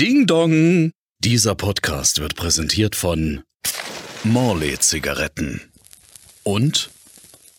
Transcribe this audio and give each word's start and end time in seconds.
Ding 0.00 0.28
Dong! 0.28 0.92
Dieser 1.24 1.56
Podcast 1.56 2.20
wird 2.20 2.36
präsentiert 2.36 2.94
von 2.94 3.42
Morley 4.22 4.78
Zigaretten 4.78 5.60
und 6.44 6.90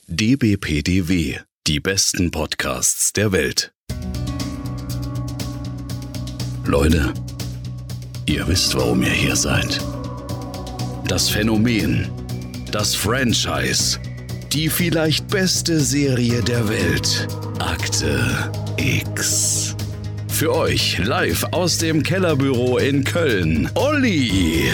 DBPDW, 0.07 1.39
die 1.67 1.79
besten 1.81 2.31
Podcasts 2.31 3.11
der 3.11 3.33
Welt. 3.33 3.73
Leute, 6.63 7.13
ihr 8.25 8.47
wisst, 8.47 8.73
warum 8.73 9.03
ihr 9.03 9.09
hier 9.09 9.35
seid. 9.35 9.81
Das 11.09 11.27
Phänomen, 11.29 12.07
das 12.71 12.95
Franchise, 12.95 13.99
die 14.53 14.69
vielleicht 14.69 15.27
beste 15.27 15.81
Serie 15.81 16.41
der 16.41 16.69
Welt, 16.69 17.27
Akte 17.59 18.49
X. 18.77 19.75
Für 20.29 20.55
euch 20.55 20.97
live 20.99 21.43
aus 21.51 21.77
dem 21.79 22.01
Kellerbüro 22.01 22.77
in 22.77 23.03
Köln, 23.03 23.69
Olli. 23.75 24.71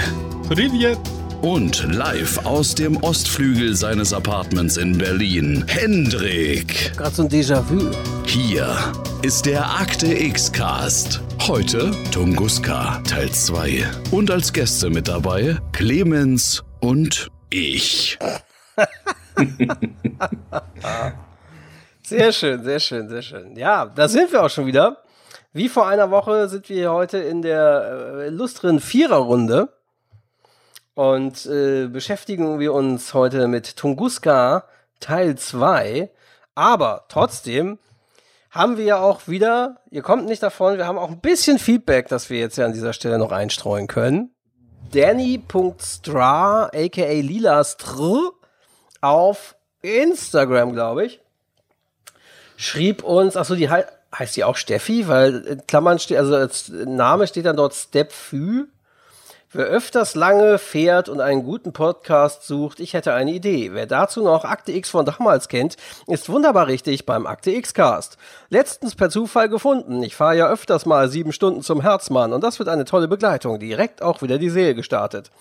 Privet. 0.48 1.00
Und 1.42 1.84
live 1.94 2.46
aus 2.46 2.76
dem 2.76 2.98
Ostflügel 2.98 3.76
seines 3.76 4.14
Apartments 4.14 4.78
in 4.78 4.98
Berlin, 4.98 5.64
Hendrik. 5.68 6.94
Gerade 6.96 7.16
so 7.16 7.24
ein 7.24 7.30
Déjà-vu. 7.30 7.92
Hier 8.26 8.76
ist 9.24 9.46
der 9.46 9.66
Akte 9.68 10.08
X-Cast. 10.14 11.22
Heute 11.48 11.92
Tunguska 12.12 13.02
Teil 13.08 13.32
2. 13.32 13.86
Und 14.12 14.30
als 14.32 14.54
Gäste 14.54 14.90
mit 14.90 15.08
dabei 15.08 15.58
Clemens 15.72 16.64
und 16.80 17.30
ich. 17.50 18.20
Sehr 22.04 22.32
schön, 22.32 22.64
sehr 22.64 22.80
schön, 22.80 23.10
sehr 23.10 23.24
schön. 23.24 23.56
Ja, 23.56 23.88
da 23.88 24.08
sind 24.08 24.32
wir 24.32 24.44
auch 24.44 24.50
schon 24.50 24.68
wieder. 24.68 24.98
Wie 25.56 25.70
vor 25.70 25.88
einer 25.88 26.12
Woche 26.12 26.50
sind 26.50 26.68
wir 26.68 26.92
heute 26.92 27.18
in 27.18 27.42
der 27.42 28.18
äh, 28.18 28.28
illustren 28.28 28.82
Viererrunde 28.82 29.70
und 30.96 31.46
äh, 31.46 31.88
beschäftigen 31.88 32.60
wir 32.60 32.74
uns 32.74 33.14
heute 33.14 33.48
mit 33.48 33.78
Tunguska 33.78 34.66
Teil 35.00 35.38
2. 35.38 36.10
Aber 36.56 37.06
trotzdem 37.08 37.80
haben 38.52 38.76
wir 38.76 38.84
ja 38.84 39.00
auch 39.00 39.30
wieder, 39.30 39.78
ihr 39.92 40.02
kommt 40.02 40.26
nicht 40.26 40.44
davon, 40.44 40.76
wir 40.76 40.88
haben 40.88 40.98
auch 40.98 41.10
ein 41.10 41.22
bisschen 41.22 41.58
Feedback, 41.58 42.10
das 42.10 42.30
wir 42.30 42.38
jetzt 42.38 42.58
ja 42.58 42.66
an 42.66 42.74
dieser 42.74 42.92
Stelle 42.92 43.18
noch 43.18 43.32
einstreuen 43.32 43.88
können. 43.88 44.36
Danny.stra, 44.92 46.66
aka 46.66 47.12
Lilastr, 47.14 48.34
auf 49.00 49.56
Instagram, 49.82 50.74
glaube 50.74 51.06
ich, 51.06 51.22
schrieb 52.58 53.06
uns, 53.06 53.38
achso, 53.38 53.56
die 53.56 53.70
heißt 54.18 54.36
die 54.36 54.44
auch 54.44 54.56
Steffi, 54.56 55.08
weil 55.08 55.36
in 55.42 55.68
Klammern 55.68 56.00
steht, 56.00 56.18
also 56.18 56.36
als 56.36 56.70
Name 56.70 57.28
steht 57.28 57.46
dann 57.46 57.58
dort 57.58 57.74
Stepfü. 57.74 58.66
Wer 59.52 59.68
öfters 59.68 60.16
lange 60.16 60.58
fährt 60.58 61.08
und 61.08 61.22
einen 61.22 61.44
guten 61.44 61.72
Podcast 61.72 62.46
sucht, 62.46 62.82
ich 62.82 62.94
hätte 62.94 63.14
eine 63.14 63.32
Idee. 63.32 63.72
Wer 63.72 63.86
dazu 63.86 64.22
noch 64.22 64.44
Akte 64.44 64.74
X 64.74 64.90
von 64.90 65.06
damals 65.06 65.48
kennt, 65.48 65.78
ist 66.08 66.28
wunderbar 66.28 66.68
richtig 66.68 67.06
beim 67.06 67.26
Akte 67.26 67.52
X 67.52 67.74
Cast. 67.74 68.18
Letztens 68.50 68.96
per 68.96 69.10
Zufall 69.10 69.48
gefunden. 69.48 70.04
Ich 70.04 70.14
fahre 70.14 70.36
ja 70.36 70.50
öfters 70.50 70.86
mal 70.86 71.08
sieben 71.08 71.32
Stunden 71.32 71.62
zum 71.62 71.82
Herzmann 71.82 72.34
und 72.34 72.44
das 72.44 72.60
wird 72.60 72.68
eine 72.68 72.84
tolle 72.84 73.08
Begleitung. 73.08 73.58
Direkt 73.58 74.02
auch 74.02 74.22
wieder 74.22 74.40
die 74.40 74.50
Serie 74.50 74.76
gestartet. 74.76 75.32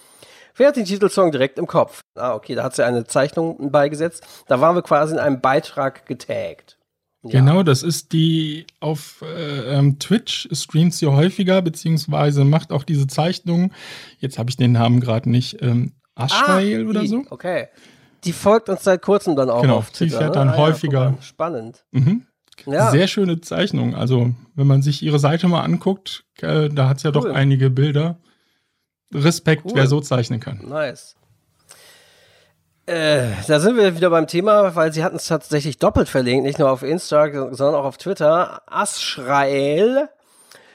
Wer 0.55 0.69
hat 0.69 0.77
den 0.77 0.85
Titelsong 0.85 1.33
direkt 1.33 1.59
im 1.59 1.67
Kopf? 1.67 1.99
Ah, 2.15 2.35
okay, 2.35 2.55
da 2.55 2.63
hat 2.63 2.77
sie 2.77 2.85
eine 2.85 3.05
Zeichnung 3.05 3.73
beigesetzt. 3.73 4.25
Da 4.47 4.61
waren 4.61 4.77
wir 4.77 4.83
quasi 4.83 5.15
in 5.15 5.19
einem 5.19 5.41
Beitrag 5.41 6.07
getaggt. 6.07 6.77
Ja. 7.25 7.41
Genau, 7.41 7.63
das 7.63 7.83
ist 7.83 8.13
die 8.13 8.67
auf 8.81 9.23
äh, 9.23 9.77
ähm, 9.77 9.99
Twitch 9.99 10.47
streamt 10.53 10.93
sie 10.93 11.07
häufiger, 11.07 11.63
beziehungsweise 11.63 12.45
macht 12.45 12.71
auch 12.71 12.85
diese 12.85 13.07
Zeichnungen. 13.07 13.73
Jetzt 14.19 14.39
habe 14.39 14.51
ich 14.51 14.57
den 14.57 14.73
Namen 14.73 15.01
gerade 15.01 15.31
nicht. 15.31 15.63
Ähm, 15.63 15.93
Ashrael 16.15 16.85
ah, 16.85 16.91
oder 16.91 17.07
so? 17.07 17.25
Okay. 17.31 17.69
Die 18.25 18.33
folgt 18.33 18.69
uns 18.69 18.85
seit 18.85 19.03
kurzem 19.03 19.37
dann 19.37 19.49
auch 19.49 19.63
genau, 19.63 19.77
auf 19.77 19.91
Twitter. 19.91 20.19
Die 20.19 20.25
fährt 20.25 20.37
dann 20.37 20.49
ne? 20.49 20.57
häufiger. 20.57 21.15
Ja, 21.17 21.23
Spannend. 21.23 21.85
Mhm. 21.93 22.27
Ja. 22.67 22.91
Sehr 22.91 23.09
schöne 23.09 23.41
Zeichnung. 23.41 23.95
Also, 23.95 24.35
wenn 24.55 24.67
man 24.67 24.83
sich 24.83 25.03
ihre 25.03 25.19
Seite 25.19 25.49
mal 25.49 25.63
anguckt, 25.63 26.25
äh, 26.41 26.69
da 26.69 26.89
hat 26.89 26.99
es 26.99 27.03
ja 27.03 27.11
cool. 27.11 27.15
doch 27.15 27.35
einige 27.35 27.71
Bilder. 27.71 28.19
Respekt, 29.13 29.65
cool. 29.67 29.73
wer 29.75 29.87
so 29.87 30.01
zeichnen 30.01 30.41
kann. 30.41 30.61
Nice. 30.67 31.17
Äh, 32.87 33.29
da 33.47 33.61
sind 33.61 33.77
wir 33.77 33.97
wieder 33.97 34.11
beim 34.11 34.27
Thema, 34.27 34.75
weil 34.77 34.93
sie 34.93 35.03
hatten 35.03 35.17
es 35.17 35.27
tatsächlich 35.27 35.79
doppelt 35.79 36.09
verlinkt, 36.09 36.45
nicht 36.45 36.59
nur 36.59 36.71
auf 36.71 36.83
Instagram, 36.83 37.55
sondern 37.55 37.81
auch 37.81 37.87
auf 37.87 37.97
Twitter. 37.97 38.61
Asrael 38.67 40.11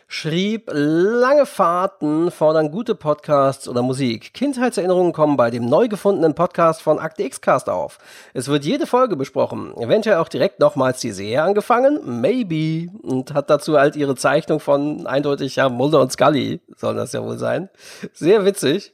schrieb, 0.08 0.72
lange 0.74 1.46
Fahrten 1.46 2.32
fordern 2.32 2.72
gute 2.72 2.96
Podcasts 2.96 3.70
oder 3.70 3.84
Musik. 3.84 4.34
Kindheitserinnerungen 4.34 5.14
kommen 5.14 5.38
bei 5.38 5.52
dem 5.52 5.68
neu 5.68 5.88
gefundenen 5.88 6.34
Podcast 6.34 6.82
von 6.82 6.98
Akte 6.98 7.22
X-Cast 7.22 7.70
auf. 7.70 8.00
Es 8.34 8.48
wird 8.48 8.66
jede 8.66 8.88
Folge 8.88 9.16
besprochen. 9.16 9.78
Eventuell 9.78 10.18
auch 10.18 10.30
direkt 10.30 10.60
nochmals 10.60 11.00
die 11.02 11.12
Serie 11.12 11.44
angefangen? 11.44 12.22
Maybe. 12.22 12.92
Und 13.04 13.36
hat 13.36 13.52
dazu 13.52 13.78
halt 13.78 13.96
ihre 13.96 14.16
Zeichnung 14.16 14.60
von 14.60 15.06
eindeutig, 15.06 15.58
ja, 15.58 15.70
Mulder 15.70 16.02
und 16.02 16.12
Scully 16.12 16.60
soll 16.76 16.96
das 16.96 17.14
ja 17.14 17.24
wohl 17.24 17.38
sein. 17.38 17.70
Sehr 18.14 18.46
witzig. 18.46 18.94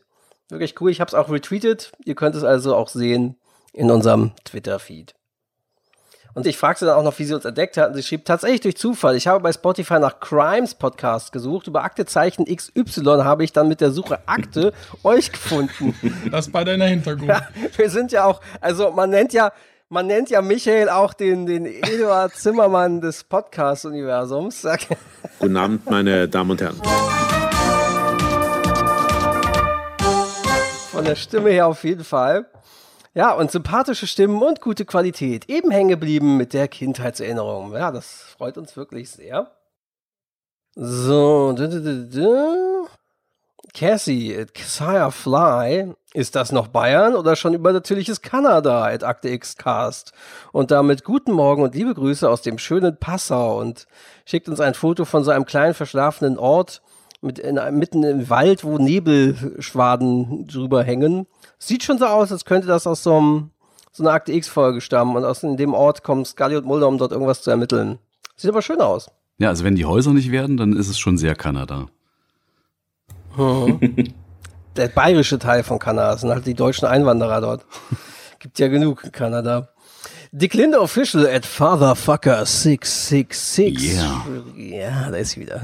Wirklich 0.50 0.80
cool. 0.80 0.92
Ich 0.92 1.02
habe 1.02 1.10
es 1.10 1.16
auch 1.16 1.30
retweetet. 1.30 1.92
Ihr 2.04 2.16
könnt 2.16 2.36
es 2.36 2.44
also 2.44 2.76
auch 2.76 2.90
sehen 2.90 3.36
in 3.74 3.92
unserem 3.92 4.32
Twitter-Feed. 4.44 5.14
Und 6.36 6.46
ich 6.46 6.58
fragte 6.58 6.86
dann 6.86 6.98
auch 6.98 7.04
noch, 7.04 7.18
wie 7.18 7.24
sie 7.24 7.34
uns 7.34 7.46
entdeckt 7.46 7.78
hatten. 7.78 7.96
Sie 7.96 8.04
schrieb 8.04 8.26
tatsächlich 8.26 8.60
durch 8.60 8.76
Zufall. 8.76 9.16
Ich 9.16 9.26
habe 9.26 9.40
bei 9.40 9.54
Spotify 9.54 10.00
nach 10.00 10.20
Crimes 10.20 10.76
Podcast 10.76 11.32
gesucht. 11.32 11.68
Über 11.68 11.84
Aktezeichen 11.84 12.44
XY 12.46 13.24
habe 13.24 13.46
ich 13.46 13.54
dann 13.54 13.70
mit 13.70 13.80
der 13.80 13.92
Suche 13.92 14.20
Akte 14.28 14.74
euch 15.04 15.32
gefunden. 15.32 15.96
Das 16.30 16.52
bei 16.52 16.66
deiner 16.66 16.88
Hintergrund. 16.88 17.30
Ja, 17.30 17.48
wir 17.78 17.90
sind 17.90 18.12
ja 18.12 18.26
auch, 18.26 18.42
also 18.60 18.92
man 18.92 19.12
nennt 19.12 19.32
ja, 19.32 19.54
man 19.88 20.08
nennt 20.08 20.30
ja 20.30 20.42
Michael 20.42 20.90
auch 20.90 21.14
den, 21.14 21.46
den 21.46 21.66
Eduard 21.66 22.36
Zimmermann 22.36 23.00
des 23.00 23.24
Podcast-Universums. 23.24 24.68
Guten 25.40 25.56
Abend, 25.56 25.90
meine 25.90 26.28
Damen 26.28 26.52
und 26.52 26.62
Herren. 26.62 26.82
Von 30.96 31.04
der 31.04 31.18
Stimme 31.18 31.50
her 31.50 31.68
auf 31.68 31.84
jeden 31.84 32.06
Fall. 32.06 32.46
Ja, 33.14 33.34
und 33.34 33.52
sympathische 33.52 34.08
Stimmen 34.08 34.42
und 34.42 34.62
gute 34.62 34.86
Qualität. 34.86 35.50
Eben 35.50 35.70
hängen 35.70 35.90
geblieben 35.90 36.38
mit 36.38 36.54
der 36.54 36.70
Kindheitserinnerung. 36.70 37.74
Ja, 37.74 37.92
das 37.92 38.14
freut 38.38 38.58
uns 38.58 38.78
wirklich 38.78 39.10
sehr. 39.10 39.52
So, 40.74 41.52
du, 41.52 41.68
du, 41.68 42.08
du, 42.08 42.88
Cassie, 43.74 44.46
Xia 44.54 45.12
Fly, 45.12 45.94
ist 46.14 46.34
das 46.38 46.54
noch 46.54 46.70
Bayern 46.70 47.18
oder 47.18 47.36
schon 47.36 47.54
übernatürliches 47.54 48.22
Kanada 48.22 48.86
at 48.86 49.04
Akte 49.04 49.28
X 49.28 49.58
Cast? 49.58 50.14
Und 50.54 50.72
damit 50.72 51.04
guten 51.04 51.34
Morgen 51.34 51.62
und 51.62 51.76
liebe 51.76 51.94
Grüße 51.94 52.30
aus 52.30 52.42
dem 52.42 52.58
schönen 52.58 52.96
Passau 52.96 53.60
und 53.60 53.86
schickt 54.26 54.48
uns 54.48 54.62
ein 54.62 54.76
Foto 54.76 55.04
von 55.04 55.26
so 55.26 55.32
einem 55.32 55.46
kleinen 55.46 55.74
verschlafenen 55.74 56.38
Ort 56.38 56.82
mit 57.26 57.40
in, 57.40 57.60
mitten 57.72 58.04
im 58.04 58.30
Wald, 58.30 58.64
wo 58.64 58.78
Nebelschwaden 58.78 60.48
drüber 60.48 60.84
hängen. 60.84 61.28
Sieht 61.58 61.84
schon 61.84 61.98
so 61.98 62.06
aus, 62.06 62.32
als 62.32 62.46
könnte 62.46 62.68
das 62.68 62.88
aus 62.88 63.04
so, 63.04 63.18
einem, 63.18 63.50
so 63.92 64.04
einer 64.04 64.14
Akte 64.14 64.32
X-Folge 64.32 64.82
stammen 64.82 65.16
und 65.16 65.26
aus 65.26 65.42
dem 65.42 65.74
Ort 65.74 66.04
kommen 66.04 66.26
Scully 66.26 66.56
und 66.56 66.66
Mulder, 66.66 66.88
um 66.88 66.98
dort 66.98 67.12
irgendwas 67.12 67.42
zu 67.42 67.52
ermitteln. 67.52 68.00
Sieht 68.36 68.50
aber 68.50 68.62
schön 68.62 68.80
aus. 68.80 69.10
Ja, 69.38 69.50
also 69.50 69.64
wenn 69.64 69.76
die 69.76 69.86
Häuser 69.86 70.14
nicht 70.14 70.32
werden, 70.32 70.56
dann 70.56 70.74
ist 70.74 70.88
es 70.88 70.98
schon 70.98 71.18
sehr 71.18 71.36
Kanada. 71.36 71.88
Hm. 73.36 73.80
Der 74.76 74.90
bayerische 74.90 75.40
Teil 75.40 75.64
von 75.64 75.80
Kanada 75.80 76.18
sind 76.18 76.32
halt 76.32 76.46
die 76.46 76.54
deutschen 76.54 76.86
Einwanderer 76.86 77.40
dort. 77.40 77.66
Gibt 78.40 78.60
ja 78.60 78.68
genug 78.68 79.06
in 79.06 79.12
Kanada. 79.12 79.70
Dick 80.38 80.54
Linde 80.54 80.82
Official 80.82 81.26
at 81.26 81.46
Fatherfucker666. 81.46 83.80
Yeah. 83.80 84.26
Ja, 84.58 85.10
da 85.10 85.16
ist 85.16 85.32
sie 85.32 85.40
wieder. 85.40 85.62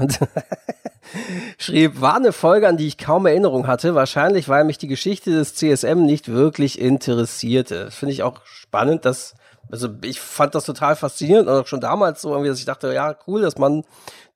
Schrieb, 1.58 2.00
war 2.00 2.16
eine 2.16 2.32
Folge, 2.32 2.66
an 2.66 2.78
die 2.78 2.86
ich 2.86 2.96
kaum 2.96 3.26
Erinnerung 3.26 3.66
hatte. 3.66 3.94
Wahrscheinlich, 3.94 4.48
weil 4.48 4.64
mich 4.64 4.78
die 4.78 4.86
Geschichte 4.86 5.30
des 5.30 5.54
CSM 5.56 6.06
nicht 6.06 6.32
wirklich 6.32 6.80
interessierte. 6.80 7.90
Finde 7.90 8.14
ich 8.14 8.22
auch 8.22 8.40
spannend, 8.46 9.04
dass, 9.04 9.34
also 9.70 9.90
ich 10.02 10.20
fand 10.20 10.54
das 10.54 10.64
total 10.64 10.96
faszinierend 10.96 11.50
und 11.50 11.54
auch 11.54 11.66
schon 11.66 11.82
damals 11.82 12.22
so 12.22 12.30
irgendwie, 12.30 12.48
dass 12.48 12.58
ich 12.58 12.64
dachte, 12.64 12.94
ja, 12.94 13.14
cool, 13.26 13.42
dass 13.42 13.58
man 13.58 13.84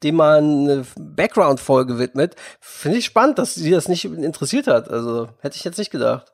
dem 0.02 0.16
mal 0.16 0.36
eine 0.36 0.84
Background-Folge 0.98 1.98
widmet. 1.98 2.36
Finde 2.60 2.98
ich 2.98 3.06
spannend, 3.06 3.38
dass 3.38 3.54
sie 3.54 3.70
das 3.70 3.88
nicht 3.88 4.04
interessiert 4.04 4.66
hat. 4.66 4.90
Also 4.90 5.30
hätte 5.40 5.56
ich 5.56 5.64
jetzt 5.64 5.78
nicht 5.78 5.90
gedacht. 5.90 6.30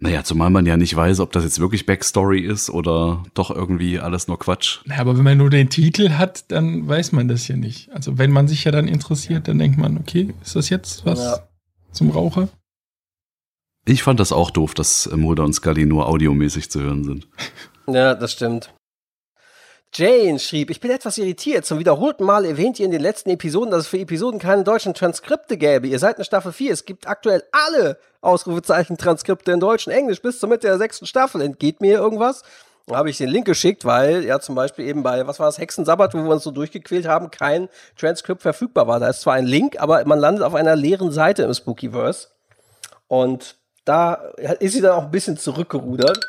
Naja, 0.00 0.22
zumal 0.22 0.50
man 0.50 0.64
ja 0.64 0.76
nicht 0.76 0.94
weiß, 0.94 1.18
ob 1.18 1.32
das 1.32 1.42
jetzt 1.42 1.58
wirklich 1.58 1.84
Backstory 1.84 2.40
ist 2.40 2.70
oder 2.70 3.24
doch 3.34 3.50
irgendwie 3.50 3.98
alles 3.98 4.28
nur 4.28 4.38
Quatsch. 4.38 4.78
Naja, 4.84 5.00
aber 5.00 5.16
wenn 5.16 5.24
man 5.24 5.38
nur 5.38 5.50
den 5.50 5.70
Titel 5.70 6.10
hat, 6.10 6.50
dann 6.52 6.86
weiß 6.86 7.10
man 7.12 7.26
das 7.26 7.48
ja 7.48 7.56
nicht. 7.56 7.90
Also 7.90 8.16
wenn 8.16 8.30
man 8.30 8.46
sich 8.46 8.62
ja 8.62 8.70
dann 8.70 8.86
interessiert, 8.86 9.48
dann 9.48 9.58
denkt 9.58 9.76
man, 9.76 9.98
okay, 9.98 10.34
ist 10.42 10.54
das 10.54 10.68
jetzt 10.68 11.04
was 11.04 11.18
ja. 11.18 11.48
zum 11.90 12.10
Raucher? 12.10 12.48
Ich 13.86 14.02
fand 14.02 14.20
das 14.20 14.32
auch 14.32 14.52
doof, 14.52 14.74
dass 14.74 15.10
Mulder 15.10 15.44
und 15.44 15.54
Scully 15.54 15.86
nur 15.86 16.06
audiomäßig 16.06 16.70
zu 16.70 16.80
hören 16.80 17.04
sind. 17.04 17.26
Ja, 17.88 18.14
das 18.14 18.32
stimmt. 18.32 18.72
Jane 19.92 20.38
schrieb, 20.38 20.70
ich 20.70 20.80
bin 20.80 20.90
etwas 20.90 21.18
irritiert. 21.18 21.64
Zum 21.64 21.78
wiederholten 21.78 22.24
Mal 22.24 22.44
erwähnt 22.44 22.78
ihr 22.78 22.84
in 22.84 22.92
den 22.92 23.00
letzten 23.00 23.30
Episoden, 23.30 23.70
dass 23.70 23.82
es 23.82 23.88
für 23.88 23.98
Episoden 23.98 24.38
keine 24.38 24.62
deutschen 24.62 24.94
Transkripte 24.94 25.56
gäbe. 25.56 25.88
Ihr 25.88 25.98
seid 25.98 26.18
in 26.18 26.24
Staffel 26.24 26.52
4. 26.52 26.72
Es 26.72 26.84
gibt 26.84 27.08
aktuell 27.08 27.42
alle 27.52 27.98
Ausrufezeichen-Transkripte 28.20 29.52
in 29.52 29.60
Deutsch 29.60 29.86
und 29.86 29.94
Englisch 29.94 30.20
bis 30.20 30.40
zur 30.40 30.50
Mitte 30.50 30.66
der 30.66 30.78
sechsten 30.78 31.06
Staffel. 31.06 31.40
Entgeht 31.40 31.80
mir 31.80 31.98
irgendwas? 31.98 32.42
Da 32.86 32.96
habe 32.96 33.10
ich 33.10 33.18
den 33.18 33.28
Link 33.28 33.46
geschickt, 33.46 33.84
weil 33.84 34.24
ja 34.24 34.40
zum 34.40 34.54
Beispiel 34.54 34.86
eben 34.86 35.02
bei, 35.02 35.26
was 35.26 35.38
war 35.40 35.46
das, 35.46 35.58
Hexensabbat, 35.58 36.14
wo 36.14 36.18
wir 36.18 36.30
uns 36.30 36.44
so 36.44 36.50
durchgequält 36.50 37.06
haben, 37.06 37.30
kein 37.30 37.68
Transkript 37.96 38.42
verfügbar 38.42 38.86
war. 38.86 39.00
Da 39.00 39.08
ist 39.08 39.22
zwar 39.22 39.34
ein 39.34 39.46
Link, 39.46 39.80
aber 39.80 40.04
man 40.04 40.18
landet 40.18 40.42
auf 40.42 40.54
einer 40.54 40.76
leeren 40.76 41.10
Seite 41.10 41.42
im 41.42 41.52
Spookyverse. 41.52 42.28
Und 43.06 43.56
da 43.84 44.14
ist 44.60 44.74
sie 44.74 44.80
dann 44.80 44.92
auch 44.92 45.04
ein 45.04 45.10
bisschen 45.10 45.38
zurückgerudert. 45.38 46.20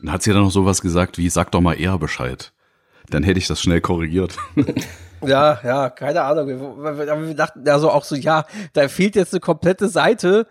Dann 0.00 0.12
hat 0.12 0.22
sie 0.22 0.32
dann 0.32 0.42
noch 0.42 0.50
sowas 0.50 0.82
gesagt 0.82 1.16
wie, 1.18 1.28
sag 1.30 1.52
doch 1.52 1.60
mal 1.60 1.80
eher 1.80 1.98
Bescheid. 1.98 2.52
Dann 3.10 3.22
hätte 3.22 3.38
ich 3.38 3.46
das 3.46 3.60
schnell 3.60 3.80
korrigiert. 3.80 4.36
Ja, 5.24 5.58
ja, 5.64 5.90
keine 5.90 6.22
Ahnung. 6.22 6.46
Wir, 6.46 6.98
wir, 6.98 7.34
dachten 7.34 7.64
ja 7.66 7.78
so 7.78 7.90
auch 7.90 8.04
so, 8.04 8.14
ja, 8.14 8.44
da 8.74 8.86
fehlt 8.86 9.16
jetzt 9.16 9.32
eine 9.32 9.40
komplette 9.40 9.88
Seite. 9.88 10.46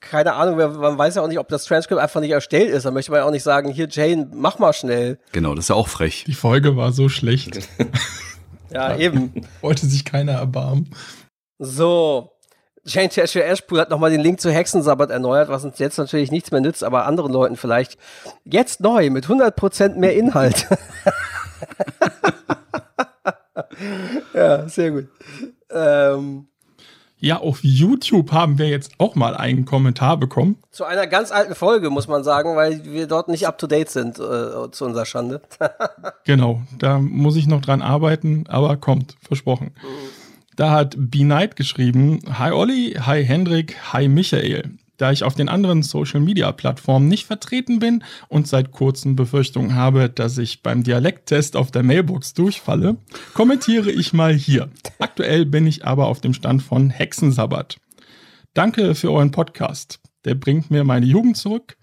Keine 0.00 0.32
Ahnung, 0.32 0.56
man 0.56 0.98
weiß 0.98 1.16
ja 1.16 1.22
auch 1.22 1.28
nicht, 1.28 1.38
ob 1.38 1.48
das 1.48 1.64
Transkript 1.64 2.00
einfach 2.00 2.20
nicht 2.20 2.30
erstellt 2.30 2.70
ist. 2.70 2.84
Da 2.84 2.90
möchte 2.90 3.12
man 3.12 3.20
ja 3.20 3.26
auch 3.26 3.30
nicht 3.30 3.44
sagen, 3.44 3.70
hier 3.70 3.88
Jane, 3.88 4.28
mach 4.32 4.58
mal 4.58 4.72
schnell. 4.72 5.18
Genau, 5.32 5.54
das 5.54 5.66
ist 5.66 5.68
ja 5.68 5.76
auch 5.76 5.88
frech. 5.88 6.24
Die 6.26 6.34
Folge 6.34 6.74
war 6.76 6.92
so 6.92 7.08
schlecht. 7.08 7.68
Ja, 8.74 8.96
eben. 8.96 9.34
Wollte 9.60 9.84
sich 9.84 10.04
keiner 10.04 10.32
erbarmen. 10.32 10.88
So. 11.58 12.30
Jane 12.84 13.10
Cheshire 13.10 13.44
Ashpool 13.44 13.78
hat 13.78 13.90
nochmal 13.90 14.10
den 14.10 14.20
Link 14.20 14.40
zu 14.40 14.50
Hexensabbat 14.50 15.10
erneuert, 15.10 15.48
was 15.48 15.62
uns 15.64 15.78
jetzt 15.78 15.98
natürlich 15.98 16.32
nichts 16.32 16.50
mehr 16.50 16.60
nützt, 16.60 16.82
aber 16.82 17.06
anderen 17.06 17.32
Leuten 17.32 17.56
vielleicht. 17.56 17.96
Jetzt 18.44 18.80
neu, 18.80 19.10
mit 19.10 19.26
100% 19.26 19.96
mehr 19.96 20.16
Inhalt. 20.16 20.66
ja, 24.34 24.68
sehr 24.68 24.90
gut. 24.90 25.08
Ähm, 25.70 26.46
Ja, 27.18 27.38
auf 27.38 27.60
YouTube 27.62 28.32
haben 28.32 28.58
wir 28.58 28.68
jetzt 28.68 28.92
auch 28.98 29.14
mal 29.14 29.36
einen 29.36 29.64
Kommentar 29.64 30.16
bekommen. 30.16 30.56
zu 30.70 30.84
einer 30.84 31.06
ganz 31.06 31.30
alten 31.30 31.54
Folge, 31.54 31.90
muss 31.90 32.08
man 32.08 32.24
sagen, 32.24 32.56
weil 32.56 32.84
wir 32.84 33.06
dort 33.06 33.28
nicht 33.28 33.46
up 33.46 33.58
to 33.58 33.66
date 33.66 33.90
sind, 33.90 34.18
äh, 34.18 34.70
zu 34.72 34.84
unserer 34.84 35.06
Schande. 35.06 35.40
Genau, 36.24 36.62
da 36.78 36.98
muss 36.98 37.36
ich 37.36 37.46
noch 37.46 37.60
dran 37.60 37.82
arbeiten, 37.82 38.44
aber 38.48 38.76
kommt, 38.76 39.16
versprochen. 39.26 39.72
Da 40.56 40.70
hat 40.70 40.94
B 40.96 41.20
Knight 41.20 41.56
geschrieben: 41.56 42.20
Hi 42.38 42.52
Olli, 42.52 42.96
hi 43.00 43.24
Hendrik, 43.24 43.76
hi 43.92 44.08
Michael. 44.08 44.72
Da 45.02 45.10
ich 45.10 45.24
auf 45.24 45.34
den 45.34 45.48
anderen 45.48 45.82
Social 45.82 46.20
Media 46.20 46.52
Plattformen 46.52 47.08
nicht 47.08 47.26
vertreten 47.26 47.80
bin 47.80 48.04
und 48.28 48.46
seit 48.46 48.70
kurzem 48.70 49.16
Befürchtungen 49.16 49.74
habe, 49.74 50.08
dass 50.08 50.38
ich 50.38 50.62
beim 50.62 50.84
Dialekttest 50.84 51.56
auf 51.56 51.72
der 51.72 51.82
Mailbox 51.82 52.34
durchfalle, 52.34 52.98
kommentiere 53.34 53.90
ich 53.90 54.12
mal 54.12 54.32
hier. 54.32 54.70
Aktuell 55.00 55.44
bin 55.44 55.66
ich 55.66 55.84
aber 55.84 56.06
auf 56.06 56.20
dem 56.20 56.34
Stand 56.34 56.62
von 56.62 56.88
Hexensabbat. 56.88 57.78
Danke 58.54 58.94
für 58.94 59.10
euren 59.10 59.32
Podcast. 59.32 59.98
Der 60.24 60.36
bringt 60.36 60.70
mir 60.70 60.84
meine 60.84 61.06
Jugend 61.06 61.36
zurück. 61.36 61.76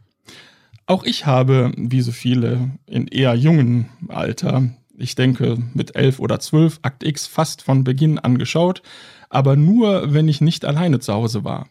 Auch 0.86 1.04
ich 1.04 1.26
habe, 1.26 1.74
wie 1.76 2.00
so 2.00 2.14
viele 2.14 2.72
in 2.86 3.08
eher 3.08 3.36
jungen 3.36 3.90
Alter, 4.08 4.70
ich 4.98 5.16
denke 5.16 5.58
mit 5.74 5.98
elf 5.98 6.20
oder 6.20 6.40
zwölf, 6.40 6.80
Akt 6.84 7.04
X 7.04 7.28
fast 7.28 7.64
von 7.64 7.84
Beginn 7.84 8.18
an 8.18 8.38
geschaut, 8.38 8.82
aber 9.30 9.58
nur, 9.58 10.14
wenn 10.14 10.30
ich 10.30 10.40
nicht 10.40 10.64
alleine 10.64 11.02
zu 11.02 11.14
Hause 11.14 11.44
war. 11.44 11.68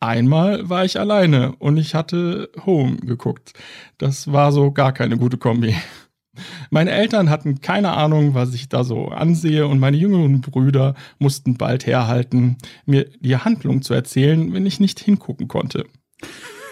Einmal 0.00 0.68
war 0.68 0.84
ich 0.84 1.00
alleine 1.00 1.56
und 1.58 1.76
ich 1.76 1.94
hatte 1.94 2.50
Home 2.64 2.96
geguckt. 2.98 3.52
Das 3.98 4.32
war 4.32 4.52
so 4.52 4.70
gar 4.70 4.92
keine 4.92 5.16
gute 5.18 5.38
Kombi. 5.38 5.74
Meine 6.70 6.92
Eltern 6.92 7.30
hatten 7.30 7.60
keine 7.60 7.90
Ahnung, 7.94 8.32
was 8.34 8.54
ich 8.54 8.68
da 8.68 8.84
so 8.84 9.08
ansehe, 9.08 9.66
und 9.66 9.80
meine 9.80 9.96
jüngeren 9.96 10.40
Brüder 10.40 10.94
mussten 11.18 11.56
bald 11.56 11.84
herhalten, 11.84 12.58
mir 12.86 13.06
die 13.18 13.36
Handlung 13.36 13.82
zu 13.82 13.92
erzählen, 13.92 14.52
wenn 14.52 14.64
ich 14.64 14.78
nicht 14.78 15.00
hingucken 15.00 15.48
konnte. 15.48 15.84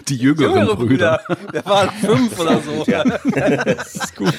Die 0.06 0.14
jüngeren 0.18 0.52
Jüngere 0.52 0.76
Brüder. 0.76 1.20
Wir 1.50 1.64
waren 1.66 1.90
fünf 1.90 2.38
oder 2.38 2.60
so. 2.60 2.84
Das 3.64 3.94
ist 3.96 4.14
gut. 4.16 4.34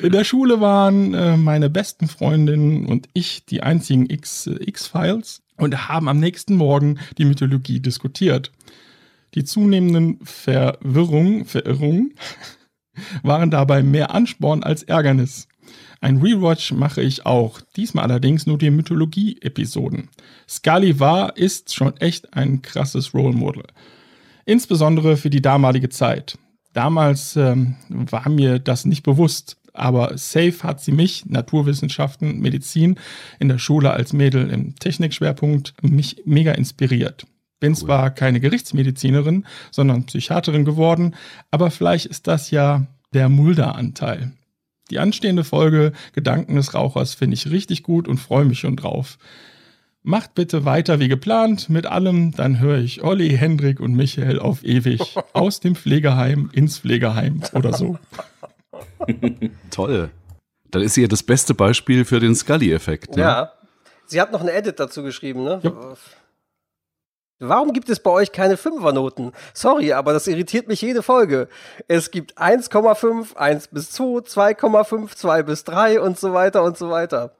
In 0.00 0.12
der 0.12 0.24
Schule 0.24 0.60
waren 0.62 1.12
äh, 1.12 1.36
meine 1.36 1.68
besten 1.68 2.08
Freundinnen 2.08 2.86
und 2.86 3.08
ich 3.12 3.44
die 3.44 3.62
einzigen 3.62 4.08
X- 4.08 4.46
äh, 4.46 4.56
X-Files 4.64 5.42
und 5.60 5.88
haben 5.88 6.08
am 6.08 6.18
nächsten 6.18 6.56
Morgen 6.56 6.98
die 7.18 7.24
Mythologie 7.24 7.80
diskutiert. 7.80 8.50
Die 9.34 9.44
zunehmenden 9.44 10.18
Verwirrungen, 10.24 11.44
Verirrungen 11.44 12.14
waren 13.22 13.50
dabei 13.50 13.82
mehr 13.82 14.12
Ansporn 14.12 14.62
als 14.62 14.82
Ärgernis. 14.82 15.46
Ein 16.00 16.16
Rewatch 16.16 16.72
mache 16.72 17.02
ich 17.02 17.26
auch, 17.26 17.60
diesmal 17.76 18.04
allerdings 18.04 18.46
nur 18.46 18.58
die 18.58 18.70
Mythologie-Episoden. 18.70 20.08
Scully 20.48 20.98
war, 20.98 21.36
ist 21.36 21.74
schon 21.74 21.96
echt 21.98 22.32
ein 22.34 22.62
krasses 22.62 23.12
Role 23.12 23.36
Model. 23.36 23.64
Insbesondere 24.46 25.16
für 25.16 25.30
die 25.30 25.42
damalige 25.42 25.90
Zeit. 25.90 26.38
Damals 26.72 27.36
ähm, 27.36 27.76
war 27.88 28.28
mir 28.28 28.58
das 28.58 28.86
nicht 28.86 29.02
bewusst, 29.02 29.58
aber 29.80 30.16
safe 30.18 30.62
hat 30.62 30.80
sie 30.80 30.92
mich, 30.92 31.26
Naturwissenschaften, 31.26 32.38
Medizin, 32.40 32.96
in 33.38 33.48
der 33.48 33.58
Schule 33.58 33.92
als 33.92 34.12
Mädel 34.12 34.50
im 34.50 34.76
Technikschwerpunkt, 34.76 35.74
mich 35.82 36.22
mega 36.24 36.52
inspiriert. 36.52 37.26
Bin 37.60 37.74
zwar 37.74 38.10
keine 38.10 38.40
Gerichtsmedizinerin, 38.40 39.46
sondern 39.70 40.04
Psychiaterin 40.04 40.64
geworden, 40.64 41.14
aber 41.50 41.70
vielleicht 41.70 42.06
ist 42.06 42.26
das 42.26 42.50
ja 42.50 42.86
der 43.12 43.28
Mulder-Anteil. 43.28 44.32
Die 44.90 44.98
anstehende 44.98 45.44
Folge 45.44 45.92
Gedanken 46.12 46.56
des 46.56 46.74
Rauchers 46.74 47.14
finde 47.14 47.34
ich 47.34 47.50
richtig 47.50 47.82
gut 47.82 48.08
und 48.08 48.18
freue 48.18 48.44
mich 48.44 48.58
schon 48.58 48.76
drauf. 48.76 49.18
Macht 50.02 50.34
bitte 50.34 50.64
weiter 50.64 50.98
wie 50.98 51.08
geplant 51.08 51.68
mit 51.68 51.86
allem, 51.86 52.32
dann 52.32 52.58
höre 52.58 52.78
ich 52.78 53.02
Olli, 53.02 53.36
Hendrik 53.36 53.80
und 53.80 53.94
Michael 53.94 54.38
auf 54.38 54.64
ewig 54.64 55.00
aus 55.34 55.60
dem 55.60 55.74
Pflegeheim 55.74 56.50
ins 56.52 56.78
Pflegeheim 56.78 57.42
oder 57.52 57.74
so. 57.74 57.98
Toll. 59.70 60.10
Dann 60.70 60.82
ist 60.82 60.94
sie 60.94 61.02
ja 61.02 61.08
das 61.08 61.22
beste 61.22 61.54
Beispiel 61.54 62.04
für 62.04 62.20
den 62.20 62.34
Scully-Effekt. 62.34 63.16
Ne? 63.16 63.22
Ja. 63.22 63.52
Sie 64.06 64.20
hat 64.20 64.32
noch 64.32 64.40
eine 64.40 64.52
Edit 64.52 64.78
dazu 64.80 65.02
geschrieben, 65.02 65.44
ne? 65.44 65.60
Ja. 65.62 65.72
Warum 67.42 67.72
gibt 67.72 67.88
es 67.88 68.00
bei 68.00 68.10
euch 68.10 68.32
keine 68.32 68.56
Fünfernoten? 68.58 69.32
Sorry, 69.54 69.92
aber 69.94 70.12
das 70.12 70.26
irritiert 70.26 70.68
mich 70.68 70.82
jede 70.82 71.02
Folge. 71.02 71.48
Es 71.88 72.10
gibt 72.10 72.36
1,5, 72.38 73.34
1 73.34 73.68
bis 73.68 73.90
2, 73.92 74.04
2,5, 74.52 75.16
2 75.16 75.42
bis 75.44 75.64
3 75.64 76.00
und 76.02 76.18
so 76.18 76.34
weiter 76.34 76.62
und 76.62 76.76
so 76.76 76.90
weiter. 76.90 77.32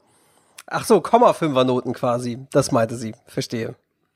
Ach 0.67 0.85
so, 0.87 1.01
Komma-Fünfer-Noten 1.03 1.93
quasi. 1.93 2.39
Das 2.51 2.73
meinte 2.73 2.97
sie. 2.97 3.15
Verstehe. 3.27 3.75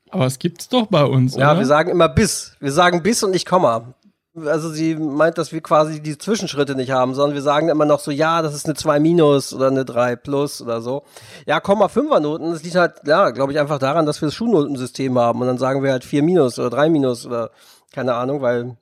Aber 0.09 0.25
es 0.25 0.39
gibt's 0.39 0.69
doch 0.69 0.87
bei 0.87 1.03
uns, 1.03 1.35
Ja, 1.35 1.51
oder? 1.51 1.59
wir 1.59 1.65
sagen 1.67 1.91
immer 1.91 2.09
bis. 2.09 2.55
Wir 2.59 2.71
sagen 2.71 3.03
bis 3.03 3.21
und 3.23 3.31
nicht 3.31 3.45
Komma. 3.45 3.93
Also 4.35 4.69
sie 4.69 4.95
meint, 4.95 5.37
dass 5.37 5.53
wir 5.53 5.61
quasi 5.61 6.01
die 6.01 6.17
Zwischenschritte 6.17 6.75
nicht 6.75 6.91
haben, 6.91 7.13
sondern 7.13 7.35
wir 7.35 7.41
sagen 7.41 7.69
immer 7.69 7.85
noch 7.85 7.99
so, 8.01 8.11
ja, 8.11 8.41
das 8.41 8.53
ist 8.53 8.65
eine 8.65 8.75
2 8.75 8.99
minus 8.99 9.53
oder 9.53 9.67
eine 9.67 9.85
3 9.85 10.17
plus 10.17 10.61
oder 10.61 10.81
so. 10.81 11.03
Ja, 11.45 11.61
Komma 11.61 11.85
5er 11.85 12.19
Noten, 12.19 12.51
das 12.51 12.61
liegt 12.63 12.75
halt, 12.75 12.95
ja, 13.05 13.29
glaube 13.29 13.53
ich, 13.53 13.59
einfach 13.59 13.79
daran, 13.79 14.05
dass 14.05 14.21
wir 14.21 14.27
das 14.27 14.35
Schulnotensystem 14.35 15.17
haben 15.17 15.39
und 15.39 15.47
dann 15.47 15.57
sagen 15.57 15.83
wir 15.83 15.91
halt 15.91 16.03
4 16.03 16.21
minus 16.21 16.59
oder 16.59 16.69
3 16.69 16.89
minus 16.89 17.25
oder 17.25 17.51
keine 17.93 18.15
Ahnung, 18.15 18.41
weil 18.41 18.77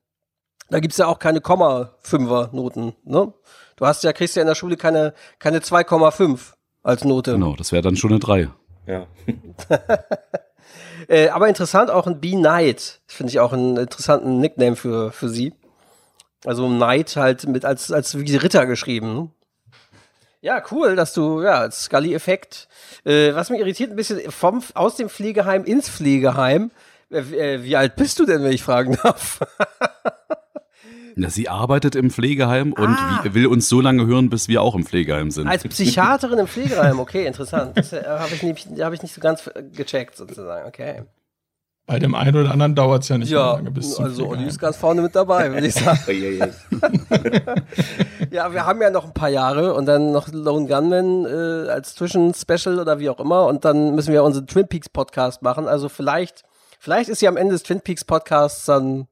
da 0.70 0.80
gibt's 0.80 0.98
ja 0.98 1.06
auch 1.06 1.20
keine 1.20 1.40
Komma 1.40 1.92
5er 2.04 2.56
Noten, 2.56 2.94
ne? 3.04 3.32
Du 3.76 3.86
hast 3.86 4.04
ja, 4.04 4.14
kriegst 4.14 4.36
ja 4.36 4.42
in 4.42 4.48
der 4.48 4.56
Schule 4.56 4.78
keine, 4.78 5.14
keine 5.40 5.60
2,5 5.60 6.54
als 6.84 7.04
Note. 7.04 7.34
Genau, 7.34 7.56
das 7.56 7.72
wäre 7.72 7.82
dann 7.82 7.96
schon 7.96 8.12
eine 8.12 8.20
3. 8.20 8.50
Ja. 8.88 9.08
Äh, 11.08 11.30
aber 11.30 11.48
interessant 11.48 11.90
auch 11.90 12.08
ein 12.08 12.20
B-Knight. 12.20 13.02
Finde 13.08 13.32
ich 13.32 13.40
auch 13.40 13.54
einen 13.54 13.78
interessanten 13.78 14.40
Nickname 14.40 14.76
für, 14.76 15.12
für 15.12 15.30
sie. 15.30 15.54
Also 16.46 16.68
Knight 16.68 17.16
halt 17.16 17.48
mit 17.48 17.66
als, 17.66 17.92
als 17.92 18.20
wie 18.20 18.36
Ritter 18.36 18.66
geschrieben. 18.66 19.34
Ja, 20.42 20.62
cool, 20.72 20.98
dass 20.98 21.14
du, 21.14 21.42
ja, 21.42 21.72
Scully-Effekt. 21.72 22.68
Äh, 23.06 23.34
was 23.34 23.50
mich 23.50 23.62
irritiert 23.62 23.92
ein 23.92 23.96
bisschen, 23.96 24.30
vom, 24.30 24.62
aus 24.74 24.96
dem 24.98 25.10
Pflegeheim 25.10 25.64
ins 25.64 25.90
Pflegeheim. 25.90 26.72
Äh, 27.10 27.20
äh, 27.20 27.64
wie 27.64 27.78
alt 27.78 27.96
bist 27.96 28.20
du 28.20 28.26
denn, 28.26 28.44
wenn 28.44 28.52
ich 28.52 28.64
fragen 28.64 28.98
darf? 29.02 29.40
Na, 31.16 31.30
sie 31.30 31.50
arbeitet 31.50 31.96
im 31.96 32.10
Pflegeheim 32.10 32.74
und 32.74 32.98
wie, 33.24 33.34
will 33.34 33.48
uns 33.48 33.70
so 33.70 33.82
lange 33.82 34.06
hören, 34.06 34.30
bis 34.30 34.48
wir 34.48 34.62
auch 34.62 34.76
im 34.76 34.86
Pflegeheim 34.86 35.32
sind. 35.32 35.48
Als 35.48 35.64
Psychiaterin 35.64 36.40
im 36.40 36.48
Pflegeheim, 36.48 37.00
okay, 37.00 37.26
interessant. 37.26 37.78
Das 37.78 37.94
äh, 37.94 38.04
habe 38.06 38.34
ich, 38.34 38.44
nicht- 38.44 38.68
hab 38.80 38.94
ich 38.94 39.02
nicht 39.02 39.14
so 39.14 39.22
ganz 39.22 39.48
äh, 39.48 39.64
gecheckt, 39.64 40.16
sozusagen, 40.18 40.68
okay. 40.68 41.04
Bei 41.86 42.00
dem 42.00 42.16
einen 42.16 42.34
oder 42.38 42.52
anderen 42.52 42.76
dauert's 42.76 43.10
ja 43.10 43.18
nicht 43.18 43.30
Ja, 43.30 43.56
lange 43.56 43.70
bis 43.72 43.96
zum 43.96 44.06
also 44.06 44.28
Olli 44.30 44.46
ist 44.48 44.58
ganz 44.58 44.78
vorne 44.78 45.02
mit 45.02 45.14
dabei, 45.16 45.52
würde 45.52 45.68
ich 45.68 45.74
sagen. 45.74 46.00
Ja, 48.32 48.52
wir 48.54 48.66
haben 48.66 48.82
ja 48.82 48.90
noch 48.90 49.06
ein 49.06 49.14
paar 49.14 49.30
Jahre 49.30 49.74
und 49.74 49.86
dann 49.86 50.12
noch 50.12 50.28
Lone 50.32 50.68
Gunman 50.68 51.26
äh, 51.26 51.70
als 51.70 51.94
Zwischenspecial 51.96 52.80
oder 52.80 53.00
wie 53.00 53.10
auch 53.10 53.20
immer 53.20 53.46
und 53.48 53.66
dann 53.66 53.94
müssen 53.96 54.14
wir 54.14 54.24
unseren 54.24 54.48
Twin 54.48 54.68
Peaks 54.68 54.90
Podcast 54.90 55.42
machen. 55.42 55.68
Also 55.68 55.90
vielleicht, 55.90 56.44
vielleicht 56.80 57.10
ist 57.10 57.22
ja 57.22 57.30
am 57.30 57.38
Ende 57.38 57.54
des 57.54 57.64
Twin 57.64 57.82
Peaks 57.82 58.06
Podcasts 58.06 58.66
dann 58.66 59.08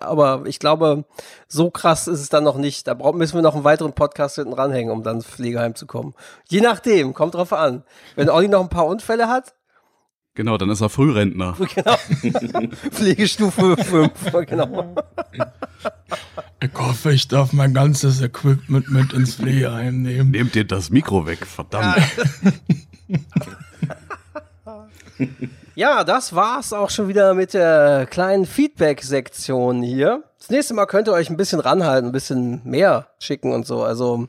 Aber 0.00 0.42
ich 0.46 0.58
glaube, 0.58 1.04
so 1.48 1.70
krass 1.70 2.08
ist 2.08 2.20
es 2.20 2.28
dann 2.28 2.44
noch 2.44 2.56
nicht. 2.56 2.86
Da 2.86 2.94
brauchen, 2.94 3.18
müssen 3.18 3.34
wir 3.34 3.42
noch 3.42 3.54
einen 3.54 3.64
weiteren 3.64 3.92
Podcast 3.92 4.36
hinten 4.36 4.52
ranhängen, 4.52 4.92
um 4.92 5.02
dann 5.02 5.16
ins 5.16 5.26
Pflegeheim 5.26 5.74
zu 5.74 5.86
kommen. 5.86 6.14
Je 6.48 6.60
nachdem, 6.60 7.14
kommt 7.14 7.34
drauf 7.34 7.52
an. 7.52 7.84
Wenn 8.16 8.30
Olli 8.30 8.48
noch 8.48 8.60
ein 8.62 8.68
paar 8.68 8.86
Unfälle 8.86 9.28
hat, 9.28 9.54
Genau, 10.36 10.58
dann 10.58 10.68
ist 10.68 10.80
er 10.80 10.88
Frührentner. 10.88 11.56
genau. 11.74 11.96
Pflegestufe 12.90 13.76
5, 13.76 14.10
genau. 14.46 14.96
Ich 16.60 16.70
hoffe, 16.74 17.12
ich 17.12 17.28
darf 17.28 17.52
mein 17.52 17.72
ganzes 17.72 18.20
Equipment 18.20 18.90
mit 18.90 19.12
ins 19.12 19.36
Pflegeheim 19.36 20.02
nehmen. 20.02 20.32
Nehmt 20.32 20.56
dir 20.56 20.64
das 20.64 20.90
Mikro 20.90 21.26
weg, 21.26 21.46
verdammt. 21.46 22.02
Ja, 23.06 23.18
das 26.04 26.34
war's 26.34 26.72
auch 26.72 26.90
schon 26.90 27.08
wieder 27.08 27.34
mit 27.34 27.54
der 27.54 28.06
kleinen 28.06 28.46
Feedback-Sektion 28.46 29.82
hier. 29.82 30.22
Das 30.38 30.50
nächste 30.50 30.74
Mal 30.74 30.86
könnt 30.86 31.08
ihr 31.08 31.12
euch 31.12 31.30
ein 31.30 31.36
bisschen 31.36 31.60
ranhalten, 31.60 32.10
ein 32.10 32.12
bisschen 32.12 32.60
mehr 32.64 33.08
schicken 33.18 33.52
und 33.52 33.66
so. 33.66 33.82
Also, 33.82 34.28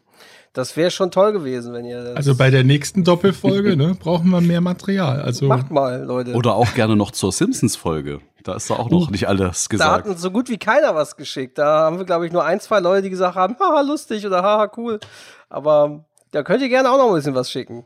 das 0.54 0.78
wäre 0.78 0.90
schon 0.90 1.12
toll 1.12 1.34
gewesen, 1.34 1.74
wenn 1.74 1.86
ihr 1.86 2.02
das 2.02 2.16
Also 2.16 2.36
bei 2.36 2.50
der 2.50 2.64
nächsten 2.64 3.04
Doppelfolge 3.04 3.76
ne, 3.76 3.96
brauchen 4.00 4.30
wir 4.30 4.42
mehr 4.42 4.62
Material. 4.62 5.22
Also 5.22 5.48
macht 5.48 5.70
mal, 5.70 6.04
Leute. 6.04 6.34
Oder 6.34 6.56
auch 6.56 6.74
gerne 6.74 6.96
noch 6.96 7.12
zur 7.12 7.32
Simpsons-Folge. 7.32 8.22
Da 8.44 8.56
ist 8.56 8.70
da 8.70 8.76
auch 8.76 8.90
noch 8.90 9.10
nicht 9.10 9.28
alles 9.28 9.66
da 9.66 9.70
gesagt. 9.70 9.92
hat 9.92 10.08
uns 10.08 10.22
so 10.22 10.32
gut 10.32 10.50
wie 10.50 10.58
keiner 10.58 10.96
was 10.96 11.18
geschickt. 11.18 11.58
Da 11.58 11.82
haben 11.82 11.98
wir, 11.98 12.06
glaube 12.06 12.26
ich, 12.26 12.32
nur 12.32 12.46
ein, 12.46 12.60
zwei 12.60 12.80
Leute, 12.80 13.04
die 13.04 13.10
gesagt 13.10 13.36
haben, 13.36 13.56
haha, 13.60 13.82
lustig 13.82 14.26
oder 14.26 14.42
haha, 14.42 14.72
cool. 14.78 15.00
Aber 15.50 16.06
da 16.32 16.44
könnt 16.44 16.62
ihr 16.62 16.70
gerne 16.70 16.90
auch 16.90 16.98
noch 16.98 17.10
ein 17.10 17.16
bisschen 17.16 17.36
was 17.36 17.52
schicken. 17.52 17.86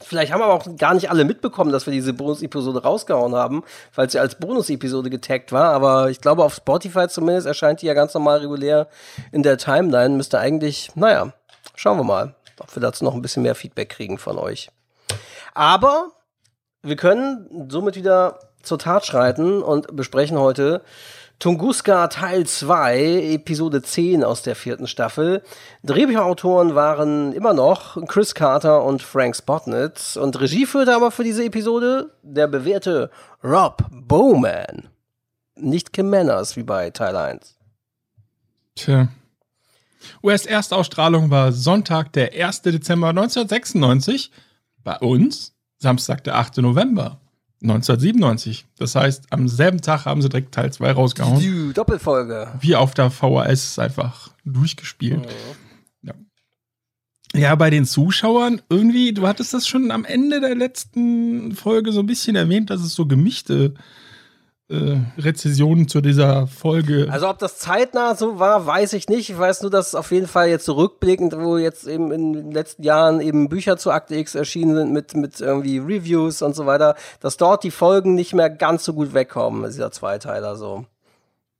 Vielleicht 0.00 0.32
haben 0.32 0.42
aber 0.42 0.54
auch 0.54 0.76
gar 0.76 0.94
nicht 0.94 1.10
alle 1.10 1.24
mitbekommen, 1.24 1.72
dass 1.72 1.86
wir 1.86 1.92
diese 1.92 2.12
Bonus-Episode 2.12 2.82
rausgehauen 2.82 3.34
haben, 3.34 3.62
weil 3.94 4.10
sie 4.10 4.18
als 4.18 4.36
Bonus-Episode 4.36 5.10
getaggt 5.10 5.52
war. 5.52 5.72
Aber 5.72 6.10
ich 6.10 6.20
glaube, 6.20 6.44
auf 6.44 6.54
Spotify 6.54 7.08
zumindest 7.08 7.46
erscheint 7.46 7.82
die 7.82 7.86
ja 7.86 7.94
ganz 7.94 8.14
normal 8.14 8.38
regulär 8.38 8.88
in 9.30 9.42
der 9.42 9.58
Timeline. 9.58 10.16
Müsste 10.16 10.38
eigentlich, 10.38 10.90
naja, 10.94 11.32
schauen 11.74 11.98
wir 11.98 12.04
mal, 12.04 12.34
ob 12.58 12.74
wir 12.74 12.80
dazu 12.80 13.04
noch 13.04 13.14
ein 13.14 13.22
bisschen 13.22 13.42
mehr 13.42 13.54
Feedback 13.54 13.90
kriegen 13.90 14.18
von 14.18 14.38
euch. 14.38 14.70
Aber 15.54 16.12
wir 16.82 16.96
können 16.96 17.68
somit 17.70 17.96
wieder 17.96 18.38
zur 18.62 18.78
Tat 18.78 19.06
schreiten 19.06 19.62
und 19.62 19.94
besprechen 19.94 20.38
heute 20.38 20.82
Tunguska 21.42 22.06
Teil 22.06 22.46
2, 22.46 23.32
Episode 23.32 23.82
10 23.82 24.22
aus 24.22 24.42
der 24.42 24.54
vierten 24.54 24.86
Staffel. 24.86 25.42
Drehbuchautoren 25.82 26.76
waren 26.76 27.32
immer 27.32 27.52
noch 27.52 28.00
Chris 28.06 28.36
Carter 28.36 28.84
und 28.84 29.02
Frank 29.02 29.34
Spotnitz 29.34 30.14
und 30.14 30.40
Regie 30.40 30.66
führte 30.66 30.94
aber 30.94 31.10
für 31.10 31.24
diese 31.24 31.44
Episode 31.44 32.12
der 32.22 32.46
bewährte 32.46 33.10
Rob 33.42 33.84
Bowman. 33.90 34.88
Nicht 35.56 35.92
Kim 35.92 36.10
Manners 36.10 36.56
wie 36.56 36.62
bei 36.62 36.90
Teil 36.90 37.16
1. 37.16 37.58
Tja. 38.76 39.08
US-Erstausstrahlung 40.22 41.30
war 41.30 41.50
Sonntag, 41.50 42.12
der 42.12 42.34
1. 42.34 42.62
Dezember 42.62 43.08
1996. 43.08 44.30
Bei 44.84 44.96
uns 44.98 45.56
Samstag, 45.78 46.22
der 46.22 46.36
8. 46.36 46.58
November 46.58 47.20
1997. 47.62 48.66
Das 48.78 48.94
heißt, 48.94 49.26
am 49.30 49.48
selben 49.48 49.80
Tag 49.80 50.04
haben 50.04 50.20
sie 50.20 50.28
direkt 50.28 50.52
Teil 50.52 50.72
2 50.72 50.92
rausgehauen. 50.92 51.40
Die 51.40 51.72
Doppelfolge. 51.72 52.48
Wie 52.60 52.76
auf 52.76 52.94
der 52.94 53.10
VHS 53.10 53.78
einfach 53.78 54.30
durchgespielt. 54.44 55.26
Ja. 56.02 56.14
ja, 57.34 57.54
bei 57.54 57.70
den 57.70 57.84
Zuschauern 57.84 58.60
irgendwie, 58.68 59.12
du 59.12 59.26
hattest 59.26 59.54
das 59.54 59.68
schon 59.68 59.90
am 59.90 60.04
Ende 60.04 60.40
der 60.40 60.54
letzten 60.54 61.52
Folge 61.54 61.92
so 61.92 62.00
ein 62.00 62.06
bisschen 62.06 62.36
erwähnt, 62.36 62.70
dass 62.70 62.80
es 62.80 62.94
so 62.94 63.06
gemischte 63.06 63.74
äh, 63.74 63.78
Rezessionen 65.18 65.86
zu 65.88 66.00
dieser 66.00 66.46
Folge. 66.46 67.08
Also 67.10 67.28
ob 67.28 67.38
das 67.38 67.58
zeitnah 67.58 68.14
so 68.14 68.38
war, 68.38 68.66
weiß 68.66 68.94
ich 68.94 69.08
nicht. 69.08 69.28
Ich 69.28 69.38
weiß 69.38 69.62
nur, 69.62 69.70
dass 69.70 69.94
auf 69.94 70.10
jeden 70.10 70.26
Fall 70.26 70.48
jetzt 70.48 70.64
zurückblickend, 70.64 71.34
wo 71.38 71.58
jetzt 71.58 71.86
eben 71.86 72.10
in 72.10 72.32
den 72.32 72.50
letzten 72.52 72.82
Jahren 72.82 73.20
eben 73.20 73.48
Bücher 73.48 73.76
zu 73.76 73.90
Akte 73.90 74.16
X 74.16 74.34
erschienen 74.34 74.74
sind 74.74 74.92
mit, 74.92 75.14
mit 75.14 75.40
irgendwie 75.40 75.78
Reviews 75.78 76.42
und 76.42 76.54
so 76.54 76.64
weiter, 76.66 76.96
dass 77.20 77.36
dort 77.36 77.64
die 77.64 77.70
Folgen 77.70 78.14
nicht 78.14 78.34
mehr 78.34 78.48
ganz 78.48 78.84
so 78.84 78.94
gut 78.94 79.12
wegkommen, 79.12 79.70
dieser 79.70 79.90
Zweiteiler 79.90 80.56
so. 80.56 80.86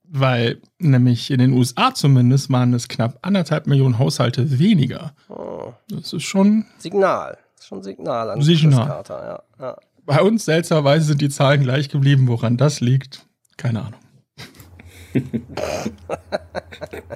Weil 0.05 0.61
nämlich 0.79 1.31
in 1.31 1.39
den 1.39 1.53
USA 1.53 1.95
zumindest 1.95 2.51
waren 2.51 2.75
es 2.75 2.89
knapp 2.89 3.19
anderthalb 3.23 3.67
Millionen 3.67 3.99
Haushalte 3.99 4.59
weniger. 4.59 5.15
Oh. 5.29 5.73
Das 5.89 6.13
ist 6.13 6.25
schon 6.25 6.67
Signal. 6.79 7.39
Das 7.55 7.65
ist 7.65 7.69
schon 7.69 7.83
Signal 7.83 8.31
an 8.31 8.43
Signal. 8.43 8.81
Chris 8.81 8.89
Carter, 8.89 9.43
ja. 9.59 9.67
ja. 9.67 9.77
Bei 10.05 10.21
uns 10.21 10.45
seltsamerweise 10.45 11.07
sind 11.07 11.21
die 11.21 11.29
Zahlen 11.29 11.63
gleich 11.63 11.89
geblieben. 11.89 12.27
Woran 12.29 12.57
das 12.57 12.81
liegt, 12.81 13.27
keine 13.57 13.81
Ahnung. 13.83 14.01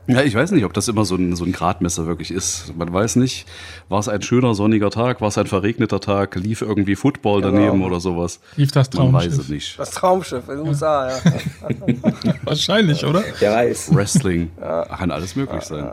Ja, 0.09 0.23
ich 0.23 0.35
weiß 0.35 0.53
nicht, 0.53 0.65
ob 0.65 0.73
das 0.73 0.87
immer 0.87 1.05
so 1.05 1.17
ein, 1.17 1.35
so 1.35 1.45
ein 1.45 1.51
Gradmesser 1.51 2.07
wirklich 2.07 2.31
ist. 2.31 2.73
Man 2.77 2.93
weiß 2.93 3.17
nicht, 3.17 3.47
war 3.89 3.99
es 3.99 4.09
ein 4.09 4.23
schöner 4.23 4.55
sonniger 4.55 4.91
Tag, 4.91 5.21
war 5.21 5.29
es 5.29 5.39
ein 5.39 5.47
verregneter 5.47 5.99
Tag, 6.01 6.37
lief 6.37 6.63
irgendwie 6.63 6.95
Football 6.95 7.43
daneben 7.43 7.73
Genau. 7.73 7.87
oder 7.87 7.99
sowas. 7.99 8.39
Lief 8.57 8.71
das 8.71 8.93
Man 8.93 9.13
weiß 9.13 9.27
es 9.27 9.33
Traumschiff? 9.39 9.49
nicht. 9.55 9.79
Das 9.79 9.91
Traumschiff 9.91 10.49
in 10.49 10.59
den 10.59 10.69
USA, 10.69 11.11
ja. 11.11 11.19
Wahrscheinlich, 12.45 13.05
oder? 13.05 13.25
Der 13.41 13.53
weiß. 13.53 13.95
Wrestling 13.95 14.51
kann 14.61 15.11
alles 15.11 15.35
möglich 15.35 15.63
sein. 15.65 15.91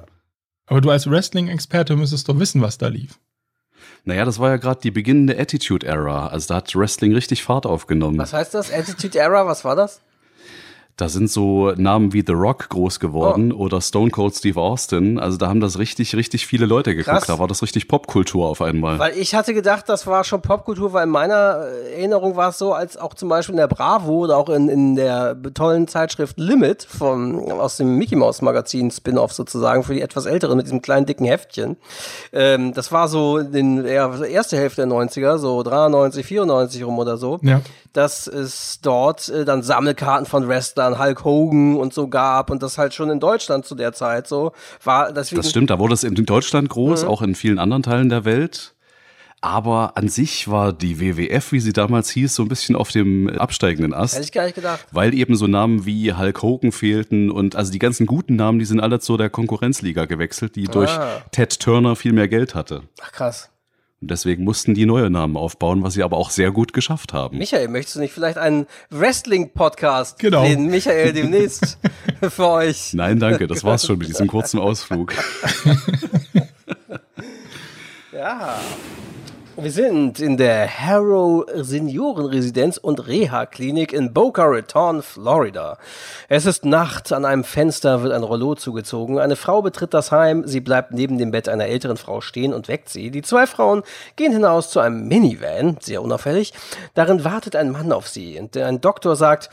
Aber 0.67 0.81
du 0.81 0.91
als 0.91 1.09
Wrestling-Experte 1.09 1.95
müsstest 1.95 2.29
doch 2.29 2.38
wissen, 2.38 2.62
was 2.62 2.77
da 2.77 2.88
lief. 2.89 3.19
Naja, 4.05 4.25
das 4.25 4.39
war 4.39 4.50
ja 4.50 4.57
gerade 4.57 4.81
die 4.81 4.91
beginnende 4.91 5.39
Attitude 5.39 5.86
Era. 5.86 6.27
Also 6.27 6.50
da 6.50 6.55
hat 6.55 6.75
Wrestling 6.75 7.13
richtig 7.13 7.43
Fahrt 7.43 7.65
aufgenommen. 7.65 8.17
Was 8.17 8.33
heißt 8.33 8.53
das? 8.53 8.72
Attitude 8.72 9.17
Era, 9.17 9.48
was 9.48 9.63
war 9.63 9.75
das? 9.75 10.01
Da 10.95 11.09
sind 11.09 11.29
so 11.29 11.71
Namen 11.71 12.13
wie 12.13 12.23
The 12.25 12.33
Rock 12.33 12.69
groß 12.69 13.00
geworden 13.00 13.51
oder 13.51 13.81
Stone 13.81 14.12
Cold 14.12 14.35
Steve 14.35 14.59
Austin. 14.62 15.17
Also 15.17 15.38
da 15.38 15.47
haben 15.47 15.59
das 15.59 15.79
richtig, 15.79 16.15
richtig 16.15 16.45
viele 16.45 16.67
Leute 16.67 16.95
geguckt. 16.95 17.17
Krass. 17.17 17.25
Da 17.25 17.39
war 17.39 17.47
das 17.47 17.63
richtig 17.63 17.88
Popkultur 17.88 18.47
auf 18.47 18.62
einmal. 18.62 19.00
Weil 19.00 19.17
ich 19.17 19.33
hatte 19.33 19.55
gedacht, 19.55 19.89
das 19.89 20.05
war 20.05 20.23
schon 20.23 20.43
Popkultur, 20.43 20.93
weil 20.93 21.05
in 21.05 21.09
meiner 21.09 21.65
äh, 21.65 21.95
Erinnerung 21.95 22.35
war 22.35 22.50
es 22.50 22.59
so, 22.59 22.73
als 22.73 22.95
auch 22.95 23.15
zum 23.15 23.27
Beispiel 23.27 23.53
in 23.53 23.57
der 23.57 23.67
Bravo 23.67 24.19
oder 24.19 24.38
auch 24.38 24.50
in, 24.50 24.69
in 24.69 24.95
der 24.95 25.35
tollen 25.55 25.88
Zeitschrift 25.88 26.38
Limit 26.38 26.83
vom, 26.83 27.39
aus 27.39 27.77
dem 27.77 27.97
Mickey 27.97 28.15
Mouse 28.15 28.43
Magazin 28.43 28.91
Spin-off 28.91 29.33
sozusagen 29.33 29.83
für 29.83 29.95
die 29.95 30.01
etwas 30.01 30.27
älteren 30.27 30.57
mit 30.57 30.67
diesem 30.67 30.83
kleinen 30.83 31.07
dicken 31.07 31.25
Heftchen. 31.25 31.77
Ähm, 32.31 32.71
das 32.75 32.91
war 32.91 33.07
so 33.07 33.39
in 33.39 33.51
den 33.51 33.85
eher 33.85 34.12
erste 34.29 34.57
Hälfte 34.57 34.85
der 34.85 34.95
90er, 34.95 35.39
so 35.39 35.63
93, 35.63 36.23
94 36.23 36.85
rum 36.85 37.00
oder 37.00 37.17
so. 37.17 37.39
Ja. 37.41 37.62
Dass 37.93 38.27
es 38.27 38.79
dort 38.81 39.29
äh, 39.29 39.45
dann 39.45 39.63
Sammelkarten 39.63 40.25
von 40.25 40.47
Wrestlern, 40.47 41.00
Hulk 41.00 41.23
Hogan 41.23 41.75
und 41.77 41.93
so 41.93 42.07
gab 42.07 42.50
und 42.50 42.62
das 42.63 42.77
halt 42.77 42.93
schon 42.93 43.09
in 43.09 43.19
Deutschland 43.19 43.65
zu 43.65 43.75
der 43.75 43.93
Zeit 43.93 44.27
so 44.27 44.51
war. 44.83 45.12
Deswegen, 45.13 45.41
Das 45.41 45.50
stimmt, 45.50 45.69
da 45.69 45.79
wurde 45.79 45.93
es 45.93 46.03
in 46.03 46.15
Deutschland 46.15 46.65
Mhm. 46.69 46.73
groß, 46.73 47.03
auch 47.05 47.21
in 47.21 47.35
vielen 47.35 47.59
anderen 47.59 47.83
Teilen 47.83 48.09
der 48.09 48.25
Welt. 48.25 48.73
Aber 49.41 49.97
an 49.97 50.07
sich 50.07 50.47
war 50.50 50.71
die 50.71 51.01
WWF, 51.01 51.51
wie 51.51 51.59
sie 51.59 51.73
damals 51.73 52.09
hieß, 52.12 52.33
so 52.33 52.43
ein 52.43 52.47
bisschen 52.47 52.77
auf 52.77 52.91
dem 52.91 53.27
absteigenden 53.29 53.91
Hätte 53.91 54.01
Ast. 54.01 54.19
ich 54.23 54.31
gar 54.31 54.45
nicht 54.45 54.55
gedacht. 54.55 54.85
Weil 54.91 55.13
eben 55.13 55.35
so 55.35 55.47
Namen 55.47 55.85
wie 55.85 56.13
Hulk 56.13 56.41
Hogan 56.41 56.71
fehlten 56.71 57.29
und 57.29 57.57
also 57.57 57.69
die 57.69 57.79
ganzen 57.79 58.05
guten 58.05 58.38
Namen, 58.38 58.59
die 58.59 58.63
sind 58.65 58.79
alle 58.79 59.01
zu 59.01 59.17
der 59.17 59.29
Konkurrenzliga 59.29 60.05
gewechselt, 60.05 60.55
die 60.55 60.63
durch 60.63 60.91
Ah. 60.91 61.21
Ted 61.31 61.59
Turner 61.59 61.97
viel 61.97 62.13
mehr 62.13 62.29
Geld 62.29 62.55
hatte. 62.55 62.83
Ach 63.01 63.12
krass. 63.12 63.50
Und 64.03 64.12
deswegen 64.12 64.43
mussten 64.43 64.74
die 64.74 64.86
neue 64.86 65.10
Namen 65.10 65.38
aufbauen, 65.38 65.81
was 65.81 65.93
sie 65.93 66.03
aber 66.03 66.17
auch 66.17 66.29
sehr 66.29 66.51
gut 66.51 66.74
geschafft 66.74 67.13
haben. 67.13 67.38
Michael, 67.38 67.69
möchtest 67.69 67.95
du 67.95 68.00
nicht 68.01 68.12
vielleicht 68.13 68.38
einen 68.38 68.67
Wrestling-Podcast 68.89 70.19
Genau. 70.19 70.43
den 70.43 70.65
Michael 70.65 71.13
demnächst 71.13 71.77
für 72.22 72.50
euch? 72.50 72.93
Nein, 72.93 73.17
danke, 73.19 73.48
das 73.48 73.63
war's 73.63 73.86
schon 73.86 73.98
mit 74.00 74.10
diesem 74.10 74.27
kurzen 74.27 74.60
Ausflug. 74.60 75.13
Ja. 78.12 78.60
Wir 79.55 79.72
sind 79.72 80.19
in 80.19 80.38
der 80.38 80.67
Harrow 80.67 81.45
Seniorenresidenz 81.53 82.77
und 82.77 83.07
Reha-Klinik 83.07 83.93
in 83.93 84.12
Boca 84.12 84.45
Raton, 84.45 85.03
Florida. 85.03 85.77
Es 86.27 86.48
ist 86.48 86.65
Nacht, 86.65 87.13
an 87.13 87.24
einem 87.24 87.43
Fenster 87.43 88.01
wird 88.01 88.13
ein 88.13 88.24
Rollo 88.24 88.55
zugezogen. 88.55 89.19
Eine 89.19 89.36
Frau 89.36 89.62
betritt 89.62 89.93
das 89.93 90.12
Heim, 90.12 90.48
sie 90.48 90.60
bleibt 90.60 90.91
neben 90.91 91.19
dem 91.19 91.29
Bett 91.29 91.48
einer 91.48 91.67
älteren 91.67 91.98
Frau 91.98 92.19
stehen 92.19 92.51
und 92.51 92.67
weckt 92.67 92.89
sie. 92.89 93.12
Die 93.12 93.22
zwei 93.22 93.45
Frauen 93.45 93.83
gehen 94.15 94.33
hinaus 94.33 94.72
zu 94.72 94.79
einem 94.79 95.07
Minivan, 95.07 95.77
sehr 95.79 96.01
unauffällig. 96.01 96.51
Darin 96.95 97.24
wartet 97.24 97.55
ein 97.55 97.69
Mann 97.69 97.91
auf 97.91 98.07
sie 98.07 98.39
und 98.39 98.57
ein 98.57 98.81
Doktor 98.81 99.15
sagt, 99.15 99.51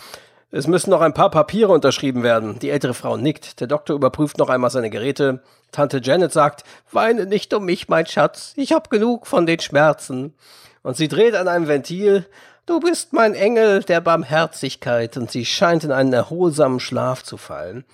es 0.52 0.66
müssen 0.66 0.90
noch 0.90 1.00
ein 1.00 1.14
paar 1.14 1.30
Papiere 1.30 1.73
unterschrieben 1.73 2.23
werden. 2.25 2.59
Die 2.59 2.71
ältere 2.71 2.95
Frau 2.95 3.16
nickt. 3.16 3.61
Der 3.61 3.69
Doktor 3.69 3.95
überprüft 3.95 4.38
noch 4.38 4.49
einmal 4.49 4.71
seine 4.71 4.90
Geräte. 4.90 5.42
Tante 5.71 6.00
Janet 6.02 6.33
sagt, 6.33 6.64
weine 6.90 7.26
nicht 7.26 7.54
um 7.54 7.64
mich, 7.64 7.88
mein 7.88 8.07
Schatz. 8.07 8.52
Ich 8.57 8.73
hab 8.73 8.90
genug 8.90 9.28
von 9.28 9.47
den 9.47 9.61
Schmerzen. 9.61 10.35
Und 10.83 10.97
sie 10.97 11.07
dreht 11.07 11.37
an 11.37 11.47
einem 11.47 11.69
Ventil. 11.69 12.26
Du 12.66 12.80
bist 12.80 13.12
mein 13.12 13.35
Engel 13.35 13.85
der 13.85 14.00
Barmherzigkeit. 14.00 15.16
Und 15.16 15.30
sie 15.30 15.45
scheint 15.47 15.85
in 15.85 15.92
einen 15.92 16.12
erholsamen 16.12 16.80
Schlaf 16.80 17.23
zu 17.23 17.37
fallen. 17.37 17.85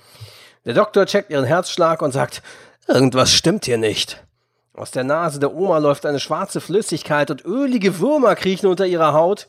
Der 0.64 0.72
Doktor 0.74 1.04
checkt 1.04 1.30
ihren 1.30 1.44
Herzschlag 1.44 2.00
und 2.00 2.12
sagt, 2.12 2.42
irgendwas 2.88 3.32
stimmt 3.32 3.66
hier 3.66 3.78
nicht. 3.78 4.24
Aus 4.72 4.90
der 4.90 5.04
Nase 5.04 5.40
der 5.40 5.54
Oma 5.54 5.76
läuft 5.78 6.06
eine 6.06 6.20
schwarze 6.20 6.62
Flüssigkeit 6.62 7.30
und 7.30 7.44
ölige 7.44 7.98
Würmer 7.98 8.34
kriechen 8.34 8.66
unter 8.66 8.86
ihrer 8.86 9.12
Haut. 9.12 9.46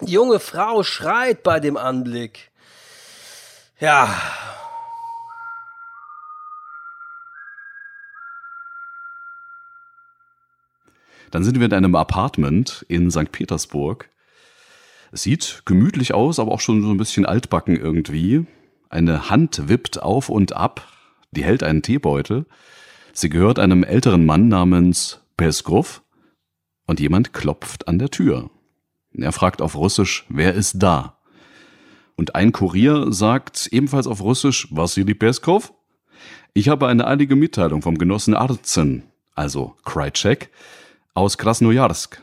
Die 0.00 0.12
junge 0.12 0.38
Frau 0.38 0.82
schreit 0.84 1.42
bei 1.42 1.58
dem 1.58 1.76
Anblick. 1.76 2.50
Ja. 3.80 4.14
Dann 11.30 11.44
sind 11.44 11.58
wir 11.58 11.66
in 11.66 11.74
einem 11.74 11.94
Apartment 11.94 12.86
in 12.88 13.10
St. 13.10 13.32
Petersburg. 13.32 14.08
Es 15.10 15.22
sieht 15.22 15.62
gemütlich 15.64 16.14
aus, 16.14 16.38
aber 16.38 16.52
auch 16.52 16.60
schon 16.60 16.82
so 16.82 16.90
ein 16.90 16.96
bisschen 16.96 17.26
altbacken 17.26 17.76
irgendwie. 17.76 18.46
Eine 18.90 19.30
Hand 19.30 19.68
wippt 19.68 20.00
auf 20.00 20.28
und 20.28 20.54
ab, 20.54 20.86
die 21.32 21.44
hält 21.44 21.62
einen 21.62 21.82
Teebeutel. 21.82 22.46
Sie 23.12 23.28
gehört 23.28 23.58
einem 23.58 23.84
älteren 23.84 24.24
Mann 24.24 24.48
namens 24.48 25.20
Peskov 25.36 26.02
und 26.86 27.00
jemand 27.00 27.32
klopft 27.32 27.88
an 27.88 27.98
der 27.98 28.10
Tür. 28.10 28.50
Er 29.22 29.32
fragt 29.32 29.62
auf 29.62 29.74
Russisch, 29.76 30.24
wer 30.28 30.54
ist 30.54 30.82
da? 30.82 31.18
Und 32.16 32.34
ein 32.34 32.52
Kurier 32.52 33.12
sagt 33.12 33.68
ebenfalls 33.70 34.06
auf 34.06 34.20
Russisch, 34.20 34.68
Vassili 34.70 35.14
Peskov? 35.14 35.72
Ich 36.52 36.68
habe 36.68 36.88
eine 36.88 37.06
eilige 37.06 37.36
Mitteilung 37.36 37.82
vom 37.82 37.98
Genossen 37.98 38.34
Arzen, 38.34 39.04
also 39.34 39.76
Krycek, 39.84 40.50
aus 41.14 41.38
Krasnojarsk. 41.38 42.22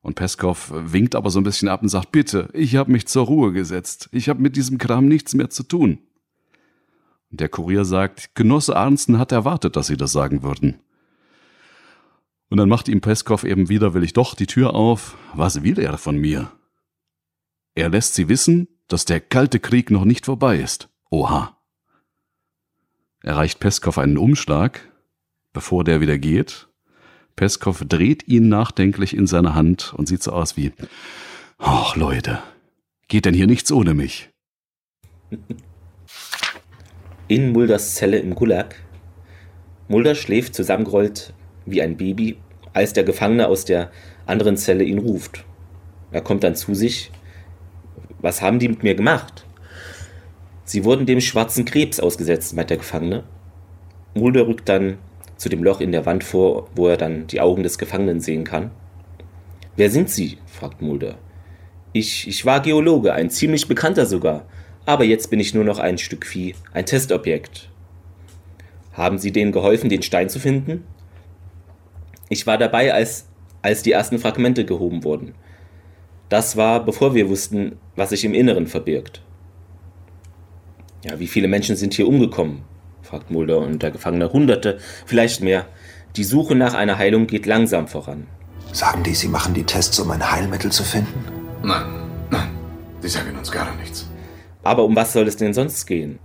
Und 0.00 0.16
Peskov 0.16 0.70
winkt 0.74 1.14
aber 1.14 1.30
so 1.30 1.40
ein 1.40 1.44
bisschen 1.44 1.68
ab 1.68 1.82
und 1.82 1.88
sagt, 1.88 2.12
bitte, 2.12 2.50
ich 2.52 2.76
habe 2.76 2.92
mich 2.92 3.06
zur 3.06 3.24
Ruhe 3.24 3.52
gesetzt. 3.52 4.08
Ich 4.12 4.28
habe 4.28 4.42
mit 4.42 4.54
diesem 4.54 4.76
Kram 4.76 5.08
nichts 5.08 5.34
mehr 5.34 5.48
zu 5.48 5.62
tun. 5.62 5.98
Und 7.30 7.40
der 7.40 7.48
Kurier 7.48 7.84
sagt, 7.84 8.34
Genosse 8.34 8.76
Arnsten 8.76 9.18
hat 9.18 9.32
erwartet, 9.32 9.76
dass 9.76 9.86
Sie 9.86 9.96
das 9.96 10.12
sagen 10.12 10.42
würden. 10.42 10.78
Und 12.50 12.58
dann 12.58 12.68
macht 12.68 12.88
ihm 12.88 13.00
Peskov 13.00 13.44
eben 13.44 13.68
widerwillig 13.68 14.12
doch 14.12 14.34
die 14.34 14.46
Tür 14.46 14.74
auf. 14.74 15.16
Was 15.34 15.62
will 15.62 15.78
er 15.78 15.98
von 15.98 16.16
mir? 16.16 16.52
Er 17.74 17.88
lässt 17.88 18.14
sie 18.14 18.28
wissen, 18.28 18.68
dass 18.88 19.04
der 19.04 19.20
kalte 19.20 19.58
Krieg 19.60 19.90
noch 19.90 20.04
nicht 20.04 20.26
vorbei 20.26 20.58
ist. 20.58 20.88
Oha. 21.10 21.58
Er 23.22 23.36
reicht 23.36 23.58
Peskov 23.58 23.98
einen 23.98 24.18
Umschlag, 24.18 24.88
bevor 25.52 25.82
der 25.82 26.00
wieder 26.00 26.18
geht, 26.18 26.68
Peskov 27.36 27.84
dreht 27.88 28.28
ihn 28.28 28.48
nachdenklich 28.48 29.16
in 29.16 29.26
seine 29.26 29.54
Hand 29.54 29.92
und 29.94 30.06
sieht 30.06 30.22
so 30.22 30.32
aus 30.32 30.56
wie, 30.56 30.72
ach 31.58 31.96
Leute, 31.96 32.40
geht 33.08 33.24
denn 33.24 33.34
hier 33.34 33.46
nichts 33.46 33.72
ohne 33.72 33.94
mich? 33.94 34.30
In 37.26 37.52
Mulders 37.52 37.94
Zelle 37.94 38.18
im 38.18 38.34
Gulag. 38.34 38.76
Mulder 39.88 40.14
schläft 40.14 40.54
zusammengerollt 40.54 41.34
wie 41.66 41.82
ein 41.82 41.96
Baby, 41.96 42.36
als 42.72 42.92
der 42.92 43.04
Gefangene 43.04 43.48
aus 43.48 43.64
der 43.64 43.90
anderen 44.26 44.56
Zelle 44.56 44.84
ihn 44.84 44.98
ruft. 44.98 45.44
Er 46.10 46.20
kommt 46.20 46.44
dann 46.44 46.54
zu 46.54 46.74
sich. 46.74 47.10
Was 48.20 48.42
haben 48.42 48.58
die 48.58 48.68
mit 48.68 48.82
mir 48.82 48.94
gemacht? 48.94 49.44
Sie 50.64 50.84
wurden 50.84 51.06
dem 51.06 51.20
schwarzen 51.20 51.64
Krebs 51.64 52.00
ausgesetzt, 52.00 52.54
meint 52.54 52.70
der 52.70 52.78
Gefangene. 52.78 53.24
Mulder 54.14 54.46
rückt 54.46 54.68
dann 54.68 54.98
zu 55.36 55.48
dem 55.48 55.62
Loch 55.62 55.80
in 55.80 55.92
der 55.92 56.06
Wand 56.06 56.24
vor, 56.24 56.68
wo 56.74 56.88
er 56.88 56.96
dann 56.96 57.26
die 57.26 57.40
Augen 57.40 57.62
des 57.62 57.78
Gefangenen 57.78 58.20
sehen 58.20 58.44
kann. 58.44 58.70
Wer 59.76 59.90
sind 59.90 60.08
Sie? 60.08 60.38
fragt 60.46 60.80
Mulder. 60.80 61.18
Ich, 61.92 62.26
ich 62.28 62.46
war 62.46 62.60
Geologe, 62.60 63.12
ein 63.12 63.30
ziemlich 63.30 63.68
bekannter 63.68 64.06
sogar, 64.06 64.46
aber 64.86 65.04
jetzt 65.04 65.30
bin 65.30 65.40
ich 65.40 65.54
nur 65.54 65.64
noch 65.64 65.78
ein 65.78 65.98
Stück 65.98 66.26
Vieh, 66.26 66.54
ein 66.72 66.86
Testobjekt. 66.86 67.68
Haben 68.92 69.18
Sie 69.18 69.32
denen 69.32 69.52
geholfen, 69.52 69.90
den 69.90 70.02
Stein 70.02 70.28
zu 70.28 70.38
finden? 70.38 70.84
Ich 72.34 72.48
war 72.48 72.58
dabei, 72.58 72.92
als, 72.92 73.26
als 73.62 73.84
die 73.84 73.92
ersten 73.92 74.18
Fragmente 74.18 74.64
gehoben 74.64 75.04
wurden. 75.04 75.36
Das 76.28 76.56
war, 76.56 76.84
bevor 76.84 77.14
wir 77.14 77.28
wussten, 77.28 77.78
was 77.94 78.10
sich 78.10 78.24
im 78.24 78.34
Inneren 78.34 78.66
verbirgt. 78.66 79.22
Ja, 81.04 81.20
wie 81.20 81.28
viele 81.28 81.46
Menschen 81.46 81.76
sind 81.76 81.94
hier 81.94 82.08
umgekommen? 82.08 82.62
fragt 83.02 83.30
Mulder 83.30 83.58
und 83.58 83.84
der 83.84 83.92
Gefangene. 83.92 84.32
Hunderte, 84.32 84.78
vielleicht 85.06 85.42
mehr. 85.42 85.66
Die 86.16 86.24
Suche 86.24 86.56
nach 86.56 86.74
einer 86.74 86.98
Heilung 86.98 87.28
geht 87.28 87.46
langsam 87.46 87.86
voran. 87.86 88.26
Sagen 88.72 89.04
die, 89.04 89.14
sie 89.14 89.28
machen 89.28 89.54
die 89.54 89.62
Tests, 89.62 90.00
um 90.00 90.10
ein 90.10 90.28
Heilmittel 90.28 90.72
zu 90.72 90.82
finden? 90.82 91.24
Nein, 91.62 91.86
nein. 92.30 92.48
Sie 93.00 93.08
sagen 93.08 93.38
uns 93.38 93.52
gar 93.52 93.72
nichts. 93.76 94.10
Aber 94.64 94.82
um 94.82 94.96
was 94.96 95.12
soll 95.12 95.28
es 95.28 95.36
denn 95.36 95.54
sonst 95.54 95.86
gehen? 95.86 96.18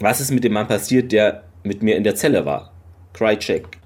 Was 0.00 0.20
ist 0.20 0.32
mit 0.32 0.42
dem 0.42 0.54
Mann 0.54 0.66
passiert, 0.66 1.12
der 1.12 1.44
mit 1.62 1.80
mir 1.80 1.94
in 1.94 2.02
der 2.02 2.16
Zelle 2.16 2.44
war? 2.44 2.72
Krycek. 3.12 3.81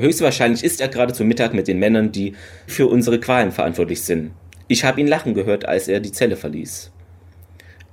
Höchstwahrscheinlich 0.00 0.64
ist 0.64 0.80
er 0.80 0.88
gerade 0.88 1.12
zu 1.12 1.24
Mittag 1.24 1.54
mit 1.54 1.68
den 1.68 1.78
Männern, 1.78 2.12
die 2.12 2.34
für 2.66 2.86
unsere 2.86 3.20
Qualen 3.20 3.52
verantwortlich 3.52 4.02
sind. 4.02 4.32
Ich 4.68 4.84
habe 4.84 5.00
ihn 5.00 5.06
lachen 5.06 5.34
gehört, 5.34 5.66
als 5.66 5.88
er 5.88 6.00
die 6.00 6.12
Zelle 6.12 6.36
verließ. 6.36 6.92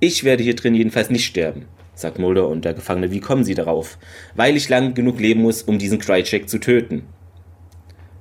Ich 0.00 0.24
werde 0.24 0.42
hier 0.42 0.54
drin 0.54 0.74
jedenfalls 0.74 1.10
nicht 1.10 1.24
sterben 1.24 1.66
sagt 1.98 2.18
Mulder 2.18 2.48
und 2.48 2.64
der 2.64 2.74
Gefangene, 2.74 3.10
wie 3.10 3.20
kommen 3.20 3.44
Sie 3.44 3.54
darauf? 3.54 3.98
Weil 4.34 4.56
ich 4.56 4.68
lang 4.68 4.94
genug 4.94 5.20
leben 5.20 5.42
muss, 5.42 5.62
um 5.62 5.78
diesen 5.78 5.98
Krycek 5.98 6.48
zu 6.48 6.58
töten. 6.58 7.02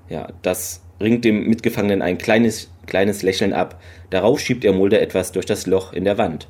Ja, 0.09 0.29
das 0.41 0.81
ringt 0.99 1.25
dem 1.25 1.47
Mitgefangenen 1.47 2.01
ein 2.01 2.17
kleines, 2.17 2.71
kleines 2.87 3.21
Lächeln 3.21 3.53
ab. 3.53 3.79
Darauf 4.09 4.39
schiebt 4.39 4.65
er 4.65 4.73
Mulder 4.73 5.01
etwas 5.01 5.31
durch 5.31 5.45
das 5.45 5.67
Loch 5.67 5.93
in 5.93 6.05
der 6.05 6.17
Wand. 6.17 6.47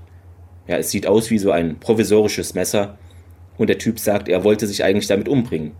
Ja, 0.67 0.77
es 0.77 0.91
sieht 0.91 1.07
aus 1.07 1.29
wie 1.29 1.37
so 1.37 1.51
ein 1.51 1.79
provisorisches 1.79 2.53
Messer. 2.53 2.97
Und 3.57 3.67
der 3.67 3.77
Typ 3.77 3.99
sagt, 3.99 4.29
er 4.29 4.43
wollte 4.43 4.67
sich 4.67 4.83
eigentlich 4.83 5.07
damit 5.07 5.27
umbringen. 5.27 5.71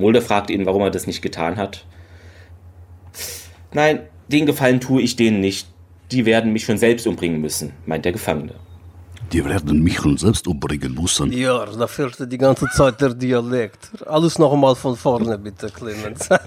Mulder 0.00 0.22
fragt 0.22 0.50
ihn, 0.50 0.66
warum 0.66 0.82
er 0.82 0.90
das 0.90 1.06
nicht 1.06 1.22
getan 1.22 1.56
hat. 1.56 1.86
Nein, 3.72 4.00
den 4.28 4.46
Gefallen 4.46 4.80
tue 4.80 5.02
ich 5.02 5.16
denen 5.16 5.40
nicht. 5.40 5.68
Die 6.10 6.24
werden 6.26 6.52
mich 6.52 6.64
schon 6.64 6.78
selbst 6.78 7.06
umbringen 7.06 7.40
müssen, 7.40 7.72
meint 7.86 8.04
der 8.04 8.12
Gefangene. 8.12 8.54
Die 9.32 9.44
werden 9.44 9.82
mich 9.82 9.98
schon 9.98 10.16
selbst 10.16 10.48
umbringen 10.48 10.94
müssen. 10.94 11.30
Ja, 11.32 11.64
da 11.66 11.86
fehlte 11.86 12.26
die 12.26 12.38
ganze 12.38 12.66
Zeit 12.74 13.00
der 13.00 13.14
Dialekt. 13.14 13.90
Alles 14.06 14.40
noch 14.40 14.52
einmal 14.52 14.74
von 14.74 14.96
vorne, 14.96 15.38
bitte, 15.38 15.70
Clemens. 15.70 16.28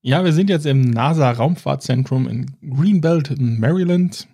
ja, 0.00 0.24
wir 0.24 0.32
sind 0.32 0.48
jetzt 0.48 0.64
im 0.64 0.80
NASA-Raumfahrtzentrum 0.80 2.26
in 2.26 2.46
Greenbelt, 2.62 3.34
Maryland. 3.38 4.28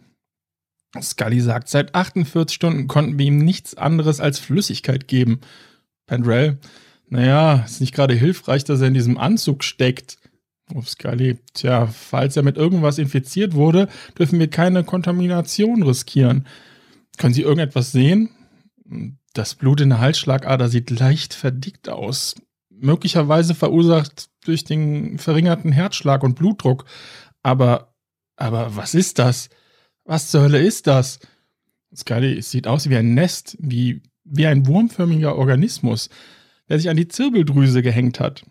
Scully 1.00 1.40
sagt, 1.40 1.68
seit 1.68 1.94
48 1.94 2.54
Stunden 2.54 2.88
konnten 2.88 3.18
wir 3.18 3.26
ihm 3.26 3.38
nichts 3.38 3.74
anderes 3.76 4.20
als 4.20 4.38
Flüssigkeit 4.38 5.06
geben. 5.06 5.40
Pendrell, 6.06 6.58
naja, 7.08 7.64
ist 7.66 7.80
nicht 7.80 7.94
gerade 7.94 8.14
hilfreich, 8.14 8.64
dass 8.64 8.80
er 8.80 8.88
in 8.88 8.94
diesem 8.94 9.18
Anzug 9.18 9.64
steckt. 9.64 10.18
Auf 10.74 10.88
Scully, 10.88 11.38
tja, 11.54 11.86
falls 11.86 12.36
er 12.36 12.42
mit 12.42 12.56
irgendwas 12.56 12.98
infiziert 12.98 13.54
wurde, 13.54 13.88
dürfen 14.18 14.38
wir 14.38 14.48
keine 14.48 14.84
Kontamination 14.84 15.82
riskieren. 15.82 16.46
Können 17.16 17.34
Sie 17.34 17.42
irgendetwas 17.42 17.92
sehen? 17.92 18.30
Das 19.32 19.54
Blut 19.54 19.80
in 19.80 19.90
der 19.90 20.00
Halsschlagader 20.00 20.68
sieht 20.68 20.90
leicht 20.90 21.34
verdickt 21.34 21.88
aus. 21.88 22.34
Möglicherweise 22.70 23.54
verursacht 23.54 24.28
durch 24.44 24.64
den 24.64 25.18
verringerten 25.18 25.72
Herzschlag 25.72 26.22
und 26.22 26.34
Blutdruck. 26.34 26.84
Aber, 27.42 27.94
aber 28.36 28.76
was 28.76 28.94
ist 28.94 29.18
das? 29.18 29.48
Was 30.08 30.30
zur 30.30 30.40
Hölle 30.40 30.58
ist 30.58 30.86
das? 30.86 31.20
Scully, 31.94 32.40
sieht 32.40 32.66
aus 32.66 32.88
wie 32.88 32.96
ein 32.96 33.12
Nest, 33.12 33.58
wie, 33.60 34.00
wie 34.24 34.46
ein 34.46 34.66
wurmförmiger 34.66 35.36
Organismus, 35.36 36.08
der 36.70 36.78
sich 36.78 36.88
an 36.88 36.96
die 36.96 37.08
Zirbeldrüse 37.08 37.82
gehängt 37.82 38.18
hat. 38.18 38.42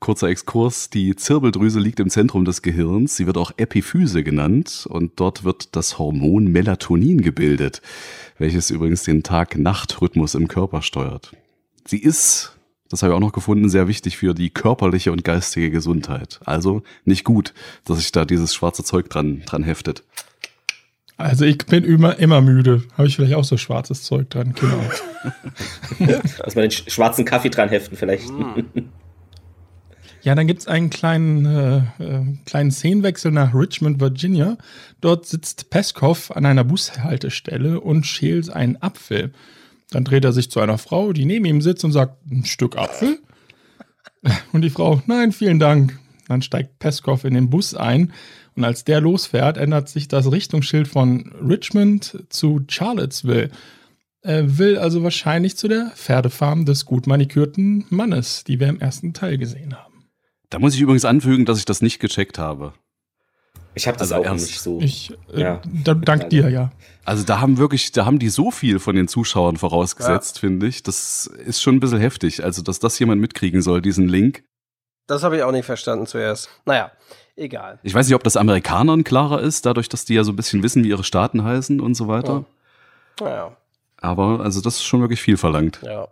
Kurzer 0.00 0.26
Exkurs, 0.26 0.90
die 0.90 1.14
Zirbeldrüse 1.14 1.78
liegt 1.78 2.00
im 2.00 2.10
Zentrum 2.10 2.44
des 2.44 2.62
Gehirns, 2.62 3.16
sie 3.16 3.26
wird 3.26 3.38
auch 3.38 3.52
Epiphyse 3.56 4.24
genannt 4.24 4.88
und 4.90 5.20
dort 5.20 5.44
wird 5.44 5.76
das 5.76 5.96
Hormon 5.96 6.48
Melatonin 6.48 7.20
gebildet, 7.20 7.80
welches 8.36 8.70
übrigens 8.70 9.04
den 9.04 9.22
Tag-Nacht-Rhythmus 9.22 10.34
im 10.34 10.48
Körper 10.48 10.82
steuert. 10.82 11.36
Sie 11.86 11.98
ist, 11.98 12.58
das 12.88 13.04
habe 13.04 13.12
ich 13.12 13.16
auch 13.16 13.20
noch 13.20 13.32
gefunden, 13.32 13.68
sehr 13.68 13.86
wichtig 13.86 14.16
für 14.16 14.34
die 14.34 14.50
körperliche 14.50 15.12
und 15.12 15.22
geistige 15.22 15.70
Gesundheit. 15.70 16.40
Also 16.44 16.82
nicht 17.04 17.22
gut, 17.22 17.54
dass 17.84 17.98
sich 17.98 18.10
da 18.10 18.24
dieses 18.24 18.56
schwarze 18.56 18.82
Zeug 18.82 19.08
dran, 19.08 19.42
dran 19.46 19.62
heftet. 19.62 20.02
Also 21.18 21.44
ich 21.44 21.58
bin 21.58 21.82
immer, 21.82 22.16
immer 22.20 22.40
müde. 22.40 22.84
Habe 22.96 23.08
ich 23.08 23.16
vielleicht 23.16 23.34
auch 23.34 23.44
so 23.44 23.56
schwarzes 23.56 24.04
Zeug 24.04 24.30
dran, 24.30 24.54
genau. 24.54 24.80
Dass 26.44 26.54
man 26.54 26.62
den 26.62 26.70
schwarzen 26.70 27.24
Kaffee 27.24 27.50
dran 27.50 27.68
heften 27.68 27.96
vielleicht. 27.96 28.30
Ja, 30.22 30.36
dann 30.36 30.46
gibt 30.46 30.60
es 30.60 30.68
einen 30.68 30.90
kleinen, 30.90 31.44
äh, 31.44 31.78
äh, 31.98 32.24
kleinen 32.46 32.70
Szenenwechsel 32.70 33.32
nach 33.32 33.52
Richmond, 33.52 34.00
Virginia. 34.00 34.58
Dort 35.00 35.26
sitzt 35.26 35.70
Peskov 35.70 36.30
an 36.30 36.46
einer 36.46 36.62
Bushaltestelle 36.62 37.80
und 37.80 38.06
schält 38.06 38.50
einen 38.50 38.80
Apfel. 38.80 39.32
Dann 39.90 40.04
dreht 40.04 40.24
er 40.24 40.32
sich 40.32 40.52
zu 40.52 40.60
einer 40.60 40.78
Frau, 40.78 41.12
die 41.12 41.24
neben 41.24 41.46
ihm 41.46 41.62
sitzt 41.62 41.84
und 41.84 41.90
sagt, 41.90 42.30
ein 42.30 42.44
Stück 42.44 42.76
Apfel? 42.78 43.18
Und 44.52 44.62
die 44.62 44.70
Frau, 44.70 45.00
nein, 45.06 45.30
vielen 45.30 45.60
Dank. 45.60 45.96
Dann 46.26 46.42
steigt 46.42 46.80
Peskov 46.80 47.24
in 47.24 47.34
den 47.34 47.50
Bus 47.50 47.74
ein 47.74 48.12
und 48.58 48.64
als 48.64 48.84
der 48.84 49.00
losfährt, 49.00 49.56
ändert 49.56 49.88
sich 49.88 50.08
das 50.08 50.30
Richtungsschild 50.30 50.88
von 50.88 51.32
Richmond 51.48 52.24
zu 52.28 52.60
Charlottesville. 52.68 53.50
Er 54.22 54.58
will 54.58 54.76
also 54.78 55.02
wahrscheinlich 55.04 55.56
zu 55.56 55.68
der 55.68 55.92
Pferdefarm 55.94 56.64
des 56.64 56.84
gut 56.84 57.06
manikürten 57.06 57.86
Mannes, 57.88 58.42
die 58.44 58.58
wir 58.58 58.66
im 58.68 58.80
ersten 58.80 59.14
Teil 59.14 59.38
gesehen 59.38 59.76
haben. 59.78 60.08
Da 60.50 60.58
muss 60.58 60.74
ich 60.74 60.80
übrigens 60.80 61.04
anfügen, 61.04 61.44
dass 61.44 61.58
ich 61.58 61.64
das 61.66 61.82
nicht 61.82 62.00
gecheckt 62.00 62.36
habe. 62.38 62.74
Ich 63.74 63.86
habe 63.86 63.96
das 63.96 64.10
Also 64.10 64.22
auch 64.22 64.26
ernst. 64.26 64.46
nicht 64.48 64.60
so. 64.60 64.80
Ich 64.80 65.12
äh, 65.32 65.40
Ja. 65.40 65.62
da, 65.84 65.94
dank 65.94 66.30
dir, 66.30 66.48
ja. 66.48 66.72
Also 67.04 67.22
da 67.22 67.40
haben 67.40 67.58
wirklich, 67.58 67.92
da 67.92 68.06
haben 68.06 68.18
die 68.18 68.28
so 68.28 68.50
viel 68.50 68.80
von 68.80 68.96
den 68.96 69.06
Zuschauern 69.06 69.56
vorausgesetzt, 69.56 70.40
finde 70.40 70.66
ich. 70.66 70.82
Das 70.82 71.26
ist 71.46 71.62
schon 71.62 71.76
ein 71.76 71.80
bisschen 71.80 72.00
heftig. 72.00 72.42
Also, 72.42 72.62
dass 72.62 72.80
das 72.80 72.98
jemand 72.98 73.20
mitkriegen 73.20 73.62
soll, 73.62 73.80
diesen 73.82 74.08
Link. 74.08 74.42
Das 75.06 75.22
habe 75.22 75.36
ich 75.36 75.42
auch 75.44 75.52
nicht 75.52 75.64
verstanden 75.64 76.06
zuerst. 76.06 76.50
Naja, 76.66 76.90
egal. 77.38 77.78
Ich 77.82 77.94
weiß 77.94 78.06
nicht, 78.06 78.14
ob 78.14 78.22
das 78.24 78.36
Amerikanern 78.36 79.04
klarer 79.04 79.40
ist, 79.40 79.64
dadurch, 79.66 79.88
dass 79.88 80.04
die 80.04 80.14
ja 80.14 80.24
so 80.24 80.32
ein 80.32 80.36
bisschen 80.36 80.62
wissen, 80.62 80.84
wie 80.84 80.88
ihre 80.88 81.04
Staaten 81.04 81.44
heißen 81.44 81.80
und 81.80 81.94
so 81.94 82.08
weiter. 82.08 82.44
Naja, 83.20 83.56
Aber 84.00 84.40
also 84.40 84.60
das 84.60 84.74
ist 84.76 84.84
schon 84.84 85.00
wirklich 85.00 85.20
viel 85.20 85.36
verlangt. 85.36 85.80
ja. 85.84 86.08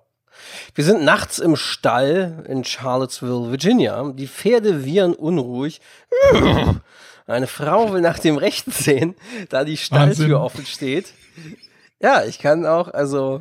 Wir 0.74 0.84
sind 0.84 1.02
nachts 1.02 1.38
im 1.38 1.56
Stall 1.56 2.44
in 2.46 2.62
Charlottesville, 2.62 3.50
Virginia. 3.50 4.12
Die 4.12 4.28
Pferde 4.28 4.84
wiehern 4.84 5.14
unruhig. 5.14 5.80
Eine 7.26 7.46
Frau 7.46 7.92
will 7.92 8.02
nach 8.02 8.18
dem 8.18 8.36
Rechten 8.36 8.70
sehen, 8.70 9.14
da 9.48 9.64
die 9.64 9.78
Stalltür 9.78 10.24
Wahnsinn. 10.24 10.34
offen 10.34 10.66
steht. 10.66 11.14
Ja, 12.00 12.22
ich 12.24 12.38
kann 12.38 12.66
auch, 12.66 12.88
also, 12.92 13.40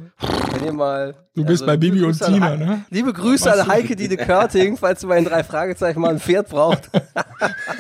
wenn 0.54 0.66
ihr 0.66 0.72
mal. 0.74 1.16
Du 1.36 1.44
bist 1.44 1.64
also, 1.64 1.66
bei 1.66 1.78
Bibi 1.78 2.02
und 2.02 2.12
Grüße 2.12 2.26
an 2.26 2.34
Tina, 2.34 2.56
ne? 2.56 2.86
Liebe 2.90 3.12
Grüße 3.12 3.52
an 3.52 3.68
Heike 3.68 3.98
Dine 3.98 4.16
Körting, 4.16 4.78
falls 4.78 5.02
du 5.02 5.10
bei 5.10 5.16
den 5.16 5.26
drei 5.26 5.44
Fragezeichen 5.44 6.00
mal 6.00 6.12
ein 6.12 6.20
Pferd 6.22 6.50
braucht. 6.50 6.90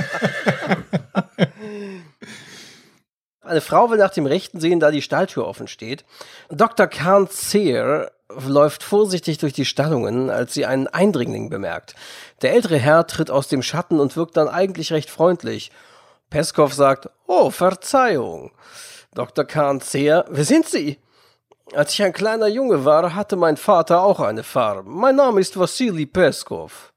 Eine 3.41 3.61
Frau 3.61 3.91
will 3.91 3.97
nach 3.99 4.11
dem 4.11 4.25
Rechten 4.25 4.59
sehen, 4.59 4.79
da 4.79 4.89
die 4.89 5.03
Stalltür 5.03 5.45
offen 5.45 5.67
steht. 5.67 6.03
Dr. 6.49 6.87
Khan 6.87 7.27
Sear 7.29 8.11
läuft 8.29 8.81
vorsichtig 8.81 9.37
durch 9.37 9.53
die 9.53 9.65
Stallungen, 9.65 10.31
als 10.31 10.53
sie 10.53 10.65
einen 10.65 10.87
Eindringling 10.87 11.49
bemerkt. 11.49 11.95
Der 12.41 12.53
ältere 12.53 12.77
Herr 12.77 13.05
tritt 13.05 13.29
aus 13.29 13.47
dem 13.47 13.61
Schatten 13.61 13.99
und 13.99 14.17
wirkt 14.17 14.35
dann 14.35 14.47
eigentlich 14.47 14.91
recht 14.91 15.11
freundlich. 15.11 15.71
Peskov 16.31 16.73
sagt, 16.73 17.09
oh, 17.27 17.51
Verzeihung. 17.51 18.51
Dr. 19.13 19.45
Khan 19.45 19.79
Sear, 19.79 20.25
wer 20.29 20.43
sind 20.43 20.67
Sie? 20.67 20.99
Als 21.73 21.93
ich 21.93 22.03
ein 22.03 22.13
kleiner 22.13 22.47
Junge 22.47 22.83
war, 22.83 23.15
hatte 23.15 23.35
mein 23.35 23.57
Vater 23.57 24.01
auch 24.01 24.19
eine 24.19 24.43
Farm. 24.43 24.85
Mein 24.87 25.15
Name 25.15 25.39
ist 25.39 25.57
Wassili 25.57 26.05
Peskov. 26.05 26.93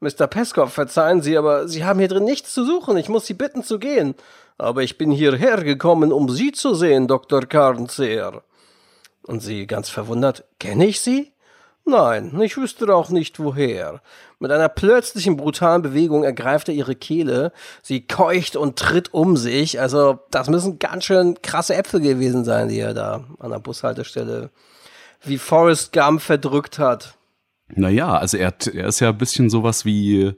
Mr. 0.00 0.26
Peskov, 0.28 0.72
verzeihen 0.72 1.22
Sie, 1.22 1.36
aber 1.36 1.66
Sie 1.68 1.84
haben 1.84 1.98
hier 1.98 2.08
drin 2.08 2.24
nichts 2.24 2.54
zu 2.54 2.64
suchen. 2.64 2.96
Ich 2.96 3.08
muss 3.08 3.26
Sie 3.26 3.34
bitten 3.34 3.64
zu 3.64 3.78
gehen. 3.78 4.14
Aber 4.56 4.82
ich 4.82 4.98
bin 4.98 5.10
hierher 5.10 5.62
gekommen, 5.62 6.12
um 6.12 6.28
Sie 6.28 6.52
zu 6.52 6.74
sehen, 6.74 7.08
Dr. 7.08 7.42
Karnzeer. 7.42 8.42
Und 9.28 9.42
sie 9.42 9.66
ganz 9.66 9.90
verwundert, 9.90 10.44
kenne 10.58 10.86
ich 10.86 11.00
Sie? 11.00 11.32
Nein, 11.84 12.38
ich 12.40 12.56
wüsste 12.56 12.94
auch 12.94 13.10
nicht 13.10 13.38
woher. 13.38 14.00
Mit 14.38 14.50
einer 14.50 14.70
plötzlichen 14.70 15.36
brutalen 15.36 15.82
Bewegung 15.82 16.24
ergreift 16.24 16.68
er 16.68 16.74
ihre 16.74 16.94
Kehle. 16.94 17.52
Sie 17.82 18.06
keucht 18.06 18.56
und 18.56 18.78
tritt 18.78 19.12
um 19.12 19.36
sich. 19.36 19.80
Also, 19.80 20.18
das 20.30 20.48
müssen 20.48 20.78
ganz 20.78 21.04
schön 21.04 21.40
krasse 21.42 21.74
Äpfel 21.74 22.00
gewesen 22.00 22.44
sein, 22.44 22.68
die 22.68 22.78
er 22.78 22.94
da 22.94 23.24
an 23.38 23.50
der 23.50 23.58
Bushaltestelle 23.58 24.50
wie 25.22 25.38
Forrest 25.38 25.92
Gump 25.92 26.22
verdrückt 26.22 26.78
hat. 26.78 27.17
Naja, 27.74 28.16
also 28.16 28.36
er, 28.36 28.54
er 28.74 28.86
ist 28.86 29.00
ja 29.00 29.10
ein 29.10 29.18
bisschen 29.18 29.50
sowas 29.50 29.84
wie, 29.84 30.32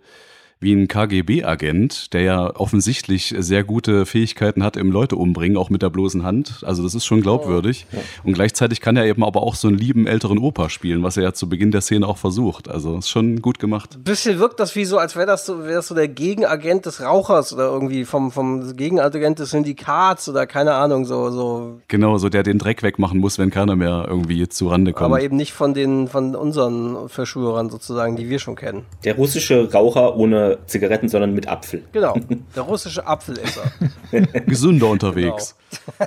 wie 0.61 0.75
ein 0.75 0.88
KGB-Agent, 0.88 2.12
der 2.12 2.20
ja 2.20 2.55
offensichtlich 2.55 3.35
sehr 3.38 3.64
gute 3.64 4.05
Fähigkeiten 4.05 4.62
hat 4.62 4.77
im 4.77 4.92
Leute 4.92 5.16
umbringen, 5.16 5.57
auch 5.57 5.70
mit 5.70 5.81
der 5.81 5.88
bloßen 5.88 6.23
Hand. 6.23 6.62
Also 6.66 6.83
das 6.83 6.94
ist 6.94 7.07
schon 7.07 7.23
glaubwürdig. 7.23 7.87
Und 8.25 8.35
gleichzeitig 8.35 8.83
kann 8.83 8.96
er 8.96 9.07
eben 9.07 9.25
aber 9.25 9.42
auch 9.42 9.55
so 9.55 9.68
einen 9.68 9.79
lieben 9.79 10.07
älteren 10.07 10.38
Opa 10.38 10.68
spielen, 10.68 11.03
was 11.03 11.16
er 11.16 11.23
ja 11.23 11.33
zu 11.33 11.49
Beginn 11.49 11.70
der 11.70 11.81
Szene 11.81 12.07
auch 12.07 12.18
versucht. 12.18 12.68
Also 12.68 12.99
ist 12.99 13.09
schon 13.09 13.40
gut 13.40 13.59
gemacht. 13.59 13.96
Ein 13.96 14.03
bisschen 14.03 14.38
wirkt 14.38 14.61
das 14.61 14.77
wie 14.77 14.85
so, 14.85 14.99
als 14.99 15.16
wäre 15.16 15.27
das 15.27 15.46
so, 15.46 15.64
wäre 15.64 15.77
das 15.77 15.88
so 15.88 15.94
der 15.94 16.09
Gegenagent 16.09 16.85
des 16.85 17.01
Rauchers 17.01 17.55
oder 17.55 17.64
irgendwie 17.64 18.05
vom, 18.05 18.31
vom 18.31 18.77
Gegenagent 18.77 19.38
des 19.38 19.51
Syndikats 19.51 20.29
oder 20.29 20.46
keine 20.46 20.75
Ahnung, 20.75 21.07
so, 21.07 21.31
so. 21.31 21.81
Genau, 21.88 22.18
so 22.18 22.29
der 22.29 22.42
den 22.42 22.59
Dreck 22.59 22.83
wegmachen 22.83 23.18
muss, 23.18 23.38
wenn 23.38 23.51
keiner 23.51 23.77
mehr 23.77 24.05
irgendwie 24.07 24.46
zu 24.49 24.68
Rande 24.68 24.92
kommt. 24.92 25.07
Aber 25.07 25.23
eben 25.23 25.37
nicht 25.37 25.55
von 25.55 25.73
den, 25.73 26.07
von 26.07 26.37
unseren 26.37 27.09
Verschwörern 27.09 27.70
sozusagen, 27.70 28.16
die 28.16 28.29
wir 28.29 28.38
schon 28.38 28.57
kennen. 28.57 28.85
Der 29.05 29.14
russische 29.14 29.73
Raucher 29.73 30.16
ohne 30.16 30.50
Zigaretten, 30.67 31.09
sondern 31.09 31.35
mit 31.35 31.49
Apfel. 31.49 31.83
Genau. 31.93 32.15
Der 32.55 32.63
russische 32.63 33.07
Apfelesser. 33.07 33.73
Gesünder 34.47 34.89
unterwegs. 34.89 35.57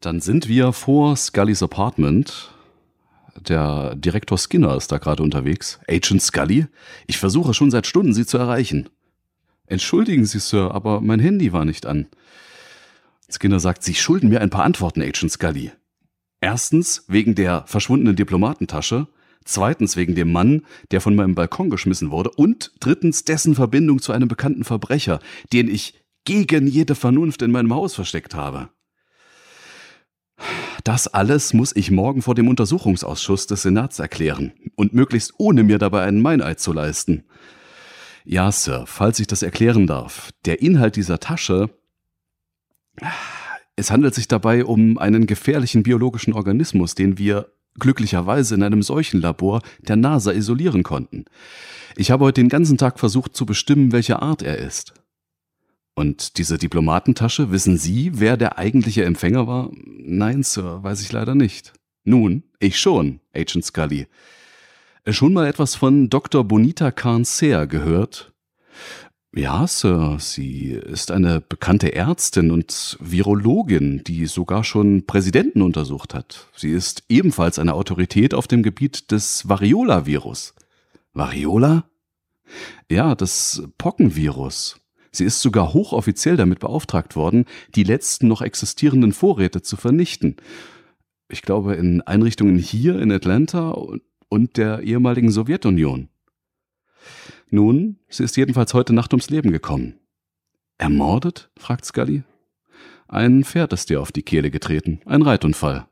Dann 0.00 0.20
sind 0.20 0.48
wir 0.48 0.72
vor 0.72 1.16
Scullys 1.16 1.62
Apartment. 1.62 2.52
Der 3.36 3.94
Direktor 3.96 4.38
Skinner 4.38 4.76
ist 4.76 4.92
da 4.92 4.98
gerade 4.98 5.22
unterwegs. 5.22 5.80
Agent 5.88 6.22
Scully? 6.22 6.66
Ich 7.06 7.18
versuche 7.18 7.54
schon 7.54 7.70
seit 7.70 7.86
Stunden, 7.86 8.14
Sie 8.14 8.26
zu 8.26 8.38
erreichen. 8.38 8.88
Entschuldigen 9.66 10.24
Sie, 10.24 10.38
Sir, 10.38 10.72
aber 10.72 11.00
mein 11.00 11.20
Handy 11.20 11.52
war 11.52 11.64
nicht 11.64 11.84
an. 11.84 12.06
Skinner 13.30 13.60
sagt, 13.60 13.82
Sie 13.82 13.94
schulden 13.94 14.30
mir 14.30 14.40
ein 14.40 14.50
paar 14.50 14.64
Antworten, 14.64 15.02
Agent 15.02 15.32
Scully. 15.32 15.72
Erstens 16.40 17.04
wegen 17.08 17.34
der 17.34 17.64
verschwundenen 17.66 18.16
Diplomatentasche, 18.16 19.08
zweitens 19.44 19.96
wegen 19.96 20.14
dem 20.14 20.32
Mann, 20.32 20.62
der 20.90 21.00
von 21.00 21.14
meinem 21.14 21.34
Balkon 21.34 21.70
geschmissen 21.70 22.10
wurde 22.10 22.30
und 22.30 22.72
drittens 22.80 23.24
dessen 23.24 23.54
Verbindung 23.54 24.00
zu 24.00 24.12
einem 24.12 24.28
bekannten 24.28 24.64
Verbrecher, 24.64 25.20
den 25.52 25.68
ich 25.68 25.94
gegen 26.24 26.66
jede 26.66 26.94
Vernunft 26.94 27.42
in 27.42 27.50
meinem 27.50 27.74
Haus 27.74 27.94
versteckt 27.94 28.34
habe. 28.34 28.68
Das 30.84 31.08
alles 31.08 31.52
muss 31.52 31.74
ich 31.74 31.90
morgen 31.90 32.22
vor 32.22 32.34
dem 32.34 32.48
Untersuchungsausschuss 32.48 33.46
des 33.46 33.62
Senats 33.62 33.98
erklären 33.98 34.52
und 34.76 34.94
möglichst 34.94 35.34
ohne 35.38 35.64
mir 35.64 35.78
dabei 35.78 36.02
einen 36.02 36.22
Meineid 36.22 36.60
zu 36.60 36.72
leisten. 36.72 37.24
Ja, 38.24 38.52
Sir, 38.52 38.84
falls 38.86 39.18
ich 39.20 39.26
das 39.26 39.42
erklären 39.42 39.86
darf. 39.86 40.30
Der 40.44 40.60
Inhalt 40.60 40.96
dieser 40.96 41.18
Tasche 41.18 41.70
es 43.78 43.92
handelt 43.92 44.12
sich 44.12 44.26
dabei 44.26 44.64
um 44.64 44.98
einen 44.98 45.26
gefährlichen 45.26 45.84
biologischen 45.84 46.32
Organismus, 46.32 46.96
den 46.96 47.16
wir 47.16 47.52
glücklicherweise 47.78 48.54
in 48.54 48.62
einem 48.62 48.82
Seuchenlabor 48.82 49.62
der 49.80 49.96
NASA 49.96 50.32
isolieren 50.32 50.82
konnten. 50.82 51.24
Ich 51.96 52.10
habe 52.10 52.24
heute 52.24 52.40
den 52.40 52.48
ganzen 52.48 52.78
Tag 52.78 52.98
versucht 52.98 53.36
zu 53.36 53.46
bestimmen, 53.46 53.92
welche 53.92 54.22
Art 54.22 54.42
er 54.42 54.58
ist. 54.58 54.94
Und 55.94 56.38
diese 56.38 56.58
Diplomatentasche, 56.58 57.50
wissen 57.50 57.76
Sie, 57.76 58.12
wer 58.14 58.36
der 58.36 58.56
eigentliche 58.56 59.04
Empfänger 59.04 59.48
war? 59.48 59.70
Nein, 59.74 60.44
Sir, 60.44 60.82
weiß 60.82 61.02
ich 61.02 61.10
leider 61.10 61.34
nicht. 61.34 61.72
Nun, 62.04 62.44
ich 62.60 62.78
schon, 62.78 63.20
Agent 63.34 63.64
Scully. 63.64 64.06
Schon 65.08 65.32
mal 65.32 65.46
etwas 65.46 65.74
von 65.74 66.08
Dr. 66.08 66.44
Bonita 66.44 66.90
Carncer 66.90 67.66
gehört? 67.66 68.32
Ja, 69.38 69.68
Sir, 69.68 70.16
sie 70.18 70.70
ist 70.72 71.12
eine 71.12 71.40
bekannte 71.40 71.94
Ärztin 71.94 72.50
und 72.50 72.98
Virologin, 72.98 74.02
die 74.02 74.26
sogar 74.26 74.64
schon 74.64 75.06
Präsidenten 75.06 75.62
untersucht 75.62 76.12
hat. 76.12 76.48
Sie 76.56 76.72
ist 76.72 77.04
ebenfalls 77.08 77.60
eine 77.60 77.74
Autorität 77.74 78.34
auf 78.34 78.48
dem 78.48 78.64
Gebiet 78.64 79.12
des 79.12 79.48
Variola-Virus. 79.48 80.54
Variola? 81.12 81.84
Ja, 82.90 83.14
das 83.14 83.62
Pockenvirus. 83.78 84.80
Sie 85.12 85.24
ist 85.24 85.40
sogar 85.40 85.72
hochoffiziell 85.72 86.36
damit 86.36 86.58
beauftragt 86.58 87.14
worden, 87.14 87.44
die 87.76 87.84
letzten 87.84 88.26
noch 88.26 88.42
existierenden 88.42 89.12
Vorräte 89.12 89.62
zu 89.62 89.76
vernichten. 89.76 90.34
Ich 91.28 91.42
glaube, 91.42 91.76
in 91.76 92.00
Einrichtungen 92.00 92.58
hier 92.58 93.00
in 93.00 93.12
Atlanta 93.12 93.70
und- 93.70 94.02
und 94.28 94.56
der 94.56 94.80
ehemaligen 94.80 95.30
Sowjetunion. 95.30 96.08
Nun, 97.50 97.96
sie 98.08 98.24
ist 98.24 98.36
jedenfalls 98.36 98.74
heute 98.74 98.92
Nacht 98.92 99.12
ums 99.12 99.30
Leben 99.30 99.52
gekommen. 99.52 99.98
Ermordet? 100.76 101.50
fragt 101.58 101.84
Scully. 101.86 102.22
Ein 103.08 103.42
Pferd 103.42 103.72
ist 103.72 103.88
ihr 103.90 104.02
auf 104.02 104.12
die 104.12 104.22
Kehle 104.22 104.50
getreten. 104.50 105.00
Ein 105.06 105.22
Reitunfall. 105.22 105.86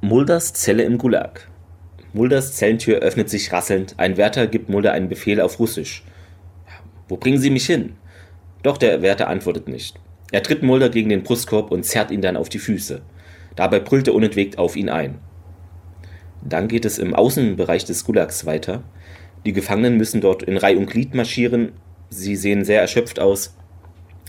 Mulders 0.00 0.52
Zelle 0.52 0.82
im 0.82 0.98
Gulag. 0.98 1.48
Mulders 2.12 2.56
Zellentür 2.56 2.98
öffnet 2.98 3.30
sich 3.30 3.52
rasselnd. 3.52 3.94
Ein 3.98 4.16
Wärter 4.16 4.48
gibt 4.48 4.68
Mulder 4.68 4.92
einen 4.92 5.08
Befehl 5.08 5.40
auf 5.40 5.60
Russisch. 5.60 6.02
Wo 7.08 7.16
bringen 7.16 7.38
Sie 7.38 7.50
mich 7.50 7.66
hin? 7.66 7.94
Doch 8.64 8.78
der 8.78 9.00
Wärter 9.00 9.28
antwortet 9.28 9.68
nicht. 9.68 10.00
Er 10.32 10.42
tritt 10.42 10.64
Mulder 10.64 10.88
gegen 10.88 11.08
den 11.08 11.22
Brustkorb 11.22 11.70
und 11.70 11.84
zerrt 11.84 12.10
ihn 12.10 12.20
dann 12.20 12.36
auf 12.36 12.48
die 12.48 12.58
Füße. 12.58 13.00
Dabei 13.54 13.78
brüllt 13.78 14.08
er 14.08 14.14
unentwegt 14.14 14.58
auf 14.58 14.74
ihn 14.74 14.88
ein. 14.88 15.20
Dann 16.44 16.68
geht 16.68 16.84
es 16.84 16.98
im 16.98 17.14
Außenbereich 17.14 17.84
des 17.84 18.04
Gulags 18.04 18.46
weiter. 18.46 18.82
Die 19.44 19.52
Gefangenen 19.52 19.96
müssen 19.96 20.20
dort 20.20 20.42
in 20.42 20.56
Reih 20.56 20.76
und 20.76 20.86
Glied 20.86 21.14
marschieren. 21.14 21.72
Sie 22.10 22.36
sehen 22.36 22.64
sehr 22.64 22.80
erschöpft 22.80 23.20
aus. 23.20 23.54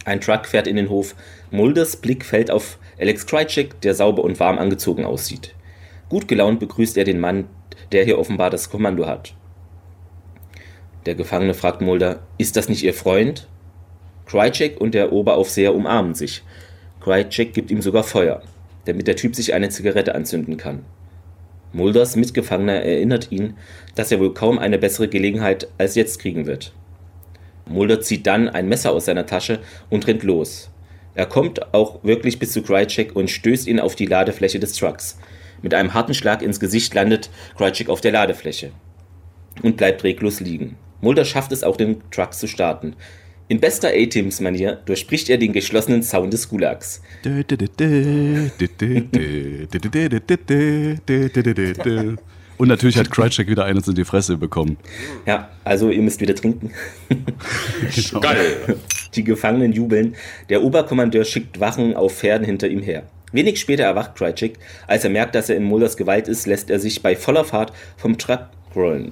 Ein 0.06 0.22
Truck 0.22 0.46
fährt 0.48 0.68
in 0.68 0.76
den 0.76 0.90
Hof. 0.90 1.16
Mulders 1.52 1.98
Blick 1.98 2.26
fällt 2.26 2.52
auf 2.52 2.78
Alex 3.00 3.26
Krycek, 3.26 3.80
der 3.82 3.96
sauber 3.96 4.24
und 4.24 4.40
warm 4.40 4.58
angezogen 4.58 5.06
aussieht. 5.06 5.56
Gut 6.10 6.28
gelaunt 6.28 6.60
begrüßt 6.60 6.98
er 6.98 7.06
den 7.06 7.20
Mann, 7.20 7.46
der 7.92 8.04
hier 8.04 8.20
offenbar 8.20 8.50
das 8.50 8.70
Kommando 8.70 9.08
hat. 9.08 9.34
Der 11.06 11.16
Gefangene 11.16 11.54
fragt 11.54 11.82
Mulder, 11.82 12.20
ist 12.38 12.56
das 12.56 12.70
nicht 12.70 12.84
Ihr 12.84 12.94
Freund? 12.94 13.48
Krycek 14.26 14.80
und 14.80 14.94
der 14.94 15.12
Oberaufseher 15.12 15.76
umarmen 15.76 16.14
sich. 16.14 16.44
Krycek 17.02 17.54
gibt 17.54 17.72
ihm 17.72 17.82
sogar 17.82 18.04
Feuer, 18.04 18.42
damit 18.86 19.08
der 19.08 19.16
Typ 19.16 19.36
sich 19.36 19.54
eine 19.54 19.70
Zigarette 19.70 20.16
anzünden 20.16 20.58
kann. 20.58 20.86
Mulders 21.74 22.16
Mitgefangener 22.16 22.84
erinnert 22.84 23.32
ihn, 23.32 23.56
dass 23.96 24.12
er 24.12 24.20
wohl 24.20 24.34
kaum 24.34 24.60
eine 24.60 24.78
bessere 24.78 25.08
Gelegenheit 25.08 25.68
als 25.78 25.96
jetzt 25.96 26.20
kriegen 26.20 26.46
wird. 26.46 26.72
Mulder 27.66 28.00
zieht 28.00 28.28
dann 28.28 28.48
ein 28.48 28.68
Messer 28.68 28.92
aus 28.92 29.06
seiner 29.06 29.26
Tasche 29.26 29.60
und 29.90 30.06
rennt 30.06 30.24
los. 30.24 30.70
Er 31.16 31.26
kommt 31.26 31.74
auch 31.74 32.04
wirklich 32.04 32.40
bis 32.40 32.52
zu 32.52 32.62
Krycek 32.62 33.16
und 33.16 33.30
stößt 33.30 33.68
ihn 33.68 33.80
auf 33.80 33.96
die 33.96 34.06
Ladefläche 34.06 34.60
des 34.60 34.74
Trucks. 34.74 35.18
Mit 35.62 35.74
einem 35.74 35.94
harten 35.94 36.14
Schlag 36.14 36.42
ins 36.42 36.60
Gesicht 36.60 36.94
landet 36.94 37.30
Krycek 37.58 37.90
auf 37.90 38.02
der 38.02 38.12
Ladefläche 38.12 38.72
und 39.62 39.78
bleibt 39.78 40.04
reglos 40.04 40.40
liegen. 40.40 40.78
Mulder 41.02 41.26
schafft 41.26 41.52
es 41.52 41.64
auch, 41.64 41.78
den 41.78 42.02
Truck 42.12 42.34
zu 42.34 42.48
starten. 42.48 42.96
In 43.54 43.60
bester 43.60 43.90
A-Teams-Manier 43.90 44.80
durchbricht 44.84 45.30
er 45.30 45.38
den 45.38 45.54
geschlossenen 45.54 46.02
Zaun 46.02 46.32
des 46.32 46.50
Gulags. 46.50 47.04
Und 52.58 52.68
natürlich 52.68 52.98
hat 52.98 53.12
Krycek 53.12 53.48
wieder 53.48 53.66
eines 53.66 53.88
in 53.88 53.94
die 53.94 54.06
Fresse 54.06 54.38
bekommen. 54.38 54.78
Ja, 55.28 55.50
also 55.64 55.92
ihr 55.92 56.02
müsst 56.02 56.20
wieder 56.20 56.34
trinken. 56.34 56.72
Genau. 57.96 58.22
Geil. 58.22 58.80
Die 59.14 59.24
Gefangenen 59.24 59.72
jubeln. 59.72 60.16
Der 60.50 60.64
Oberkommandeur 60.64 61.24
schickt 61.24 61.60
Wachen 61.60 61.96
auf 61.96 62.18
Pferden 62.18 62.48
hinter 62.48 62.70
ihm 62.70 62.82
her. 62.82 63.04
Wenig 63.34 63.60
später 63.60 63.84
erwacht 63.84 64.16
Krycek. 64.16 64.58
Als 64.88 65.04
er 65.04 65.12
merkt, 65.12 65.36
dass 65.36 65.52
er 65.52 65.58
in 65.58 65.64
Mulders 65.64 65.96
Gewalt 65.96 66.28
ist, 66.28 66.48
lässt 66.48 66.72
er 66.72 66.80
sich 66.80 67.04
bei 67.04 67.16
voller 67.16 67.46
Fahrt 67.46 67.72
vom 67.98 68.18
Truck 68.18 68.48
rollen. 68.76 69.12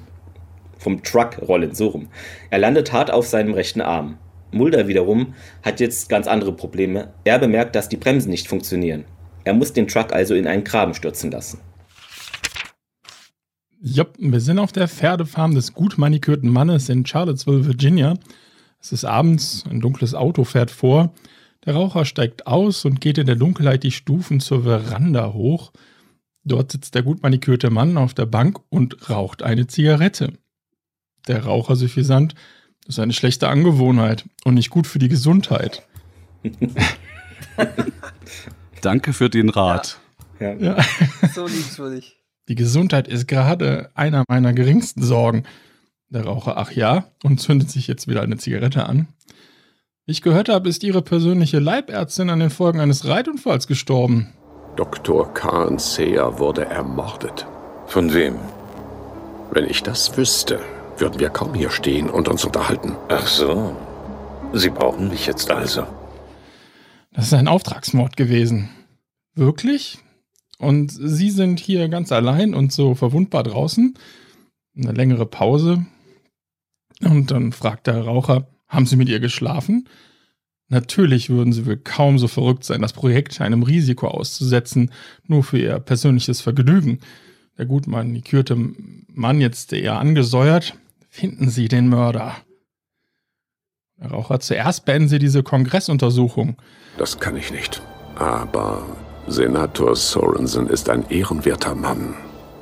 Vom 0.79 1.03
Truck 1.03 1.37
rollen, 1.47 1.75
so 1.75 1.89
rum. 1.89 2.07
Er 2.49 2.57
landet 2.57 2.91
hart 2.91 3.11
auf 3.11 3.27
seinem 3.27 3.53
rechten 3.53 3.81
Arm. 3.81 4.17
Mulder 4.51 4.87
wiederum 4.87 5.33
hat 5.63 5.79
jetzt 5.79 6.09
ganz 6.09 6.27
andere 6.27 6.53
Probleme. 6.53 7.13
Er 7.23 7.39
bemerkt, 7.39 7.75
dass 7.75 7.89
die 7.89 7.97
Bremsen 7.97 8.29
nicht 8.29 8.47
funktionieren. 8.47 9.05
Er 9.43 9.53
muss 9.53 9.73
den 9.73 9.87
Truck 9.87 10.13
also 10.13 10.35
in 10.35 10.47
einen 10.47 10.63
Graben 10.63 10.93
stürzen 10.93 11.31
lassen. 11.31 11.59
Jupp, 13.81 14.13
wir 14.19 14.39
sind 14.39 14.59
auf 14.59 14.71
der 14.71 14.87
Pferdefarm 14.87 15.55
des 15.55 15.73
gut 15.73 15.97
manikürten 15.97 16.49
Mannes 16.49 16.89
in 16.89 17.05
Charlottesville, 17.05 17.65
Virginia. 17.65 18.13
Es 18.79 18.91
ist 18.91 19.05
abends, 19.05 19.63
ein 19.69 19.79
dunkles 19.79 20.13
Auto 20.13 20.43
fährt 20.43 20.69
vor. 20.69 21.13
Der 21.65 21.73
Raucher 21.73 22.05
steigt 22.05 22.45
aus 22.45 22.85
und 22.85 23.01
geht 23.01 23.17
in 23.17 23.25
der 23.25 23.35
Dunkelheit 23.35 23.83
die 23.83 23.91
Stufen 23.91 24.39
zur 24.39 24.63
Veranda 24.63 25.33
hoch. 25.33 25.71
Dort 26.43 26.71
sitzt 26.71 26.95
der 26.95 27.03
gut 27.03 27.23
manikürte 27.23 27.69
Mann 27.69 27.97
auf 27.97 28.13
der 28.13 28.25
Bank 28.25 28.59
und 28.69 29.09
raucht 29.09 29.43
eine 29.43 29.67
Zigarette. 29.67 30.33
Der 31.27 31.45
Raucher 31.45 31.75
suffisant, 31.75 32.33
das 32.85 32.95
ist 32.95 32.99
eine 32.99 33.13
schlechte 33.13 33.47
Angewohnheit 33.47 34.25
und 34.43 34.55
nicht 34.55 34.69
gut 34.69 34.87
für 34.87 34.99
die 34.99 35.09
Gesundheit. 35.09 35.83
Danke 38.81 39.13
für 39.13 39.29
den 39.29 39.49
Rat. 39.49 39.99
Ja. 40.39 40.53
Ja. 40.53 40.77
So 41.33 41.45
liebenswürdig. 41.45 42.17
Die 42.49 42.55
Gesundheit 42.55 43.07
ist 43.07 43.27
gerade 43.27 43.91
einer 43.93 44.23
meiner 44.27 44.53
geringsten 44.53 45.03
Sorgen. 45.03 45.43
Der 46.09 46.25
Raucher, 46.25 46.57
ach 46.57 46.71
ja, 46.71 47.05
und 47.23 47.39
zündet 47.39 47.69
sich 47.69 47.87
jetzt 47.87 48.07
wieder 48.07 48.21
eine 48.21 48.37
Zigarette 48.37 48.85
an. 48.85 49.07
Wie 50.05 50.11
ich 50.11 50.21
gehört 50.21 50.49
habe, 50.49 50.67
ist 50.67 50.83
Ihre 50.83 51.01
persönliche 51.01 51.59
Leibärztin 51.59 52.29
an 52.29 52.39
den 52.39 52.49
Folgen 52.49 52.81
eines 52.81 53.05
Reitunfalls 53.05 53.67
gestorben. 53.67 54.33
Dr. 54.75 55.33
Khan 55.33 55.77
Seher 55.77 56.39
wurde 56.39 56.65
ermordet. 56.65 57.45
Von 57.85 58.13
wem? 58.13 58.35
Wenn 59.51 59.65
ich 59.65 59.83
das 59.83 60.17
wüsste, 60.17 60.59
würden 61.01 61.19
wir 61.19 61.29
kaum 61.29 61.53
hier 61.53 61.71
stehen 61.71 62.09
und 62.09 62.27
uns 62.29 62.45
unterhalten. 62.45 62.95
Ach 63.09 63.27
so. 63.27 63.75
Sie 64.53 64.69
brauchen 64.69 65.09
mich 65.09 65.25
jetzt 65.25 65.49
also. 65.49 65.87
Das 67.11 67.25
ist 67.25 67.33
ein 67.33 67.47
Auftragsmord 67.47 68.15
gewesen. 68.15 68.69
Wirklich? 69.33 69.97
Und 70.59 70.91
Sie 70.91 71.31
sind 71.31 71.59
hier 71.59 71.89
ganz 71.89 72.11
allein 72.11 72.53
und 72.53 72.71
so 72.71 72.93
verwundbar 72.93 73.43
draußen? 73.43 73.97
Eine 74.77 74.91
längere 74.91 75.25
Pause. 75.25 75.85
Und 77.03 77.31
dann 77.31 77.51
fragt 77.51 77.87
der 77.87 78.01
Raucher, 78.01 78.47
haben 78.67 78.85
Sie 78.85 78.95
mit 78.95 79.09
ihr 79.09 79.19
geschlafen? 79.19 79.89
Natürlich 80.67 81.29
würden 81.29 81.51
Sie 81.51 81.65
wohl 81.65 81.77
kaum 81.77 82.19
so 82.19 82.27
verrückt 82.27 82.63
sein, 82.63 82.81
das 82.81 82.93
Projekt 82.93 83.41
einem 83.41 83.63
Risiko 83.63 84.07
auszusetzen, 84.07 84.91
nur 85.25 85.43
für 85.43 85.57
Ihr 85.57 85.79
persönliches 85.79 86.41
Vergnügen. 86.41 86.99
Der 87.57 87.65
gut 87.65 87.87
manikürte 87.87 88.55
Mann 89.07 89.41
jetzt 89.41 89.73
eher 89.73 89.99
angesäuert. 89.99 90.75
Finden 91.13 91.49
Sie 91.49 91.67
den 91.67 91.89
Mörder. 91.89 92.37
Der 93.99 94.11
Raucher, 94.11 94.39
zuerst 94.39 94.85
beenden 94.85 95.09
Sie 95.09 95.19
diese 95.19 95.43
Kongressuntersuchung. 95.43 96.55
Das 96.97 97.19
kann 97.19 97.35
ich 97.35 97.51
nicht. 97.51 97.81
Aber 98.15 98.81
Senator 99.27 99.97
Sorensen 99.97 100.67
ist 100.67 100.89
ein 100.89 101.07
ehrenwerter 101.09 101.75
Mann. 101.75 102.13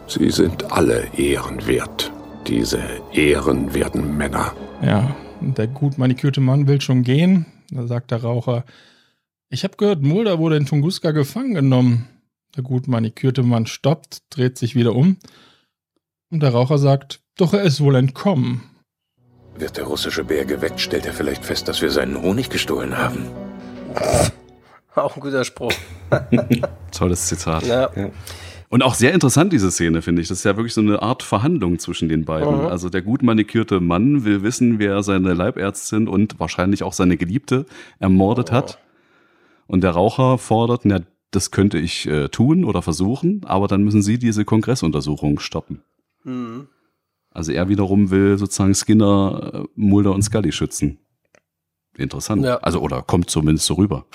Sie 0.08 0.32
sind 0.32 0.72
alle 0.72 1.08
ehrenwert. 1.16 2.12
Diese 2.48 2.82
ehrenwerten 3.14 4.18
Männer. 4.18 4.56
Ja, 4.82 5.16
und 5.42 5.60
der 5.60 5.68
gut 5.68 6.00
manikürte 6.00 6.42
Mann 6.42 6.68
will 6.68 6.82
schon 6.82 7.04
gehen. 7.04 7.46
Da 7.70 7.86
sagt 7.86 8.10
der 8.10 8.24
Raucher, 8.24 8.66
ich 9.50 9.64
habe 9.64 9.78
gehört, 9.78 10.02
Mulder 10.02 10.40
wurde 10.40 10.58
in 10.58 10.66
Tunguska 10.66 11.12
gefangen 11.12 11.54
genommen. 11.54 12.08
Der 12.56 12.64
gut 12.64 12.88
manikürte 12.88 13.44
Mann 13.44 13.68
stoppt, 13.68 14.24
dreht 14.32 14.58
sich 14.58 14.74
wieder 14.76 14.96
um. 14.96 15.18
Und 16.32 16.42
der 16.42 16.50
Raucher 16.50 16.80
sagt, 16.80 17.22
doch 17.40 17.54
er 17.54 17.64
ist 17.64 17.82
wohl 17.82 17.96
entkommen. 17.96 18.62
Wird 19.58 19.78
der 19.78 19.86
russische 19.86 20.24
Bär 20.24 20.46
geweckt, 20.46 20.80
stellt 20.80 21.06
er 21.06 21.14
vielleicht 21.14 21.44
fest, 21.46 21.68
dass 21.68 21.82
wir 21.82 21.92
seinen 21.92 22.22
Honig 22.22 22.50
gestohlen 22.50 22.98
haben. 22.98 23.28
Auch 24.96 25.16
ein 25.16 25.22
guter 25.22 25.44
Spruch. 25.44 25.74
Tolles 26.92 27.28
Zitat. 27.28 27.66
Ja. 27.66 27.90
Und 28.70 28.84
auch 28.84 28.94
sehr 28.94 29.14
interessant, 29.14 29.52
diese 29.52 29.72
Szene, 29.72 30.02
finde 30.02 30.22
ich. 30.22 30.28
Das 30.28 30.40
ist 30.40 30.44
ja 30.44 30.56
wirklich 30.56 30.74
so 30.74 30.82
eine 30.82 31.02
Art 31.02 31.24
Verhandlung 31.24 31.80
zwischen 31.80 32.10
den 32.10 32.26
beiden. 32.26 32.60
Mhm. 32.62 32.68
Also 32.68 32.90
der 32.90 33.02
gut 33.02 33.24
manikürte 33.24 33.80
Mann 33.80 34.26
will 34.26 34.44
wissen, 34.44 34.78
wer 34.78 35.02
seine 35.02 35.34
Leibärztin 35.34 36.08
und 36.08 36.40
wahrscheinlich 36.40 36.84
auch 36.84 36.94
seine 36.94 37.18
Geliebte 37.18 37.66
ermordet 38.00 38.52
hat. 38.52 38.80
Und 39.68 39.84
der 39.84 39.92
Raucher 39.92 40.38
fordert, 40.38 40.82
na, 40.84 41.02
das 41.32 41.52
könnte 41.52 41.78
ich 41.78 42.08
äh, 42.08 42.28
tun 42.30 42.64
oder 42.64 42.82
versuchen, 42.82 43.42
aber 43.46 43.68
dann 43.68 43.84
müssen 43.84 44.02
sie 44.02 44.20
diese 44.20 44.46
Kongressuntersuchung 44.46 45.40
stoppen. 45.40 45.82
Mhm. 46.24 46.68
Also 47.32 47.52
er 47.52 47.70
wiederum 47.70 48.10
will 48.10 48.38
sozusagen 48.38 48.74
Skinner, 48.74 49.52
äh, 49.54 49.64
Mulder 49.76 50.14
und 50.14 50.24
Scully 50.24 50.52
schützen. 50.52 51.00
Interessant. 51.98 52.46
Ja. 52.46 52.58
Also, 52.58 52.80
oder 52.80 53.02
kommt 53.02 53.30
zumindest 53.30 53.68
so 53.68 53.76
rüber. 53.76 54.06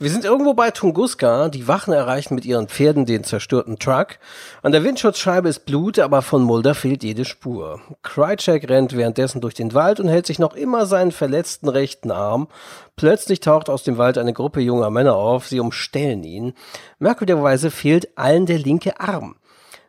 Wir 0.00 0.10
sind 0.10 0.24
irgendwo 0.24 0.54
bei 0.54 0.70
Tunguska. 0.70 1.48
Die 1.48 1.66
Wachen 1.66 1.92
erreichen 1.92 2.36
mit 2.36 2.46
ihren 2.46 2.68
Pferden 2.68 3.04
den 3.04 3.24
zerstörten 3.24 3.80
Truck. 3.80 4.20
An 4.62 4.70
der 4.70 4.84
Windschutzscheibe 4.84 5.48
ist 5.48 5.66
Blut, 5.66 5.98
aber 5.98 6.22
von 6.22 6.44
Mulder 6.44 6.76
fehlt 6.76 7.02
jede 7.02 7.24
Spur. 7.24 7.80
Krycek 8.02 8.68
rennt 8.68 8.96
währenddessen 8.96 9.40
durch 9.40 9.54
den 9.54 9.74
Wald 9.74 9.98
und 9.98 10.06
hält 10.06 10.26
sich 10.26 10.38
noch 10.38 10.54
immer 10.54 10.86
seinen 10.86 11.10
verletzten 11.10 11.68
rechten 11.68 12.12
Arm. 12.12 12.46
Plötzlich 12.94 13.40
taucht 13.40 13.68
aus 13.68 13.82
dem 13.82 13.98
Wald 13.98 14.18
eine 14.18 14.32
Gruppe 14.32 14.60
junger 14.60 14.90
Männer 14.90 15.16
auf. 15.16 15.48
Sie 15.48 15.58
umstellen 15.58 16.22
ihn. 16.22 16.52
Merkwürdigerweise 17.00 17.72
fehlt 17.72 18.16
allen 18.16 18.46
der 18.46 18.58
linke 18.58 19.00
Arm. 19.00 19.34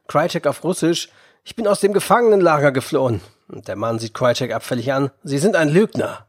Krycek 0.08 0.47
auf 0.47 0.63
Russisch. 0.63 1.10
Ich 1.49 1.55
bin 1.55 1.67
aus 1.67 1.79
dem 1.79 1.93
Gefangenenlager 1.93 2.71
geflohen. 2.71 3.21
Und 3.47 3.67
der 3.67 3.75
Mann 3.75 3.97
sieht 3.97 4.13
Krycek 4.13 4.53
abfällig 4.53 4.93
an. 4.93 5.09
Sie 5.23 5.39
sind 5.39 5.55
ein 5.55 5.69
Lügner. 5.69 6.27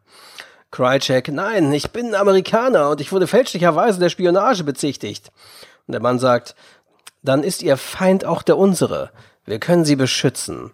Krycek, 0.70 1.28
nein, 1.28 1.70
ich 1.74 1.90
bin 1.90 2.06
ein 2.06 2.14
Amerikaner 2.14 2.88
und 2.88 3.02
ich 3.02 3.12
wurde 3.12 3.26
fälschlicherweise 3.26 4.00
der 4.00 4.08
Spionage 4.08 4.64
bezichtigt. 4.64 5.30
Und 5.86 5.92
der 5.92 6.00
Mann 6.00 6.18
sagt, 6.18 6.54
dann 7.22 7.42
ist 7.42 7.62
Ihr 7.62 7.76
Feind 7.76 8.24
auch 8.24 8.40
der 8.40 8.56
unsere. 8.56 9.10
Wir 9.44 9.58
können 9.58 9.84
Sie 9.84 9.94
beschützen. 9.94 10.70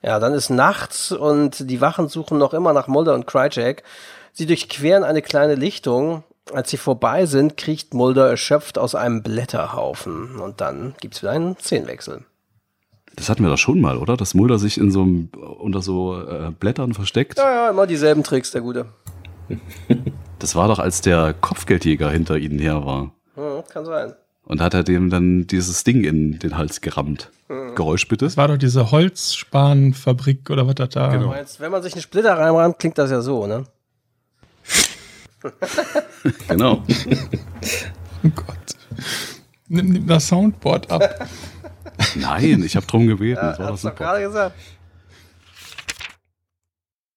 Ja, 0.00 0.18
dann 0.18 0.32
ist 0.32 0.48
nachts 0.48 1.12
und 1.12 1.68
die 1.68 1.82
Wachen 1.82 2.08
suchen 2.08 2.38
noch 2.38 2.54
immer 2.54 2.72
nach 2.72 2.86
Mulder 2.86 3.12
und 3.12 3.26
Krycek. 3.26 3.82
Sie 4.32 4.46
durchqueren 4.46 5.04
eine 5.04 5.20
kleine 5.20 5.56
Lichtung. 5.56 6.24
Als 6.54 6.70
sie 6.70 6.78
vorbei 6.78 7.26
sind, 7.26 7.58
kriecht 7.58 7.92
Mulder 7.92 8.30
erschöpft 8.30 8.78
aus 8.78 8.94
einem 8.94 9.22
Blätterhaufen. 9.22 10.40
Und 10.40 10.62
dann 10.62 10.94
gibt's 11.02 11.20
wieder 11.20 11.32
einen 11.32 11.58
Szenenwechsel. 11.58 12.24
Das 13.16 13.28
hatten 13.28 13.42
wir 13.42 13.50
doch 13.50 13.58
schon 13.58 13.80
mal, 13.80 13.98
oder? 13.98 14.16
Dass 14.16 14.34
Mulder 14.34 14.58
sich 14.58 14.78
in 14.78 14.90
so 14.90 15.02
einem, 15.02 15.28
unter 15.58 15.82
so 15.82 16.20
äh, 16.20 16.50
Blättern 16.58 16.94
versteckt. 16.94 17.38
Ja, 17.38 17.50
ja, 17.50 17.70
immer 17.70 17.86
dieselben 17.86 18.22
Tricks, 18.22 18.50
der 18.50 18.60
Gute. 18.62 18.86
Das 20.38 20.56
war 20.56 20.68
doch, 20.68 20.78
als 20.78 21.02
der 21.02 21.34
Kopfgeldjäger 21.34 22.10
hinter 22.10 22.38
ihnen 22.38 22.58
her 22.58 22.86
war. 22.86 23.12
Hm, 23.34 23.62
kann 23.68 23.84
sein. 23.84 24.14
Und 24.46 24.62
hat 24.62 24.72
er 24.72 24.84
dem 24.84 25.10
dann 25.10 25.46
dieses 25.46 25.84
Ding 25.84 26.02
in 26.02 26.38
den 26.38 26.56
Hals 26.56 26.80
gerammt. 26.80 27.30
Geräusch 27.74 28.08
bitte. 28.08 28.24
Das 28.24 28.36
war 28.36 28.48
doch 28.48 28.56
diese 28.56 28.90
Holzspanfabrik 28.90 30.48
oder 30.50 30.66
was 30.66 30.76
das 30.76 30.88
da 30.90 31.16
Du 31.16 31.26
meinst, 31.26 31.60
wenn 31.60 31.70
man 31.70 31.82
sich 31.82 31.92
einen 31.92 32.02
Splitter 32.02 32.38
reinrammt, 32.38 32.78
klingt 32.78 32.96
das 32.96 33.10
ja 33.10 33.20
so, 33.20 33.46
ne? 33.46 33.64
Genau. 36.48 36.82
Oh 38.22 38.28
Gott. 38.34 38.56
Nimm, 39.68 39.88
nimm 39.92 40.06
das 40.06 40.28
Soundboard 40.28 40.90
ab. 40.90 41.26
Nein, 42.16 42.62
ich 42.64 42.76
habe 42.76 42.86
drum 42.86 43.06
gebeten. 43.06 43.40
Ja, 43.40 43.50
das 43.50 43.58
war 43.58 43.68
doch 43.68 43.78
super. 43.78 43.94
gerade 43.94 44.24
gesagt. 44.24 44.56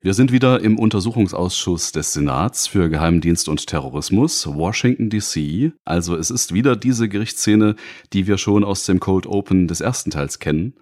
Wir 0.02 0.14
sind 0.14 0.34
wieder 0.34 0.60
im 0.60 0.78
Untersuchungsausschuss 0.78 1.94
des 1.94 2.12
Senats 2.12 2.68
für 2.68 2.90
Geheimdienst 2.90 3.48
und 3.48 3.66
Terrorismus, 3.68 4.46
Washington 4.48 5.10
DC. 5.10 5.72
Also 5.86 6.18
es 6.18 6.30
ist 6.30 6.54
wieder 6.54 6.76
diese 6.76 7.08
Gerichtsszene, 7.08 7.78
die 8.12 8.28
wir 8.28 8.38
schon 8.38 8.66
aus 8.66 8.86
dem 8.86 9.00
Cold 9.00 9.26
Open 9.26 9.70
des 9.70 9.80
ersten 9.80 10.12
Teils 10.12 10.40
kennen. 10.40 10.74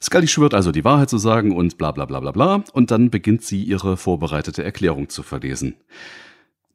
Scully 0.00 0.28
schwört 0.28 0.54
also 0.54 0.70
die 0.70 0.84
Wahrheit 0.84 1.10
zu 1.10 1.18
sagen 1.18 1.56
und 1.56 1.76
bla 1.76 1.90
bla 1.90 2.04
bla 2.04 2.20
bla 2.20 2.30
bla 2.30 2.64
und 2.72 2.92
dann 2.92 3.10
beginnt 3.10 3.42
sie 3.42 3.64
ihre 3.64 3.96
vorbereitete 3.96 4.62
Erklärung 4.62 5.08
zu 5.08 5.24
verlesen. 5.24 5.74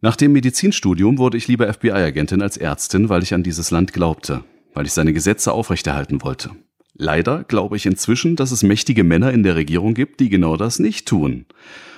Nach 0.01 0.17
dem 0.17 0.33
Medizinstudium 0.33 1.17
wurde 1.17 1.37
ich 1.37 1.47
lieber 1.47 1.73
FBI-Agentin 1.73 2.41
als 2.41 2.57
Ärztin, 2.57 3.07
weil 3.07 3.23
ich 3.23 3.33
an 3.33 3.43
dieses 3.43 3.71
Land 3.71 3.93
glaubte, 3.93 4.43
weil 4.75 4.85
ich 4.85 4.93
seine 4.93 5.13
Gesetze 5.13 5.51
aufrechterhalten 5.51 6.21
wollte. 6.21 6.51
Leider 6.93 7.43
glaube 7.43 7.75
ich 7.75 7.85
inzwischen, 7.85 8.35
dass 8.35 8.51
es 8.51 8.63
mächtige 8.63 9.03
Männer 9.03 9.33
in 9.33 9.43
der 9.43 9.55
Regierung 9.55 9.95
gibt, 9.95 10.19
die 10.19 10.29
genau 10.29 10.55
das 10.55 10.79
nicht 10.79 11.07
tun. 11.07 11.45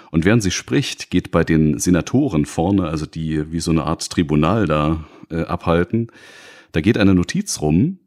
Und 0.09 0.25
während 0.25 0.41
sie 0.41 0.51
spricht, 0.51 1.09
geht 1.11 1.31
bei 1.31 1.43
den 1.43 1.79
Senatoren 1.79 2.45
vorne, 2.45 2.87
also 2.87 3.05
die 3.05 3.51
wie 3.51 3.59
so 3.59 3.71
eine 3.71 3.83
Art 3.83 4.09
Tribunal 4.09 4.65
da 4.65 5.03
äh, 5.29 5.41
abhalten, 5.41 6.07
da 6.71 6.81
geht 6.81 6.97
eine 6.97 7.13
Notiz 7.13 7.61
rum, 7.61 7.99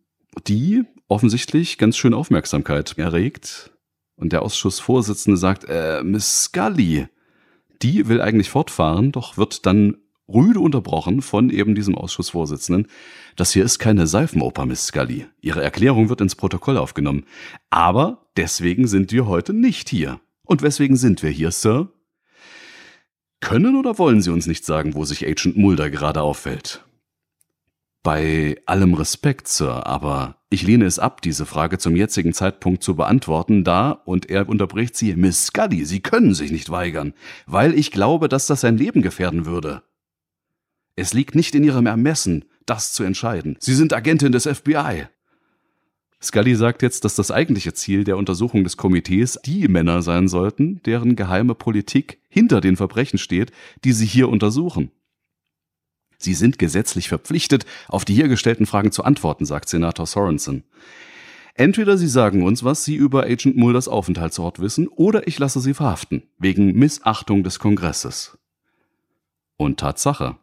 die 0.46 0.82
offensichtlich 1.08 1.76
ganz 1.76 1.96
schön 1.96 2.14
Aufmerksamkeit 2.14 2.96
erregt. 2.96 3.70
Und 4.16 4.32
der 4.32 4.42
Ausschussvorsitzende 4.42 5.36
sagt, 5.36 5.64
äh, 5.68 6.02
Miss 6.02 6.44
Scully, 6.44 7.06
die 7.82 8.08
will 8.08 8.20
eigentlich 8.20 8.50
fortfahren, 8.50 9.12
doch 9.12 9.36
wird 9.36 9.66
dann 9.66 9.96
rüde 10.32 10.60
unterbrochen 10.60 11.22
von 11.22 11.50
eben 11.50 11.74
diesem 11.74 11.94
Ausschussvorsitzenden. 11.94 12.86
Das 13.36 13.52
hier 13.52 13.64
ist 13.64 13.78
keine 13.78 14.06
Seifenoper, 14.06 14.66
Miss 14.66 14.86
Scully. 14.86 15.26
Ihre 15.40 15.62
Erklärung 15.62 16.08
wird 16.08 16.20
ins 16.20 16.36
Protokoll 16.36 16.76
aufgenommen. 16.76 17.24
Aber 17.70 18.30
deswegen 18.36 18.86
sind 18.86 19.12
wir 19.12 19.26
heute 19.26 19.52
nicht 19.52 19.88
hier. 19.88 20.20
Und 20.44 20.62
weswegen 20.62 20.96
sind 20.96 21.22
wir 21.22 21.30
hier, 21.30 21.50
Sir? 21.50 21.88
Können 23.40 23.76
oder 23.76 23.98
wollen 23.98 24.20
Sie 24.20 24.30
uns 24.30 24.46
nicht 24.46 24.64
sagen, 24.64 24.94
wo 24.94 25.04
sich 25.04 25.26
Agent 25.26 25.56
Mulder 25.56 25.90
gerade 25.90 26.22
auffällt? 26.22 26.84
Bei 28.02 28.56
allem 28.66 28.94
Respekt, 28.94 29.48
Sir, 29.48 29.86
aber 29.86 30.36
ich 30.48 30.62
lehne 30.62 30.86
es 30.86 30.98
ab, 30.98 31.22
diese 31.22 31.46
Frage 31.46 31.78
zum 31.78 31.94
jetzigen 31.94 32.32
Zeitpunkt 32.32 32.82
zu 32.82 32.96
beantworten, 32.96 33.62
da, 33.62 33.90
und 33.90 34.28
er 34.28 34.48
unterbricht 34.48 34.96
sie, 34.96 35.14
Miss 35.14 35.46
Scully, 35.46 35.84
Sie 35.84 36.00
können 36.00 36.34
sich 36.34 36.50
nicht 36.50 36.70
weigern, 36.70 37.14
weil 37.46 37.78
ich 37.78 37.90
glaube, 37.90 38.28
dass 38.28 38.46
das 38.46 38.62
sein 38.62 38.76
Leben 38.76 39.02
gefährden 39.02 39.46
würde. 39.46 39.82
Es 40.96 41.14
liegt 41.14 41.34
nicht 41.34 41.54
in 41.54 41.64
Ihrem 41.64 41.86
Ermessen, 41.86 42.44
das 42.66 42.92
zu 42.92 43.02
entscheiden. 43.02 43.56
Sie 43.60 43.74
sind 43.74 43.92
Agentin 43.92 44.32
des 44.32 44.46
FBI. 44.46 45.06
Scully 46.22 46.54
sagt 46.54 46.82
jetzt, 46.82 47.04
dass 47.04 47.14
das 47.14 47.30
eigentliche 47.30 47.72
Ziel 47.72 48.04
der 48.04 48.18
Untersuchung 48.18 48.62
des 48.62 48.76
Komitees 48.76 49.38
die 49.44 49.68
Männer 49.68 50.02
sein 50.02 50.28
sollten, 50.28 50.82
deren 50.84 51.16
geheime 51.16 51.54
Politik 51.54 52.20
hinter 52.28 52.60
den 52.60 52.76
Verbrechen 52.76 53.18
steht, 53.18 53.52
die 53.84 53.92
sie 53.92 54.06
hier 54.06 54.28
untersuchen. 54.28 54.90
Sie 56.18 56.34
sind 56.34 56.58
gesetzlich 56.58 57.08
verpflichtet, 57.08 57.64
auf 57.88 58.04
die 58.04 58.14
hier 58.14 58.28
gestellten 58.28 58.66
Fragen 58.66 58.92
zu 58.92 59.02
antworten, 59.02 59.46
sagt 59.46 59.70
Senator 59.70 60.06
Sorensen. 60.06 60.64
Entweder 61.54 61.96
Sie 61.96 62.08
sagen 62.08 62.42
uns, 62.42 62.62
was 62.62 62.84
Sie 62.84 62.94
über 62.94 63.24
Agent 63.24 63.56
Mulders 63.56 63.88
Aufenthaltsort 63.88 64.60
wissen, 64.60 64.88
oder 64.88 65.26
ich 65.26 65.38
lasse 65.38 65.60
Sie 65.60 65.74
verhaften, 65.74 66.22
wegen 66.38 66.78
Missachtung 66.78 67.42
des 67.42 67.58
Kongresses. 67.58 68.38
Und 69.56 69.80
Tatsache. 69.80 70.36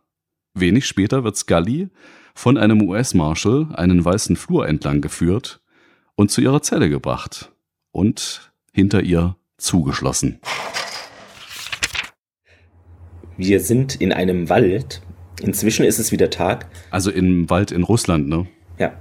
Wenig 0.60 0.86
später 0.86 1.24
wird 1.24 1.38
Scully 1.38 1.90
von 2.34 2.58
einem 2.58 2.82
US-Marshal 2.82 3.68
einen 3.74 4.04
weißen 4.04 4.36
Flur 4.36 4.68
entlang 4.68 5.02
geführt 5.02 5.62
und 6.16 6.32
zu 6.32 6.42
ihrer 6.42 6.62
Zelle 6.62 6.90
gebracht 6.90 7.52
und 7.92 8.52
hinter 8.72 9.02
ihr 9.02 9.36
zugeschlossen. 9.58 10.40
Wir 13.38 13.60
sind 13.60 14.02
in 14.02 14.12
einem 14.12 14.50
Wald. 14.50 15.02
Inzwischen 15.42 15.86
ist 15.86 16.00
es 16.00 16.12
wieder 16.12 16.30
Tag. 16.30 16.68
Also 16.90 17.12
im 17.12 17.50
Wald 17.50 17.72
in 17.72 17.84
Russland, 17.84 18.28
ne? 18.28 18.48
Ja. 18.80 18.94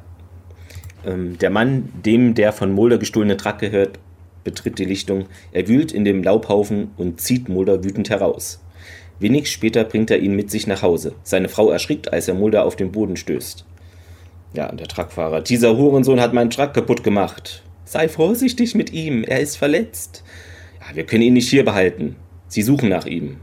Ähm, 1.07 1.39
der 1.39 1.51
Mann, 1.51 1.89
dem 2.05 2.35
der 2.35 2.53
von 2.53 2.73
Mulder 2.73 2.99
gestohlene 2.99 3.39
Truck 3.39 3.59
gehört, 3.59 3.99
betritt 4.45 4.79
die 4.79 4.85
Lichtung. 4.85 5.27
Er 5.53 5.69
wühlt 5.69 5.93
in 5.93 6.05
dem 6.05 6.23
Laubhaufen 6.23 6.91
und 6.97 7.21
zieht 7.21 7.49
Mulder 7.49 7.83
wütend 7.83 8.11
heraus. 8.11 8.61
Wenig 9.19 9.51
später 9.51 9.85
bringt 9.85 10.11
er 10.11 10.19
ihn 10.19 10.37
mit 10.37 10.51
sich 10.51 10.67
nach 10.67 10.83
Hause. 10.83 11.15
Seine 11.23 11.49
Frau 11.49 11.71
erschrickt, 11.71 12.13
als 12.13 12.29
er 12.29 12.35
Mulder 12.35 12.65
auf 12.65 12.77
den 12.77 12.93
Boden 12.93 13.17
stößt. 13.17 13.65
Ja, 14.55 14.71
und 14.71 14.81
der 14.81 14.89
Truckfahrer. 14.89 15.41
Dieser 15.41 15.77
Hurensohn 15.77 16.21
hat 16.21 16.33
meinen 16.33 16.51
Truck 16.51 16.75
kaputt 16.75 17.03
gemacht. 17.03 17.63
Sei 17.85 18.09
vorsichtig 18.09 18.75
mit 18.75 18.93
ihm, 18.93 19.25
er 19.25 19.41
ist 19.41 19.57
verletzt. 19.57 20.25
Ja, 20.81 20.97
wir 20.97 21.07
können 21.07 21.23
ihn 21.23 21.35
nicht 21.35 21.49
hier 21.49 21.65
behalten. 21.65 22.17
Sie 22.49 22.63
suchen 22.63 22.89
nach 22.89 23.07
ihm. 23.07 23.39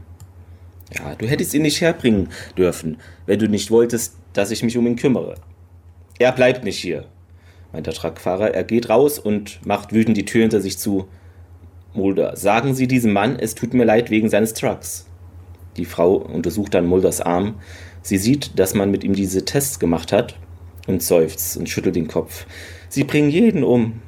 Ja, 0.96 1.14
du 1.14 1.26
hättest 1.26 1.54
ihn 1.54 1.62
nicht 1.62 1.80
herbringen 1.80 2.28
dürfen, 2.56 2.98
wenn 3.26 3.38
du 3.38 3.48
nicht 3.48 3.70
wolltest, 3.70 4.16
dass 4.32 4.50
ich 4.50 4.62
mich 4.62 4.76
um 4.76 4.86
ihn 4.86 4.96
kümmere. 4.96 5.34
Er 6.18 6.32
bleibt 6.32 6.64
nicht 6.64 6.78
hier, 6.78 7.06
meint 7.72 7.86
der 7.86 7.94
Truckfahrer. 7.94 8.54
Er 8.54 8.64
geht 8.64 8.88
raus 8.88 9.18
und 9.18 9.64
macht 9.66 9.92
wütend 9.92 10.16
die 10.16 10.24
Tür 10.24 10.42
hinter 10.42 10.60
sich 10.60 10.78
zu. 10.78 11.08
Mulder, 11.94 12.36
sagen 12.36 12.74
Sie 12.74 12.86
diesem 12.86 13.12
Mann, 13.12 13.38
es 13.38 13.54
tut 13.54 13.74
mir 13.74 13.84
leid 13.84 14.10
wegen 14.10 14.28
seines 14.28 14.54
Trucks. 14.54 15.06
Die 15.76 15.84
Frau 15.84 16.14
untersucht 16.14 16.74
dann 16.74 16.86
Mulders 16.86 17.20
Arm. 17.20 17.56
Sie 18.02 18.18
sieht, 18.18 18.58
dass 18.58 18.74
man 18.74 18.90
mit 18.90 19.02
ihm 19.04 19.14
diese 19.14 19.44
Tests 19.44 19.78
gemacht 19.78 20.12
hat 20.12 20.36
und 20.86 21.02
seufzt 21.02 21.56
und 21.56 21.68
schüttelt 21.68 21.96
den 21.96 22.08
Kopf. 22.08 22.46
Sie 22.88 23.04
bringen 23.04 23.30
jeden 23.30 23.64
um 23.64 24.02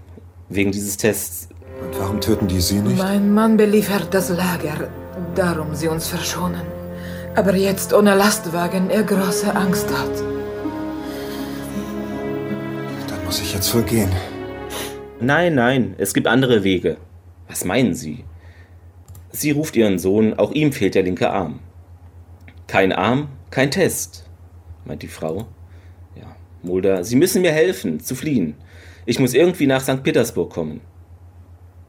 wegen 0.49 0.73
dieses 0.73 0.97
Tests. 0.97 1.49
Und 1.83 1.99
warum 1.99 2.21
töten 2.21 2.47
die 2.47 2.61
sie 2.61 2.77
nicht? 2.77 2.99
Mein 2.99 3.35
Mann 3.35 3.57
beliefert 3.57 4.09
das 4.13 4.29
Lager, 4.31 4.89
darum 5.35 5.75
sie 5.75 5.89
uns 5.89 6.09
verschonen. 6.09 6.63
Aber 7.35 7.55
jetzt 7.55 7.93
ohne 7.93 8.15
Lastwagen 8.15 8.89
er 8.91 9.03
große 9.03 9.55
Angst 9.55 9.89
hat. 9.91 10.23
Dann 13.09 13.25
muss 13.25 13.41
ich 13.41 13.53
jetzt 13.53 13.75
wohl 13.75 13.83
gehen. 13.83 14.11
Nein, 15.21 15.55
nein, 15.55 15.95
es 15.99 16.15
gibt 16.15 16.27
andere 16.27 16.63
Wege. 16.65 16.99
Was 17.49 17.65
meinen 17.65 17.95
Sie? 17.95 18.25
Sie 19.37 19.51
ruft 19.51 19.77
ihren 19.77 19.99
Sohn, 19.99 20.33
auch 20.33 20.53
ihm 20.53 20.73
fehlt 20.73 20.95
der 20.95 21.03
linke 21.03 21.31
Arm. 21.31 21.61
Kein 22.67 22.91
Arm, 22.91 23.29
kein 23.51 23.71
Test, 23.71 24.25
meint 24.87 25.03
die 25.03 25.09
Frau. 25.09 25.47
Ja, 26.19 26.35
Mulder, 26.63 27.05
Sie 27.05 27.17
müssen 27.17 27.43
mir 27.43 27.53
helfen, 27.53 28.01
zu 28.01 28.15
fliehen. 28.15 28.55
Ich 29.05 29.21
muss 29.21 29.35
irgendwie 29.35 29.67
nach 29.67 29.83
St. 29.83 30.03
Petersburg 30.03 30.51
kommen. 30.51 30.81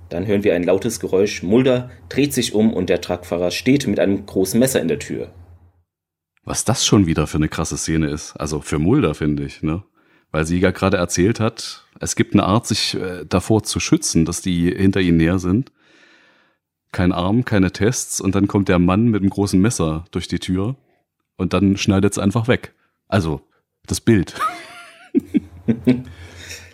Dann 0.10 0.28
hören 0.28 0.44
wir 0.44 0.56
ein 0.56 0.64
lautes 0.64 1.00
Geräusch. 1.00 1.42
Mulder 1.42 1.90
dreht 2.10 2.34
sich 2.34 2.54
um 2.54 2.74
und 2.74 2.90
der 2.90 3.00
Truckfahrer 3.00 3.52
steht 3.52 3.88
mit 3.88 4.00
einem 4.00 4.26
großen 4.26 4.60
Messer 4.60 4.82
in 4.82 4.90
der 4.90 5.00
Tür. 5.00 5.32
Was 6.44 6.66
das 6.66 6.86
schon 6.86 7.06
wieder 7.06 7.28
für 7.28 7.38
eine 7.38 7.50
krasse 7.50 7.78
Szene 7.78 8.10
ist. 8.10 8.34
Also 8.34 8.60
für 8.60 8.78
Mulder, 8.78 9.16
finde 9.16 9.46
ich, 9.46 9.64
ne? 9.64 9.84
Weil 10.32 10.46
sie 10.46 10.60
ja 10.60 10.72
gerade 10.72 10.98
erzählt 10.98 11.40
hat, 11.40 11.86
es 12.02 12.18
gibt 12.18 12.34
eine 12.34 12.44
Art, 12.44 12.68
sich 12.68 12.96
äh, 12.96 13.26
davor 13.26 13.64
zu 13.64 13.80
schützen, 13.80 14.26
dass 14.26 14.42
die 14.42 14.70
hinter 14.70 15.00
ihnen 15.00 15.18
näher 15.18 15.40
sind 15.40 15.72
kein 16.92 17.12
Arm, 17.12 17.46
keine 17.46 17.72
Tests 17.72 18.22
und 18.22 18.36
dann 18.36 18.48
kommt 18.48 18.70
der 18.70 18.80
Mann 18.80 19.08
mit 19.08 19.22
einem 19.22 19.30
großen 19.30 19.60
Messer 19.60 20.06
durch 20.12 20.28
die 20.28 20.40
Tür 20.40 20.76
und 21.36 21.54
dann 21.54 21.78
schneidet 21.78 22.14
es 22.14 22.18
einfach 22.18 22.48
weg. 22.48 22.74
Also 23.08 23.42
das 23.86 24.02
Bild. 24.02 24.36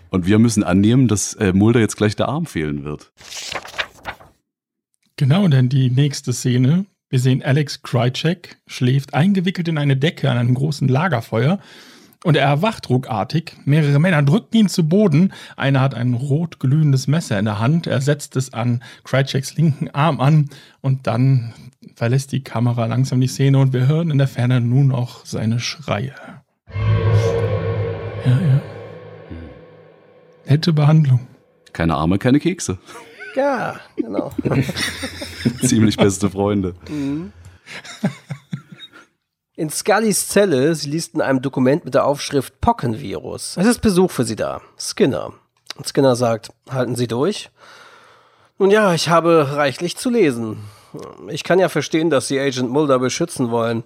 und 0.09 0.25
wir 0.25 0.39
müssen 0.39 0.63
annehmen, 0.63 1.07
dass 1.07 1.33
äh, 1.35 1.53
Mulder 1.53 1.79
jetzt 1.79 1.97
gleich 1.97 2.15
der 2.15 2.27
Arm 2.27 2.45
fehlen 2.45 2.83
wird. 2.83 3.11
Genau, 5.15 5.47
denn 5.47 5.69
die 5.69 5.89
nächste 5.89 6.33
Szene, 6.33 6.85
wir 7.09 7.19
sehen 7.19 7.43
Alex 7.43 7.83
Krycek 7.83 8.57
schläft 8.65 9.13
eingewickelt 9.13 9.67
in 9.67 9.77
eine 9.77 9.95
Decke 9.95 10.31
an 10.31 10.37
einem 10.37 10.55
großen 10.55 10.87
Lagerfeuer 10.87 11.59
und 12.23 12.37
er 12.37 12.45
erwacht 12.45 12.89
ruckartig. 12.89 13.57
Mehrere 13.65 13.99
Männer 13.99 14.23
drücken 14.23 14.55
ihn 14.55 14.69
zu 14.69 14.87
Boden. 14.87 15.33
Einer 15.55 15.81
hat 15.81 15.93
ein 15.93 16.13
rot 16.13 16.59
glühendes 16.59 17.07
Messer 17.07 17.37
in 17.37 17.45
der 17.45 17.59
Hand. 17.59 17.85
Er 17.85 18.01
setzt 18.01 18.35
es 18.35 18.53
an 18.53 18.81
Krycheks 19.03 19.55
linken 19.55 19.89
Arm 19.89 20.19
an. 20.19 20.49
Und 20.81 21.05
dann 21.07 21.53
verlässt 21.95 22.31
die 22.31 22.43
Kamera 22.43 22.85
langsam 22.85 23.19
die 23.19 23.27
Szene 23.27 23.59
und 23.59 23.73
wir 23.73 23.87
hören 23.87 24.09
in 24.09 24.17
der 24.17 24.27
Ferne 24.27 24.61
nun 24.61 24.87
noch 24.87 25.25
seine 25.25 25.59
Schreie. 25.59 26.13
Ja, 28.25 28.31
ja. 28.31 28.61
Nette 30.45 30.73
Behandlung. 30.73 31.27
Keine 31.73 31.95
Arme, 31.95 32.19
keine 32.19 32.39
Kekse. 32.39 32.77
Ja, 33.35 33.75
genau. 33.95 34.31
Ziemlich 35.61 35.97
beste 35.97 36.29
Freunde. 36.29 36.75
Mhm. 36.89 37.33
In 39.55 39.69
Scullys 39.69 40.29
Zelle, 40.29 40.73
sie 40.73 40.89
liest 40.89 41.13
in 41.13 41.21
einem 41.21 41.39
Dokument 41.39 41.85
mit 41.85 41.93
der 41.93 42.05
Aufschrift 42.05 42.59
Pockenvirus. 42.59 43.55
Es 43.57 43.67
ist 43.67 43.81
Besuch 43.81 44.09
für 44.09 44.23
sie 44.23 44.35
da. 44.35 44.61
Skinner. 44.79 45.33
Und 45.75 45.87
Skinner 45.87 46.15
sagt, 46.15 46.49
halten 46.71 46.95
Sie 46.95 47.07
durch. 47.07 47.51
Nun 48.57 48.71
ja, 48.71 48.95
ich 48.95 49.09
habe 49.09 49.55
reichlich 49.55 49.95
zu 49.95 50.09
lesen. 50.09 50.57
Ich 51.27 51.43
kann 51.43 51.59
ja 51.59 51.69
verstehen, 51.69 52.09
dass 52.09 52.27
Sie 52.27 52.39
Agent 52.39 52.71
Mulder 52.71 52.97
beschützen 52.97 53.51
wollen. 53.51 53.83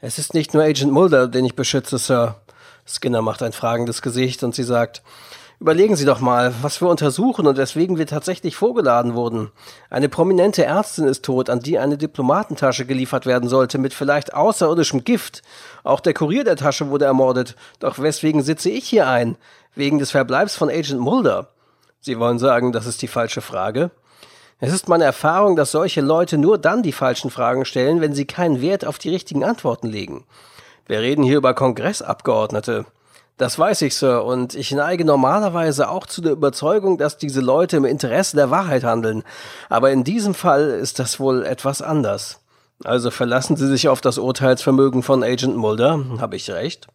Es 0.00 0.18
ist 0.18 0.32
nicht 0.32 0.54
nur 0.54 0.62
Agent 0.62 0.92
Mulder, 0.92 1.28
den 1.28 1.44
ich 1.44 1.54
beschütze, 1.54 1.98
Sir. 1.98 2.36
Skinner 2.86 3.20
macht 3.20 3.42
ein 3.42 3.52
fragendes 3.52 4.00
Gesicht 4.00 4.42
und 4.42 4.54
sie 4.54 4.62
sagt, 4.62 5.02
Überlegen 5.60 5.94
Sie 5.94 6.06
doch 6.06 6.20
mal, 6.20 6.54
was 6.62 6.80
wir 6.80 6.88
untersuchen 6.88 7.46
und 7.46 7.58
weswegen 7.58 7.98
wir 7.98 8.06
tatsächlich 8.06 8.56
vorgeladen 8.56 9.12
wurden. 9.14 9.52
Eine 9.90 10.08
prominente 10.08 10.64
Ärztin 10.64 11.04
ist 11.04 11.22
tot, 11.22 11.50
an 11.50 11.60
die 11.60 11.78
eine 11.78 11.98
Diplomatentasche 11.98 12.86
geliefert 12.86 13.26
werden 13.26 13.46
sollte 13.46 13.76
mit 13.76 13.92
vielleicht 13.92 14.32
außerirdischem 14.32 15.04
Gift. 15.04 15.42
Auch 15.84 16.00
der 16.00 16.14
Kurier 16.14 16.44
der 16.44 16.56
Tasche 16.56 16.88
wurde 16.88 17.04
ermordet. 17.04 17.56
Doch 17.78 17.98
weswegen 17.98 18.42
sitze 18.42 18.70
ich 18.70 18.88
hier 18.88 19.06
ein? 19.06 19.36
Wegen 19.74 19.98
des 19.98 20.12
Verbleibs 20.12 20.56
von 20.56 20.70
Agent 20.70 20.98
Mulder. 20.98 21.48
Sie 22.00 22.18
wollen 22.18 22.38
sagen, 22.38 22.72
das 22.72 22.86
ist 22.86 23.02
die 23.02 23.08
falsche 23.08 23.42
Frage? 23.42 23.90
Es 24.60 24.72
ist 24.72 24.88
meine 24.88 25.04
Erfahrung, 25.04 25.56
dass 25.56 25.72
solche 25.72 26.00
Leute 26.00 26.38
nur 26.38 26.56
dann 26.56 26.82
die 26.82 26.92
falschen 26.92 27.30
Fragen 27.30 27.66
stellen, 27.66 28.00
wenn 28.00 28.14
sie 28.14 28.24
keinen 28.24 28.62
Wert 28.62 28.86
auf 28.86 28.96
die 28.96 29.10
richtigen 29.10 29.44
Antworten 29.44 29.88
legen. 29.88 30.24
Wir 30.86 31.00
reden 31.00 31.22
hier 31.22 31.36
über 31.36 31.52
Kongressabgeordnete. 31.52 32.86
Das 33.40 33.58
weiß 33.58 33.80
ich, 33.80 33.96
Sir, 33.96 34.22
und 34.22 34.54
ich 34.54 34.70
neige 34.70 35.06
normalerweise 35.06 35.88
auch 35.88 36.04
zu 36.04 36.20
der 36.20 36.32
Überzeugung, 36.32 36.98
dass 36.98 37.16
diese 37.16 37.40
Leute 37.40 37.78
im 37.78 37.86
Interesse 37.86 38.36
der 38.36 38.50
Wahrheit 38.50 38.84
handeln. 38.84 39.22
Aber 39.70 39.90
in 39.90 40.04
diesem 40.04 40.34
Fall 40.34 40.68
ist 40.68 40.98
das 40.98 41.18
wohl 41.18 41.46
etwas 41.46 41.80
anders. 41.80 42.40
Also 42.84 43.10
verlassen 43.10 43.56
Sie 43.56 43.66
sich 43.66 43.88
auf 43.88 44.02
das 44.02 44.18
Urteilsvermögen 44.18 45.02
von 45.02 45.24
Agent 45.24 45.56
Mulder, 45.56 46.04
habe 46.18 46.36
ich 46.36 46.50
recht? 46.50 46.88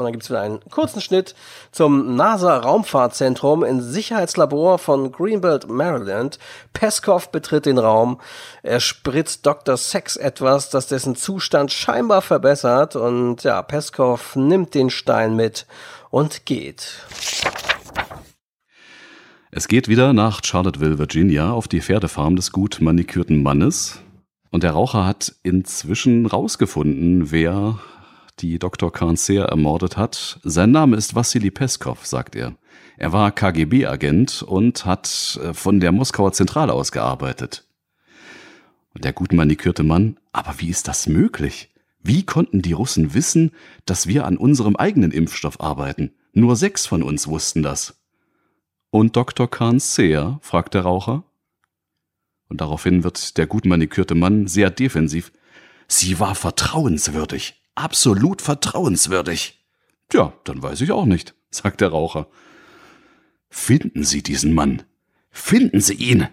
Und 0.00 0.06
dann 0.06 0.12
gibt 0.12 0.22
es 0.22 0.30
wieder 0.30 0.40
einen 0.40 0.60
kurzen 0.70 1.02
Schnitt 1.02 1.34
zum 1.72 2.16
NASA-Raumfahrtzentrum 2.16 3.64
im 3.64 3.82
Sicherheitslabor 3.82 4.78
von 4.78 5.12
Greenbelt, 5.12 5.68
Maryland. 5.68 6.38
Peskov 6.72 7.30
betritt 7.30 7.66
den 7.66 7.76
Raum. 7.76 8.18
Er 8.62 8.80
spritzt 8.80 9.44
Dr. 9.44 9.76
Sex 9.76 10.16
etwas, 10.16 10.70
das 10.70 10.86
dessen 10.86 11.16
Zustand 11.16 11.70
scheinbar 11.70 12.22
verbessert. 12.22 12.96
Und 12.96 13.44
ja, 13.44 13.60
Peskov 13.60 14.36
nimmt 14.36 14.74
den 14.74 14.88
Stein 14.88 15.36
mit 15.36 15.66
und 16.08 16.46
geht. 16.46 17.04
Es 19.50 19.68
geht 19.68 19.88
wieder 19.88 20.14
nach 20.14 20.40
Charlottesville, 20.42 20.98
Virginia, 20.98 21.52
auf 21.52 21.68
die 21.68 21.82
Pferdefarm 21.82 22.36
des 22.36 22.52
gut 22.52 22.78
manikürten 22.80 23.42
Mannes. 23.42 24.00
Und 24.50 24.62
der 24.62 24.70
Raucher 24.70 25.04
hat 25.04 25.34
inzwischen 25.42 26.24
rausgefunden, 26.24 27.30
wer 27.30 27.78
die 28.40 28.58
Dr. 28.58 28.92
Kanzer 28.92 29.46
ermordet 29.46 29.96
hat. 29.96 30.40
Sein 30.42 30.70
Name 30.70 30.96
ist 30.96 31.14
Wassili 31.14 31.50
Peskov, 31.50 32.06
sagt 32.06 32.34
er. 32.34 32.54
Er 32.96 33.12
war 33.12 33.32
KGB-Agent 33.32 34.42
und 34.42 34.84
hat 34.84 35.38
äh, 35.42 35.54
von 35.54 35.80
der 35.80 35.92
Moskauer 35.92 36.32
Zentrale 36.32 36.72
aus 36.72 36.92
gearbeitet. 36.92 37.64
Der 38.94 39.12
gut 39.12 39.32
manikürte 39.32 39.82
Mann, 39.82 40.18
aber 40.32 40.54
wie 40.58 40.68
ist 40.68 40.88
das 40.88 41.06
möglich? 41.06 41.70
Wie 42.02 42.24
konnten 42.24 42.62
die 42.62 42.72
Russen 42.72 43.14
wissen, 43.14 43.52
dass 43.84 44.06
wir 44.06 44.26
an 44.26 44.36
unserem 44.36 44.76
eigenen 44.76 45.12
Impfstoff 45.12 45.60
arbeiten? 45.60 46.12
Nur 46.32 46.56
sechs 46.56 46.86
von 46.86 47.02
uns 47.02 47.26
wussten 47.26 47.62
das. 47.62 48.00
Und 48.90 49.16
Dr. 49.16 49.48
Kanzer? 49.48 50.38
fragt 50.42 50.74
der 50.74 50.82
Raucher. 50.82 51.24
Und 52.48 52.60
daraufhin 52.60 53.04
wird 53.04 53.36
der 53.36 53.46
gut 53.46 53.64
manikürte 53.64 54.14
Mann 54.14 54.46
sehr 54.46 54.70
defensiv. 54.70 55.30
Sie 55.86 56.18
war 56.18 56.34
vertrauenswürdig 56.34 57.59
absolut 57.74 58.42
vertrauenswürdig. 58.42 59.64
Tja, 60.08 60.32
dann 60.44 60.62
weiß 60.62 60.80
ich 60.80 60.92
auch 60.92 61.06
nicht, 61.06 61.34
sagt 61.50 61.80
der 61.80 61.88
Raucher. 61.88 62.28
Finden 63.48 64.04
Sie 64.04 64.22
diesen 64.22 64.54
Mann. 64.54 64.82
Finden 65.30 65.80
Sie 65.80 65.94
ihn. 65.94 66.28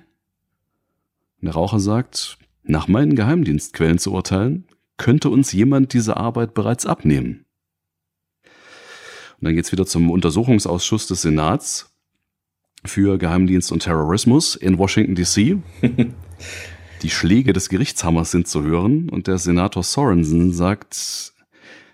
Der 1.41 1.53
Raucher 1.53 1.79
sagt, 1.79 2.37
nach 2.63 2.87
meinen 2.87 3.15
Geheimdienstquellen 3.15 3.99
zu 3.99 4.11
urteilen, 4.11 4.67
könnte 4.97 5.29
uns 5.29 5.51
jemand 5.51 5.93
diese 5.93 6.17
Arbeit 6.17 6.53
bereits 6.53 6.85
abnehmen. 6.85 7.45
Und 9.39 9.45
dann 9.45 9.55
geht's 9.55 9.71
wieder 9.71 9.85
zum 9.85 10.09
Untersuchungsausschuss 10.09 11.07
des 11.07 11.21
Senats 11.21 11.95
für 12.83 13.17
Geheimdienst 13.17 13.71
und 13.71 13.83
Terrorismus 13.83 14.55
in 14.55 14.77
Washington, 14.77 15.15
D.C. 15.15 15.57
Die 17.03 17.09
Schläge 17.11 17.53
des 17.53 17.69
Gerichtshammers 17.69 18.31
sind 18.31 18.47
zu 18.47 18.63
hören 18.63 19.09
und 19.09 19.27
der 19.27 19.37
Senator 19.37 19.83
Sorensen 19.83 20.51
sagt, 20.51 21.33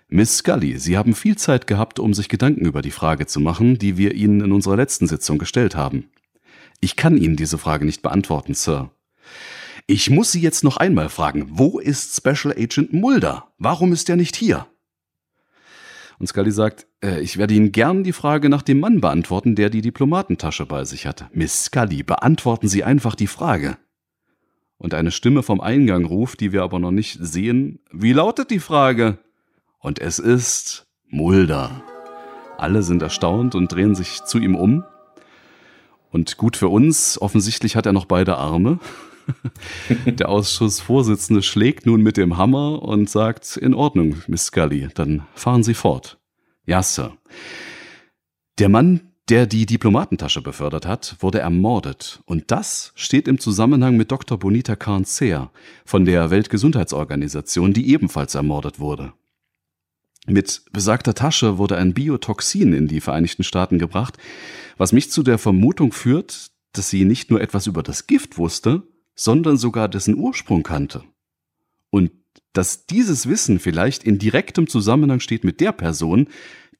Miss 0.08 0.38
Scully, 0.38 0.78
Sie 0.78 0.96
haben 0.96 1.14
viel 1.14 1.36
Zeit 1.36 1.66
gehabt, 1.66 1.98
um 1.98 2.14
sich 2.14 2.28
Gedanken 2.30 2.64
über 2.64 2.80
die 2.80 2.90
Frage 2.90 3.26
zu 3.26 3.40
machen, 3.40 3.78
die 3.78 3.98
wir 3.98 4.14
Ihnen 4.14 4.40
in 4.40 4.52
unserer 4.52 4.76
letzten 4.76 5.06
Sitzung 5.06 5.38
gestellt 5.38 5.76
haben. 5.76 6.08
Ich 6.80 6.96
kann 6.96 7.18
Ihnen 7.18 7.36
diese 7.36 7.58
Frage 7.58 7.84
nicht 7.84 8.00
beantworten, 8.00 8.54
Sir. 8.54 8.90
Ich 9.86 10.08
muss 10.08 10.32
Sie 10.32 10.40
jetzt 10.40 10.64
noch 10.64 10.78
einmal 10.78 11.10
fragen, 11.10 11.48
wo 11.50 11.78
ist 11.78 12.16
Special 12.16 12.54
Agent 12.56 12.94
Mulder? 12.94 13.48
Warum 13.58 13.92
ist 13.92 14.08
er 14.08 14.16
nicht 14.16 14.36
hier? 14.36 14.66
Und 16.18 16.28
Scully 16.28 16.52
sagt, 16.52 16.86
äh, 17.02 17.20
ich 17.20 17.36
werde 17.36 17.52
Ihnen 17.52 17.72
gern 17.72 18.04
die 18.04 18.12
Frage 18.12 18.48
nach 18.48 18.62
dem 18.62 18.80
Mann 18.80 19.02
beantworten, 19.02 19.54
der 19.54 19.68
die 19.68 19.82
Diplomatentasche 19.82 20.64
bei 20.64 20.84
sich 20.84 21.06
hat. 21.06 21.26
Miss 21.34 21.64
Scully, 21.64 22.02
beantworten 22.02 22.68
Sie 22.68 22.84
einfach 22.84 23.14
die 23.14 23.26
Frage. 23.26 23.76
Und 24.78 24.94
eine 24.94 25.10
Stimme 25.10 25.42
vom 25.42 25.60
Eingang 25.60 26.04
ruft, 26.04 26.40
die 26.40 26.52
wir 26.52 26.62
aber 26.62 26.78
noch 26.78 26.90
nicht 26.90 27.18
sehen. 27.20 27.78
Wie 27.92 28.12
lautet 28.12 28.50
die 28.50 28.58
Frage? 28.58 29.18
Und 29.78 29.98
es 30.00 30.18
ist 30.18 30.86
Mulder. 31.08 31.82
Alle 32.58 32.82
sind 32.82 33.02
erstaunt 33.02 33.54
und 33.54 33.72
drehen 33.72 33.94
sich 33.94 34.22
zu 34.24 34.38
ihm 34.38 34.56
um. 34.56 34.84
Und 36.10 36.36
gut 36.36 36.56
für 36.56 36.68
uns, 36.68 37.20
offensichtlich 37.20 37.76
hat 37.76 37.86
er 37.86 37.92
noch 37.92 38.04
beide 38.04 38.36
Arme. 38.36 38.78
Der 40.06 40.28
Ausschussvorsitzende 40.28 41.42
schlägt 41.42 41.86
nun 41.86 42.02
mit 42.02 42.16
dem 42.16 42.36
Hammer 42.36 42.82
und 42.82 43.08
sagt, 43.10 43.56
in 43.56 43.74
Ordnung, 43.74 44.16
Miss 44.26 44.46
Scully, 44.46 44.88
dann 44.94 45.26
fahren 45.34 45.62
Sie 45.62 45.74
fort. 45.74 46.18
Ja, 46.66 46.82
Sir. 46.82 47.16
Der 48.58 48.68
Mann, 48.68 49.12
der 49.28 49.46
die 49.46 49.66
Diplomatentasche 49.66 50.42
befördert 50.42 50.86
hat, 50.86 51.16
wurde 51.20 51.38
ermordet. 51.38 52.20
Und 52.26 52.50
das 52.50 52.92
steht 52.94 53.26
im 53.26 53.38
Zusammenhang 53.38 53.96
mit 53.96 54.10
Dr. 54.10 54.38
Bonita 54.38 54.76
Carncer 54.76 55.50
von 55.84 56.04
der 56.04 56.30
Weltgesundheitsorganisation, 56.30 57.72
die 57.72 57.90
ebenfalls 57.90 58.34
ermordet 58.34 58.78
wurde. 58.80 59.14
Mit 60.26 60.62
besagter 60.72 61.14
Tasche 61.14 61.58
wurde 61.58 61.76
ein 61.76 61.94
Biotoxin 61.94 62.72
in 62.72 62.88
die 62.88 63.00
Vereinigten 63.00 63.44
Staaten 63.44 63.78
gebracht, 63.78 64.16
was 64.76 64.92
mich 64.92 65.10
zu 65.10 65.22
der 65.22 65.38
Vermutung 65.38 65.92
führt, 65.92 66.50
dass 66.72 66.90
sie 66.90 67.04
nicht 67.04 67.30
nur 67.30 67.40
etwas 67.40 67.66
über 67.66 67.82
das 67.82 68.06
Gift 68.06 68.38
wusste, 68.38 68.82
sondern 69.14 69.56
sogar 69.56 69.88
dessen 69.88 70.16
Ursprung 70.16 70.62
kannte. 70.62 71.04
Und 71.90 72.10
dass 72.52 72.86
dieses 72.86 73.28
Wissen 73.28 73.58
vielleicht 73.58 74.04
in 74.04 74.18
direktem 74.18 74.66
Zusammenhang 74.66 75.20
steht 75.20 75.44
mit 75.44 75.60
der 75.60 75.72
Person, 75.72 76.28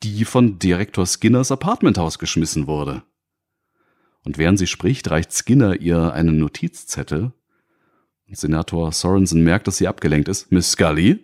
die 0.02 0.24
von 0.24 0.58
Direktor 0.58 1.06
Skinners 1.06 1.52
Apartmenthaus 1.52 2.18
geschmissen 2.18 2.66
wurde. 2.66 3.02
Und 4.24 4.38
während 4.38 4.58
sie 4.58 4.66
spricht, 4.66 5.10
reicht 5.10 5.32
Skinner 5.32 5.80
ihr 5.80 6.12
einen 6.12 6.38
Notizzettel. 6.38 7.32
Senator 8.30 8.90
Sorensen 8.92 9.44
merkt, 9.44 9.66
dass 9.68 9.76
sie 9.76 9.86
abgelenkt 9.86 10.28
ist. 10.28 10.50
Miss 10.50 10.72
Scully? 10.72 11.20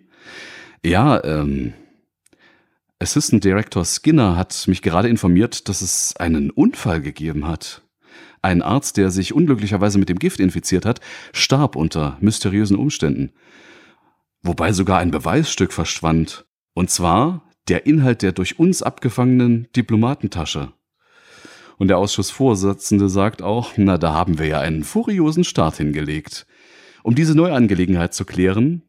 Ja, 0.83 1.23
ähm, 1.23 1.73
Assistant 2.99 3.43
Director 3.43 3.83
Skinner 3.83 4.35
hat 4.35 4.67
mich 4.67 4.81
gerade 4.81 5.09
informiert, 5.09 5.67
dass 5.67 5.81
es 5.81 6.15
einen 6.17 6.51
Unfall 6.51 7.01
gegeben 7.01 7.47
hat. 7.47 7.81
Ein 8.43 8.61
Arzt, 8.61 8.97
der 8.97 9.11
sich 9.11 9.33
unglücklicherweise 9.33 9.99
mit 9.99 10.09
dem 10.09 10.19
Gift 10.19 10.39
infiziert 10.39 10.85
hat, 10.85 10.99
starb 11.33 11.75
unter 11.75 12.17
mysteriösen 12.21 12.77
Umständen. 12.77 13.31
Wobei 14.41 14.71
sogar 14.73 14.99
ein 14.99 15.11
Beweisstück 15.11 15.73
verschwand. 15.73 16.45
Und 16.73 16.89
zwar 16.89 17.50
der 17.67 17.85
Inhalt 17.85 18.21
der 18.21 18.31
durch 18.31 18.59
uns 18.59 18.81
abgefangenen 18.83 19.67
Diplomatentasche. 19.75 20.73
Und 21.77 21.87
der 21.87 21.97
Ausschussvorsitzende 21.97 23.09
sagt 23.09 23.41
auch, 23.41 23.73
na, 23.75 23.97
da 23.97 24.13
haben 24.13 24.37
wir 24.37 24.47
ja 24.47 24.59
einen 24.59 24.83
furiosen 24.83 25.43
Start 25.43 25.77
hingelegt. 25.77 26.45
Um 27.03 27.15
diese 27.15 27.35
Neuangelegenheit 27.35 28.13
zu 28.13 28.25
klären, 28.25 28.83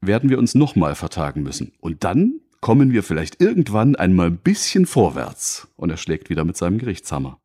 werden 0.00 0.30
wir 0.30 0.38
uns 0.38 0.54
nochmal 0.54 0.94
vertagen 0.94 1.42
müssen. 1.42 1.72
Und 1.80 2.04
dann 2.04 2.40
kommen 2.60 2.92
wir 2.92 3.02
vielleicht 3.02 3.40
irgendwann 3.40 3.96
einmal 3.96 4.28
ein 4.28 4.38
bisschen 4.38 4.86
vorwärts. 4.86 5.68
Und 5.76 5.90
er 5.90 5.96
schlägt 5.96 6.30
wieder 6.30 6.44
mit 6.44 6.56
seinem 6.56 6.78
Gerichtshammer. 6.78 7.40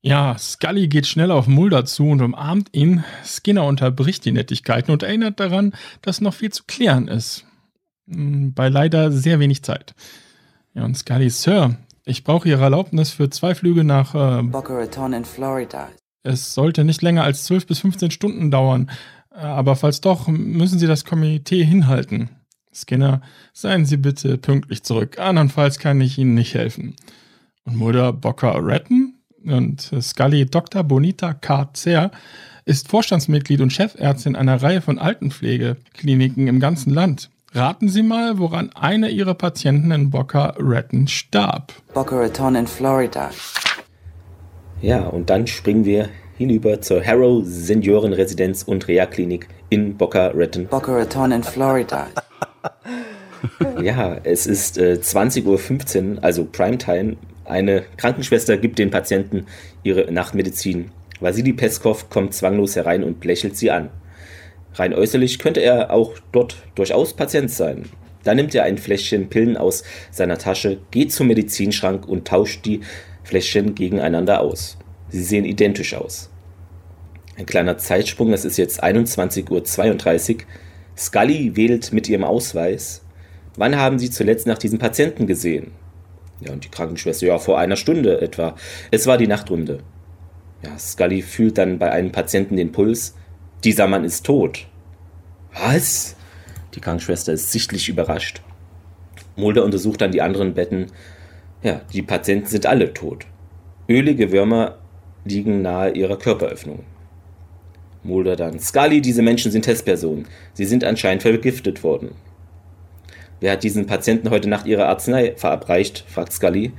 Ja, 0.00 0.36
Scully 0.36 0.88
geht 0.88 1.06
schnell 1.06 1.30
auf 1.30 1.46
Mulder 1.46 1.86
zu 1.86 2.08
und 2.08 2.20
umarmt 2.20 2.68
ihn. 2.72 3.04
Skinner 3.24 3.64
unterbricht 3.64 4.24
die 4.26 4.32
Nettigkeiten 4.32 4.92
und 4.92 5.02
erinnert 5.02 5.40
daran, 5.40 5.72
dass 6.02 6.20
noch 6.20 6.34
viel 6.34 6.50
zu 6.50 6.64
klären 6.66 7.08
ist. 7.08 7.46
Hm, 8.08 8.54
bei 8.54 8.68
leider 8.68 9.12
sehr 9.12 9.38
wenig 9.40 9.62
Zeit. 9.62 9.94
Ja, 10.74 10.84
und 10.84 10.96
Scully, 10.96 11.30
Sir, 11.30 11.76
ich 12.04 12.24
brauche 12.24 12.48
Ihre 12.48 12.64
Erlaubnis 12.64 13.10
für 13.10 13.30
zwei 13.30 13.54
Flüge 13.54 13.84
nach 13.84 14.14
äh, 14.14 14.42
Boca 14.42 14.74
Raton 14.74 15.12
in 15.12 15.24
Florida. 15.24 15.88
Es 16.22 16.54
sollte 16.54 16.84
nicht 16.84 17.02
länger 17.02 17.22
als 17.22 17.44
12 17.44 17.66
bis 17.66 17.78
15 17.80 18.10
Stunden 18.10 18.50
dauern. 18.50 18.90
Aber 19.30 19.74
falls 19.74 20.00
doch, 20.00 20.28
müssen 20.28 20.78
Sie 20.78 20.86
das 20.86 21.04
Komitee 21.04 21.64
hinhalten. 21.64 22.30
Skinner, 22.72 23.20
seien 23.52 23.84
Sie 23.84 23.96
bitte 23.96 24.38
pünktlich 24.38 24.82
zurück, 24.82 25.18
andernfalls 25.18 25.78
kann 25.78 26.00
ich 26.00 26.18
Ihnen 26.18 26.34
nicht 26.34 26.54
helfen. 26.54 26.96
Und 27.64 27.76
Mulder 27.76 28.12
Bocker 28.12 28.64
retten? 28.64 29.18
Und 29.44 29.92
Scully 30.00 30.46
Dr. 30.46 30.82
Bonita 30.84 31.34
Carter 31.34 32.10
ist 32.64 32.88
Vorstandsmitglied 32.88 33.60
und 33.60 33.72
Chefärztin 33.72 34.36
einer 34.36 34.62
Reihe 34.62 34.80
von 34.80 34.98
Altenpflegekliniken 34.98 36.48
im 36.48 36.60
ganzen 36.60 36.90
Land. 36.90 37.30
Raten 37.56 37.88
Sie 37.88 38.02
mal, 38.02 38.40
woran 38.40 38.70
einer 38.74 39.10
Ihrer 39.10 39.34
Patienten 39.34 39.92
in 39.92 40.10
Boca 40.10 40.56
Raton 40.58 41.06
starb. 41.06 41.72
Boca 41.94 42.18
Raton 42.18 42.56
in 42.56 42.66
Florida. 42.66 43.30
Ja, 44.82 45.06
und 45.06 45.30
dann 45.30 45.46
springen 45.46 45.84
wir 45.84 46.08
hinüber 46.36 46.80
zur 46.80 47.06
Harrow 47.06 47.44
Seniorenresidenz 47.44 48.64
und 48.64 48.88
Reha-Klinik 48.88 49.46
in 49.70 49.96
Boca 49.96 50.32
Raton. 50.34 50.66
Boca 50.66 50.96
Raton 50.96 51.30
in 51.30 51.44
Florida. 51.44 52.08
ja, 53.80 54.16
es 54.24 54.48
ist 54.48 54.76
äh, 54.76 54.98
20.15 55.00 55.44
Uhr, 56.16 56.24
also 56.24 56.44
Primetime. 56.46 57.16
Eine 57.44 57.84
Krankenschwester 57.98 58.56
gibt 58.56 58.80
den 58.80 58.90
Patienten 58.90 59.46
ihre 59.84 60.10
Nachtmedizin. 60.10 60.90
Vasili 61.20 61.52
Peskov 61.52 62.10
kommt 62.10 62.34
zwanglos 62.34 62.74
herein 62.74 63.04
und 63.04 63.24
lächelt 63.24 63.56
sie 63.56 63.70
an. 63.70 63.90
Rein 64.74 64.94
äußerlich 64.94 65.38
könnte 65.38 65.60
er 65.60 65.92
auch 65.92 66.14
dort 66.32 66.56
durchaus 66.74 67.14
Patient 67.14 67.50
sein. 67.50 67.84
Da 68.24 68.34
nimmt 68.34 68.54
er 68.54 68.64
ein 68.64 68.78
Fläschchen 68.78 69.28
Pillen 69.28 69.56
aus 69.56 69.84
seiner 70.10 70.38
Tasche, 70.38 70.78
geht 70.90 71.12
zum 71.12 71.28
Medizinschrank 71.28 72.08
und 72.08 72.26
tauscht 72.26 72.64
die 72.64 72.80
Fläschchen 73.22 73.74
gegeneinander 73.74 74.40
aus. 74.40 74.78
Sie 75.10 75.22
sehen 75.22 75.44
identisch 75.44 75.94
aus. 75.94 76.30
Ein 77.36 77.46
kleiner 77.46 77.78
Zeitsprung, 77.78 78.32
es 78.32 78.44
ist 78.44 78.56
jetzt 78.56 78.82
21.32 78.82 80.34
Uhr. 80.34 80.38
Scully 80.96 81.56
wählt 81.56 81.92
mit 81.92 82.08
ihrem 82.08 82.24
Ausweis. 82.24 83.02
Wann 83.56 83.76
haben 83.76 83.98
Sie 83.98 84.10
zuletzt 84.10 84.46
nach 84.46 84.58
diesem 84.58 84.78
Patienten 84.78 85.26
gesehen? 85.26 85.72
Ja, 86.40 86.52
und 86.52 86.64
die 86.64 86.68
Krankenschwester, 86.68 87.26
ja, 87.26 87.38
vor 87.38 87.58
einer 87.58 87.76
Stunde 87.76 88.20
etwa. 88.20 88.56
Es 88.90 89.06
war 89.06 89.18
die 89.18 89.26
Nachtrunde. 89.26 89.80
Ja, 90.64 90.78
Scully 90.78 91.22
fühlt 91.22 91.58
dann 91.58 91.78
bei 91.78 91.90
einem 91.90 92.12
Patienten 92.12 92.56
den 92.56 92.72
Puls. 92.72 93.14
Dieser 93.64 93.86
Mann 93.86 94.04
ist 94.04 94.26
tot. 94.26 94.66
Was? 95.54 96.16
Die 96.74 96.80
Krankenschwester 96.80 97.32
ist 97.32 97.50
sichtlich 97.50 97.88
überrascht. 97.88 98.42
Mulder 99.36 99.64
untersucht 99.64 100.02
dann 100.02 100.12
die 100.12 100.20
anderen 100.20 100.52
Betten. 100.52 100.88
Ja, 101.62 101.80
die 101.92 102.02
Patienten 102.02 102.46
sind 102.46 102.66
alle 102.66 102.92
tot. 102.92 103.24
Ölige 103.88 104.32
Würmer 104.32 104.78
liegen 105.24 105.62
nahe 105.62 105.92
ihrer 105.92 106.18
Körperöffnung. 106.18 106.84
Mulder 108.02 108.36
dann. 108.36 108.58
Scully, 108.58 109.00
diese 109.00 109.22
Menschen 109.22 109.50
sind 109.50 109.62
Testpersonen. 109.62 110.26
Sie 110.52 110.66
sind 110.66 110.84
anscheinend 110.84 111.22
vergiftet 111.22 111.82
worden. 111.82 112.10
Wer 113.40 113.52
hat 113.52 113.62
diesen 113.62 113.86
Patienten 113.86 114.28
heute 114.28 114.48
Nacht 114.48 114.66
ihre 114.66 114.86
Arznei 114.86 115.34
verabreicht? 115.36 116.04
fragt 116.06 116.32
Scully. 116.32 116.72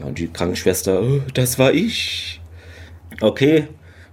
Ja, 0.00 0.06
und 0.06 0.18
die 0.18 0.26
Krankenschwester, 0.28 1.02
oh, 1.02 1.20
das 1.34 1.58
war 1.58 1.72
ich. 1.72 2.40
Okay, 3.20 3.68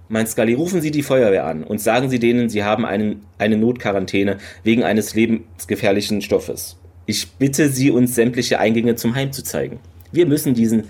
meint 0.08 0.28
Scully, 0.28 0.54
rufen 0.54 0.80
Sie 0.80 0.90
die 0.90 1.02
Feuerwehr 1.02 1.46
an 1.46 1.64
und 1.64 1.80
sagen 1.80 2.08
Sie 2.10 2.18
denen, 2.18 2.48
Sie 2.48 2.64
haben 2.64 2.84
einen, 2.84 3.22
eine 3.38 3.56
Notquarantäne 3.56 4.38
wegen 4.62 4.84
eines 4.84 5.14
lebensgefährlichen 5.14 6.22
Stoffes. 6.22 6.76
Ich 7.06 7.32
bitte 7.32 7.68
Sie, 7.68 7.90
uns 7.90 8.14
sämtliche 8.14 8.58
Eingänge 8.58 8.96
zum 8.96 9.14
Heim 9.14 9.32
zu 9.32 9.42
zeigen. 9.42 9.78
Wir 10.12 10.26
müssen 10.26 10.54
diesen 10.54 10.84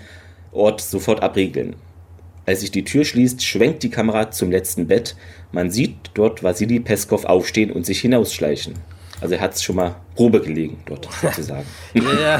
Ort 0.51 0.81
sofort 0.81 1.21
abriegeln. 1.21 1.75
Als 2.45 2.61
sich 2.61 2.71
die 2.71 2.83
Tür 2.83 3.05
schließt, 3.05 3.43
schwenkt 3.43 3.83
die 3.83 3.89
Kamera 3.89 4.31
zum 4.31 4.51
letzten 4.51 4.87
Bett. 4.87 5.15
Man 5.51 5.71
sieht 5.71 5.95
dort 6.13 6.43
Vasili 6.43 6.79
Peskov 6.79 7.25
aufstehen 7.25 7.71
und 7.71 7.85
sich 7.85 8.01
hinausschleichen. 8.01 8.75
Also 9.21 9.35
er 9.35 9.41
hat 9.41 9.53
es 9.53 9.63
schon 9.63 9.77
mal 9.77 9.95
Probe 10.15 10.41
gelegen 10.41 10.81
dort, 10.85 11.07
sozusagen. 11.21 11.65
ja. 11.93 12.39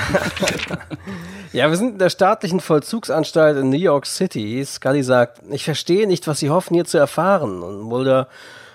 ja, 1.53 1.69
wir 1.69 1.77
sind 1.77 1.93
in 1.93 1.99
der 1.99 2.09
staatlichen 2.09 2.59
Vollzugsanstalt 2.59 3.57
in 3.57 3.69
New 3.69 3.77
York 3.77 4.05
City. 4.05 4.63
Scully 4.65 5.03
sagt, 5.03 5.41
ich 5.49 5.63
verstehe 5.63 6.07
nicht, 6.07 6.27
was 6.27 6.39
Sie 6.39 6.49
hoffen 6.49 6.73
hier 6.73 6.85
zu 6.85 6.97
erfahren. 6.97 7.63
Und 7.63 7.81
Mulder, 7.81 8.27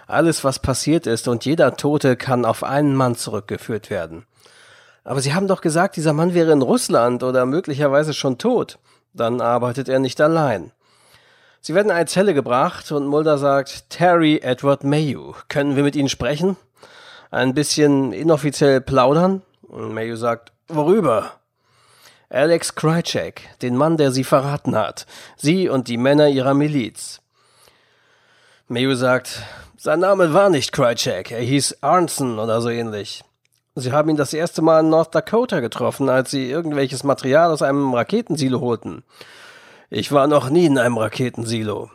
alles, 0.07 0.45
was 0.45 0.59
passiert 0.59 1.07
ist 1.07 1.29
und 1.29 1.45
jeder 1.45 1.77
Tote 1.77 2.17
kann 2.17 2.45
auf 2.45 2.65
einen 2.65 2.95
Mann 2.95 3.17
zurückgeführt 3.17 3.91
werden. 3.91 4.25
Aber 5.05 5.21
Sie 5.21 5.35
haben 5.35 5.49
doch 5.49 5.61
gesagt, 5.61 5.97
dieser 5.97 6.13
Mann 6.13 6.35
wäre 6.35 6.53
in 6.53 6.63
Russland 6.63 7.23
oder 7.23 7.47
möglicherweise 7.47 8.15
schon 8.15 8.39
tot. 8.39 8.79
Dann 9.13 9.41
arbeitet 9.41 9.89
er 9.89 9.99
nicht 9.99 10.21
allein. 10.21 10.73
Sie 11.61 11.75
werden 11.75 11.89
in 11.89 11.97
eine 11.97 12.07
Zelle 12.07 12.33
gebracht 12.33 12.91
und 12.93 13.07
Mulder 13.07 13.37
sagt, 13.37 13.91
Terry 13.91 14.41
Edward 14.43 14.85
Mayu, 14.85 15.35
können 15.49 15.77
wir 15.77 15.83
mit 15.83 15.95
Ihnen 15.97 16.09
sprechen? 16.09 16.57
Ein 17.31 17.55
bisschen 17.55 18.13
inoffiziell 18.13 18.81
plaudern? 18.81 19.43
Und 19.63 19.95
Mayu 19.95 20.17
sagt, 20.17 20.53
worüber? 20.69 21.33
Alex 22.29 22.75
Krycek, 22.75 23.43
den 23.63 23.77
Mann, 23.77 23.97
der 23.97 24.11
sie 24.13 24.25
verraten 24.25 24.77
hat. 24.77 25.07
Sie 25.37 25.69
und 25.69 25.89
die 25.89 25.97
Männer 25.97 26.29
ihrer 26.29 26.55
Miliz. 26.55 27.21
Mayu 28.69 28.95
sagt, 28.95 29.43
sein 29.77 30.01
Name 30.01 30.35
war 30.35 30.49
nicht 30.51 30.73
Krycek, 30.73 31.31
er 31.31 31.41
hieß 31.41 31.79
Arnson 31.83 32.39
oder 32.39 32.61
so 32.61 32.69
ähnlich. 32.69 33.25
Sie 33.77 33.93
haben 33.93 34.11
ihn 34.11 34.17
das 34.17 34.33
erste 34.33 34.63
Mal 34.63 34.81
in 34.81 34.91
North 34.91 35.15
Dakota 35.15 35.61
getroffen, 35.61 36.09
als 36.09 36.31
sie 36.31 36.51
irgendwelches 36.51 37.05
Material 37.05 37.51
aus 37.51 37.63
einem 37.63 37.95
Raketensilo 37.95 38.61
holten. 38.61 39.05
Ich 39.89 40.13
war 40.13 40.27
noch 40.27 40.51
nie 40.51 40.67
in 40.67 40.79
einem 40.79 40.99
Raketensilo. 40.99 41.91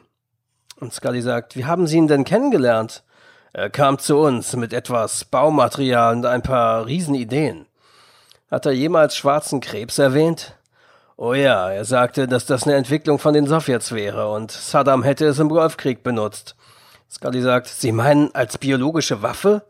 Und 0.79 0.93
Scully 0.93 1.21
sagt, 1.21 1.55
wie 1.55 1.65
haben 1.65 1.87
Sie 1.87 1.97
ihn 1.97 2.07
denn 2.07 2.23
kennengelernt? 2.23 3.03
Er 3.57 3.69
kam 3.69 3.99
zu 3.99 4.17
uns 4.17 4.53
mit 4.57 4.73
etwas 4.73 5.23
Baumaterial 5.23 6.17
und 6.17 6.25
ein 6.25 6.41
paar 6.41 6.85
Riesenideen. 6.87 7.67
Hat 8.51 8.65
er 8.65 8.73
jemals 8.73 9.15
schwarzen 9.15 9.61
Krebs 9.61 9.97
erwähnt? 9.97 10.55
Oh 11.15 11.33
ja, 11.33 11.71
er 11.71 11.85
sagte, 11.85 12.27
dass 12.27 12.45
das 12.45 12.63
eine 12.63 12.75
Entwicklung 12.75 13.17
von 13.17 13.33
den 13.33 13.47
Sowjets 13.47 13.93
wäre 13.93 14.29
und 14.29 14.51
Saddam 14.51 15.03
hätte 15.03 15.25
es 15.25 15.39
im 15.39 15.47
Golfkrieg 15.47 16.03
benutzt. 16.03 16.57
Scully 17.09 17.41
sagt, 17.41 17.67
Sie 17.67 17.93
meinen 17.93 18.35
als 18.35 18.57
biologische 18.57 19.21
Waffe? 19.21 19.63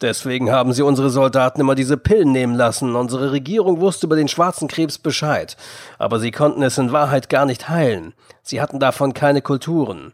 Deswegen 0.00 0.52
haben 0.52 0.72
sie 0.72 0.82
unsere 0.82 1.10
Soldaten 1.10 1.60
immer 1.60 1.74
diese 1.74 1.96
Pillen 1.96 2.30
nehmen 2.30 2.54
lassen. 2.54 2.94
Unsere 2.94 3.32
Regierung 3.32 3.80
wusste 3.80 4.06
über 4.06 4.14
den 4.14 4.28
schwarzen 4.28 4.68
Krebs 4.68 4.98
Bescheid. 4.98 5.56
Aber 5.98 6.20
sie 6.20 6.30
konnten 6.30 6.62
es 6.62 6.78
in 6.78 6.92
Wahrheit 6.92 7.28
gar 7.28 7.44
nicht 7.44 7.68
heilen. 7.68 8.14
Sie 8.44 8.60
hatten 8.60 8.78
davon 8.78 9.14
keine 9.14 9.42
Kulturen. 9.42 10.12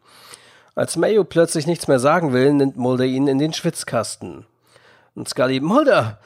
Als 0.75 0.97
Mayo 0.97 1.25
plötzlich 1.25 1.67
nichts 1.67 1.87
mehr 1.87 1.99
sagen 1.99 2.33
will, 2.33 2.53
nimmt 2.55 2.79
Mulder 2.79 3.05
ihn 3.05 3.29
in 3.29 3.39
den 3.39 3.53
Schwitzkasten. 3.53 4.47
Und 5.15 5.29
Scully, 5.29 5.61
Mulder, 5.61 6.19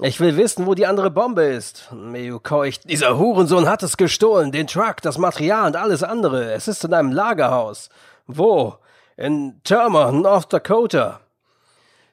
ich 0.00 0.20
will 0.20 0.36
wissen, 0.36 0.66
wo 0.66 0.74
die 0.74 0.86
andere 0.86 1.10
Bombe 1.10 1.44
ist. 1.44 1.88
Mayo 1.92 2.38
keucht, 2.38 2.88
dieser 2.90 3.16
Hurensohn 3.16 3.66
hat 3.66 3.82
es 3.82 3.96
gestohlen, 3.96 4.52
den 4.52 4.66
Truck, 4.66 5.00
das 5.00 5.16
Material 5.16 5.68
und 5.68 5.76
alles 5.76 6.02
andere. 6.02 6.52
Es 6.52 6.68
ist 6.68 6.84
in 6.84 6.92
einem 6.92 7.12
Lagerhaus. 7.12 7.88
Wo? 8.26 8.74
In 9.16 9.60
Termer, 9.64 10.12
North 10.12 10.52
Dakota. 10.52 11.20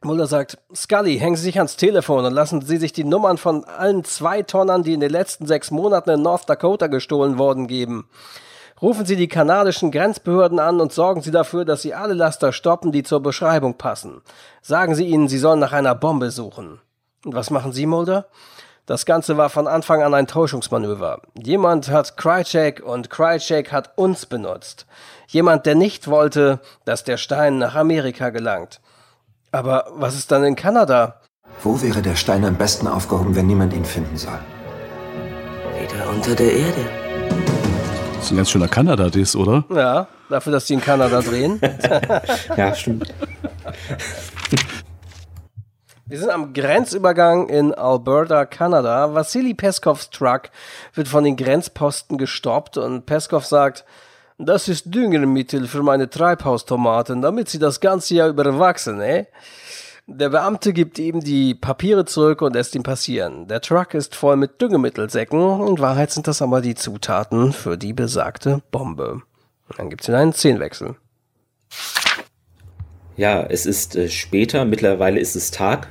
Mulder 0.01 0.27
sagt, 0.27 0.57
Scully, 0.73 1.17
hängen 1.17 1.35
Sie 1.35 1.43
sich 1.43 1.57
ans 1.57 1.75
Telefon 1.75 2.23
und 2.23 2.33
lassen 2.33 2.61
Sie 2.61 2.77
sich 2.77 2.93
die 2.93 3.03
Nummern 3.03 3.37
von 3.37 3.65
allen 3.65 4.05
zwei 4.05 4.43
Tonnern, 4.43 4.83
die 4.83 4.93
in 4.93 4.99
den 5.01 5.11
letzten 5.11 5.45
sechs 5.45 5.71
Monaten 5.71 6.11
in 6.11 6.21
North 6.21 6.47
Dakota 6.47 6.87
gestohlen 6.87 7.37
worden, 7.37 7.67
geben. 7.67 8.07
Rufen 8.81 9.05
Sie 9.05 9.15
die 9.15 9.29
kanadischen 9.29 9.89
Grenzbehörden 9.89 10.59
an 10.59 10.81
und 10.81 10.91
sorgen 10.91 11.21
Sie 11.21 11.31
dafür, 11.31 11.63
dass 11.63 11.81
Sie 11.81 11.93
alle 11.93 12.13
Laster 12.13 12.51
stoppen, 12.51 12.91
die 12.91 13.03
zur 13.03 13.21
Beschreibung 13.21 13.75
passen. 13.75 14.21
Sagen 14.61 14.95
Sie 14.95 15.05
ihnen, 15.05 15.29
Sie 15.29 15.37
sollen 15.37 15.59
nach 15.59 15.71
einer 15.71 15.95
Bombe 15.95 16.29
suchen. 16.29 16.81
Und 17.23 17.35
was 17.35 17.51
machen 17.51 17.71
Sie, 17.71 17.85
Mulder? 17.85 18.25
Das 18.85 19.05
Ganze 19.05 19.37
war 19.37 19.49
von 19.49 19.67
Anfang 19.67 20.03
an 20.03 20.13
ein 20.13 20.27
Täuschungsmanöver. 20.27 21.21
Jemand 21.41 21.89
hat 21.89 22.17
Krycek 22.17 22.83
und 22.85 23.09
Krycek 23.09 23.71
hat 23.71 23.97
uns 23.97 24.25
benutzt. 24.25 24.85
Jemand, 25.27 25.65
der 25.65 25.75
nicht 25.75 26.07
wollte, 26.07 26.59
dass 26.83 27.03
der 27.03 27.17
Stein 27.17 27.57
nach 27.57 27.75
Amerika 27.75 28.29
gelangt. 28.29 28.81
Aber 29.51 29.87
was 29.95 30.15
ist 30.15 30.31
dann 30.31 30.43
in 30.43 30.55
Kanada? 30.55 31.21
Wo 31.63 31.81
wäre 31.81 32.01
der 32.01 32.15
Stein 32.15 32.43
am 32.43 32.57
besten 32.57 32.87
aufgehoben, 32.87 33.35
wenn 33.35 33.47
niemand 33.47 33.73
ihn 33.73 33.85
finden 33.85 34.17
soll? 34.17 34.39
Wieder 35.79 36.09
unter 36.09 36.35
der 36.35 36.51
Erde. 36.51 37.04
Das 38.25 38.31
ist 38.31 38.33
ein 38.33 38.37
ganz 38.37 38.49
schöner 38.49 38.67
Kanada-Diss, 38.67 39.35
oder? 39.35 39.65
Ja, 39.69 40.07
dafür, 40.31 40.53
dass 40.53 40.65
die 40.65 40.73
in 40.73 40.81
Kanada 40.81 41.21
drehen. 41.21 41.61
ja, 42.57 42.73
stimmt. 42.73 43.13
Wir 46.07 46.17
sind 46.17 46.31
am 46.31 46.51
Grenzübergang 46.51 47.49
in 47.49 47.71
Alberta, 47.75 48.45
Kanada. 48.45 49.13
Vassili 49.13 49.53
Peskovs 49.53 50.09
Truck 50.09 50.49
wird 50.95 51.07
von 51.07 51.23
den 51.23 51.35
Grenzposten 51.35 52.17
gestoppt 52.17 52.77
und 52.77 53.05
Peskov 53.05 53.45
sagt, 53.45 53.85
das 54.39 54.69
ist 54.69 54.91
Düngermittel 54.91 55.67
für 55.67 55.83
meine 55.83 56.09
Treibhaustomaten, 56.09 57.21
damit 57.21 57.49
sie 57.49 57.59
das 57.59 57.79
ganze 57.79 58.15
Jahr 58.15 58.29
überwachsen, 58.29 59.01
eh? 59.01 59.27
Der 60.07 60.29
Beamte 60.29 60.71
gibt 60.71 60.99
ihm 60.99 61.21
die 61.21 61.55
Papiere 61.55 62.05
zurück 62.05 62.43
und 62.43 62.53
lässt 62.53 62.75
ihn 62.75 62.83
passieren. 62.83 63.47
Der 63.47 63.59
Truck 63.59 63.95
ist 63.95 64.15
voll 64.15 64.35
mit 64.35 64.61
Düngemittelsäcken. 64.61 65.67
In 65.67 65.79
Wahrheit 65.79 66.11
sind 66.11 66.27
das 66.27 66.43
aber 66.43 66.61
die 66.61 66.75
Zutaten 66.75 67.51
für 67.51 67.75
die 67.75 67.91
besagte 67.91 68.61
Bombe. 68.69 69.23
Dann 69.75 69.89
gibt's 69.89 70.07
wieder 70.07 70.19
einen 70.19 70.33
Szenenwechsel. 70.33 70.95
Ja, 73.17 73.43
es 73.43 73.65
ist 73.65 73.95
äh, 73.95 74.07
später, 74.07 74.63
mittlerweile 74.65 75.19
ist 75.19 75.35
es 75.35 75.49
Tag. 75.49 75.87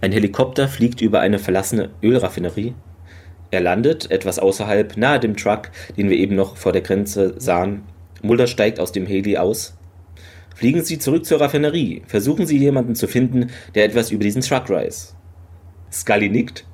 Ein 0.00 0.12
Helikopter 0.12 0.66
fliegt 0.66 1.02
über 1.02 1.20
eine 1.20 1.38
verlassene 1.38 1.90
Ölraffinerie. 2.02 2.74
Er 3.50 3.60
landet 3.60 4.10
etwas 4.10 4.38
außerhalb, 4.38 4.96
nahe 4.96 5.20
dem 5.20 5.36
Truck, 5.36 5.70
den 5.98 6.08
wir 6.08 6.16
eben 6.16 6.34
noch 6.34 6.56
vor 6.56 6.72
der 6.72 6.80
Grenze 6.80 7.38
sahen. 7.38 7.82
Mulder 8.22 8.46
steigt 8.46 8.80
aus 8.80 8.92
dem 8.92 9.04
Heli 9.04 9.36
aus. 9.36 9.76
Fliegen 10.60 10.84
Sie 10.84 10.98
zurück 10.98 11.24
zur 11.24 11.40
Raffinerie. 11.40 12.02
Versuchen 12.06 12.44
Sie 12.44 12.58
jemanden 12.58 12.94
zu 12.94 13.08
finden, 13.08 13.46
der 13.74 13.86
etwas 13.86 14.10
über 14.10 14.24
diesen 14.24 14.42
Truck 14.42 14.68
weiß. 14.68 15.16
Scully 15.90 16.28
nickt. 16.28 16.66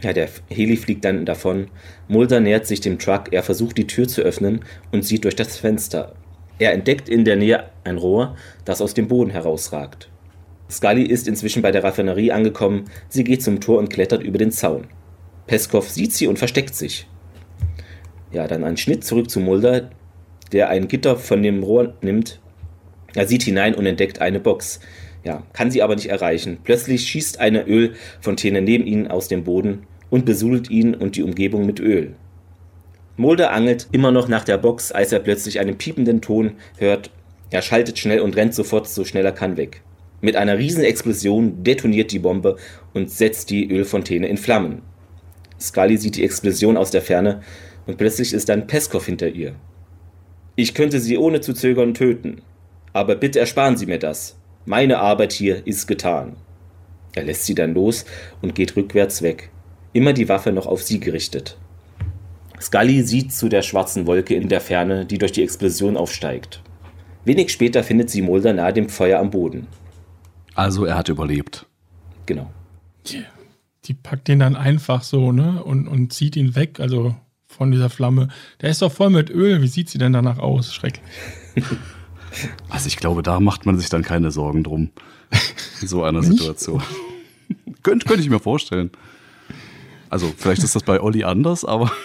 Ja, 0.00 0.14
der 0.14 0.30
Heli 0.48 0.78
fliegt 0.78 1.04
dann 1.04 1.26
davon. 1.26 1.68
Mulder 2.08 2.40
nähert 2.40 2.66
sich 2.66 2.80
dem 2.80 2.98
Truck. 2.98 3.24
Er 3.32 3.42
versucht, 3.42 3.76
die 3.76 3.86
Tür 3.86 4.08
zu 4.08 4.22
öffnen 4.22 4.60
und 4.90 5.04
sieht 5.04 5.24
durch 5.24 5.36
das 5.36 5.58
Fenster. 5.58 6.14
Er 6.58 6.72
entdeckt 6.72 7.10
in 7.10 7.26
der 7.26 7.36
Nähe 7.36 7.64
ein 7.84 7.98
Rohr, 7.98 8.36
das 8.64 8.80
aus 8.80 8.94
dem 8.94 9.06
Boden 9.06 9.32
herausragt. 9.32 10.08
Scully 10.70 11.02
ist 11.02 11.28
inzwischen 11.28 11.60
bei 11.60 11.72
der 11.72 11.84
Raffinerie 11.84 12.32
angekommen. 12.32 12.84
Sie 13.10 13.22
geht 13.22 13.42
zum 13.42 13.60
Tor 13.60 13.78
und 13.78 13.90
klettert 13.90 14.22
über 14.22 14.38
den 14.38 14.50
Zaun. 14.50 14.86
Peskov 15.46 15.90
sieht 15.90 16.14
sie 16.14 16.26
und 16.26 16.38
versteckt 16.38 16.74
sich. 16.74 17.06
Ja, 18.32 18.48
dann 18.48 18.64
ein 18.64 18.78
Schnitt 18.78 19.04
zurück 19.04 19.28
zu 19.28 19.40
Mulder, 19.40 19.90
der 20.52 20.70
ein 20.70 20.88
Gitter 20.88 21.16
von 21.16 21.42
dem 21.42 21.62
Rohr 21.62 21.92
nimmt. 22.00 22.40
Er 23.16 23.26
sieht 23.26 23.42
hinein 23.42 23.74
und 23.74 23.86
entdeckt 23.86 24.20
eine 24.20 24.38
Box. 24.38 24.78
Ja, 25.24 25.42
kann 25.54 25.70
sie 25.70 25.82
aber 25.82 25.96
nicht 25.96 26.10
erreichen. 26.10 26.58
Plötzlich 26.62 27.08
schießt 27.08 27.40
eine 27.40 27.66
Ölfontäne 27.66 28.60
neben 28.60 28.86
ihnen 28.86 29.08
aus 29.08 29.26
dem 29.26 29.42
Boden 29.42 29.86
und 30.10 30.26
besudelt 30.26 30.70
ihn 30.70 30.94
und 30.94 31.16
die 31.16 31.22
Umgebung 31.22 31.64
mit 31.64 31.80
Öl. 31.80 32.14
Mulder 33.16 33.52
angelt 33.52 33.88
immer 33.90 34.12
noch 34.12 34.28
nach 34.28 34.44
der 34.44 34.58
Box, 34.58 34.92
als 34.92 35.12
er 35.12 35.20
plötzlich 35.20 35.58
einen 35.58 35.78
piependen 35.78 36.20
Ton 36.20 36.52
hört. 36.76 37.10
Er 37.50 37.62
schaltet 37.62 37.98
schnell 37.98 38.20
und 38.20 38.36
rennt 38.36 38.54
sofort 38.54 38.86
so 38.86 39.04
schnell 39.06 39.24
er 39.24 39.32
kann 39.32 39.56
weg. 39.56 39.80
Mit 40.20 40.36
einer 40.36 40.58
riesen 40.58 40.84
Explosion 40.84 41.64
detoniert 41.64 42.12
die 42.12 42.18
Bombe 42.18 42.56
und 42.92 43.10
setzt 43.10 43.48
die 43.48 43.70
Ölfontäne 43.70 44.28
in 44.28 44.36
Flammen. 44.36 44.82
Scully 45.58 45.96
sieht 45.96 46.16
die 46.16 46.24
Explosion 46.24 46.76
aus 46.76 46.90
der 46.90 47.00
Ferne 47.00 47.40
und 47.86 47.96
plötzlich 47.96 48.34
ist 48.34 48.50
dann 48.50 48.66
Peskov 48.66 49.06
hinter 49.06 49.28
ihr. 49.28 49.54
Ich 50.54 50.74
könnte 50.74 51.00
sie 51.00 51.16
ohne 51.16 51.40
zu 51.40 51.54
zögern 51.54 51.94
töten, 51.94 52.42
aber 52.96 53.14
bitte 53.14 53.38
ersparen 53.38 53.76
Sie 53.76 53.84
mir 53.84 53.98
das. 53.98 54.36
Meine 54.64 55.00
Arbeit 55.00 55.34
hier 55.34 55.66
ist 55.66 55.86
getan. 55.86 56.36
Er 57.14 57.24
lässt 57.24 57.44
sie 57.44 57.54
dann 57.54 57.74
los 57.74 58.06
und 58.40 58.54
geht 58.54 58.74
rückwärts 58.74 59.20
weg, 59.20 59.50
immer 59.92 60.14
die 60.14 60.30
Waffe 60.30 60.50
noch 60.50 60.66
auf 60.66 60.82
sie 60.82 60.98
gerichtet. 60.98 61.58
Scully 62.58 63.02
sieht 63.02 63.34
zu 63.34 63.50
der 63.50 63.60
schwarzen 63.60 64.06
Wolke 64.06 64.34
in 64.34 64.48
der 64.48 64.62
Ferne, 64.62 65.04
die 65.04 65.18
durch 65.18 65.32
die 65.32 65.42
Explosion 65.42 65.96
aufsteigt. 65.96 66.62
Wenig 67.24 67.52
später 67.52 67.84
findet 67.84 68.08
sie 68.08 68.22
Mulder 68.22 68.54
nahe 68.54 68.72
dem 68.72 68.88
Feuer 68.88 69.20
am 69.20 69.30
Boden. 69.30 69.66
Also 70.54 70.86
er 70.86 70.96
hat 70.96 71.10
überlebt. 71.10 71.66
Genau. 72.24 72.50
Die, 73.06 73.24
die 73.84 73.94
packt 73.94 74.26
den 74.26 74.38
dann 74.38 74.56
einfach 74.56 75.02
so, 75.02 75.32
ne? 75.32 75.62
Und, 75.62 75.86
und 75.86 76.14
zieht 76.14 76.34
ihn 76.34 76.56
weg, 76.56 76.80
also 76.80 77.14
von 77.46 77.70
dieser 77.70 77.90
Flamme. 77.90 78.28
Der 78.62 78.70
ist 78.70 78.80
doch 78.80 78.92
voll 78.92 79.10
mit 79.10 79.28
Öl. 79.28 79.60
Wie 79.60 79.68
sieht 79.68 79.90
sie 79.90 79.98
denn 79.98 80.14
danach 80.14 80.38
aus? 80.38 80.74
Schrecklich. 80.74 81.04
Also 82.68 82.86
ich 82.88 82.96
glaube, 82.96 83.22
da 83.22 83.40
macht 83.40 83.66
man 83.66 83.78
sich 83.78 83.88
dann 83.88 84.02
keine 84.02 84.30
Sorgen 84.30 84.62
drum. 84.64 84.90
In 85.80 85.88
so 85.88 86.02
einer 86.02 86.22
Situation. 86.22 86.82
Könnte 87.82 88.06
könnt 88.06 88.20
ich 88.20 88.30
mir 88.30 88.40
vorstellen. 88.40 88.90
Also 90.10 90.32
vielleicht 90.36 90.62
ist 90.62 90.74
das 90.74 90.82
bei 90.82 91.00
Olli 91.00 91.24
anders, 91.24 91.64
aber 91.64 91.90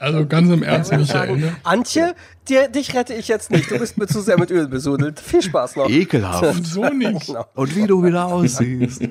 Also 0.00 0.24
ganz 0.26 0.50
im 0.50 0.62
Ernst, 0.62 0.92
Michael. 0.92 1.36
Ne? 1.36 1.56
Antje, 1.62 2.14
dir, 2.48 2.68
dich 2.68 2.94
rette 2.94 3.12
ich 3.12 3.28
jetzt 3.28 3.50
nicht. 3.50 3.70
Du 3.70 3.78
bist 3.78 3.98
mir 3.98 4.06
zu 4.06 4.22
sehr 4.22 4.38
mit 4.38 4.50
Öl 4.50 4.66
besudelt. 4.66 5.20
Viel 5.20 5.42
Spaß 5.42 5.76
noch. 5.76 5.90
ekelhaft. 5.90 6.64
So 6.64 6.84
nicht. 6.88 7.26
Genau. 7.26 7.44
Und 7.54 7.76
wie 7.76 7.86
du 7.86 8.02
wieder 8.02 8.24
aussiehst. 8.24 9.02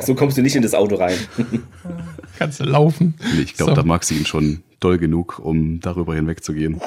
So 0.00 0.16
kommst 0.16 0.36
du 0.36 0.42
nicht 0.42 0.56
in 0.56 0.62
das 0.62 0.74
Auto 0.74 0.96
rein. 0.96 1.16
Kannst 2.38 2.58
du 2.58 2.64
laufen. 2.64 3.14
Nee, 3.34 3.42
ich 3.42 3.54
glaube, 3.54 3.70
So. 3.70 3.76
da 3.76 3.84
mag 3.84 4.02
sie 4.02 4.16
ihn 4.16 4.26
schon 4.26 4.64
doll 4.80 4.98
genug, 4.98 5.38
um 5.38 5.78
darüber 5.78 6.16
hinwegzugehen. 6.16 6.80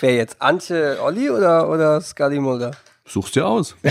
Wer 0.00 0.14
jetzt? 0.14 0.40
Antje 0.40 0.98
Olli 1.02 1.28
oder, 1.30 1.68
oder 1.68 2.00
Scully 2.00 2.40
Mulder? 2.40 2.70
Such's 3.04 3.32
dir 3.32 3.46
aus. 3.46 3.76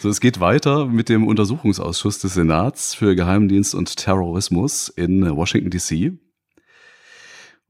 So, 0.00 0.08
es 0.08 0.20
geht 0.20 0.38
weiter 0.38 0.86
mit 0.86 1.08
dem 1.08 1.26
Untersuchungsausschuss 1.26 2.20
des 2.20 2.34
Senats 2.34 2.94
für 2.94 3.16
Geheimdienst 3.16 3.74
und 3.74 3.96
Terrorismus 3.96 4.88
in 4.88 5.36
Washington, 5.36 5.70
D.C. 5.70 6.12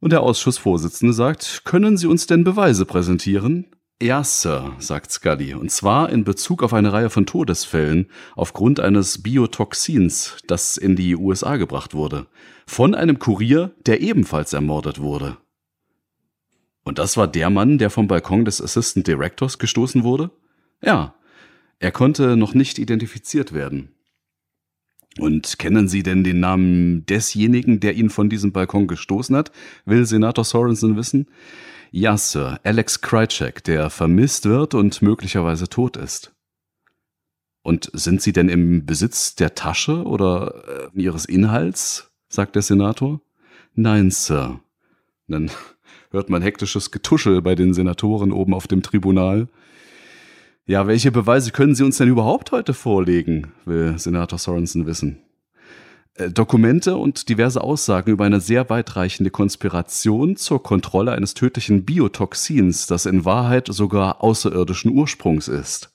Und 0.00 0.12
der 0.12 0.20
Ausschussvorsitzende 0.20 1.14
sagt, 1.14 1.62
können 1.64 1.96
Sie 1.96 2.06
uns 2.06 2.26
denn 2.26 2.44
Beweise 2.44 2.84
präsentieren? 2.84 3.68
Ja, 4.00 4.22
Sir, 4.22 4.76
sagt 4.78 5.10
Scully, 5.10 5.54
und 5.54 5.72
zwar 5.72 6.10
in 6.10 6.22
Bezug 6.22 6.62
auf 6.62 6.72
eine 6.72 6.92
Reihe 6.92 7.10
von 7.10 7.26
Todesfällen 7.26 8.06
aufgrund 8.36 8.78
eines 8.78 9.24
Biotoxins, 9.24 10.36
das 10.46 10.76
in 10.76 10.94
die 10.94 11.16
USA 11.16 11.56
gebracht 11.56 11.94
wurde. 11.94 12.28
Von 12.64 12.94
einem 12.94 13.18
Kurier, 13.18 13.72
der 13.86 14.00
ebenfalls 14.00 14.52
ermordet 14.52 15.00
wurde. 15.00 15.36
Und 16.84 17.00
das 17.00 17.16
war 17.16 17.26
der 17.26 17.50
Mann, 17.50 17.78
der 17.78 17.90
vom 17.90 18.06
Balkon 18.06 18.44
des 18.44 18.62
Assistant 18.62 19.08
Directors 19.08 19.58
gestoßen 19.58 20.04
wurde? 20.04 20.30
Ja, 20.80 21.16
er 21.80 21.90
konnte 21.90 22.36
noch 22.36 22.54
nicht 22.54 22.78
identifiziert 22.78 23.52
werden. 23.52 23.90
Und 25.18 25.58
kennen 25.58 25.88
Sie 25.88 26.04
denn 26.04 26.22
den 26.22 26.38
Namen 26.38 27.04
desjenigen, 27.06 27.80
der 27.80 27.94
ihn 27.94 28.10
von 28.10 28.30
diesem 28.30 28.52
Balkon 28.52 28.86
gestoßen 28.86 29.34
hat? 29.34 29.50
Will 29.86 30.06
Senator 30.06 30.44
Sorensen 30.44 30.96
wissen? 30.96 31.26
Ja, 31.90 32.18
Sir, 32.18 32.60
Alex 32.64 33.00
Krycek, 33.00 33.64
der 33.64 33.88
vermisst 33.88 34.44
wird 34.44 34.74
und 34.74 35.00
möglicherweise 35.00 35.68
tot 35.68 35.96
ist. 35.96 36.32
Und 37.62 37.90
sind 37.94 38.20
Sie 38.20 38.32
denn 38.32 38.48
im 38.48 38.84
Besitz 38.84 39.34
der 39.34 39.54
Tasche 39.54 40.04
oder 40.04 40.90
äh, 40.94 41.00
ihres 41.00 41.24
Inhalts? 41.24 42.10
sagt 42.28 42.56
der 42.56 42.62
Senator. 42.62 43.20
Nein, 43.74 44.10
Sir. 44.10 44.60
Dann 45.28 45.50
hört 46.10 46.28
man 46.28 46.42
hektisches 46.42 46.90
Getuschel 46.90 47.40
bei 47.40 47.54
den 47.54 47.72
Senatoren 47.72 48.32
oben 48.32 48.52
auf 48.52 48.66
dem 48.66 48.82
Tribunal. 48.82 49.48
Ja, 50.66 50.86
welche 50.86 51.10
Beweise 51.10 51.52
können 51.52 51.74
Sie 51.74 51.84
uns 51.84 51.96
denn 51.96 52.08
überhaupt 52.08 52.52
heute 52.52 52.74
vorlegen, 52.74 53.52
will 53.64 53.98
Senator 53.98 54.38
Sorensen 54.38 54.86
wissen. 54.86 55.22
Äh, 56.18 56.30
Dokumente 56.30 56.96
und 56.96 57.28
diverse 57.28 57.62
Aussagen 57.62 58.10
über 58.10 58.24
eine 58.24 58.40
sehr 58.40 58.68
weitreichende 58.68 59.30
Konspiration 59.30 60.36
zur 60.36 60.62
Kontrolle 60.62 61.12
eines 61.12 61.34
tödlichen 61.34 61.84
Biotoxins, 61.84 62.86
das 62.86 63.06
in 63.06 63.24
Wahrheit 63.24 63.68
sogar 63.70 64.22
außerirdischen 64.22 64.90
Ursprungs 64.90 65.48
ist. 65.48 65.92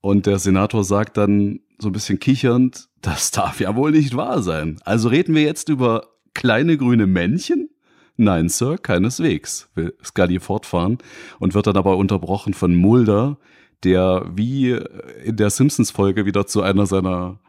Und 0.00 0.26
der 0.26 0.38
Senator 0.38 0.84
sagt 0.84 1.16
dann 1.16 1.60
so 1.78 1.88
ein 1.88 1.92
bisschen 1.92 2.18
kichernd, 2.18 2.88
das 3.00 3.30
darf 3.30 3.60
ja 3.60 3.76
wohl 3.76 3.92
nicht 3.92 4.16
wahr 4.16 4.42
sein. 4.42 4.78
Also 4.84 5.08
reden 5.08 5.34
wir 5.34 5.42
jetzt 5.42 5.68
über 5.68 6.08
kleine 6.34 6.76
grüne 6.76 7.06
Männchen? 7.06 7.70
Nein, 8.16 8.48
Sir, 8.48 8.78
keineswegs, 8.78 9.70
will 9.74 9.94
Scully 10.04 10.38
fortfahren 10.38 10.98
und 11.38 11.54
wird 11.54 11.66
dann 11.66 11.76
aber 11.76 11.96
unterbrochen 11.96 12.52
von 12.52 12.74
Mulder, 12.74 13.38
der 13.84 14.26
wie 14.34 14.78
in 15.24 15.36
der 15.36 15.50
Simpsons-Folge 15.50 16.26
wieder 16.26 16.46
zu 16.46 16.62
einer 16.62 16.86
seiner 16.86 17.40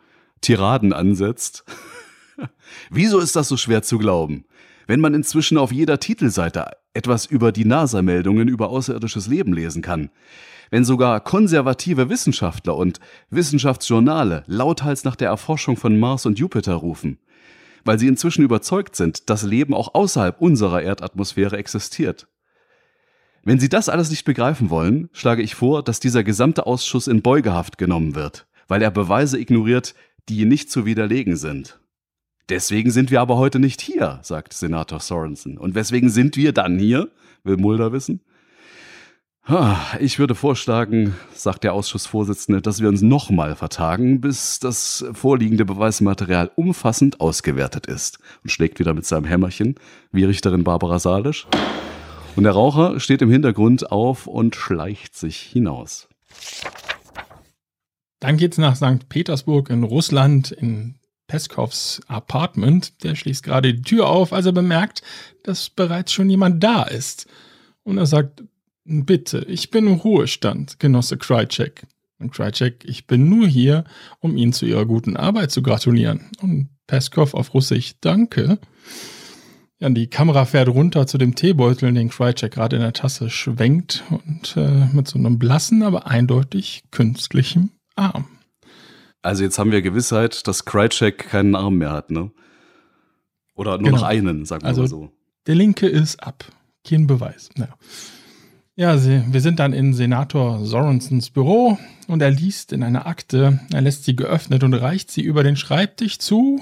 Tiraden 0.41 0.93
ansetzt. 0.93 1.63
Wieso 2.89 3.19
ist 3.19 3.35
das 3.35 3.47
so 3.47 3.57
schwer 3.57 3.83
zu 3.83 3.97
glauben? 3.97 4.45
Wenn 4.87 4.99
man 4.99 5.13
inzwischen 5.13 5.57
auf 5.57 5.71
jeder 5.71 5.99
Titelseite 5.99 6.71
etwas 6.93 7.25
über 7.25 7.51
die 7.51 7.65
NASA-Meldungen 7.65 8.47
über 8.47 8.69
außerirdisches 8.69 9.27
Leben 9.27 9.53
lesen 9.53 9.81
kann, 9.81 10.09
wenn 10.69 10.85
sogar 10.85 11.19
konservative 11.21 12.09
Wissenschaftler 12.09 12.75
und 12.75 12.99
Wissenschaftsjournale 13.29 14.43
lauthals 14.47 15.03
nach 15.03 15.15
der 15.15 15.29
Erforschung 15.29 15.77
von 15.77 15.99
Mars 15.99 16.25
und 16.25 16.39
Jupiter 16.39 16.73
rufen, 16.73 17.19
weil 17.85 17.99
sie 17.99 18.07
inzwischen 18.07 18.43
überzeugt 18.43 18.95
sind, 18.95 19.29
dass 19.29 19.43
Leben 19.43 19.73
auch 19.73 19.93
außerhalb 19.93 20.41
unserer 20.41 20.81
Erdatmosphäre 20.81 21.57
existiert. 21.57 22.27
Wenn 23.45 23.59
Sie 23.59 23.67
das 23.67 23.89
alles 23.89 24.09
nicht 24.09 24.23
begreifen 24.23 24.69
wollen, 24.69 25.09
schlage 25.11 25.41
ich 25.41 25.53
vor, 25.53 25.83
dass 25.83 25.99
dieser 25.99 26.23
gesamte 26.23 26.65
Ausschuss 26.65 27.07
in 27.07 27.21
Beugehaft 27.21 27.77
genommen 27.77 28.15
wird, 28.15 28.47
weil 28.69 28.81
er 28.81 28.89
Beweise 28.89 29.37
ignoriert, 29.37 29.95
die 30.29 30.45
nicht 30.45 30.71
zu 30.71 30.85
widerlegen 30.85 31.35
sind. 31.35 31.77
Deswegen 32.49 32.91
sind 32.91 33.09
wir 33.09 33.21
aber 33.21 33.37
heute 33.37 33.59
nicht 33.59 33.81
hier, 33.81 34.19
sagt 34.21 34.53
Senator 34.53 34.99
Sorensen. 34.99 35.57
Und 35.57 35.75
weswegen 35.75 36.09
sind 36.09 36.35
wir 36.35 36.51
dann 36.51 36.77
hier? 36.77 37.09
will 37.43 37.57
Mulder 37.57 37.91
wissen. 37.91 38.21
Ich 39.99 40.19
würde 40.19 40.35
vorschlagen, 40.35 41.15
sagt 41.33 41.65
der 41.65 41.73
Ausschussvorsitzende, 41.73 42.61
dass 42.61 42.79
wir 42.79 42.87
uns 42.87 43.01
nochmal 43.01 43.57
vertagen, 43.57 44.21
bis 44.21 44.59
das 44.59 45.03
vorliegende 45.11 45.65
Beweismaterial 45.65 46.49
umfassend 46.55 47.19
ausgewertet 47.19 47.85
ist. 47.85 48.19
Und 48.41 48.51
schlägt 48.51 48.79
wieder 48.79 48.93
mit 48.93 49.05
seinem 49.05 49.25
Hämmerchen, 49.25 49.75
wie 50.13 50.23
Richterin 50.23 50.63
Barbara 50.63 50.99
Salisch. 50.99 51.45
Und 52.37 52.43
der 52.43 52.53
Raucher 52.53 53.01
steht 53.01 53.21
im 53.21 53.29
Hintergrund 53.29 53.91
auf 53.91 54.27
und 54.27 54.55
schleicht 54.55 55.15
sich 55.15 55.37
hinaus. 55.37 56.07
Dann 58.21 58.37
geht's 58.37 58.57
nach 58.57 58.77
St. 58.77 59.09
Petersburg 59.09 59.69
in 59.69 59.83
Russland 59.83 60.51
in 60.51 60.95
Peskovs 61.33 61.99
Apartment. 62.07 63.03
Der 63.03 63.15
schließt 63.15 63.41
gerade 63.41 63.73
die 63.73 63.81
Tür 63.81 64.07
auf, 64.07 64.33
als 64.33 64.45
er 64.45 64.51
bemerkt, 64.51 65.01
dass 65.41 65.71
bereits 65.71 66.13
schon 66.13 66.29
jemand 66.29 66.63
da 66.63 66.83
ist. 66.83 67.25
Und 67.81 67.97
er 67.97 68.05
sagt, 68.05 68.43
bitte, 68.83 69.39
ich 69.47 69.71
bin 69.71 69.87
im 69.87 69.95
Ruhestand, 69.95 70.79
Genosse 70.79 71.17
Krycek. 71.17 71.87
Und 72.19 72.31
Krycek, 72.33 72.85
ich 72.85 73.07
bin 73.07 73.29
nur 73.29 73.47
hier, 73.47 73.83
um 74.19 74.37
Ihnen 74.37 74.53
zu 74.53 74.67
Ihrer 74.67 74.85
guten 74.85 75.17
Arbeit 75.17 75.49
zu 75.49 75.63
gratulieren. 75.63 76.29
Und 76.39 76.69
Peskov 76.85 77.33
auf 77.33 77.55
Russisch, 77.55 77.95
danke. 77.99 78.59
Ja, 79.79 79.89
die 79.89 80.11
Kamera 80.11 80.45
fährt 80.45 80.69
runter 80.69 81.07
zu 81.07 81.17
dem 81.17 81.33
Teebeutel, 81.33 81.91
den 81.93 82.09
Krychek 82.09 82.53
gerade 82.53 82.75
in 82.75 82.83
der 82.83 82.93
Tasse 82.93 83.31
schwenkt 83.31 84.03
und 84.11 84.55
äh, 84.55 84.85
mit 84.93 85.07
so 85.07 85.17
einem 85.17 85.39
blassen, 85.39 85.81
aber 85.81 86.05
eindeutig 86.05 86.83
künstlichem 86.91 87.71
Arm. 87.95 88.27
Also 89.23 89.43
jetzt 89.43 89.57
haben 89.57 89.71
wir 89.71 89.81
Gewissheit, 89.81 90.47
dass 90.47 90.65
Krychek 90.65 91.29
keinen 91.29 91.55
Arm 91.55 91.77
mehr 91.77 91.91
hat, 91.91 92.11
ne? 92.11 92.31
Oder 93.55 93.77
nur 93.77 93.85
Genau. 93.91 93.97
noch 93.97 94.03
einen, 94.03 94.45
sagen 94.45 94.63
wir 94.63 94.67
Also 94.67 94.81
mal 94.81 94.87
so. 94.87 95.11
der 95.47 95.55
linke 95.55 95.87
ist 95.87 96.21
ab. 96.23 96.45
Kein 96.87 97.07
Beweis. 97.07 97.49
Naja. 97.55 97.73
Ja, 98.75 98.97
sie, 98.97 99.23
wir 99.27 99.39
sind 99.41 99.59
dann 99.59 99.71
in 99.71 99.93
Senator 99.93 100.65
Sorensons 100.65 101.29
Büro 101.29 101.77
und 102.07 102.21
er 102.21 102.31
liest 102.31 102.73
in 102.73 102.83
einer 102.83 103.05
Akte, 103.05 103.59
er 103.71 103.81
lässt 103.81 104.03
sie 104.03 104.15
geöffnet 104.15 104.63
und 104.63 104.73
reicht 104.73 105.11
sie 105.11 105.21
über 105.21 105.43
den 105.43 105.55
Schreibtisch 105.55 106.17
zu, 106.17 106.59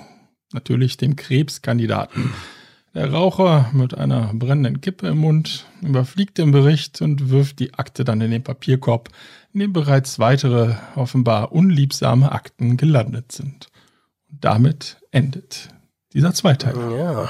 natürlich 0.51 0.97
dem 0.97 1.15
Krebskandidaten. 1.15 2.31
Der 2.93 3.09
Raucher 3.11 3.69
mit 3.73 3.97
einer 3.97 4.31
brennenden 4.33 4.81
Kippe 4.81 5.07
im 5.07 5.19
Mund 5.19 5.65
überfliegt 5.81 6.37
den 6.37 6.51
Bericht 6.51 7.01
und 7.01 7.29
wirft 7.29 7.59
die 7.59 7.73
Akte 7.75 8.03
dann 8.03 8.19
in 8.19 8.29
den 8.31 8.43
Papierkorb, 8.43 9.07
in 9.53 9.59
dem 9.59 9.73
bereits 9.73 10.19
weitere, 10.19 10.75
offenbar 10.95 11.51
unliebsame 11.51 12.31
Akten 12.31 12.77
gelandet 12.77 13.31
sind. 13.31 13.67
Und 14.29 14.43
damit 14.43 14.97
endet 15.11 15.69
dieser 16.13 16.33
Zweiteil. 16.33 16.75
Ja. 16.97 17.29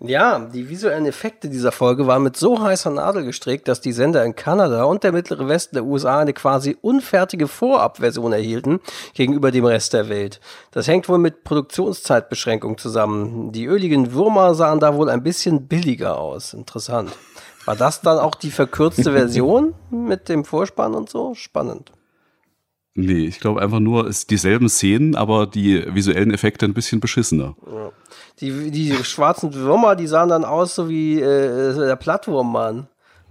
Ja, 0.00 0.38
die 0.38 0.68
visuellen 0.68 1.06
Effekte 1.06 1.48
dieser 1.48 1.72
Folge 1.72 2.06
waren 2.06 2.24
mit 2.24 2.36
so 2.36 2.60
heißer 2.60 2.90
Nadel 2.90 3.24
gestrickt, 3.24 3.68
dass 3.68 3.80
die 3.80 3.92
Sender 3.92 4.24
in 4.24 4.34
Kanada 4.34 4.84
und 4.84 5.02
der 5.02 5.12
mittlere 5.12 5.48
Westen 5.48 5.76
der 5.76 5.84
USA 5.84 6.18
eine 6.18 6.34
quasi 6.34 6.76
unfertige 6.82 7.48
Vorabversion 7.48 8.32
erhielten 8.32 8.80
gegenüber 9.14 9.50
dem 9.50 9.64
Rest 9.64 9.94
der 9.94 10.10
Welt. 10.10 10.40
Das 10.72 10.88
hängt 10.88 11.08
wohl 11.08 11.18
mit 11.18 11.44
Produktionszeitbeschränkung 11.44 12.76
zusammen. 12.76 13.52
Die 13.52 13.64
öligen 13.64 14.12
Würmer 14.12 14.54
sahen 14.54 14.80
da 14.80 14.94
wohl 14.94 15.08
ein 15.08 15.22
bisschen 15.22 15.68
billiger 15.68 16.18
aus. 16.18 16.52
Interessant. 16.52 17.12
War 17.64 17.76
das 17.76 18.00
dann 18.00 18.18
auch 18.18 18.34
die 18.34 18.50
verkürzte 18.50 19.12
Version 19.12 19.74
mit 19.90 20.28
dem 20.28 20.44
Vorspann 20.44 20.94
und 20.94 21.08
so? 21.08 21.34
Spannend. 21.34 21.92
Nee, 22.96 23.26
ich 23.26 23.40
glaube 23.40 23.60
einfach 23.60 23.80
nur, 23.80 24.06
es 24.06 24.18
ist 24.18 24.30
dieselben 24.30 24.68
Szenen, 24.68 25.16
aber 25.16 25.46
die 25.48 25.84
visuellen 25.92 26.32
Effekte 26.32 26.64
ein 26.64 26.74
bisschen 26.74 27.00
beschissener. 27.00 27.56
Ja. 27.66 27.90
Die, 28.40 28.70
die 28.70 28.92
schwarzen 29.02 29.52
Würmer, 29.54 29.96
die 29.96 30.06
sahen 30.06 30.28
dann 30.28 30.44
aus 30.44 30.76
so 30.76 30.88
wie 30.88 31.20
äh, 31.20 31.74
der 31.74 31.96
Plattwurmmann. 31.96 32.86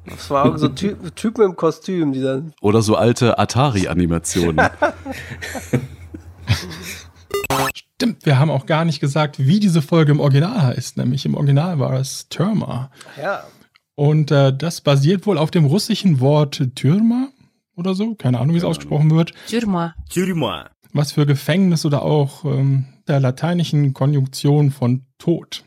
Das 0.06 0.30
war 0.30 0.58
so 0.58 0.68
Ty 0.68 0.96
Typen 1.16 1.46
im 1.46 1.56
Kostüm, 1.56 2.12
die 2.12 2.22
dann. 2.22 2.54
Oder 2.62 2.82
so 2.82 2.96
alte 2.96 3.40
Atari-Animationen. 3.40 4.60
Stimmt, 7.96 8.26
wir 8.26 8.38
haben 8.38 8.52
auch 8.52 8.66
gar 8.66 8.84
nicht 8.84 9.00
gesagt, 9.00 9.40
wie 9.40 9.62
diese 9.62 9.82
Folge 9.82 10.12
im 10.12 10.20
Original 10.20 10.62
heißt. 10.62 10.98
Nämlich 10.98 11.26
im 11.26 11.36
Original 11.36 11.80
war 11.80 11.94
es 11.94 12.28
Türma. 12.28 12.92
Ja. 13.22 13.44
Und 13.96 14.32
äh, 14.32 14.56
das 14.56 14.82
basiert 14.82 15.26
wohl 15.28 15.38
auf 15.38 15.52
dem 15.52 15.66
russischen 15.66 16.20
Wort 16.20 16.62
Türma 16.76 17.30
oder 17.76 17.94
so. 17.94 18.16
Keine 18.16 18.40
Ahnung, 18.40 18.54
wie 18.54 18.58
es 18.58 18.64
genau. 18.64 18.72
ausgesprochen 18.72 19.12
wird. 19.12 19.34
Türma. 19.48 19.96
Türma. 20.10 20.70
Was 20.94 21.12
für 21.12 21.26
Gefängnis 21.26 21.86
oder 21.86 22.04
auch 22.04 22.46
ähm, 22.46 22.86
der 23.08 23.20
lateinischen 23.20 23.94
Konjunktion 23.94 24.72
von 24.72 25.06
Tod 25.18 25.64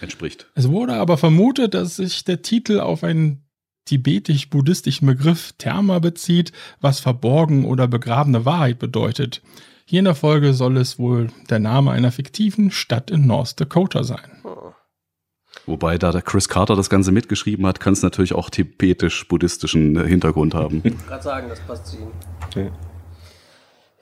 entspricht. 0.00 0.46
Es 0.54 0.68
wurde 0.68 0.94
aber 0.94 1.18
vermutet, 1.18 1.74
dass 1.74 1.96
sich 1.96 2.24
der 2.24 2.42
Titel 2.42 2.80
auf 2.80 3.04
einen 3.04 3.44
tibetisch-buddhistischen 3.86 5.06
Begriff 5.06 5.52
Therma 5.58 5.98
bezieht, 5.98 6.52
was 6.80 7.00
verborgen 7.00 7.64
oder 7.64 7.86
begrabene 7.86 8.44
Wahrheit 8.44 8.78
bedeutet. 8.78 9.42
Hier 9.84 9.98
in 9.98 10.06
der 10.06 10.14
Folge 10.14 10.54
soll 10.54 10.78
es 10.78 10.98
wohl 10.98 11.28
der 11.50 11.58
Name 11.58 11.90
einer 11.90 12.10
fiktiven 12.10 12.70
Stadt 12.70 13.10
in 13.10 13.26
North 13.26 13.60
Dakota 13.60 14.02
sein. 14.02 14.40
Oh. 14.44 14.72
Wobei, 15.66 15.98
da 15.98 16.12
der 16.12 16.22
Chris 16.22 16.48
Carter 16.48 16.76
das 16.76 16.90
Ganze 16.90 17.10
mitgeschrieben 17.10 17.66
hat, 17.66 17.80
kann 17.80 17.94
es 17.94 18.02
natürlich 18.02 18.34
auch 18.34 18.50
tibetisch-buddhistischen 18.50 20.04
Hintergrund 20.04 20.54
haben. 20.54 20.82
Ich 20.84 20.92
wollte 20.92 21.06
gerade 21.06 21.22
sagen, 21.22 21.48
das 21.48 21.60
passt 21.60 21.86
zu 21.86 21.96
ihm. 21.98 22.70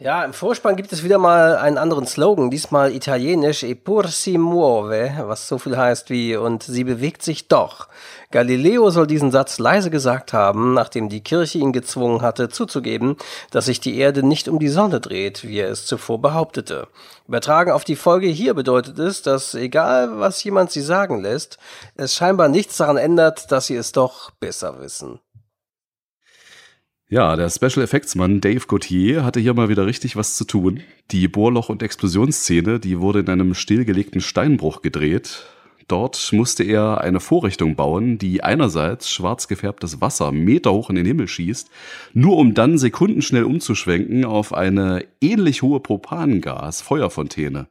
Ja, 0.02 0.24
im 0.24 0.32
Vorspann 0.32 0.74
gibt 0.74 0.92
es 0.92 1.04
wieder 1.04 1.18
mal 1.18 1.54
einen 1.54 1.78
anderen 1.78 2.08
Slogan, 2.08 2.50
diesmal 2.50 2.92
italienisch 2.92 3.62
e 3.62 3.76
pur 3.76 4.08
si 4.08 4.36
muove, 4.36 5.12
was 5.26 5.46
so 5.46 5.58
viel 5.58 5.76
heißt 5.76 6.10
wie 6.10 6.34
und 6.34 6.64
sie 6.64 6.82
bewegt 6.82 7.22
sich 7.22 7.46
doch. 7.46 7.86
Galileo 8.32 8.90
soll 8.90 9.06
diesen 9.06 9.30
Satz 9.30 9.60
leise 9.60 9.90
gesagt 9.90 10.32
haben, 10.32 10.74
nachdem 10.74 11.08
die 11.08 11.22
Kirche 11.22 11.58
ihn 11.58 11.70
gezwungen 11.70 12.20
hatte 12.20 12.48
zuzugeben, 12.48 13.16
dass 13.52 13.66
sich 13.66 13.78
die 13.78 13.96
Erde 13.96 14.26
nicht 14.26 14.48
um 14.48 14.58
die 14.58 14.70
Sonne 14.70 14.98
dreht, 14.98 15.44
wie 15.44 15.58
er 15.58 15.70
es 15.70 15.86
zuvor 15.86 16.20
behauptete. 16.20 16.88
Übertragen 17.28 17.70
auf 17.70 17.84
die 17.84 17.94
Folge 17.94 18.26
hier 18.26 18.54
bedeutet 18.54 18.98
es, 18.98 19.22
dass 19.22 19.54
egal 19.54 20.18
was 20.18 20.42
jemand 20.42 20.72
sie 20.72 20.82
sagen 20.82 21.20
lässt, 21.20 21.58
es 21.94 22.16
scheinbar 22.16 22.48
nichts 22.48 22.76
daran 22.76 22.96
ändert, 22.96 23.52
dass 23.52 23.66
sie 23.66 23.76
es 23.76 23.92
doch 23.92 24.32
besser 24.32 24.80
wissen. 24.80 25.20
Ja, 27.12 27.36
der 27.36 27.50
Special 27.50 27.84
Effects 27.84 28.14
Mann 28.14 28.40
Dave 28.40 28.66
Gauthier 28.66 29.22
hatte 29.22 29.38
hier 29.38 29.52
mal 29.52 29.68
wieder 29.68 29.84
richtig 29.84 30.16
was 30.16 30.34
zu 30.34 30.46
tun. 30.46 30.80
Die 31.10 31.28
Bohrloch- 31.28 31.68
und 31.68 31.82
Explosionsszene, 31.82 32.80
die 32.80 33.00
wurde 33.00 33.20
in 33.20 33.28
einem 33.28 33.52
stillgelegten 33.52 34.22
Steinbruch 34.22 34.80
gedreht. 34.80 35.44
Dort 35.88 36.32
musste 36.32 36.64
er 36.64 37.02
eine 37.02 37.20
Vorrichtung 37.20 37.76
bauen, 37.76 38.16
die 38.16 38.42
einerseits 38.42 39.10
schwarz 39.10 39.46
gefärbtes 39.46 40.00
Wasser 40.00 40.32
meterhoch 40.32 40.88
in 40.88 40.96
den 40.96 41.04
Himmel 41.04 41.28
schießt, 41.28 41.68
nur 42.14 42.38
um 42.38 42.54
dann 42.54 42.78
sekundenschnell 42.78 43.44
umzuschwenken 43.44 44.24
auf 44.24 44.54
eine 44.54 45.04
ähnlich 45.20 45.60
hohe 45.60 45.80
Propangas-Feuerfontäne. 45.80 47.66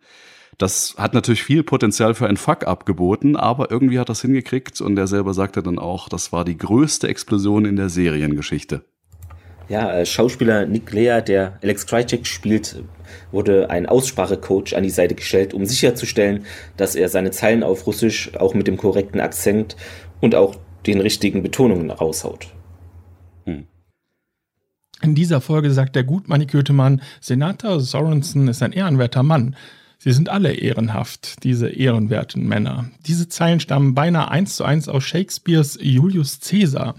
Das 0.60 0.94
hat 1.00 1.16
natürlich 1.16 1.42
viel 1.42 1.64
Potenzial 1.64 2.14
für 2.14 2.28
ein 2.28 2.38
Fuck-up 2.38 2.86
geboten, 2.86 3.36
aber 3.36 3.72
irgendwie 3.72 3.98
hat 3.98 4.10
das 4.10 4.22
hingekriegt 4.22 4.82
und 4.82 4.96
er 5.00 5.08
selber 5.08 5.34
sagte 5.34 5.64
dann 5.64 5.80
auch, 5.80 6.10
das 6.10 6.32
war 6.32 6.46
die 6.46 6.60
größte 6.60 7.08
Explosion 7.08 7.66
in 7.66 7.76
der 7.76 7.90
Seriengeschichte. 7.90 8.84
Ja, 9.72 9.90
äh, 9.94 10.06
Schauspieler 10.06 10.66
Nick 10.66 10.92
Lea, 10.92 11.22
der 11.26 11.58
Alex 11.64 11.88
Krycek 11.88 12.28
spielt, 12.28 12.84
wurde 13.32 13.70
ein 13.70 13.86
Aussprachecoach 13.86 14.76
an 14.76 14.84
die 14.84 14.90
Seite 14.90 15.16
gestellt, 15.16 15.54
um 15.54 15.66
sicherzustellen, 15.66 16.46
dass 16.76 16.96
er 16.96 17.08
seine 17.08 17.32
Zeilen 17.32 17.64
auf 17.64 17.88
Russisch 17.88 18.36
auch 18.36 18.54
mit 18.54 18.68
dem 18.68 18.76
korrekten 18.76 19.22
Akzent 19.22 19.78
und 20.20 20.36
auch 20.36 20.58
den 20.86 21.00
richtigen 21.00 21.42
Betonungen 21.42 21.90
raushaut. 21.90 22.48
In 25.02 25.16
dieser 25.16 25.40
Folge 25.40 25.72
sagt 25.72 25.96
der 25.96 26.04
gut 26.04 26.28
manikürte 26.28 26.74
Mann, 26.74 27.02
Senator 27.22 27.80
Sorensen 27.80 28.50
ist 28.50 28.62
ein 28.62 28.74
ehrenwerter 28.74 29.24
Mann. 29.24 29.56
Sie 29.98 30.12
sind 30.12 30.28
alle 30.28 30.52
ehrenhaft, 30.52 31.46
diese 31.46 31.70
ehrenwerten 31.70 32.46
Männer. 32.46 32.92
Diese 33.08 33.30
Zeilen 33.30 33.62
stammen 33.62 33.96
beinahe 33.96 34.30
eins 34.30 34.58
zu 34.58 34.66
eins 34.66 34.90
aus 34.90 35.06
Shakespeares 35.06 35.78
Julius 35.82 36.42
Caesar. 36.42 36.96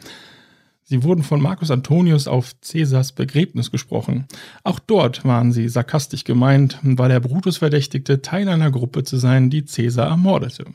Sie 0.92 1.04
wurden 1.04 1.22
von 1.22 1.40
Marcus 1.40 1.70
Antonius 1.70 2.28
auf 2.28 2.52
Caesars 2.60 3.12
Begräbnis 3.12 3.70
gesprochen. 3.70 4.26
Auch 4.62 4.78
dort 4.78 5.24
waren 5.24 5.50
sie 5.50 5.70
sarkastisch 5.70 6.24
gemeint, 6.24 6.78
weil 6.82 7.10
er 7.10 7.20
Brutus 7.20 7.56
verdächtigte, 7.56 8.20
Teil 8.20 8.46
einer 8.46 8.70
Gruppe 8.70 9.02
zu 9.02 9.16
sein, 9.16 9.48
die 9.48 9.64
Caesar 9.64 10.08
ermordete. 10.08 10.66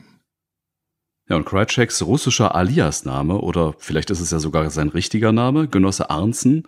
Ja, 1.28 1.36
und 1.36 1.46
Krycheks 1.46 2.02
russischer 2.02 2.56
Alias-Name, 2.56 3.40
oder 3.40 3.74
vielleicht 3.78 4.10
ist 4.10 4.18
es 4.18 4.32
ja 4.32 4.40
sogar 4.40 4.68
sein 4.70 4.88
richtiger 4.88 5.30
Name, 5.30 5.68
Genosse 5.68 6.10
Arnzen, 6.10 6.64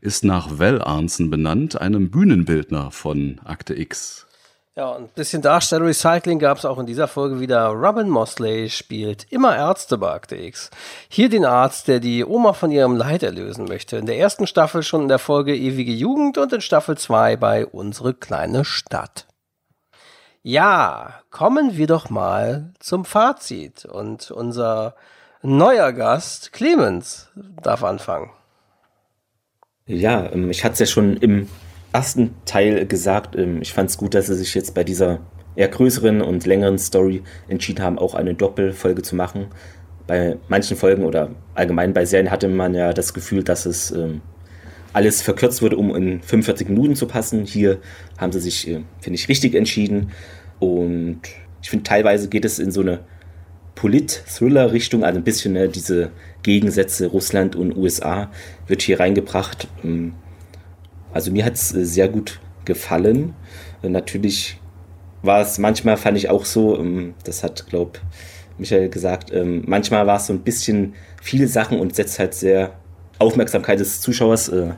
ist 0.00 0.24
nach 0.24 0.58
Well 0.58 0.80
Arnzen 0.80 1.28
benannt, 1.28 1.78
einem 1.78 2.10
Bühnenbildner 2.10 2.90
von 2.90 3.38
Akte 3.44 3.78
X. 3.78 4.26
Ja, 4.76 4.88
und 4.88 5.04
ein 5.04 5.08
bisschen 5.14 5.40
Darstellerrecycling 5.40 6.40
gab 6.40 6.58
es 6.58 6.64
auch 6.64 6.80
in 6.80 6.86
dieser 6.86 7.06
Folge 7.06 7.38
wieder. 7.38 7.66
Robin 7.68 8.08
Mosley 8.08 8.68
spielt 8.68 9.24
immer 9.30 9.54
Ärzte 9.54 9.98
bei 9.98 10.10
Akte 10.10 10.34
X. 10.34 10.70
Hier 11.08 11.28
den 11.28 11.44
Arzt, 11.44 11.86
der 11.86 12.00
die 12.00 12.24
Oma 12.24 12.54
von 12.54 12.72
ihrem 12.72 12.96
Leid 12.96 13.22
erlösen 13.22 13.66
möchte. 13.66 13.98
In 13.98 14.06
der 14.06 14.18
ersten 14.18 14.48
Staffel 14.48 14.82
schon 14.82 15.02
in 15.02 15.08
der 15.08 15.20
Folge 15.20 15.54
Ewige 15.54 15.92
Jugend 15.92 16.38
und 16.38 16.52
in 16.52 16.60
Staffel 16.60 16.98
2 16.98 17.36
bei 17.36 17.66
Unsere 17.66 18.14
kleine 18.14 18.64
Stadt. 18.64 19.28
Ja, 20.42 21.20
kommen 21.30 21.76
wir 21.76 21.86
doch 21.86 22.10
mal 22.10 22.72
zum 22.80 23.04
Fazit. 23.04 23.84
Und 23.84 24.32
unser 24.32 24.96
neuer 25.40 25.92
Gast, 25.92 26.52
Clemens, 26.52 27.30
darf 27.62 27.84
anfangen. 27.84 28.30
Ja, 29.86 30.32
ähm, 30.32 30.50
ich 30.50 30.64
hatte 30.64 30.72
es 30.72 30.78
ja 30.80 30.86
schon 30.86 31.16
im 31.18 31.48
ersten 31.94 32.34
Teil 32.44 32.86
gesagt, 32.86 33.36
ähm, 33.36 33.62
ich 33.62 33.72
fand 33.72 33.88
es 33.88 33.96
gut, 33.96 34.14
dass 34.14 34.26
sie 34.26 34.34
sich 34.34 34.54
jetzt 34.54 34.74
bei 34.74 34.84
dieser 34.84 35.20
eher 35.56 35.68
größeren 35.68 36.20
und 36.20 36.44
längeren 36.44 36.78
Story 36.78 37.22
entschieden 37.48 37.82
haben, 37.82 37.98
auch 37.98 38.14
eine 38.14 38.34
Doppelfolge 38.34 39.02
zu 39.02 39.14
machen. 39.14 39.46
Bei 40.06 40.36
manchen 40.48 40.76
Folgen 40.76 41.04
oder 41.04 41.30
allgemein 41.54 41.92
bei 41.92 42.04
Serien 42.04 42.30
hatte 42.30 42.48
man 42.48 42.74
ja 42.74 42.92
das 42.92 43.14
Gefühl, 43.14 43.44
dass 43.44 43.64
es 43.64 43.92
ähm, 43.92 44.20
alles 44.92 45.22
verkürzt 45.22 45.62
wurde, 45.62 45.76
um 45.76 45.94
in 45.94 46.20
45 46.20 46.68
Minuten 46.68 46.96
zu 46.96 47.06
passen. 47.06 47.44
Hier 47.44 47.78
haben 48.18 48.32
sie 48.32 48.40
sich, 48.40 48.68
äh, 48.68 48.80
finde 49.00 49.14
ich, 49.14 49.28
richtig 49.28 49.54
entschieden. 49.54 50.10
Und 50.58 51.20
ich 51.62 51.70
finde, 51.70 51.84
teilweise 51.84 52.28
geht 52.28 52.44
es 52.44 52.58
in 52.58 52.72
so 52.72 52.80
eine 52.80 53.00
Polit-Thriller-Richtung, 53.76 55.04
also 55.04 55.18
ein 55.18 55.24
bisschen 55.24 55.52
ne, 55.52 55.68
diese 55.68 56.10
Gegensätze 56.42 57.06
Russland 57.06 57.56
und 57.56 57.76
USA 57.76 58.30
wird 58.66 58.82
hier 58.82 59.00
reingebracht. 59.00 59.68
Ähm, 59.84 60.14
Also 61.14 61.30
mir 61.30 61.44
hat 61.44 61.54
es 61.54 61.68
sehr 61.68 62.08
gut 62.08 62.40
gefallen. 62.64 63.34
Äh, 63.82 63.88
Natürlich 63.88 64.60
war 65.22 65.40
es 65.40 65.58
manchmal, 65.58 65.96
fand 65.96 66.18
ich 66.18 66.28
auch 66.28 66.44
so, 66.44 66.78
ähm, 66.78 67.14
das 67.24 67.42
hat, 67.42 67.66
glaub, 67.68 68.00
Michael 68.58 68.88
gesagt, 68.88 69.32
ähm, 69.32 69.62
manchmal 69.66 70.06
war 70.06 70.16
es 70.16 70.26
so 70.26 70.32
ein 70.32 70.40
bisschen 70.40 70.94
viele 71.22 71.46
Sachen 71.46 71.78
und 71.78 71.94
setzt 71.94 72.18
halt 72.18 72.34
sehr 72.34 72.74
Aufmerksamkeit 73.18 73.78
des 73.78 74.00
Zuschauers, 74.00 74.48
äh, 74.48 74.72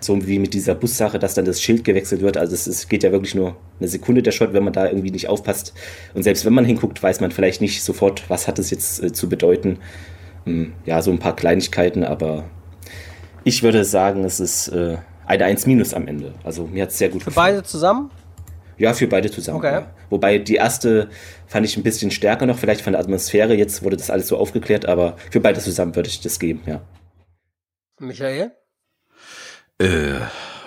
so 0.00 0.26
wie 0.26 0.38
mit 0.38 0.54
dieser 0.54 0.74
Bussache, 0.74 1.18
dass 1.18 1.34
dann 1.34 1.44
das 1.44 1.60
Schild 1.60 1.84
gewechselt 1.84 2.22
wird. 2.22 2.36
Also 2.36 2.54
es, 2.54 2.88
geht 2.88 3.02
ja 3.02 3.10
wirklich 3.12 3.34
nur 3.34 3.56
eine 3.80 3.88
Sekunde 3.88 4.22
der 4.22 4.30
Shot, 4.30 4.52
wenn 4.52 4.64
man 4.64 4.72
da 4.72 4.86
irgendwie 4.86 5.10
nicht 5.10 5.28
aufpasst. 5.28 5.74
Und 6.14 6.22
selbst 6.22 6.44
wenn 6.44 6.54
man 6.54 6.64
hinguckt, 6.64 7.02
weiß 7.02 7.20
man 7.20 7.32
vielleicht 7.32 7.60
nicht 7.60 7.82
sofort, 7.82 8.30
was 8.30 8.46
hat 8.46 8.58
es 8.60 8.70
jetzt 8.70 9.02
äh, 9.02 9.12
zu 9.12 9.28
bedeuten. 9.28 9.78
Ähm, 10.46 10.72
ja, 10.86 11.02
so 11.02 11.10
ein 11.10 11.18
paar 11.18 11.34
Kleinigkeiten, 11.34 12.04
aber 12.04 12.44
ich 13.42 13.62
würde 13.62 13.84
sagen, 13.84 14.24
es 14.24 14.38
ist 14.38 14.68
äh, 14.68 14.98
eine 15.30 15.44
1 15.44 15.66
minus 15.66 15.94
am 15.94 16.08
Ende. 16.08 16.34
Also 16.42 16.66
mir 16.66 16.82
hat 16.82 16.90
es 16.90 16.98
sehr 16.98 17.08
gut 17.08 17.22
Für 17.22 17.30
gefallen. 17.30 17.56
beide 17.56 17.66
zusammen? 17.66 18.10
Ja, 18.78 18.94
für 18.94 19.06
beide 19.06 19.30
zusammen. 19.30 19.58
Okay. 19.58 19.72
Ja. 19.72 19.94
Wobei 20.08 20.38
die 20.38 20.56
erste 20.56 21.08
fand 21.46 21.66
ich 21.66 21.76
ein 21.76 21.82
bisschen 21.82 22.10
stärker 22.10 22.46
noch, 22.46 22.58
vielleicht 22.58 22.80
von 22.80 22.94
der 22.94 23.00
Atmosphäre. 23.00 23.54
Jetzt 23.54 23.82
wurde 23.82 23.96
das 23.96 24.10
alles 24.10 24.26
so 24.26 24.36
aufgeklärt, 24.36 24.86
aber 24.86 25.16
für 25.30 25.40
beide 25.40 25.60
zusammen 25.60 25.94
würde 25.94 26.08
ich 26.08 26.20
das 26.20 26.38
geben, 26.38 26.62
ja. 26.66 26.80
Michael? 28.00 28.52
Äh, 29.78 30.20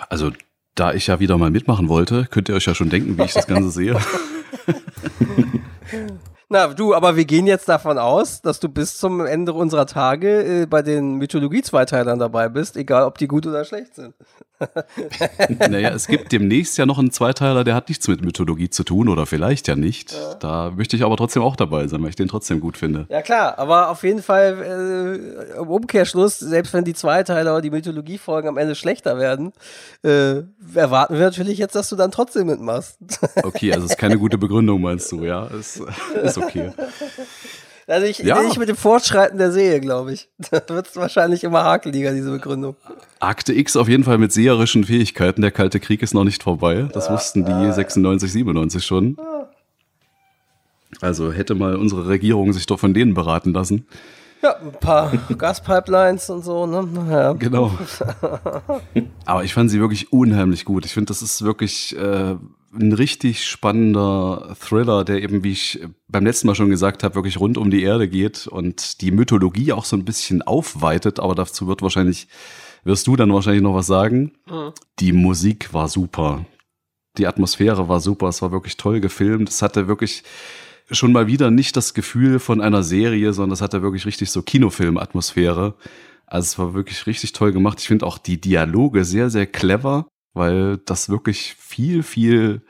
also, 0.08 0.30
da 0.74 0.94
ich 0.94 1.08
ja 1.08 1.20
wieder 1.20 1.36
mal 1.36 1.50
mitmachen 1.50 1.88
wollte, 1.88 2.26
könnt 2.30 2.48
ihr 2.48 2.54
euch 2.54 2.66
ja 2.66 2.74
schon 2.74 2.88
denken, 2.88 3.18
wie 3.18 3.24
ich 3.24 3.34
das 3.34 3.46
Ganze 3.46 3.70
sehe. 3.70 3.98
Na, 6.48 6.68
du, 6.68 6.94
aber 6.94 7.16
wir 7.16 7.24
gehen 7.24 7.46
jetzt 7.46 7.68
davon 7.68 7.98
aus, 7.98 8.42
dass 8.42 8.60
du 8.60 8.68
bis 8.68 8.98
zum 8.98 9.24
Ende 9.24 9.52
unserer 9.52 9.86
Tage 9.86 10.62
äh, 10.62 10.66
bei 10.66 10.82
den 10.82 11.14
Mythologie-Zweiteilern 11.14 12.18
dabei 12.18 12.48
bist, 12.48 12.76
egal 12.76 13.04
ob 13.04 13.18
die 13.18 13.28
gut 13.28 13.46
oder 13.46 13.64
schlecht 13.64 13.94
sind. 13.94 14.14
naja, 15.68 15.90
es 15.90 16.06
gibt 16.06 16.32
demnächst 16.32 16.78
ja 16.78 16.86
noch 16.86 16.98
einen 16.98 17.10
Zweiteiler, 17.10 17.64
der 17.64 17.74
hat 17.74 17.88
nichts 17.88 18.06
mit 18.08 18.24
Mythologie 18.24 18.70
zu 18.70 18.84
tun 18.84 19.08
oder 19.08 19.26
vielleicht 19.26 19.68
ja 19.68 19.74
nicht. 19.74 20.16
Da 20.40 20.70
möchte 20.70 20.96
ich 20.96 21.04
aber 21.04 21.16
trotzdem 21.16 21.42
auch 21.42 21.56
dabei 21.56 21.86
sein, 21.88 22.02
weil 22.02 22.10
ich 22.10 22.16
den 22.16 22.28
trotzdem 22.28 22.60
gut 22.60 22.76
finde. 22.76 23.06
Ja 23.08 23.22
klar, 23.22 23.58
aber 23.58 23.90
auf 23.90 24.04
jeden 24.04 24.22
Fall 24.22 25.50
äh, 25.54 25.58
im 25.58 25.68
Umkehrschluss, 25.68 26.38
selbst 26.38 26.72
wenn 26.72 26.84
die 26.84 26.94
Zweiteiler 26.94 27.52
oder 27.52 27.62
die 27.62 27.70
Mythologie-Folgen 27.70 28.48
am 28.48 28.56
Ende 28.56 28.74
schlechter 28.74 29.18
werden, 29.18 29.52
äh, 30.02 30.42
erwarten 30.74 31.14
wir 31.14 31.20
natürlich 31.20 31.58
jetzt, 31.58 31.74
dass 31.74 31.88
du 31.88 31.96
dann 31.96 32.10
trotzdem 32.10 32.46
mitmachst. 32.46 32.98
Okay, 33.42 33.72
also 33.72 33.86
ist 33.86 33.98
keine 33.98 34.18
gute 34.18 34.38
Begründung, 34.38 34.80
meinst 34.80 35.10
du, 35.12 35.24
ja? 35.24 35.46
Ist, 35.54 35.82
ist 36.36 36.42
okay. 36.42 36.70
Also 37.86 38.06
ich, 38.06 38.16
Ja. 38.20 38.40
ich 38.42 38.58
mit 38.58 38.70
dem 38.70 38.76
Fortschreiten 38.76 39.36
der 39.36 39.52
Serie, 39.52 39.78
glaube 39.78 40.14
ich. 40.14 40.30
Da 40.50 40.62
wird 40.70 40.86
es 40.88 40.96
wahrscheinlich 40.96 41.44
immer 41.44 41.64
hakeliger, 41.64 42.12
diese 42.14 42.30
Begründung. 42.30 42.76
Akte 43.20 43.52
X 43.52 43.76
auf 43.76 43.90
jeden 43.90 44.04
Fall 44.04 44.16
mit 44.16 44.32
seherischen 44.32 44.84
Fähigkeiten. 44.84 45.42
Der 45.42 45.50
Kalte 45.50 45.80
Krieg 45.80 46.00
ist 46.02 46.14
noch 46.14 46.24
nicht 46.24 46.42
vorbei. 46.42 46.88
Das 46.94 47.10
wussten 47.10 47.44
die 47.44 47.72
96, 47.72 48.32
97 48.32 48.82
schon. 48.86 49.18
Also 51.02 51.30
hätte 51.30 51.54
mal 51.54 51.76
unsere 51.76 52.08
Regierung 52.08 52.54
sich 52.54 52.64
doch 52.64 52.78
von 52.78 52.94
denen 52.94 53.12
beraten 53.12 53.52
lassen. 53.52 53.86
Ja, 54.42 54.56
ein 54.56 54.72
paar 54.80 55.12
Gaspipelines 55.38 56.30
und 56.30 56.42
so, 56.42 56.66
ne? 56.66 56.88
Ja. 57.10 57.32
Genau. 57.34 57.70
Aber 59.26 59.44
ich 59.44 59.52
fand 59.52 59.70
sie 59.70 59.80
wirklich 59.80 60.10
unheimlich 60.12 60.64
gut. 60.64 60.86
Ich 60.86 60.94
finde, 60.94 61.08
das 61.08 61.20
ist 61.20 61.42
wirklich 61.44 61.94
äh, 61.98 62.36
ein 62.78 62.92
richtig 62.92 63.44
spannender 63.44 64.56
Thriller, 64.60 65.04
der 65.04 65.22
eben, 65.22 65.44
wie 65.44 65.52
ich 65.52 65.80
beim 66.08 66.24
letzten 66.24 66.46
Mal 66.46 66.54
schon 66.54 66.70
gesagt 66.70 67.02
habe, 67.02 67.14
wirklich 67.14 67.38
rund 67.38 67.58
um 67.58 67.70
die 67.70 67.82
Erde 67.82 68.08
geht 68.08 68.46
und 68.46 69.00
die 69.00 69.10
Mythologie 69.10 69.72
auch 69.72 69.84
so 69.84 69.96
ein 69.96 70.04
bisschen 70.04 70.42
aufweitet. 70.42 71.20
Aber 71.20 71.34
dazu 71.34 71.66
wird 71.66 71.82
wahrscheinlich, 71.82 72.28
wirst 72.84 73.06
du 73.06 73.16
dann 73.16 73.32
wahrscheinlich 73.32 73.62
noch 73.62 73.74
was 73.74 73.86
sagen. 73.86 74.32
Mhm. 74.50 74.72
Die 74.98 75.12
Musik 75.12 75.72
war 75.72 75.88
super. 75.88 76.44
Die 77.18 77.26
Atmosphäre 77.26 77.88
war 77.88 78.00
super. 78.00 78.28
Es 78.28 78.42
war 78.42 78.52
wirklich 78.52 78.76
toll 78.76 79.00
gefilmt. 79.00 79.48
Es 79.48 79.62
hatte 79.62 79.88
wirklich 79.88 80.24
schon 80.90 81.12
mal 81.12 81.26
wieder 81.26 81.50
nicht 81.50 81.76
das 81.76 81.94
Gefühl 81.94 82.38
von 82.38 82.60
einer 82.60 82.82
Serie, 82.82 83.32
sondern 83.32 83.54
es 83.54 83.62
hatte 83.62 83.82
wirklich 83.82 84.06
richtig 84.06 84.30
so 84.30 84.42
Kinofilm-Atmosphäre. 84.42 85.74
Also 86.26 86.46
es 86.46 86.58
war 86.58 86.74
wirklich 86.74 87.06
richtig 87.06 87.32
toll 87.32 87.52
gemacht. 87.52 87.80
Ich 87.80 87.88
finde 87.88 88.06
auch 88.06 88.18
die 88.18 88.40
Dialoge 88.40 89.04
sehr, 89.04 89.30
sehr 89.30 89.46
clever, 89.46 90.06
weil 90.34 90.76
das 90.78 91.08
wirklich 91.08 91.54
viel, 91.58 92.02
viel 92.02 92.62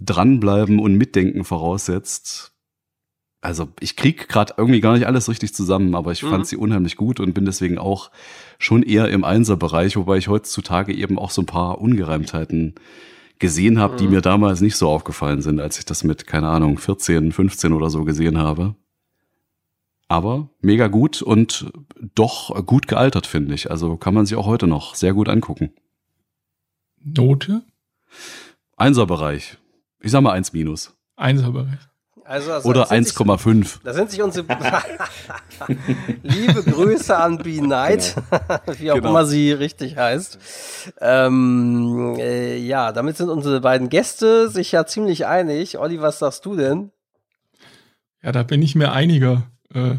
dranbleiben 0.00 0.78
und 0.78 0.94
mitdenken 0.94 1.44
voraussetzt. 1.44 2.52
Also 3.40 3.68
ich 3.80 3.94
krieg 3.96 4.28
gerade 4.28 4.54
irgendwie 4.56 4.80
gar 4.80 4.94
nicht 4.94 5.06
alles 5.06 5.28
richtig 5.28 5.54
zusammen, 5.54 5.94
aber 5.94 6.10
ich 6.12 6.22
Mhm. 6.24 6.28
fand 6.30 6.46
sie 6.46 6.56
unheimlich 6.56 6.96
gut 6.96 7.20
und 7.20 7.34
bin 7.34 7.44
deswegen 7.44 7.78
auch 7.78 8.10
schon 8.58 8.82
eher 8.82 9.08
im 9.08 9.22
Einser-Bereich, 9.24 9.96
wobei 9.96 10.18
ich 10.18 10.28
heutzutage 10.28 10.92
eben 10.92 11.18
auch 11.18 11.30
so 11.30 11.42
ein 11.42 11.46
paar 11.46 11.80
Ungereimtheiten 11.80 12.74
gesehen 13.38 13.78
habe, 13.78 13.94
die 13.96 14.06
Mhm. 14.06 14.10
mir 14.14 14.20
damals 14.20 14.60
nicht 14.60 14.74
so 14.74 14.88
aufgefallen 14.88 15.40
sind, 15.40 15.60
als 15.60 15.78
ich 15.78 15.84
das 15.84 16.02
mit, 16.02 16.26
keine 16.26 16.48
Ahnung, 16.48 16.78
14, 16.78 17.30
15 17.30 17.72
oder 17.72 17.90
so 17.90 18.04
gesehen 18.04 18.38
habe. 18.38 18.74
Aber 20.08 20.50
mega 20.60 20.88
gut 20.88 21.22
und 21.22 21.70
doch 22.14 22.64
gut 22.66 22.88
gealtert, 22.88 23.26
finde 23.26 23.54
ich. 23.54 23.70
Also 23.70 23.96
kann 23.96 24.14
man 24.14 24.26
sich 24.26 24.36
auch 24.36 24.46
heute 24.46 24.66
noch 24.66 24.94
sehr 24.94 25.12
gut 25.12 25.28
angucken. 25.28 25.70
Note? 27.02 27.62
Einser-Bereich. 28.76 29.58
Ich 30.00 30.10
sag 30.12 30.20
mal 30.22 30.32
1 30.32 30.52
minus. 30.52 30.94
Einser-Bereich. 31.16 31.78
Also, 32.24 32.52
also 32.52 32.68
Oder 32.68 32.80
das 32.80 32.90
sind 32.90 33.06
sich- 33.06 33.16
1,5. 33.16 33.80
Da 33.84 33.94
sind 33.94 34.10
sich 34.10 34.20
unsere 34.22 34.46
liebe 36.22 36.62
Grüße 36.62 37.16
an 37.16 37.38
B 37.38 37.58
Knight, 37.58 38.16
wie 38.78 38.90
auch 38.90 38.96
Genau. 38.96 39.08
immer 39.10 39.24
sie 39.26 39.52
richtig 39.52 39.96
heißt. 39.96 40.38
Ähm, 41.00 42.16
äh, 42.18 42.56
ja, 42.58 42.92
damit 42.92 43.16
sind 43.16 43.30
unsere 43.30 43.60
beiden 43.62 43.88
Gäste 43.88 44.50
sich 44.50 44.72
ja 44.72 44.86
ziemlich 44.86 45.26
einig. 45.26 45.78
Olli, 45.78 46.00
was 46.00 46.18
sagst 46.18 46.44
du 46.44 46.54
denn? 46.56 46.90
Ja, 48.22 48.32
da 48.32 48.42
bin 48.42 48.60
ich 48.62 48.74
mir 48.74 48.92
einiger. 48.92 49.50
Äh, 49.72 49.94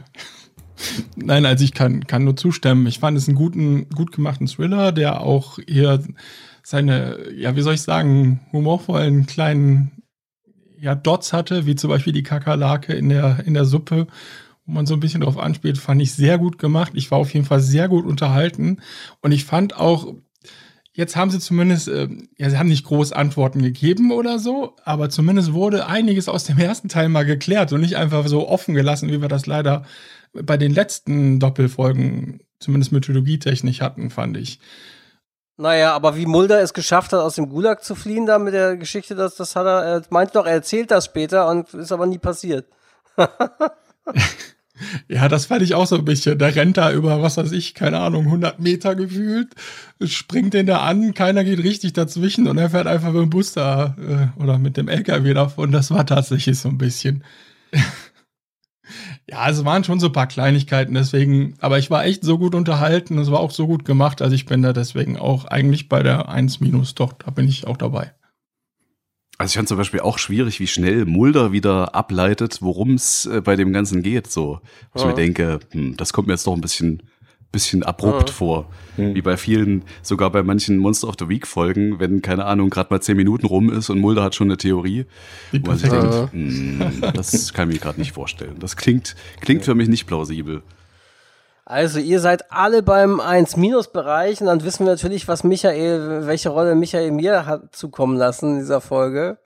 Nein, 1.15 1.45
also 1.45 1.63
ich 1.63 1.73
kann, 1.73 2.05
kann 2.07 2.23
nur 2.23 2.35
zustimmen. 2.37 2.85
Ich 2.87 2.99
fand 2.99 3.17
es 3.17 3.27
einen 3.27 3.35
guten, 3.37 3.89
gut 3.89 4.11
gemachten 4.11 4.47
Thriller, 4.47 4.91
der 4.91 5.21
auch 5.21 5.57
hier 5.67 6.01
seine, 6.69 7.31
ja, 7.35 7.55
wie 7.55 7.63
soll 7.63 7.73
ich 7.73 7.81
sagen, 7.81 8.41
humorvollen 8.51 9.25
kleinen 9.25 10.03
ja, 10.79 10.93
Dots 10.93 11.33
hatte, 11.33 11.65
wie 11.65 11.75
zum 11.75 11.89
Beispiel 11.89 12.13
die 12.13 12.21
Kakerlake 12.21 12.93
in 12.93 13.09
der, 13.09 13.39
in 13.43 13.55
der 13.55 13.65
Suppe, 13.65 14.05
wo 14.67 14.73
man 14.73 14.85
so 14.85 14.93
ein 14.93 14.99
bisschen 14.99 15.21
drauf 15.21 15.39
anspielt, 15.39 15.79
fand 15.79 15.99
ich 15.99 16.13
sehr 16.13 16.37
gut 16.37 16.59
gemacht. 16.59 16.91
Ich 16.93 17.09
war 17.09 17.17
auf 17.17 17.33
jeden 17.33 17.47
Fall 17.47 17.59
sehr 17.59 17.89
gut 17.89 18.05
unterhalten. 18.05 18.81
Und 19.21 19.31
ich 19.31 19.45
fand 19.45 19.75
auch, 19.77 20.13
jetzt 20.93 21.15
haben 21.15 21.31
sie 21.31 21.39
zumindest, 21.39 21.87
äh, 21.87 22.07
ja, 22.37 22.51
sie 22.51 22.59
haben 22.59 22.69
nicht 22.69 22.85
groß 22.85 23.13
Antworten 23.13 23.63
gegeben 23.63 24.11
oder 24.11 24.37
so, 24.37 24.75
aber 24.85 25.09
zumindest 25.09 25.53
wurde 25.53 25.87
einiges 25.87 26.29
aus 26.29 26.43
dem 26.43 26.59
ersten 26.59 26.87
Teil 26.87 27.09
mal 27.09 27.25
geklärt 27.25 27.73
und 27.73 27.81
nicht 27.81 27.97
einfach 27.97 28.27
so 28.27 28.47
offen 28.47 28.75
gelassen, 28.75 29.09
wie 29.09 29.21
wir 29.21 29.27
das 29.27 29.47
leider 29.47 29.85
bei 30.33 30.57
den 30.57 30.71
letzten 30.71 31.39
Doppelfolgen, 31.39 32.41
zumindest 32.59 32.91
mythologietechnisch 32.91 33.81
hatten, 33.81 34.11
fand 34.11 34.37
ich. 34.37 34.59
Naja, 35.59 35.93
aber 35.93 36.15
wie 36.15 36.25
Mulder 36.25 36.61
es 36.61 36.73
geschafft 36.73 37.11
hat, 37.11 37.19
aus 37.19 37.35
dem 37.35 37.49
Gulag 37.49 37.83
zu 37.83 37.93
fliehen, 37.93 38.25
da 38.25 38.39
mit 38.39 38.53
der 38.53 38.77
Geschichte, 38.77 39.13
das, 39.13 39.35
das 39.35 39.57
hat 39.57 39.65
er, 39.65 39.83
er 39.83 40.01
meint 40.09 40.33
doch, 40.33 40.45
er 40.45 40.53
erzählt 40.53 40.89
das 40.89 41.03
später 41.03 41.49
und 41.49 41.73
ist 41.73 41.91
aber 41.91 42.05
nie 42.05 42.17
passiert. 42.17 42.65
Ja, 45.09 45.27
das 45.27 45.47
fand 45.47 45.61
ich 45.61 45.75
auch 45.75 45.87
so 45.87 45.97
ein 45.97 46.05
bisschen. 46.05 46.39
Der 46.39 46.55
rennt 46.55 46.77
da 46.77 46.93
über, 46.93 47.21
was 47.21 47.35
weiß 47.35 47.51
ich, 47.51 47.73
keine 47.73 47.99
Ahnung, 47.99 48.23
100 48.27 48.61
Meter 48.61 48.95
gefühlt, 48.95 49.49
springt 50.01 50.53
den 50.53 50.67
da 50.67 50.77
an, 50.77 51.13
keiner 51.13 51.43
geht 51.43 51.61
richtig 51.61 51.91
dazwischen 51.91 52.47
und 52.47 52.57
er 52.57 52.69
fährt 52.69 52.87
einfach 52.87 53.11
mit 53.11 53.23
dem 53.23 53.29
Bus 53.29 53.51
da 53.51 53.97
äh, 53.99 54.41
oder 54.41 54.57
mit 54.57 54.77
dem 54.77 54.87
LKW 54.87 55.33
davon. 55.33 55.73
Das 55.73 55.91
war 55.91 56.05
tatsächlich 56.05 56.57
so 56.57 56.69
ein 56.69 56.77
bisschen. 56.77 57.25
Ja, 59.29 59.49
es 59.49 59.63
waren 59.65 59.83
schon 59.83 59.99
so 59.99 60.07
ein 60.07 60.13
paar 60.13 60.27
Kleinigkeiten, 60.27 60.93
deswegen, 60.93 61.55
aber 61.59 61.77
ich 61.77 61.89
war 61.91 62.03
echt 62.05 62.23
so 62.23 62.37
gut 62.37 62.55
unterhalten, 62.55 63.17
es 63.19 63.29
war 63.31 63.39
auch 63.39 63.51
so 63.51 63.67
gut 63.67 63.85
gemacht, 63.85 64.21
also 64.21 64.33
ich 64.33 64.45
bin 64.45 64.61
da 64.61 64.73
deswegen 64.73 65.17
auch 65.17 65.45
eigentlich 65.45 65.87
bei 65.89 66.01
der 66.03 66.29
1 66.29 66.59
minus, 66.61 66.95
doch, 66.95 67.13
da 67.13 67.29
bin 67.31 67.47
ich 67.47 67.67
auch 67.67 67.77
dabei. 67.77 68.13
Also 69.37 69.51
ich 69.51 69.55
fand 69.55 69.69
zum 69.69 69.77
Beispiel 69.77 70.01
auch 70.01 70.17
schwierig, 70.17 70.59
wie 70.59 70.67
schnell 70.67 71.05
Mulder 71.05 71.53
wieder 71.53 71.95
ableitet, 71.95 72.61
worum 72.61 72.95
es 72.95 73.25
äh, 73.25 73.39
bei 73.39 73.55
dem 73.55 73.71
Ganzen 73.71 74.03
geht. 74.03 74.27
So, 74.29 74.59
wo 74.91 74.97
ich 74.97 75.01
Ja. 75.03 75.07
mir 75.07 75.13
denke, 75.13 75.59
hm, 75.71 75.95
das 75.95 76.11
kommt 76.11 76.27
mir 76.27 76.33
jetzt 76.33 76.45
doch 76.45 76.53
ein 76.55 76.59
bisschen, 76.59 77.03
bisschen 77.51 77.83
abrupt 77.83 78.29
Ja. 78.29 78.35
vor. 78.35 78.65
Wie 78.97 79.21
bei 79.21 79.37
vielen, 79.37 79.83
sogar 80.01 80.29
bei 80.29 80.43
manchen 80.43 80.77
Monster 80.77 81.07
of 81.07 81.15
the 81.17 81.29
Week 81.29 81.47
Folgen, 81.47 81.99
wenn, 82.01 82.21
keine 82.21 82.43
Ahnung, 82.45 82.69
gerade 82.69 82.93
mal 82.93 82.99
zehn 83.01 83.15
Minuten 83.15 83.45
rum 83.45 83.71
ist 83.71 83.89
und 83.89 83.99
Mulder 83.99 84.23
hat 84.23 84.35
schon 84.35 84.47
eine 84.47 84.57
Theorie. 84.57 85.05
Wie 85.51 85.61
wo 85.63 85.67
man 85.67 85.77
sich 85.77 85.89
denkt, 85.89 87.15
das 87.17 87.53
kann 87.53 87.69
ich 87.69 87.75
mir 87.75 87.81
gerade 87.81 87.97
nicht 87.99 88.11
vorstellen. 88.11 88.57
Das 88.59 88.75
klingt, 88.75 89.15
klingt 89.39 89.63
für 89.63 89.73
mich 89.73 89.87
nicht 89.87 90.05
plausibel. 90.05 90.63
Also, 91.63 91.99
ihr 91.99 92.19
seid 92.19 92.51
alle 92.51 92.81
beim 92.83 93.19
1-Bereich 93.21 94.41
und 94.41 94.47
dann 94.47 94.63
wissen 94.63 94.85
wir 94.85 94.91
natürlich, 94.91 95.27
was 95.27 95.43
Michael, 95.43 96.25
welche 96.25 96.49
Rolle 96.49 96.75
Michael 96.75 97.11
mir 97.11 97.45
hat 97.45 97.75
zukommen 97.75 98.17
lassen 98.17 98.53
in 98.53 98.59
dieser 98.59 98.81
Folge. 98.81 99.37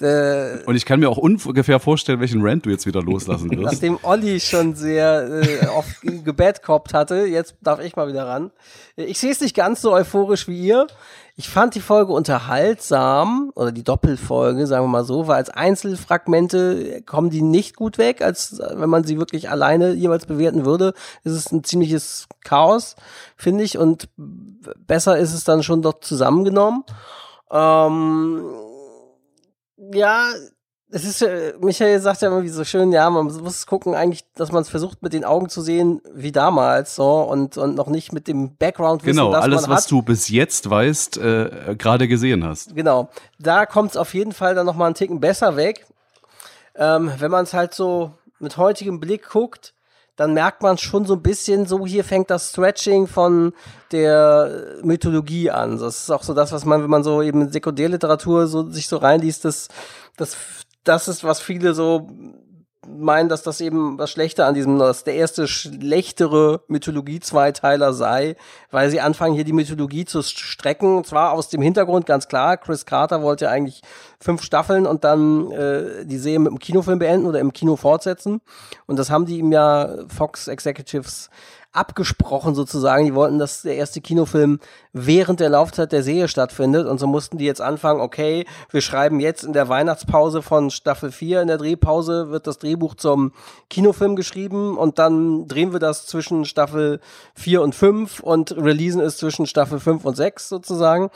Äh, 0.00 0.64
Und 0.64 0.74
ich 0.74 0.86
kann 0.86 1.00
mir 1.00 1.08
auch 1.10 1.18
ungefähr 1.18 1.78
vorstellen, 1.78 2.20
welchen 2.20 2.42
Rant 2.42 2.66
du 2.66 2.70
jetzt 2.70 2.86
wieder 2.86 3.02
loslassen 3.02 3.50
wirst. 3.56 3.72
Nachdem 3.74 3.98
Olli 4.02 4.40
schon 4.40 4.74
sehr 4.74 5.42
äh, 5.42 5.66
oft 5.66 6.00
gebadcoppt 6.02 6.94
hatte, 6.94 7.26
jetzt 7.26 7.54
darf 7.60 7.80
ich 7.80 7.94
mal 7.94 8.08
wieder 8.08 8.26
ran. 8.26 8.50
Ich 8.96 9.18
sehe 9.18 9.30
es 9.30 9.40
nicht 9.40 9.54
ganz 9.54 9.80
so 9.82 9.92
euphorisch 9.92 10.48
wie 10.48 10.60
ihr. 10.60 10.86
Ich 11.36 11.48
fand 11.48 11.74
die 11.74 11.80
Folge 11.80 12.12
unterhaltsam, 12.12 13.52
oder 13.54 13.72
die 13.72 13.84
Doppelfolge, 13.84 14.66
sagen 14.66 14.84
wir 14.84 14.88
mal 14.88 15.04
so, 15.04 15.28
weil 15.28 15.36
als 15.36 15.48
Einzelfragmente 15.50 17.02
kommen 17.06 17.30
die 17.30 17.40
nicht 17.42 17.76
gut 17.76 17.96
weg, 17.96 18.20
als 18.22 18.60
wenn 18.74 18.90
man 18.90 19.04
sie 19.04 19.18
wirklich 19.18 19.48
alleine 19.48 19.92
jeweils 19.92 20.26
bewerten 20.26 20.66
würde. 20.66 20.92
Es 21.24 21.32
ist 21.32 21.52
ein 21.52 21.64
ziemliches 21.64 22.26
Chaos, 22.44 22.96
finde 23.36 23.64
ich, 23.64 23.78
und 23.78 24.08
besser 24.86 25.16
ist 25.18 25.32
es 25.32 25.44
dann 25.44 25.62
schon 25.62 25.80
dort 25.80 26.04
zusammengenommen. 26.04 26.84
Ähm, 27.50 28.42
ja, 29.92 30.28
es 30.94 31.04
ist, 31.04 31.22
äh, 31.22 31.54
Michael 31.60 32.00
sagt 32.00 32.20
ja 32.20 32.28
immer 32.28 32.42
wie 32.42 32.48
so 32.48 32.64
schön, 32.64 32.92
ja, 32.92 33.08
man 33.08 33.26
muss 33.26 33.66
gucken 33.66 33.94
eigentlich, 33.94 34.24
dass 34.34 34.52
man 34.52 34.62
es 34.62 34.68
versucht 34.68 35.02
mit 35.02 35.14
den 35.14 35.24
Augen 35.24 35.48
zu 35.48 35.62
sehen, 35.62 36.02
wie 36.12 36.32
damals, 36.32 36.94
so, 36.94 37.22
und, 37.22 37.56
und 37.56 37.74
noch 37.74 37.88
nicht 37.88 38.12
mit 38.12 38.28
dem 38.28 38.56
Background 38.56 39.02
wissen, 39.02 39.16
Genau, 39.16 39.32
alles, 39.32 39.68
was 39.68 39.84
hat. 39.84 39.90
du 39.90 40.02
bis 40.02 40.28
jetzt 40.28 40.68
weißt, 40.68 41.16
äh, 41.16 41.76
gerade 41.78 42.08
gesehen 42.08 42.44
hast. 42.44 42.74
Genau, 42.76 43.08
da 43.38 43.64
kommt 43.64 43.92
es 43.92 43.96
auf 43.96 44.12
jeden 44.12 44.32
Fall 44.32 44.54
dann 44.54 44.66
noch 44.66 44.76
mal 44.76 44.86
einen 44.86 44.94
Ticken 44.94 45.18
besser 45.18 45.56
weg. 45.56 45.86
Ähm, 46.74 47.10
wenn 47.18 47.30
man 47.30 47.44
es 47.44 47.54
halt 47.54 47.74
so 47.74 48.12
mit 48.38 48.56
heutigem 48.58 49.00
Blick 49.00 49.28
guckt, 49.30 49.74
dann 50.22 50.34
merkt 50.34 50.62
man 50.62 50.78
schon 50.78 51.04
so 51.04 51.14
ein 51.14 51.22
bisschen, 51.22 51.66
so 51.66 51.84
hier 51.84 52.04
fängt 52.04 52.30
das 52.30 52.50
Stretching 52.50 53.08
von 53.08 53.52
der 53.90 54.78
Mythologie 54.84 55.50
an. 55.50 55.78
Das 55.78 56.04
ist 56.04 56.10
auch 56.10 56.22
so 56.22 56.32
das, 56.32 56.52
was 56.52 56.64
man, 56.64 56.80
wenn 56.80 56.90
man 56.90 57.02
so 57.02 57.22
eben 57.22 57.50
Sekundärliteratur 57.50 58.46
so, 58.46 58.70
sich 58.70 58.86
so 58.86 58.98
reinliest, 58.98 59.44
das, 59.44 59.66
das, 60.16 60.36
das 60.84 61.08
ist, 61.08 61.24
was 61.24 61.40
viele 61.40 61.74
so 61.74 62.08
meinen, 62.86 63.28
dass 63.28 63.42
das 63.42 63.60
eben 63.60 63.96
das 63.96 64.10
Schlechte 64.10 64.44
an 64.44 64.54
diesem, 64.54 64.78
dass 64.78 65.04
der 65.04 65.14
erste 65.14 65.46
schlechtere 65.46 66.62
Mythologie-Zweiteiler 66.66 67.92
sei, 67.92 68.36
weil 68.70 68.90
sie 68.90 69.00
anfangen, 69.00 69.34
hier 69.34 69.44
die 69.44 69.52
Mythologie 69.52 70.04
zu 70.04 70.22
strecken. 70.22 70.96
Und 70.96 71.06
zwar 71.06 71.32
aus 71.32 71.48
dem 71.48 71.62
Hintergrund 71.62 72.06
ganz 72.06 72.28
klar, 72.28 72.56
Chris 72.56 72.84
Carter 72.84 73.22
wollte 73.22 73.48
eigentlich 73.48 73.82
fünf 74.20 74.42
Staffeln 74.42 74.86
und 74.86 75.04
dann 75.04 75.50
äh, 75.52 76.04
die 76.04 76.18
Serie 76.18 76.40
mit 76.40 76.50
dem 76.50 76.58
Kinofilm 76.58 76.98
beenden 76.98 77.26
oder 77.26 77.40
im 77.40 77.52
Kino 77.52 77.76
fortsetzen. 77.76 78.40
Und 78.86 78.98
das 78.98 79.10
haben 79.10 79.26
die 79.26 79.38
ihm 79.38 79.52
ja 79.52 79.88
Fox 80.08 80.48
Executives 80.48 81.30
abgesprochen 81.72 82.54
sozusagen. 82.54 83.04
Die 83.04 83.14
wollten, 83.14 83.38
dass 83.38 83.62
der 83.62 83.76
erste 83.76 84.00
Kinofilm 84.00 84.60
während 84.92 85.40
der 85.40 85.48
Laufzeit 85.48 85.92
der 85.92 86.02
Serie 86.02 86.28
stattfindet. 86.28 86.86
Und 86.86 86.98
so 86.98 87.06
mussten 87.06 87.38
die 87.38 87.44
jetzt 87.44 87.60
anfangen, 87.60 88.00
okay, 88.00 88.46
wir 88.70 88.80
schreiben 88.80 89.20
jetzt 89.20 89.42
in 89.44 89.52
der 89.52 89.68
Weihnachtspause 89.68 90.42
von 90.42 90.70
Staffel 90.70 91.10
4, 91.10 91.42
in 91.42 91.48
der 91.48 91.58
Drehpause 91.58 92.30
wird 92.30 92.46
das 92.46 92.58
Drehbuch 92.58 92.94
zum 92.94 93.32
Kinofilm 93.70 94.16
geschrieben 94.16 94.76
und 94.76 94.98
dann 94.98 95.48
drehen 95.48 95.72
wir 95.72 95.80
das 95.80 96.06
zwischen 96.06 96.44
Staffel 96.44 97.00
4 97.34 97.62
und 97.62 97.74
5 97.74 98.20
und 98.20 98.52
releasen 98.56 99.00
es 99.00 99.16
zwischen 99.16 99.46
Staffel 99.46 99.80
5 99.80 100.04
und 100.04 100.16
6 100.16 100.48
sozusagen. 100.48 101.10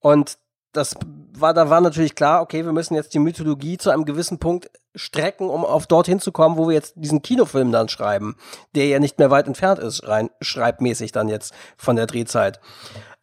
Und 0.00 0.36
das 0.72 0.94
war, 1.34 1.54
da 1.54 1.70
war 1.70 1.80
natürlich 1.80 2.14
klar, 2.14 2.42
okay, 2.42 2.64
wir 2.64 2.72
müssen 2.72 2.94
jetzt 2.94 3.14
die 3.14 3.18
Mythologie 3.18 3.78
zu 3.78 3.90
einem 3.90 4.04
gewissen 4.04 4.38
Punkt 4.38 4.70
strecken, 4.94 5.48
um 5.48 5.64
auf 5.64 5.86
dorthin 5.86 6.20
zu 6.20 6.32
kommen, 6.32 6.56
wo 6.56 6.68
wir 6.68 6.74
jetzt 6.74 6.94
diesen 6.96 7.22
Kinofilm 7.22 7.72
dann 7.72 7.88
schreiben, 7.88 8.36
der 8.74 8.86
ja 8.86 8.98
nicht 8.98 9.18
mehr 9.18 9.30
weit 9.30 9.46
entfernt 9.46 9.78
ist, 9.78 10.06
rein 10.06 10.30
schreibmäßig 10.40 11.12
dann 11.12 11.28
jetzt 11.28 11.54
von 11.76 11.96
der 11.96 12.06
Drehzeit. 12.06 12.60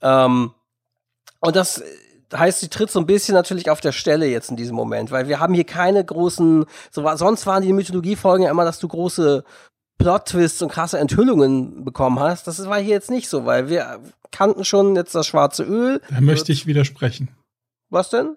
Ähm, 0.01 0.53
und 1.41 1.55
das 1.55 1.83
heißt, 2.33 2.59
sie 2.59 2.69
tritt 2.69 2.91
so 2.91 2.99
ein 2.99 3.05
bisschen 3.05 3.33
natürlich 3.33 3.69
auf 3.69 3.81
der 3.81 3.91
Stelle 3.91 4.27
jetzt 4.27 4.49
in 4.49 4.55
diesem 4.55 4.75
Moment, 4.75 5.11
weil 5.11 5.27
wir 5.27 5.39
haben 5.39 5.53
hier 5.53 5.63
keine 5.63 6.03
großen, 6.03 6.65
so 6.91 7.15
sonst 7.15 7.45
waren 7.45 7.63
die 7.63 7.73
Mythologiefolgen 7.73 8.45
ja 8.45 8.51
immer, 8.51 8.65
dass 8.65 8.79
du 8.79 8.87
große 8.87 9.43
Plot-Twists 9.97 10.61
und 10.61 10.71
krasse 10.71 10.97
Enthüllungen 10.97 11.83
bekommen 11.83 12.19
hast. 12.19 12.47
Das 12.47 12.65
war 12.67 12.79
hier 12.79 12.93
jetzt 12.93 13.11
nicht 13.11 13.29
so, 13.29 13.45
weil 13.45 13.69
wir 13.69 13.99
kannten 14.31 14.65
schon 14.65 14.95
jetzt 14.95 15.15
das 15.15 15.27
schwarze 15.27 15.63
Öl. 15.63 16.01
Da 16.09 16.21
möchte 16.21 16.51
ich 16.51 16.67
widersprechen. 16.67 17.29
Was 17.89 18.09
denn? 18.09 18.35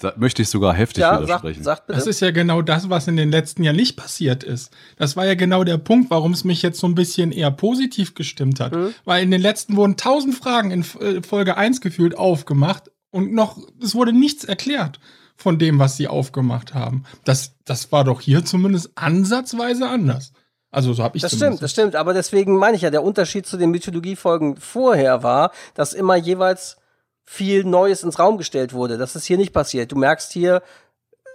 Da 0.00 0.12
möchte 0.16 0.42
ich 0.42 0.48
sogar 0.48 0.74
heftig 0.74 1.00
Ja, 1.00 1.14
sag, 1.14 1.22
widersprechen. 1.22 1.62
sag 1.64 1.86
bitte. 1.86 1.98
Das 1.98 2.06
ist 2.06 2.20
ja 2.20 2.30
genau 2.30 2.62
das, 2.62 2.88
was 2.88 3.08
in 3.08 3.16
den 3.16 3.30
letzten 3.30 3.64
Jahren 3.64 3.76
nicht 3.76 3.96
passiert 3.96 4.44
ist. 4.44 4.70
Das 4.96 5.16
war 5.16 5.26
ja 5.26 5.34
genau 5.34 5.64
der 5.64 5.78
Punkt, 5.78 6.10
warum 6.10 6.32
es 6.32 6.44
mich 6.44 6.62
jetzt 6.62 6.78
so 6.78 6.86
ein 6.86 6.94
bisschen 6.94 7.32
eher 7.32 7.50
positiv 7.50 8.14
gestimmt 8.14 8.60
hat. 8.60 8.74
Mhm. 8.74 8.94
Weil 9.04 9.22
in 9.24 9.30
den 9.30 9.40
letzten 9.40 9.76
wurden 9.76 9.96
tausend 9.96 10.34
Fragen 10.36 10.70
in 10.70 10.84
äh, 11.00 11.22
Folge 11.22 11.56
1 11.56 11.80
gefühlt 11.80 12.16
aufgemacht 12.16 12.90
und 13.10 13.32
noch, 13.32 13.58
es 13.82 13.94
wurde 13.94 14.12
nichts 14.12 14.44
erklärt 14.44 15.00
von 15.36 15.58
dem, 15.58 15.78
was 15.78 15.96
sie 15.96 16.08
aufgemacht 16.08 16.74
haben. 16.74 17.04
Das, 17.24 17.54
das 17.64 17.90
war 17.92 18.04
doch 18.04 18.20
hier 18.20 18.44
zumindest 18.44 18.90
ansatzweise 18.96 19.88
anders. 19.88 20.32
Also 20.70 20.92
so 20.92 21.02
habe 21.02 21.16
ich 21.16 21.22
Das 21.22 21.30
zumindest- 21.32 21.56
stimmt, 21.58 21.62
das 21.62 21.70
stimmt. 21.72 21.96
Aber 21.96 22.12
deswegen 22.14 22.56
meine 22.56 22.76
ich 22.76 22.82
ja, 22.82 22.90
der 22.90 23.02
Unterschied 23.02 23.46
zu 23.46 23.56
den 23.56 23.70
Mythologiefolgen 23.70 24.56
vorher 24.56 25.22
war, 25.22 25.50
dass 25.74 25.92
immer 25.94 26.16
jeweils 26.16 26.76
viel 27.24 27.64
Neues 27.64 28.02
ins 28.02 28.18
Raum 28.18 28.38
gestellt 28.38 28.72
wurde. 28.72 28.98
Das 28.98 29.16
ist 29.16 29.24
hier 29.26 29.36
nicht 29.38 29.52
passiert. 29.52 29.92
Du 29.92 29.96
merkst 29.96 30.32
hier, 30.32 30.62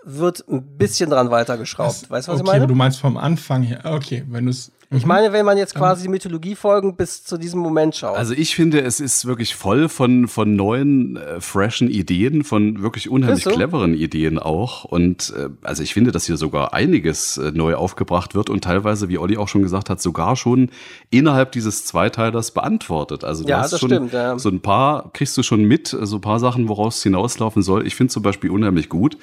wird 0.03 0.43
ein 0.49 0.77
bisschen 0.77 1.09
dran 1.09 1.31
weitergeschraubt. 1.31 2.09
weißt 2.09 2.27
du, 2.27 2.31
was 2.33 2.39
okay, 2.41 2.47
ich 2.49 2.53
meine? 2.53 2.67
du 2.67 2.75
meinst 2.75 2.99
vom 2.99 3.17
Anfang 3.17 3.63
her. 3.63 3.81
Okay, 3.85 4.23
wenn 4.27 4.45
du 4.45 4.51
es. 4.51 4.71
Ich 4.95 5.05
meine, 5.05 5.33
wenn 5.33 5.45
man 5.45 5.57
jetzt 5.57 5.75
quasi 5.75 6.03
die 6.03 6.09
Mythologiefolgen 6.09 6.95
bis 6.95 7.23
zu 7.23 7.37
diesem 7.37 7.59
Moment 7.59 7.95
schaut. 7.95 8.17
Also 8.17 8.33
ich 8.33 8.55
finde, 8.55 8.81
es 8.81 8.99
ist 8.99 9.25
wirklich 9.25 9.55
voll 9.55 9.89
von, 9.89 10.27
von 10.27 10.55
neuen, 10.55 11.17
äh, 11.17 11.41
freshen 11.41 11.89
Ideen, 11.89 12.43
von 12.43 12.81
wirklich 12.81 13.09
unheimlich 13.09 13.45
cleveren 13.45 13.93
Ideen 13.93 14.39
auch. 14.39 14.83
Und 14.85 15.33
äh, 15.37 15.49
also 15.63 15.83
ich 15.83 15.93
finde, 15.93 16.11
dass 16.11 16.25
hier 16.25 16.37
sogar 16.37 16.73
einiges 16.73 17.37
äh, 17.37 17.51
neu 17.51 17.75
aufgebracht 17.75 18.35
wird 18.35 18.49
und 18.49 18.63
teilweise, 18.63 19.09
wie 19.09 19.17
Olli 19.17 19.37
auch 19.37 19.47
schon 19.47 19.63
gesagt 19.63 19.89
hat, 19.89 20.01
sogar 20.01 20.35
schon 20.35 20.69
innerhalb 21.09 21.51
dieses 21.51 21.85
Zweiteilers 21.85 22.51
beantwortet. 22.51 23.23
Also 23.23 23.43
du 23.43 23.49
Ja, 23.49 23.59
hast 23.59 23.73
das 23.73 23.79
schon 23.79 23.89
stimmt, 23.89 24.13
ja. 24.13 24.37
so 24.37 24.49
ein 24.49 24.61
paar, 24.61 25.11
kriegst 25.13 25.37
du 25.37 25.43
schon 25.43 25.63
mit, 25.63 25.93
äh, 25.93 26.05
so 26.05 26.17
ein 26.17 26.21
paar 26.21 26.39
Sachen, 26.39 26.67
woraus 26.67 26.97
es 26.97 27.03
hinauslaufen 27.03 27.63
soll. 27.63 27.87
Ich 27.87 27.95
finde 27.95 28.11
zum 28.11 28.23
Beispiel 28.23 28.49
unheimlich 28.49 28.89
gut, 28.89 29.17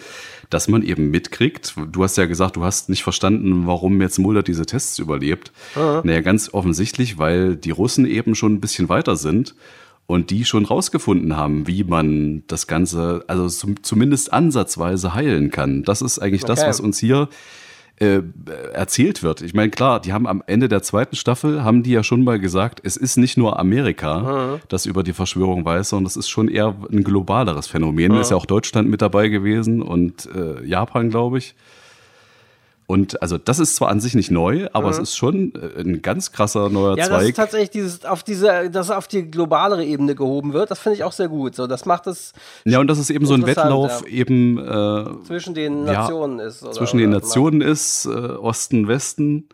dass 0.50 0.68
man 0.68 0.82
eben 0.82 1.10
mitkriegt, 1.10 1.74
du 1.90 2.02
hast 2.02 2.16
ja 2.16 2.26
gesagt, 2.26 2.56
du 2.56 2.64
hast 2.64 2.88
nicht 2.88 3.04
verstanden, 3.04 3.66
warum 3.66 4.00
jetzt 4.00 4.18
Mulder 4.18 4.42
diese 4.42 4.66
Tests 4.66 4.98
überlebt. 4.98 5.52
Mhm. 5.76 6.00
Naja, 6.04 6.20
ganz 6.20 6.52
offensichtlich, 6.52 7.18
weil 7.18 7.56
die 7.56 7.70
Russen 7.70 8.06
eben 8.06 8.34
schon 8.34 8.54
ein 8.54 8.60
bisschen 8.60 8.88
weiter 8.88 9.16
sind 9.16 9.54
und 10.06 10.30
die 10.30 10.44
schon 10.44 10.64
rausgefunden 10.64 11.36
haben, 11.36 11.66
wie 11.66 11.84
man 11.84 12.42
das 12.48 12.66
Ganze, 12.66 13.24
also 13.28 13.48
zum, 13.48 13.82
zumindest 13.82 14.32
ansatzweise 14.32 15.14
heilen 15.14 15.50
kann. 15.50 15.82
Das 15.84 16.02
ist 16.02 16.18
eigentlich 16.18 16.44
das, 16.44 16.60
Okay. 16.60 16.68
was 16.68 16.80
uns 16.80 16.98
hier 16.98 17.28
äh, 18.00 18.22
erzählt 18.72 19.22
wird. 19.22 19.42
Ich 19.42 19.52
meine, 19.52 19.68
klar, 19.70 20.00
die 20.00 20.14
haben 20.14 20.26
am 20.26 20.42
Ende 20.46 20.68
der 20.68 20.82
zweiten 20.82 21.16
Staffel, 21.16 21.62
haben 21.62 21.82
die 21.82 21.90
ja 21.92 22.02
schon 22.02 22.24
mal 22.24 22.40
gesagt, 22.40 22.80
es 22.82 22.96
ist 22.96 23.18
nicht 23.18 23.36
nur 23.36 23.58
Amerika, 23.60 24.20
Mhm. 24.56 24.60
das 24.68 24.86
über 24.86 25.02
die 25.02 25.12
Verschwörung 25.12 25.64
weiß, 25.66 25.90
sondern 25.90 26.06
es 26.06 26.16
ist 26.16 26.30
schon 26.30 26.48
eher 26.48 26.74
ein 26.90 27.04
globaleres 27.04 27.66
Phänomen. 27.66 28.12
Mhm. 28.12 28.18
Ist 28.20 28.30
ja 28.30 28.38
auch 28.38 28.46
Deutschland 28.46 28.88
mit 28.88 29.02
dabei 29.02 29.28
gewesen 29.28 29.82
und 29.82 30.28
äh, 30.34 30.64
Japan, 30.66 31.10
glaube 31.10 31.36
ich. 31.38 31.54
Und 32.90 33.22
also 33.22 33.38
das 33.38 33.60
ist 33.60 33.76
zwar 33.76 33.88
an 33.88 34.00
sich 34.00 34.14
nicht 34.16 34.32
neu, 34.32 34.66
aber 34.72 34.86
Mhm. 34.88 34.92
es 34.94 34.98
ist 34.98 35.16
schon 35.16 35.52
äh, 35.54 35.80
ein 35.80 36.02
ganz 36.02 36.32
krasser 36.32 36.68
neuer 36.70 36.96
ja, 36.98 37.06
das 37.06 37.08
Zweig. 37.08 37.28
ist 37.28 37.36
tatsächlich 37.36 37.70
dieses, 37.70 38.04
auf 38.04 38.24
diese, 38.24 38.68
dass 38.68 38.90
auf 38.90 39.06
die 39.06 39.30
globalere 39.30 39.84
Ebene 39.84 40.16
gehoben 40.16 40.52
wird. 40.54 40.72
Das 40.72 40.80
finde 40.80 40.96
ich 40.96 41.04
auch 41.04 41.12
sehr 41.12 41.28
gut. 41.28 41.54
So, 41.54 41.68
das 41.68 41.86
macht 41.86 42.08
es 42.08 42.32
Ja, 42.64 42.80
und 42.80 42.88
dass 42.88 42.98
es 42.98 43.08
eben 43.10 43.26
so 43.26 43.34
ein 43.34 43.46
Wettlauf 43.46 44.02
ja. 44.06 44.08
eben 44.08 44.58
äh, 44.58 45.04
zwischen 45.24 45.54
den 45.54 45.86
ja, 45.86 45.92
Nationen 45.92 46.40
ist. 46.40 46.64
Oder, 46.64 46.72
zwischen 46.72 46.98
den 46.98 47.10
Nationen 47.10 47.60
ist, 47.60 48.06
äh, 48.06 48.08
Osten, 48.10 48.88
Westen. 48.88 49.48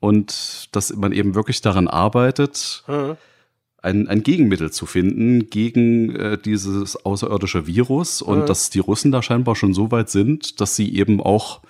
Und 0.00 0.68
dass 0.72 0.94
man 0.94 1.12
eben 1.12 1.34
wirklich 1.34 1.62
daran 1.62 1.88
arbeitet, 1.88 2.84
Mhm. 2.88 3.16
ein, 3.82 4.08
ein 4.08 4.22
Gegenmittel 4.22 4.70
zu 4.70 4.84
finden 4.84 5.48
gegen 5.48 6.14
äh, 6.14 6.36
dieses 6.38 7.04
außerirdische 7.06 7.66
Virus. 7.66 8.20
Und 8.20 8.40
Mhm. 8.40 8.46
dass 8.46 8.68
die 8.68 8.80
Russen 8.80 9.12
da 9.12 9.22
scheinbar 9.22 9.56
schon 9.56 9.72
so 9.72 9.90
weit 9.90 10.10
sind, 10.10 10.60
dass 10.60 10.76
sie 10.76 10.94
eben 10.94 11.22
auch 11.22 11.60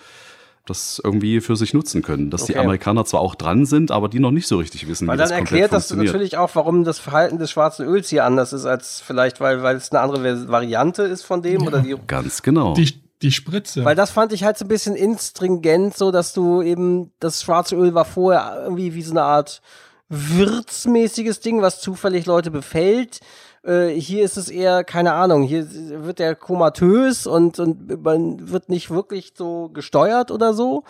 das 0.70 1.00
irgendwie 1.04 1.40
für 1.40 1.56
sich 1.56 1.74
nutzen 1.74 2.02
können. 2.02 2.30
Dass 2.30 2.44
die 2.46 2.52
Okay. 2.52 2.60
Amerikaner 2.60 3.04
zwar 3.04 3.20
auch 3.20 3.34
dran 3.34 3.66
sind, 3.66 3.90
aber 3.90 4.08
die 4.08 4.20
noch 4.20 4.30
nicht 4.30 4.46
so 4.46 4.56
richtig 4.56 4.88
wissen, 4.88 5.06
Weil 5.06 5.16
wie 5.16 5.18
dann 5.18 5.28
das 5.28 5.36
komplett 5.36 5.50
erklärt 5.52 5.72
das 5.72 5.88
funktioniert. 5.88 6.14
natürlich 6.14 6.36
auch, 6.38 6.50
warum 6.54 6.84
das 6.84 6.98
Verhalten 6.98 7.38
des 7.38 7.50
schwarzen 7.50 7.86
Öls 7.86 8.08
hier 8.08 8.24
anders 8.24 8.52
ist, 8.52 8.64
als 8.64 9.02
vielleicht, 9.04 9.40
weil, 9.40 9.62
weil 9.62 9.76
es 9.76 9.90
eine 9.92 10.00
andere 10.00 10.48
Variante 10.48 11.02
ist 11.02 11.22
von 11.22 11.42
dem 11.42 11.66
oder 11.66 11.80
die. 11.80 11.94
Ganz 12.06 12.40
genau. 12.42 12.74
Die, 12.74 12.94
die 13.22 13.32
Spritze. 13.32 13.84
Weil 13.84 13.96
das 13.96 14.10
fand 14.10 14.32
ich 14.32 14.44
halt 14.44 14.56
so 14.56 14.64
ein 14.64 14.68
bisschen 14.68 14.96
instringent, 14.96 15.96
so 15.96 16.10
dass 16.10 16.32
du 16.32 16.62
eben, 16.62 17.10
das 17.20 17.42
schwarze 17.42 17.76
Öl 17.76 17.92
war 17.94 18.04
vorher 18.06 18.60
irgendwie 18.64 18.94
wie 18.94 19.02
so 19.02 19.10
eine 19.10 19.22
Art 19.22 19.60
würzmäßiges 20.08 21.40
Ding, 21.40 21.62
was 21.62 21.80
zufällig 21.80 22.26
Leute 22.26 22.50
befällt. 22.50 23.20
Äh, 23.62 23.88
hier 23.88 24.24
ist 24.24 24.38
es 24.38 24.48
eher, 24.48 24.84
keine 24.84 25.12
Ahnung, 25.12 25.42
hier 25.42 25.66
wird 26.04 26.18
der 26.18 26.34
komatös 26.34 27.26
und, 27.26 27.58
und 27.58 28.02
man 28.02 28.50
wird 28.50 28.70
nicht 28.70 28.90
wirklich 28.90 29.32
so 29.36 29.68
gesteuert 29.68 30.30
oder 30.30 30.54
so. 30.54 30.84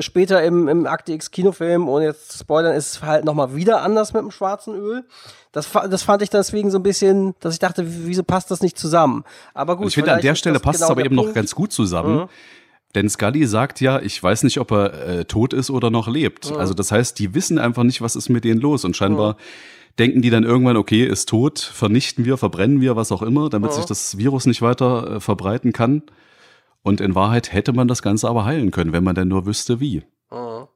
Später 0.00 0.42
im, 0.42 0.66
im 0.66 0.86
Akte 0.86 1.12
X 1.12 1.30
Kinofilm, 1.30 1.88
ohne 1.88 2.06
jetzt 2.06 2.32
zu 2.32 2.38
spoilern, 2.38 2.74
ist 2.74 2.96
es 2.96 3.02
halt 3.02 3.24
nochmal 3.24 3.54
wieder 3.54 3.82
anders 3.82 4.12
mit 4.12 4.22
dem 4.22 4.32
schwarzen 4.32 4.74
Öl. 4.74 5.04
Das, 5.52 5.70
das 5.70 6.02
fand 6.02 6.20
ich 6.22 6.30
deswegen 6.30 6.72
so 6.72 6.78
ein 6.78 6.82
bisschen, 6.82 7.34
dass 7.38 7.54
ich 7.54 7.60
dachte, 7.60 7.84
wieso 7.86 8.24
passt 8.24 8.50
das 8.50 8.60
nicht 8.60 8.76
zusammen? 8.76 9.22
Aber 9.54 9.76
gut. 9.76 9.86
ich 9.86 9.94
finde, 9.94 10.12
an 10.12 10.20
der 10.20 10.34
Stelle 10.34 10.58
passt 10.58 10.80
es 10.80 10.80
genau 10.80 10.92
aber 10.92 11.04
eben 11.04 11.14
Punkt. 11.14 11.28
noch 11.28 11.34
ganz 11.34 11.54
gut 11.54 11.72
zusammen. 11.72 12.22
Mhm. 12.22 12.28
Denn 12.96 13.08
Scully 13.08 13.46
sagt 13.46 13.80
ja, 13.80 14.00
ich 14.00 14.20
weiß 14.20 14.42
nicht, 14.42 14.58
ob 14.58 14.72
er 14.72 15.06
äh, 15.06 15.24
tot 15.26 15.52
ist 15.52 15.70
oder 15.70 15.90
noch 15.90 16.08
lebt. 16.08 16.50
Mhm. 16.50 16.56
Also 16.56 16.74
das 16.74 16.90
heißt, 16.90 17.18
die 17.20 17.34
wissen 17.34 17.58
einfach 17.58 17.84
nicht, 17.84 18.00
was 18.00 18.16
ist 18.16 18.30
mit 18.30 18.42
denen 18.42 18.60
los. 18.60 18.84
Und 18.84 18.96
scheinbar 18.96 19.36
denken 19.98 20.22
die 20.22 20.30
dann 20.30 20.44
irgendwann, 20.44 20.76
okay, 20.76 21.04
ist 21.04 21.28
tot, 21.28 21.58
vernichten 21.58 22.24
wir, 22.24 22.36
verbrennen 22.36 22.80
wir, 22.80 22.96
was 22.96 23.12
auch 23.12 23.22
immer, 23.22 23.48
damit 23.48 23.70
Mhm. 23.70 23.76
sich 23.76 23.84
das 23.86 24.18
Virus 24.18 24.46
nicht 24.46 24.62
weiter 24.62 25.16
äh, 25.16 25.20
verbreiten 25.20 25.72
kann. 25.72 26.02
Und 26.82 27.00
in 27.00 27.14
Wahrheit 27.14 27.52
hätte 27.52 27.72
man 27.72 27.88
das 27.88 28.02
Ganze 28.02 28.28
aber 28.28 28.44
heilen 28.44 28.70
können, 28.70 28.92
wenn 28.92 29.02
man 29.04 29.14
denn 29.14 29.28
nur 29.28 29.46
wüsste, 29.46 29.80
wie. 29.80 30.02
Mhm. 30.30 30.66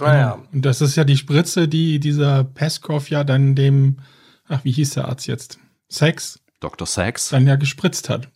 Naja. 0.00 0.38
Und 0.52 0.64
das 0.64 0.80
ist 0.80 0.96
ja 0.96 1.04
die 1.04 1.16
Spritze, 1.16 1.66
die 1.66 1.98
dieser 1.98 2.44
Peskov 2.44 3.10
ja 3.10 3.24
dann 3.24 3.54
dem, 3.54 3.98
ach, 4.46 4.64
wie 4.64 4.70
hieß 4.72 4.90
der 4.90 5.08
Arzt 5.08 5.26
jetzt? 5.26 5.58
Sex 5.88 6.40
Dr. 6.60 6.86
Sachs. 6.86 7.30
dann 7.30 7.46
ja 7.46 7.56
gespritzt 7.56 8.08
hat. 8.08 8.30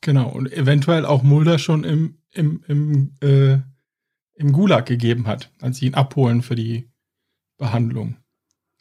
Genau. 0.00 0.28
Und 0.28 0.52
eventuell 0.52 1.06
auch 1.06 1.22
Mulder 1.22 1.58
schon 1.58 1.84
im, 1.84 2.18
im, 2.32 2.62
im, 2.66 3.14
äh, 3.20 3.58
im 4.34 4.52
Gulag 4.52 4.86
gegeben 4.86 5.26
hat, 5.26 5.50
als 5.60 5.78
sie 5.78 5.86
ihn 5.86 5.94
abholen 5.94 6.42
für 6.42 6.56
die 6.56 6.90
Behandlung. 7.56 8.16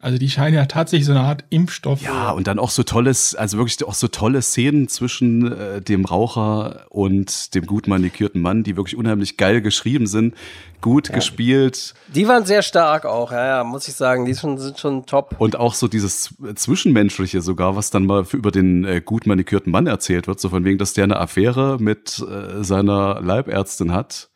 Also 0.03 0.17
die 0.17 0.29
scheinen 0.29 0.53
ja 0.53 0.65
tatsächlich 0.65 1.05
so 1.05 1.13
eine 1.13 1.21
Art 1.21 1.45
Impfstoff. 1.49 2.01
Ja, 2.01 2.31
und 2.31 2.47
dann 2.47 2.59
auch 2.59 2.71
so 2.71 2.83
tolles, 2.83 3.35
also 3.35 3.57
wirklich 3.57 3.81
auch 3.85 3.93
so 3.93 4.09
tolle 4.09 4.41
Szenen 4.41 4.89
zwischen 4.89 5.49
äh, 5.49 5.81
dem 5.81 6.03
Raucher 6.03 6.87
und 6.89 7.55
dem 7.55 7.65
gut 7.65 7.87
manikürten 7.87 8.41
Mann, 8.41 8.63
die 8.63 8.75
wirklich 8.75 8.97
unheimlich 8.97 9.37
geil 9.37 9.61
geschrieben 9.61 10.05
sind, 10.05 10.35
gut 10.81 11.13
gespielt 11.13 11.93
Die 12.13 12.27
waren 12.27 12.45
sehr 12.45 12.63
stark 12.63 13.05
auch, 13.05 13.31
ja, 13.31 13.47
ja, 13.47 13.63
muss 13.63 13.87
ich 13.87 13.93
sagen. 13.93 14.25
Die 14.25 14.35
schon, 14.35 14.57
sind 14.57 14.77
schon 14.77 15.05
top. 15.05 15.35
und 15.37 15.55
auch 15.55 15.73
so 15.73 15.87
dieses 15.87 16.35
Zwischenmenschliche 16.55 17.41
sogar, 17.41 17.77
was 17.77 17.89
dann 17.89 18.05
mal 18.05 18.25
für, 18.25 18.35
über 18.35 18.51
den 18.51 18.83
äh, 18.83 18.99
gut 18.99 19.25
manikürten 19.25 19.71
Mann 19.71 19.87
erzählt 19.87 20.27
wird, 20.27 20.37
so 20.37 20.49
von 20.49 20.65
wegen, 20.65 20.77
dass 20.77 20.91
der 20.91 21.05
eine 21.05 21.17
Affäre 21.17 21.77
mit 21.79 22.19
äh, 22.19 22.61
seiner 22.61 23.21
Leibärztin 23.21 23.93
hat 23.93 24.31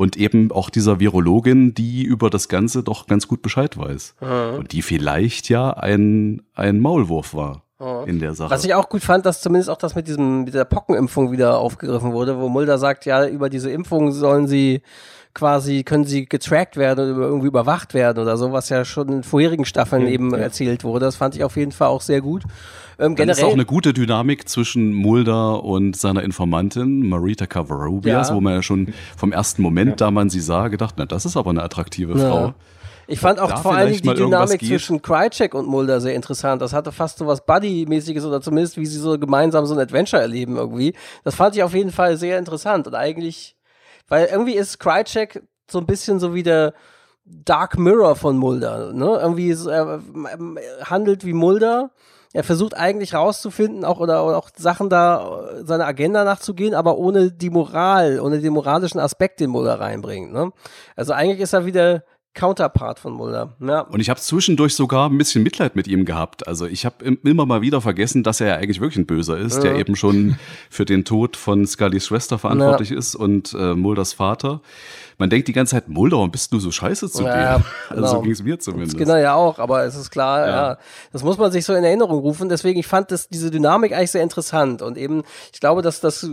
und 0.00 0.16
eben 0.16 0.50
auch 0.50 0.70
dieser 0.70 0.98
Virologin, 0.98 1.74
die 1.74 2.04
über 2.04 2.30
das 2.30 2.48
Ganze 2.48 2.82
doch 2.82 3.06
ganz 3.06 3.28
gut 3.28 3.42
Bescheid 3.42 3.76
weiß 3.76 4.14
Mhm. 4.22 4.58
und 4.60 4.72
die 4.72 4.80
vielleicht 4.80 5.50
ja 5.50 5.72
ein, 5.72 6.40
ein 6.54 6.80
Maulwurf 6.80 7.34
war 7.34 7.64
Mhm. 7.78 8.08
in 8.08 8.18
der 8.18 8.32
Sache. 8.32 8.50
Was 8.50 8.64
ich 8.64 8.72
auch 8.74 8.88
gut 8.88 9.02
fand, 9.02 9.26
dass 9.26 9.42
zumindest 9.42 9.68
auch 9.68 9.76
das 9.76 9.94
mit 9.94 10.08
diesem, 10.08 10.44
mit 10.44 10.54
der 10.54 10.64
Pockenimpfung 10.64 11.32
wieder 11.32 11.58
aufgegriffen 11.58 12.12
wurde, 12.12 12.38
wo 12.40 12.48
Mulder 12.48 12.78
sagt, 12.78 13.04
ja, 13.04 13.26
über 13.26 13.50
diese 13.50 13.70
Impfung 13.70 14.10
sollen 14.12 14.46
sie 14.46 14.80
quasi, 15.34 15.84
können 15.84 16.04
sie 16.04 16.24
getrackt 16.26 16.76
werden 16.78 17.14
oder 17.14 17.26
irgendwie 17.26 17.46
überwacht 17.48 17.92
werden 17.94 18.18
oder 18.22 18.36
so, 18.38 18.52
was 18.52 18.68
ja 18.70 18.84
schon 18.86 19.08
in 19.10 19.22
vorherigen 19.22 19.64
Staffeln 19.66 20.06
eben 20.08 20.32
erzählt 20.34 20.82
wurde. 20.82 21.04
Das 21.04 21.16
fand 21.16 21.36
ich 21.36 21.44
auf 21.44 21.56
jeden 21.56 21.72
Fall 21.72 21.88
auch 21.88 22.00
sehr 22.00 22.20
gut. 22.22 22.42
Ähm, 23.00 23.16
Dann 23.16 23.28
ist 23.30 23.36
generell, 23.38 23.44
auch 23.50 23.54
eine 23.54 23.64
gute 23.64 23.92
Dynamik 23.94 24.48
zwischen 24.48 24.92
Mulder 24.92 25.64
und 25.64 25.96
seiner 25.96 26.22
Informantin 26.22 27.08
Marita 27.08 27.46
Covarrubias, 27.46 28.28
Ja. 28.28 28.34
wo 28.34 28.40
man 28.40 28.52
ja 28.54 28.62
schon 28.62 28.92
vom 29.16 29.32
ersten 29.32 29.62
Moment, 29.62 30.00
da 30.00 30.10
man 30.10 30.28
sie 30.28 30.40
sah, 30.40 30.68
gedacht, 30.68 30.96
na, 30.98 31.06
das 31.06 31.24
ist 31.24 31.36
aber 31.36 31.50
eine 31.50 31.62
attraktive 31.62 32.16
Ja. 32.18 32.30
Frau. 32.30 32.54
Ich 33.06 33.18
fand 33.18 33.40
auch 33.40 33.62
vor 33.62 33.74
allem 33.74 33.92
die 33.92 34.02
Dynamik 34.14 34.60
zwischen 34.64 35.02
Krycek 35.02 35.54
und 35.54 35.66
Mulder 35.66 36.00
sehr 36.00 36.14
interessant. 36.14 36.62
Das 36.62 36.72
hatte 36.72 36.92
fast 36.92 37.18
so 37.18 37.26
was 37.26 37.44
Buddy-mäßiges 37.44 38.24
oder 38.24 38.40
zumindest 38.40 38.76
wie 38.76 38.86
sie 38.86 38.98
so 39.00 39.18
gemeinsam 39.18 39.66
so 39.66 39.74
ein 39.74 39.80
Adventure 39.80 40.22
erleben 40.22 40.56
irgendwie. 40.56 40.94
Das 41.24 41.34
fand 41.34 41.56
ich 41.56 41.62
auf 41.64 41.74
jeden 41.74 41.90
Fall 41.90 42.16
sehr 42.16 42.38
interessant 42.38 42.86
und 42.86 42.94
eigentlich, 42.94 43.56
weil 44.08 44.26
irgendwie 44.30 44.54
ist 44.54 44.78
Krycek 44.78 45.42
so 45.68 45.78
ein 45.78 45.86
bisschen 45.86 46.20
so 46.20 46.34
wie 46.34 46.44
der 46.44 46.72
Dark 47.24 47.78
Mirror 47.78 48.14
von 48.14 48.36
Mulder. 48.36 48.92
Ne? 48.92 49.18
Irgendwie 49.20 49.48
ist, 49.48 49.66
ähm, 49.66 50.58
handelt 50.84 51.24
wie 51.24 51.32
Mulder. 51.32 51.90
Er 52.32 52.44
versucht 52.44 52.76
eigentlich 52.76 53.14
rauszufinden, 53.14 53.84
auch 53.84 53.98
oder, 53.98 54.24
oder 54.24 54.38
auch 54.38 54.50
Sachen 54.56 54.88
da, 54.88 55.48
seiner 55.64 55.86
Agenda 55.86 56.24
nachzugehen, 56.24 56.74
aber 56.74 56.96
ohne 56.96 57.32
die 57.32 57.50
Moral, 57.50 58.20
ohne 58.20 58.40
den 58.40 58.52
moralischen 58.52 59.00
Aspekt, 59.00 59.40
den 59.40 59.50
Mulder 59.50 59.80
reinbringt. 59.80 60.32
Ne? 60.32 60.52
Also 60.94 61.12
eigentlich 61.12 61.40
ist 61.40 61.52
er 61.54 61.66
wieder 61.66 62.04
Counterpart 62.32 63.00
von 63.00 63.12
Mulder. 63.12 63.56
Ja. 63.58 63.80
Und 63.80 63.98
ich 63.98 64.08
habe 64.08 64.20
zwischendurch 64.20 64.76
sogar 64.76 65.10
ein 65.10 65.18
bisschen 65.18 65.42
Mitleid 65.42 65.74
mit 65.74 65.88
ihm 65.88 66.04
gehabt. 66.04 66.46
Also 66.46 66.66
ich 66.66 66.86
habe 66.86 67.04
immer 67.24 67.44
mal 67.44 67.60
wieder 67.60 67.80
vergessen, 67.80 68.22
dass 68.22 68.40
er 68.40 68.46
ja 68.46 68.54
eigentlich 68.54 68.80
wirklich 68.80 68.98
ein 68.98 69.06
Böser 69.06 69.36
ist, 69.36 69.56
Ja. 69.56 69.62
der 69.62 69.74
eben 69.74 69.96
schon 69.96 70.38
für 70.70 70.84
den 70.84 71.04
Tod 71.04 71.36
von 71.36 71.66
Scullys 71.66 72.06
Schwester 72.06 72.38
verantwortlich 72.38 72.92
ist 72.92 73.16
und 73.16 73.52
äh, 73.54 73.74
Mulders 73.74 74.12
Vater. 74.12 74.60
Man 75.20 75.30
denkt 75.30 75.46
die 75.46 75.52
ganze 75.52 75.76
Zeit, 75.76 75.88
Mulder, 75.88 76.16
warum 76.16 76.30
bist 76.32 76.52
du 76.52 76.58
so 76.58 76.70
scheiße 76.72 77.08
zu 77.10 77.22
Ja, 77.22 77.58
dir? 77.58 77.64
genau. 77.90 78.00
Also 78.06 78.16
so 78.16 78.22
ging 78.22 78.32
es 78.32 78.42
mir 78.42 78.58
zumindest. 78.58 78.96
Skinner 78.96 79.18
ja 79.20 79.34
auch, 79.34 79.58
aber 79.58 79.84
es 79.84 79.94
ist 79.94 80.10
klar, 80.10 80.40
ja. 80.40 80.46
Ja. 80.70 80.78
Das 81.12 81.22
muss 81.22 81.38
man 81.38 81.52
sich 81.52 81.64
so 81.64 81.74
in 81.74 81.84
Erinnerung 81.84 82.18
rufen. 82.20 82.48
Deswegen, 82.48 82.80
ich 82.80 82.86
fand 82.86 83.10
das, 83.12 83.28
diese 83.28 83.50
Dynamik 83.50 83.92
eigentlich 83.92 84.10
sehr 84.10 84.22
interessant. 84.22 84.82
Und 84.82 84.96
eben, 84.98 85.22
ich 85.52 85.60
glaube, 85.60 85.82
dass 85.82 86.00
das 86.00 86.28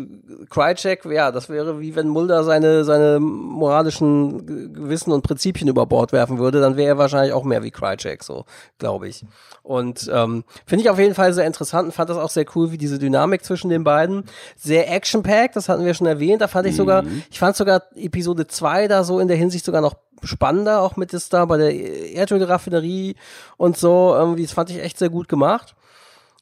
Crycheck, 0.50 1.06
ja, 1.06 1.32
das 1.32 1.50
wäre 1.50 1.80
wie 1.80 1.96
wenn 1.96 2.08
Mulder 2.08 2.44
seine, 2.44 2.84
seine 2.84 3.20
moralischen 3.20 4.46
Ge- 4.46 4.70
Gewissen 4.70 5.12
und 5.12 5.22
Prinzipien 5.22 5.68
über 5.68 5.86
Bord 5.86 6.14
werfen 6.14 6.38
würde, 6.40 6.62
dann 6.62 6.78
wäre 6.78 6.88
er 6.90 6.98
wahrscheinlich 6.98 7.34
auch 7.34 7.44
mehr 7.44 7.64
wie 7.64 7.72
Crycheck, 7.72 8.24
so, 8.24 8.46
glaube 8.80 9.08
ich. 9.10 9.26
Und 9.64 10.10
ähm, 10.14 10.46
finde 10.66 10.84
ich 10.86 10.90
auf 10.90 10.98
jeden 11.00 11.14
Fall 11.16 11.34
sehr 11.34 11.46
interessant 11.46 11.88
und 11.88 11.92
fand 11.92 12.10
das 12.10 12.18
auch 12.18 12.30
sehr 12.30 12.46
cool, 12.56 12.72
wie 12.72 12.78
diese 12.78 13.00
Dynamik 13.00 13.44
zwischen 13.44 13.70
den 13.70 13.84
beiden. 13.84 14.24
Sehr 14.56 14.90
action-packed, 14.94 15.56
das 15.56 15.68
hatten 15.68 15.84
wir 15.86 15.94
schon 15.94 16.08
erwähnt. 16.08 16.42
Da 16.42 16.48
fand 16.48 16.68
ich 16.68 16.76
sogar, 16.76 17.04
ich 17.30 17.40
fand 17.40 17.56
sogar 17.58 17.84
Episode 17.96 18.48
2 18.48 18.77
da 18.86 19.04
so 19.04 19.20
in 19.20 19.28
der 19.28 19.38
Hinsicht 19.38 19.66
sogar 19.66 19.82
noch 19.82 19.96
spannender, 20.24 20.82
auch 20.82 20.98
mit 20.98 21.14
das 21.14 21.30
da 21.30 21.46
bei 21.46 21.58
der 21.58 21.74
Erdölraffinerie 22.14 23.16
und 23.58 23.78
so. 23.78 24.14
Irgendwie, 24.16 24.44
das 24.44 24.52
fand 24.52 24.70
ich 24.70 24.80
echt 24.80 25.00
sehr 25.00 25.10
gut 25.10 25.28
gemacht. 25.28 25.76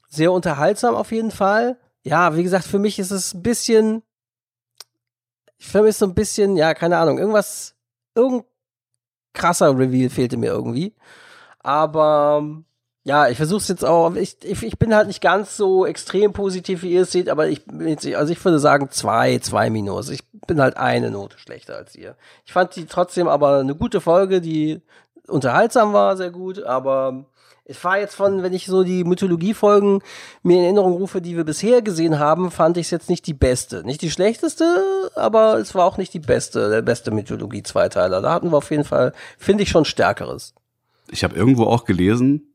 Sehr 0.08 0.32
unterhaltsam 0.32 0.94
auf 0.94 1.12
jeden 1.12 1.30
Fall. 1.30 1.78
Ja, 2.02 2.36
wie 2.36 2.42
gesagt, 2.42 2.66
für 2.66 2.78
mich 2.78 2.98
ist 2.98 3.10
es 3.10 3.34
ein 3.34 3.42
bisschen, 3.42 4.02
mich 5.58 5.86
ist 5.86 5.98
so 5.98 6.06
ein 6.06 6.14
bisschen, 6.14 6.56
ja, 6.56 6.74
keine 6.74 6.98
Ahnung, 6.98 7.18
irgendwas, 7.18 7.74
irgendein 8.14 8.46
krasser 9.32 9.76
Reveal 9.78 10.10
fehlte 10.10 10.36
mir 10.36 10.50
irgendwie. 10.50 10.94
Aber 11.60 12.62
ja, 13.06 13.28
ich 13.28 13.36
versuche 13.36 13.60
es 13.60 13.68
jetzt 13.68 13.84
auch. 13.84 14.16
Ich, 14.16 14.36
ich, 14.42 14.64
ich 14.64 14.78
bin 14.80 14.92
halt 14.92 15.06
nicht 15.06 15.20
ganz 15.20 15.56
so 15.56 15.86
extrem 15.86 16.32
positiv, 16.32 16.82
wie 16.82 16.90
ihr 16.90 17.02
es 17.02 17.12
seht, 17.12 17.28
aber 17.28 17.46
ich 17.46 17.62
also 18.16 18.32
ich 18.32 18.44
würde 18.44 18.58
sagen 18.58 18.88
zwei, 18.90 19.38
zwei 19.38 19.70
Minus. 19.70 20.08
Ich 20.08 20.24
bin 20.48 20.60
halt 20.60 20.76
eine 20.76 21.12
Note 21.12 21.38
schlechter 21.38 21.76
als 21.76 21.94
ihr. 21.94 22.16
Ich 22.44 22.52
fand 22.52 22.74
die 22.74 22.86
trotzdem 22.86 23.28
aber 23.28 23.60
eine 23.60 23.76
gute 23.76 24.00
Folge, 24.00 24.40
die 24.40 24.82
unterhaltsam 25.28 25.92
war, 25.92 26.16
sehr 26.16 26.32
gut, 26.32 26.64
aber 26.64 27.26
ich 27.64 27.82
war 27.84 27.96
jetzt 28.00 28.16
von, 28.16 28.42
wenn 28.42 28.52
ich 28.52 28.66
so 28.66 28.82
die 28.82 29.04
Mythologie-Folgen 29.04 30.02
mir 30.42 30.58
in 30.58 30.64
Erinnerung 30.64 30.94
rufe, 30.94 31.20
die 31.20 31.36
wir 31.36 31.44
bisher 31.44 31.82
gesehen 31.82 32.18
haben, 32.18 32.50
fand 32.50 32.76
ich 32.76 32.86
es 32.86 32.90
jetzt 32.90 33.08
nicht 33.08 33.24
die 33.28 33.34
beste. 33.34 33.84
Nicht 33.84 34.02
die 34.02 34.10
schlechteste, 34.10 34.64
aber 35.14 35.58
es 35.58 35.76
war 35.76 35.84
auch 35.84 35.96
nicht 35.96 36.12
die 36.12 36.18
beste, 36.18 36.70
der 36.70 36.82
beste 36.82 37.12
Mythologie-Zweiteiler. 37.12 38.20
Da 38.20 38.32
hatten 38.32 38.50
wir 38.50 38.56
auf 38.56 38.72
jeden 38.72 38.84
Fall, 38.84 39.12
finde 39.38 39.62
ich, 39.62 39.68
schon 39.68 39.84
stärkeres. 39.84 40.54
Ich 41.08 41.22
habe 41.22 41.36
irgendwo 41.36 41.66
auch 41.66 41.84
gelesen, 41.84 42.52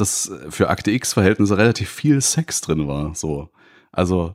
dass 0.00 0.30
für 0.48 0.68
Akte 0.68 0.90
X-Verhältnisse 0.90 1.56
relativ 1.56 1.90
viel 1.90 2.20
Sex 2.20 2.60
drin 2.60 2.88
war. 2.88 3.14
So. 3.14 3.50
Also, 3.92 4.34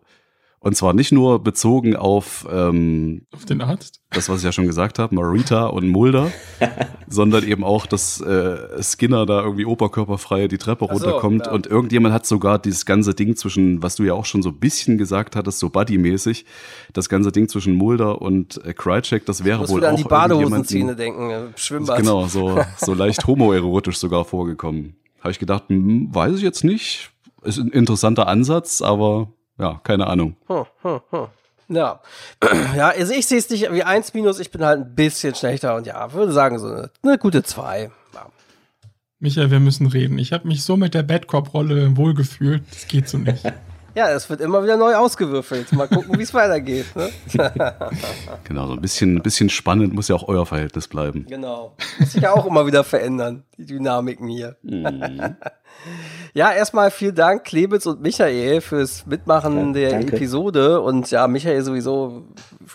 und 0.66 0.76
zwar 0.76 0.94
nicht 0.94 1.12
nur 1.12 1.44
bezogen 1.44 1.96
auf, 1.96 2.48
ähm, 2.52 3.28
Auf 3.32 3.46
den 3.46 3.62
Arzt? 3.62 4.02
das, 4.10 4.30
was 4.30 4.40
ich 4.40 4.46
ja 4.46 4.52
schon 4.52 4.66
gesagt 4.66 4.98
habe, 4.98 5.14
Marita 5.14 5.68
und 5.68 5.88
Mulder, 5.90 6.32
sondern 7.08 7.48
eben 7.48 7.64
auch, 7.64 7.86
dass 7.86 8.20
äh, 8.20 8.82
Skinner 8.82 9.28
da 9.28 9.44
irgendwie 9.44 9.66
oberkörperfrei 9.66 10.48
die 10.48 10.58
Treppe 10.58 10.86
so, 10.86 10.94
runterkommt 10.94 11.46
ja. 11.46 11.52
und 11.52 11.68
irgendjemand 11.68 12.16
hat 12.16 12.26
sogar 12.26 12.58
dieses 12.58 12.88
ganze 12.88 13.14
Ding 13.14 13.36
zwischen, 13.36 13.84
was 13.84 13.96
du 13.96 14.06
ja 14.06 14.16
auch 14.16 14.26
schon 14.26 14.42
so 14.42 14.50
ein 14.50 14.60
bisschen 14.60 14.98
gesagt 14.98 15.36
hattest, 15.36 15.60
so 15.60 15.70
Buddy-mäßig, 15.70 16.46
das 16.94 17.10
ganze 17.10 17.32
Ding 17.32 17.48
zwischen 17.48 17.76
Mulder 17.76 18.20
und 18.20 18.60
äh, 18.66 18.74
Krycek, 18.74 19.24
das 19.28 19.44
wäre 19.44 19.70
wohl 19.70 19.86
auch 19.86 19.90
an 19.90 19.98
die 19.98 20.04
Badehosenzähne 20.04 20.96
denken, 20.96 21.30
äh, 21.30 21.42
Schwimmbad. 21.58 22.00
Genau, 22.00 22.26
so, 22.26 22.60
so 22.78 22.96
leicht 22.96 23.28
homoerotisch 23.28 23.98
sogar 23.98 24.26
vorgekommen. 24.26 24.96
Habe 25.26 25.32
ich 25.32 25.40
gedacht, 25.40 25.64
hm, 25.70 26.14
weiß 26.14 26.36
ich 26.36 26.44
jetzt 26.44 26.64
nicht. 26.64 27.10
Ist 27.42 27.58
ein 27.58 27.70
interessanter 27.70 28.28
Ansatz, 28.28 28.84
aber 28.84 29.30
ja, 29.58 29.82
keine 29.84 30.06
Ahnung. 30.06 30.36
Hm, 30.46 30.66
hm, 30.84 31.00
hm. 31.10 31.28
Ja. 31.68 32.00
ja, 32.78 32.90
also 32.90 33.12
ich 33.12 33.26
sehe 33.26 33.40
es 33.40 33.50
nicht 33.50 33.72
wie 33.72 33.82
1 33.82 34.14
minus, 34.14 34.40
ich 34.40 34.52
bin 34.52 34.64
halt 34.64 34.82
ein 34.82 34.94
bisschen 34.94 35.34
schlechter 35.34 35.78
und 35.78 35.88
ja, 35.88 36.14
würde 36.14 36.32
sagen 36.32 36.60
so 36.60 36.68
eine, 36.68 36.92
eine 37.02 37.18
gute 37.18 37.42
2. 37.42 37.90
Ja. 38.14 38.28
Michael, 39.18 39.50
wir 39.50 39.60
müssen 39.60 39.88
reden. 39.88 40.20
Ich 40.20 40.32
habe 40.32 40.48
mich 40.48 40.64
so 40.64 40.78
mit 40.78 40.94
der 40.94 41.02
Bad 41.02 41.26
Cop-Rolle 41.26 41.98
wohlgefühlt. 41.98 42.62
Das 42.70 42.88
geht 42.88 43.10
so 43.10 43.18
nicht. 43.18 43.42
ja, 43.96 44.10
es 44.12 44.30
wird 44.30 44.42
immer 44.42 44.64
wieder 44.64 44.78
neu 44.78 44.94
ausgewürfelt. 44.96 45.72
Mal 45.74 45.88
gucken, 45.88 46.18
wie 46.18 46.24
es 46.24 46.34
weitergeht. 46.34 46.86
Ne? 46.96 47.10
Genau, 48.44 48.68
so 48.68 48.74
ein 48.74 48.82
bisschen, 48.82 49.16
ein 49.18 49.22
bisschen 49.24 49.50
spannend 49.50 49.94
muss 49.94 50.08
ja 50.08 50.16
auch 50.16 50.28
euer 50.28 50.46
Verhältnis 50.46 50.88
bleiben. 50.88 51.26
genau. 51.28 51.76
Muss 52.00 52.12
sich 52.12 52.22
ja 52.22 52.32
auch 52.34 52.46
immer 52.46 52.68
wieder 52.68 52.84
verändern, 52.84 53.44
die 53.58 53.66
Dynamiken 53.66 54.28
hier. 54.28 54.56
Ja, 56.38 56.52
erstmal 56.52 56.92
vielen 56.92 57.16
Dank, 57.16 57.46
Clemens 57.46 57.86
und 57.88 58.02
Michael, 58.02 58.60
fürs 58.60 59.06
Mitmachen 59.06 59.68
Ja, 59.68 59.72
der 59.72 59.90
danke. 59.92 60.18
Episode. 60.18 60.82
Und 60.82 61.10
ja, 61.10 61.30
Michael 61.30 61.62
sowieso, 61.64 62.24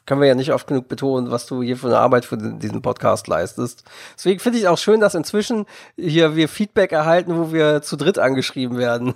können 0.07 0.23
wir 0.23 0.29
ja 0.29 0.35
nicht 0.35 0.55
oft 0.55 0.67
genug 0.67 0.89
betonen, 0.89 1.31
was 1.31 1.45
du 1.45 1.63
hier 1.63 1.77
für 1.77 1.89
eine 1.89 1.99
Arbeit 1.99 2.25
für 2.25 2.39
den- 2.39 2.59
diesen 2.59 2.81
Podcast 2.81 3.29
leistest. 3.29 3.85
Deswegen 4.17 4.41
finde 4.41 4.59
ich 4.61 4.67
auch 4.67 4.79
schön, 4.79 5.01
dass 5.01 5.15
inzwischen 5.15 5.67
hier 5.95 6.37
wir 6.37 6.49
Feedback 6.49 6.93
erhalten, 6.93 7.37
wo 7.37 7.53
wir 7.53 7.83
zu 7.83 7.97
dritt 7.99 8.19
angeschrieben 8.19 8.79
werden. 8.79 9.13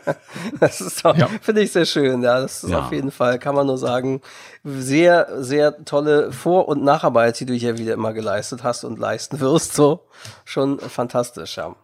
das 0.58 0.80
ist 0.80 1.04
doch, 1.04 1.14
Ja. 1.14 1.28
finde 1.42 1.60
ich 1.60 1.72
sehr 1.72 1.84
schön. 1.84 2.22
Ja, 2.22 2.40
das 2.40 2.64
ist 2.64 2.70
Ja. 2.70 2.86
auf 2.86 2.92
jeden 2.92 3.10
Fall, 3.10 3.38
kann 3.38 3.54
man 3.54 3.66
nur 3.66 3.76
sagen, 3.76 4.22
sehr, 4.64 5.28
sehr 5.42 5.84
tolle 5.84 6.32
Vor- 6.32 6.66
und 6.66 6.82
Nacharbeit, 6.82 7.38
die 7.40 7.44
du 7.44 7.52
hier 7.52 7.76
wieder 7.76 7.92
immer 7.92 8.14
geleistet 8.14 8.64
hast 8.64 8.84
und 8.84 8.98
leisten 8.98 9.38
wirst. 9.40 9.74
So, 9.74 10.00
schon 10.46 10.78
fantastisch, 10.80 11.58
ja. 11.58 11.74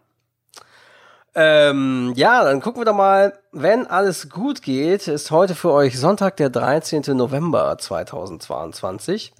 Ähm, 1.35 2.13
ja, 2.15 2.43
dann 2.43 2.61
gucken 2.61 2.81
wir 2.81 2.85
doch 2.85 2.95
mal, 2.95 3.33
wenn 3.51 3.87
alles 3.87 4.29
gut 4.29 4.61
geht, 4.61 5.07
ist 5.07 5.31
heute 5.31 5.55
für 5.55 5.71
euch 5.71 5.99
Sonntag, 5.99 6.37
der 6.37 6.49
13. 6.49 7.03
November 7.15 7.77
2022. 7.77 9.33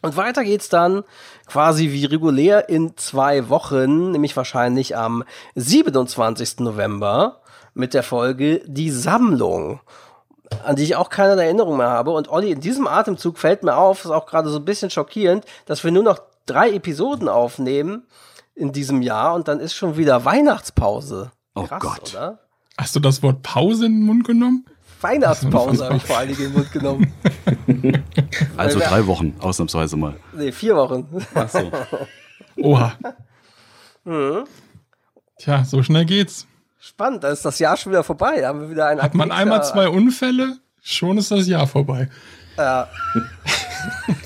Und 0.00 0.16
weiter 0.16 0.44
geht's 0.44 0.68
dann 0.68 1.02
quasi 1.46 1.90
wie 1.90 2.04
regulär 2.04 2.68
in 2.68 2.96
zwei 2.96 3.48
Wochen, 3.48 4.12
nämlich 4.12 4.36
wahrscheinlich 4.36 4.96
am 4.96 5.24
27. 5.56 6.60
November 6.60 7.40
mit 7.74 7.94
der 7.94 8.04
Folge 8.04 8.62
Die 8.66 8.90
Sammlung, 8.90 9.80
an 10.64 10.76
die 10.76 10.84
ich 10.84 10.94
auch 10.94 11.10
keine 11.10 11.42
Erinnerung 11.42 11.78
mehr 11.78 11.90
habe. 11.90 12.12
Und 12.12 12.28
Olli, 12.28 12.52
in 12.52 12.60
diesem 12.60 12.86
Atemzug 12.86 13.38
fällt 13.38 13.64
mir 13.64 13.76
auf, 13.76 14.04
ist 14.04 14.12
auch 14.12 14.26
gerade 14.26 14.50
so 14.50 14.58
ein 14.58 14.64
bisschen 14.64 14.90
schockierend, 14.90 15.44
dass 15.66 15.82
wir 15.82 15.90
nur 15.90 16.04
noch 16.04 16.20
drei 16.46 16.70
Episoden 16.70 17.28
aufnehmen 17.28 18.06
in 18.58 18.72
diesem 18.72 19.02
Jahr 19.02 19.34
und 19.34 19.48
dann 19.48 19.60
ist 19.60 19.74
schon 19.74 19.96
wieder 19.96 20.24
Weihnachtspause. 20.24 21.30
Oh 21.54 21.64
Krass, 21.64 21.80
Gott. 21.80 22.14
oder? 22.14 22.38
Hast 22.76 22.94
du 22.96 23.00
das 23.00 23.22
Wort 23.22 23.42
Pause 23.42 23.86
in 23.86 24.00
den 24.00 24.02
Mund 24.04 24.24
genommen? 24.26 24.66
Weihnachtspause 25.00 25.84
habe 25.84 25.96
ich 25.96 26.02
vor 26.06 26.18
allen 26.18 26.28
Dingen 26.28 26.40
in 26.40 26.52
den 26.52 26.54
Mund 26.54 26.72
genommen. 26.72 27.12
Also 28.56 28.80
drei 28.80 29.06
Wochen, 29.06 29.34
ausnahmsweise 29.38 29.96
mal. 29.96 30.16
Nee, 30.32 30.50
vier 30.52 30.74
Wochen. 30.74 31.06
Ach 31.34 31.48
so. 31.48 31.70
Oha. 32.62 32.92
Mhm. 34.04 34.44
Tja, 35.38 35.64
so 35.64 35.82
schnell 35.82 36.04
geht's. 36.04 36.46
Spannend, 36.80 37.22
da 37.24 37.30
ist 37.30 37.44
das 37.44 37.58
Jahr 37.58 37.76
schon 37.76 37.92
wieder 37.92 38.02
vorbei. 38.02 38.40
Da 38.40 38.48
haben 38.48 38.60
wir 38.60 38.70
wieder 38.70 38.86
ein 38.88 39.00
Hat 39.00 39.14
man 39.14 39.30
einmal 39.30 39.62
zwei 39.64 39.88
Unfälle, 39.88 40.58
schon 40.82 41.18
ist 41.18 41.30
das 41.30 41.46
Jahr 41.46 41.66
vorbei. 41.66 42.08
Ja. 42.58 42.88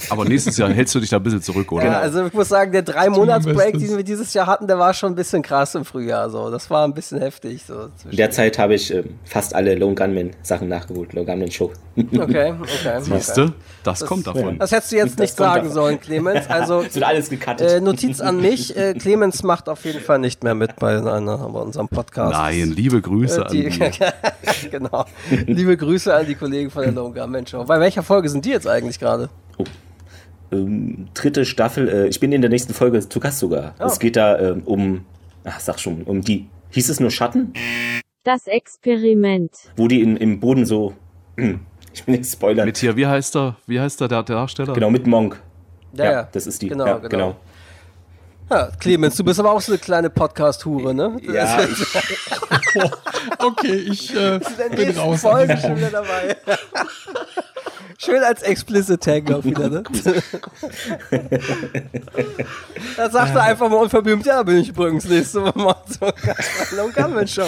Aber 0.08 0.24
nächstes 0.24 0.56
Jahr 0.56 0.70
hältst 0.70 0.94
du 0.94 1.00
dich 1.00 1.10
da 1.10 1.16
ein 1.16 1.22
bisschen 1.22 1.42
zurück, 1.42 1.70
oder? 1.72 1.84
Ja, 1.84 2.00
also 2.00 2.26
ich 2.26 2.32
muss 2.32 2.48
sagen, 2.48 2.72
der 2.72 2.82
drei 2.82 3.08
monats 3.08 3.46
break 3.46 3.78
den 3.78 3.96
wir 3.96 4.04
dieses 4.04 4.34
Jahr 4.34 4.46
hatten, 4.46 4.66
der 4.66 4.78
war 4.78 4.94
schon 4.94 5.12
ein 5.12 5.14
bisschen 5.14 5.42
krass 5.42 5.74
im 5.74 5.84
Frühjahr. 5.84 6.30
So. 6.30 6.50
Das 6.50 6.70
war 6.70 6.84
ein 6.86 6.94
bisschen 6.94 7.18
heftig. 7.18 7.64
So 7.66 7.88
In 8.10 8.16
der 8.16 8.30
Zeit 8.30 8.58
habe 8.58 8.74
ich 8.74 8.92
ähm, 8.92 9.14
fast 9.24 9.54
alle 9.54 9.74
Lone 9.74 9.94
Gunman 9.94 10.30
Sachen 10.42 10.68
nachgeholt. 10.68 11.12
Lone 11.12 11.26
Gunman 11.26 11.50
Show. 11.50 11.70
Okay, 11.96 12.54
okay. 12.60 13.00
Siehste, 13.00 13.42
okay. 13.42 13.52
das, 13.84 14.04
kommt 14.04 14.26
davon. 14.26 14.58
Das 14.58 14.72
hättest 14.72 14.92
du 14.92 14.96
jetzt 14.96 15.18
nicht 15.18 15.36
kommt 15.36 15.48
sagen 15.48 15.62
davon. 15.68 15.72
sollen, 15.72 16.00
Clemens. 16.00 16.48
Also 16.48 16.80
Es 16.86 16.94
wird 16.94 17.04
alles 17.04 17.28
gecuttet. 17.28 17.70
äh, 17.70 17.80
Notiz 17.80 18.20
an 18.20 18.40
mich, 18.40 18.76
äh, 18.76 18.94
Clemens 18.94 19.42
macht 19.42 19.68
auf 19.68 19.84
jeden 19.84 20.00
Fall 20.00 20.18
nicht 20.18 20.42
mehr 20.42 20.54
mit 20.54 20.76
bei, 20.76 20.96
einer, 20.96 21.36
bei 21.36 21.60
unserem 21.60 21.88
Podcast. 21.88 22.32
Nein, 22.32 22.72
liebe 22.74 23.00
Grüße 23.00 23.40
Äh, 23.40 23.44
an 23.44 23.52
die, 23.52 23.68
die. 23.68 24.70
genau. 24.70 25.04
Liebe 25.46 25.76
Grüße 25.76 26.14
an 26.14 26.26
die 26.26 26.34
Kollegen 26.34 26.70
von 26.70 26.82
der 26.82 26.92
Lone 26.92 27.14
Gunman 27.14 27.46
Show. 27.46 27.64
Bei 27.64 27.78
welcher 27.80 28.02
Folge 28.02 28.21
sind 28.28 28.44
die 28.44 28.50
jetzt 28.50 28.66
eigentlich 28.66 28.98
gerade? 28.98 29.28
ähm, 30.52 31.08
dritte 31.14 31.44
Staffel. 31.44 31.88
Äh, 31.88 32.08
ich 32.08 32.20
bin 32.20 32.32
in 32.32 32.40
der 32.40 32.50
nächsten 32.50 32.74
Folge 32.74 33.08
zu 33.08 33.18
Gast 33.18 33.38
sogar. 33.38 33.74
Oh. 33.80 33.84
Es 33.84 33.98
geht 33.98 34.16
da 34.16 34.38
ähm, 34.38 34.62
um, 34.64 35.04
ach, 35.44 35.58
sag 35.58 35.80
schon, 35.80 36.02
um 36.02 36.20
die, 36.20 36.48
hieß 36.70 36.90
es 36.90 37.00
nur 37.00 37.10
Schatten? 37.10 37.54
Das 38.24 38.46
Experiment. 38.46 39.50
Wo 39.76 39.88
die 39.88 40.02
in, 40.02 40.16
im 40.16 40.38
Boden 40.38 40.66
so, 40.66 40.94
ich 41.36 42.04
bin 42.04 42.14
jetzt 42.14 42.32
Spoiler. 42.32 42.64
Mit 42.64 42.78
hier, 42.78 42.96
wie 42.96 43.06
heißt 43.06 43.34
er? 43.36 43.56
Wie 43.66 43.80
heißt 43.80 44.00
der, 44.00 44.08
der 44.08 44.22
Darsteller? 44.22 44.74
genau, 44.74 44.90
mit 44.90 45.06
Monk. 45.06 45.40
Ja, 45.94 46.04
ja. 46.04 46.28
das 46.30 46.46
ist 46.46 46.62
die. 46.62 46.68
Genau, 46.68 46.86
ja, 46.86 46.98
genau. 46.98 47.08
genau. 47.08 47.36
Ja, 48.52 48.68
Clemens, 48.78 49.16
du 49.16 49.24
bist 49.24 49.40
aber 49.40 49.50
auch 49.50 49.62
so 49.62 49.72
eine 49.72 49.78
kleine 49.78 50.10
Podcast-Hure, 50.10 50.92
ne? 50.92 51.18
Ja, 51.22 51.56
Das- 51.56 51.70
Okay, 53.38 53.76
ich 53.76 54.14
äh, 54.14 54.40
bin 54.76 54.90
raus. 54.98 55.22
Folge 55.22 55.56
schon 55.56 55.78
wieder 55.78 55.88
dabei. 55.88 56.36
Schön 57.96 58.22
als 58.22 58.42
explicit 58.42 59.02
Tag 59.02 59.32
auch 59.32 59.42
wieder, 59.42 59.70
ne? 59.70 59.82
da 62.98 63.08
sagt 63.10 63.34
er 63.36 63.42
einfach 63.42 63.70
mal 63.70 63.76
unverblümt, 63.76 64.26
ja, 64.26 64.42
bin 64.42 64.58
ich 64.58 64.68
übrigens 64.68 65.06
nächste 65.06 65.42
Woche 65.44 65.58
mal 65.58 65.76
so 65.86 66.12
Long 66.76 66.92
Gunman 66.92 67.26
Show. 67.26 67.46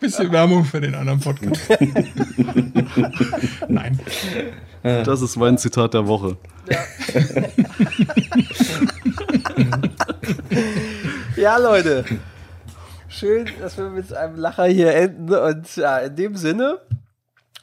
Bisschen 0.00 0.30
Werbung 0.32 0.66
für 0.66 0.82
den 0.82 0.94
anderen 0.94 1.18
Podcast. 1.20 1.62
Nein. 3.68 3.98
Das 4.82 5.22
ist 5.22 5.36
mein 5.36 5.56
Zitat 5.56 5.94
der 5.94 6.06
Woche. 6.06 6.36
Ja, 6.68 6.78
Leute. 11.54 12.04
Schön, 13.08 13.48
dass 13.60 13.78
wir 13.78 13.84
mit 13.84 14.12
einem 14.12 14.34
Lacher 14.34 14.64
hier 14.64 14.92
enden. 14.92 15.32
Und 15.32 15.76
ja, 15.76 15.98
in 15.98 16.16
dem 16.16 16.34
Sinne 16.34 16.80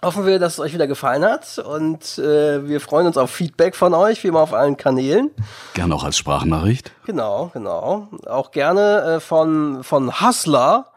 hoffen 0.01 0.25
wir, 0.25 0.39
dass 0.39 0.53
es 0.53 0.59
euch 0.61 0.73
wieder 0.73 0.87
gefallen 0.87 1.25
hat. 1.25 1.59
Und 1.59 2.17
äh, 2.17 2.65
wir 2.65 2.79
freuen 2.79 3.07
uns 3.07 3.17
auf 3.17 3.29
Feedback 3.29 3.75
von 3.75 3.93
euch, 3.93 4.23
wie 4.23 4.29
immer 4.29 4.39
auf 4.39 4.53
allen 4.53 4.77
Kanälen. 4.77 5.31
Gerne 5.73 5.95
auch 5.95 6.05
als 6.05 6.17
Sprachnachricht. 6.17 6.93
Genau, 7.05 7.51
genau. 7.53 8.07
Auch 8.25 8.51
gerne 8.51 9.15
äh, 9.15 9.19
von, 9.19 9.83
von 9.83 10.21
Hustler. 10.21 10.92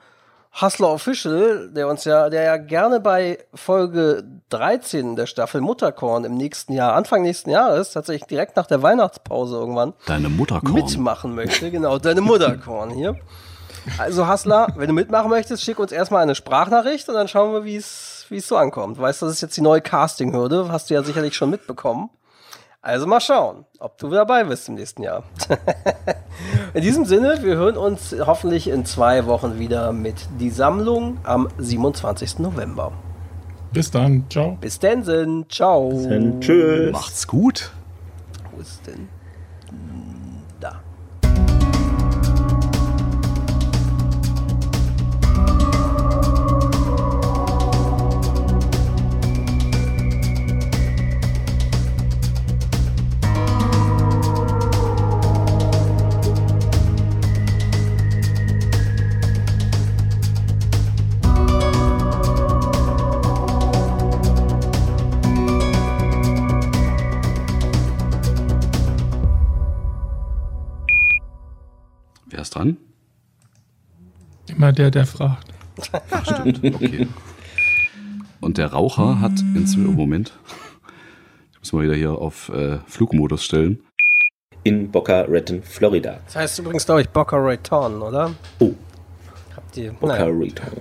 Hustler 0.61 0.89
Official, 0.89 1.69
der 1.71 1.87
uns 1.87 2.05
ja, 2.05 2.31
der 2.31 2.43
ja 2.45 2.57
gerne 2.57 3.01
bei 3.01 3.39
Folge 3.53 4.25
13 4.49 5.15
der 5.17 5.27
Staffel 5.27 5.61
Mutterkorn 5.61 6.25
im 6.25 6.35
nächsten 6.35 6.73
Jahr, 6.73 6.95
Anfang 6.95 7.23
nächsten 7.23 7.51
Jahres, 7.51 7.93
tatsächlich 7.93 8.27
direkt 8.27 8.57
nach 8.57 8.67
der 8.67 8.83
Weihnachtspause 8.83 9.57
irgendwann, 9.57 9.93
Deine 10.07 10.29
Mutterkorn. 10.31 10.73
mitmachen 10.73 11.35
möchte. 11.35 11.71
Genau, 11.71 11.99
deine 11.99 12.23
Mutterkorn 12.23 12.91
hier. 12.91 13.17
Also 13.99 14.27
Hassler, 14.27 14.69
wenn 14.77 14.89
du 14.89 14.95
mitmachen 14.95 15.31
möchtest, 15.31 15.63
schick 15.63 15.79
uns 15.79 15.93
erstmal 15.93 16.23
eine 16.23 16.35
Sprachnachricht 16.35 17.09
und 17.09 17.15
dann 17.15 17.29
schauen 17.29 17.53
wir, 17.53 17.65
wie 17.65 17.77
es 17.77 18.27
wie 18.29 18.39
es 18.39 18.49
so 18.49 18.57
ankommt. 18.57 18.99
Weißt 18.99 19.23
du, 19.23 19.27
das 19.27 19.37
ist 19.37 19.41
jetzt 19.41 19.57
die 19.57 19.61
neue 19.61 19.81
Casting-Hürde, 19.81 20.73
hast 20.73 20.91
du 20.91 20.95
ja 20.95 21.03
sicherlich 21.03 21.37
schon 21.37 21.51
mitbekommen. 21.51 22.11
Also 22.87 23.09
mal 23.09 23.21
schauen, 23.21 23.65
ob 23.81 23.99
du 23.99 24.09
dabei 24.11 24.45
bist 24.45 24.69
im 24.69 24.77
nächsten 24.77 25.03
Jahr. 25.03 25.25
in 26.75 26.83
diesem 26.83 27.05
Sinne, 27.05 27.39
wir 27.43 27.57
hören 27.57 27.77
uns 27.77 28.15
hoffentlich 28.25 28.69
in 28.69 28.85
zwei 28.85 29.27
Wochen 29.27 29.59
wieder 29.59 29.93
mit 29.93 30.15
Die 30.39 30.51
Sammlung 30.51 31.19
am 31.25 31.49
27. 31.59 32.39
November. 32.39 32.93
Bis 33.73 33.91
dann. 33.91 34.27
Ciao. 34.31 34.57
Bis 34.61 34.79
denn, 34.79 35.03
Sinn. 35.03 35.47
Ciao. 35.49 35.91
Dann 36.09 36.41
tschüss. 36.41 36.93
Macht's 36.93 37.27
gut. 37.27 37.73
Wo 38.55 38.61
ist 38.61 38.87
denn? 38.87 39.09
Dran? 72.57 72.77
Immer 74.49 74.73
der, 74.73 74.91
der 74.91 75.07
fragt. 75.07 75.49
Ach, 76.11 76.25
stimmt. 76.25 76.65
Okay. 76.65 77.07
Und 78.41 78.59
der 78.59 78.73
Raucher 78.73 79.21
hat 79.21 79.33
inzwischen. 79.55 79.95
Moment. 79.95 80.33
Ich 81.53 81.59
muss 81.59 81.73
mal 81.73 81.83
wieder 81.83 81.95
hier 81.95 82.13
auf 82.13 82.49
äh, 82.51 82.79
Flugmodus 82.87 83.45
stellen. 83.45 83.81
In 84.63 84.91
Boca 84.91 85.25
Raton, 85.29 85.63
Florida. 85.63 86.19
Das 86.27 86.37
heißt 86.37 86.59
übrigens, 86.61 86.87
glaube 86.87 87.03
ich, 87.03 87.09
Boca 87.09 87.37
Raton, 87.39 88.03
oder? 88.03 88.33
Oh. 88.59 88.73
Habt 89.55 89.77
ihr. 89.77 89.93
Boca 89.93 90.13
Naja. 90.13 90.25
Raton. 90.27 90.81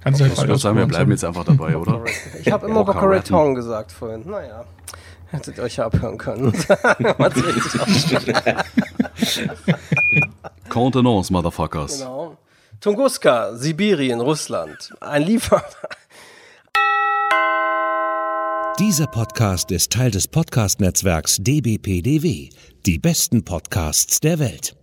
Kannst 0.00 0.20
du 0.20 0.26
Ich 0.26 0.38
würde 0.38 0.58
sagen, 0.58 0.78
wir 0.78 0.86
bleiben 0.86 1.10
jetzt 1.10 1.24
einfach 1.24 1.44
dabei, 1.44 1.76
oder? 1.76 2.04
Ich 2.40 2.50
habe 2.52 2.66
immer 2.66 2.84
Boca 2.84 3.00
Boca 3.00 3.06
Raton. 3.06 3.36
Raton 3.36 3.54
gesagt 3.54 3.92
vorhin. 3.92 4.28
Naja. 4.28 4.64
Hättet 5.30 5.58
ihr 5.58 5.64
euch 5.64 5.76
ja 5.76 5.86
abhören 5.86 6.18
können. 6.18 6.52
Contenance, 10.72 11.30
Motherfuckers. 11.30 11.98
genau. 11.98 12.38
Tunguska, 12.80 13.54
Sibirien, 13.54 14.20
Russland. 14.22 14.90
Ein 15.00 15.22
Liefer. 15.22 15.62
Dieser 18.78 19.06
Podcast 19.06 19.70
ist 19.70 19.92
Teil 19.92 20.10
des 20.10 20.26
Podcast-Netzwerks 20.26 21.36
dbpdw. 21.40 22.48
Die 22.86 22.98
besten 22.98 23.44
Podcasts 23.44 24.18
der 24.20 24.38
Welt. 24.38 24.74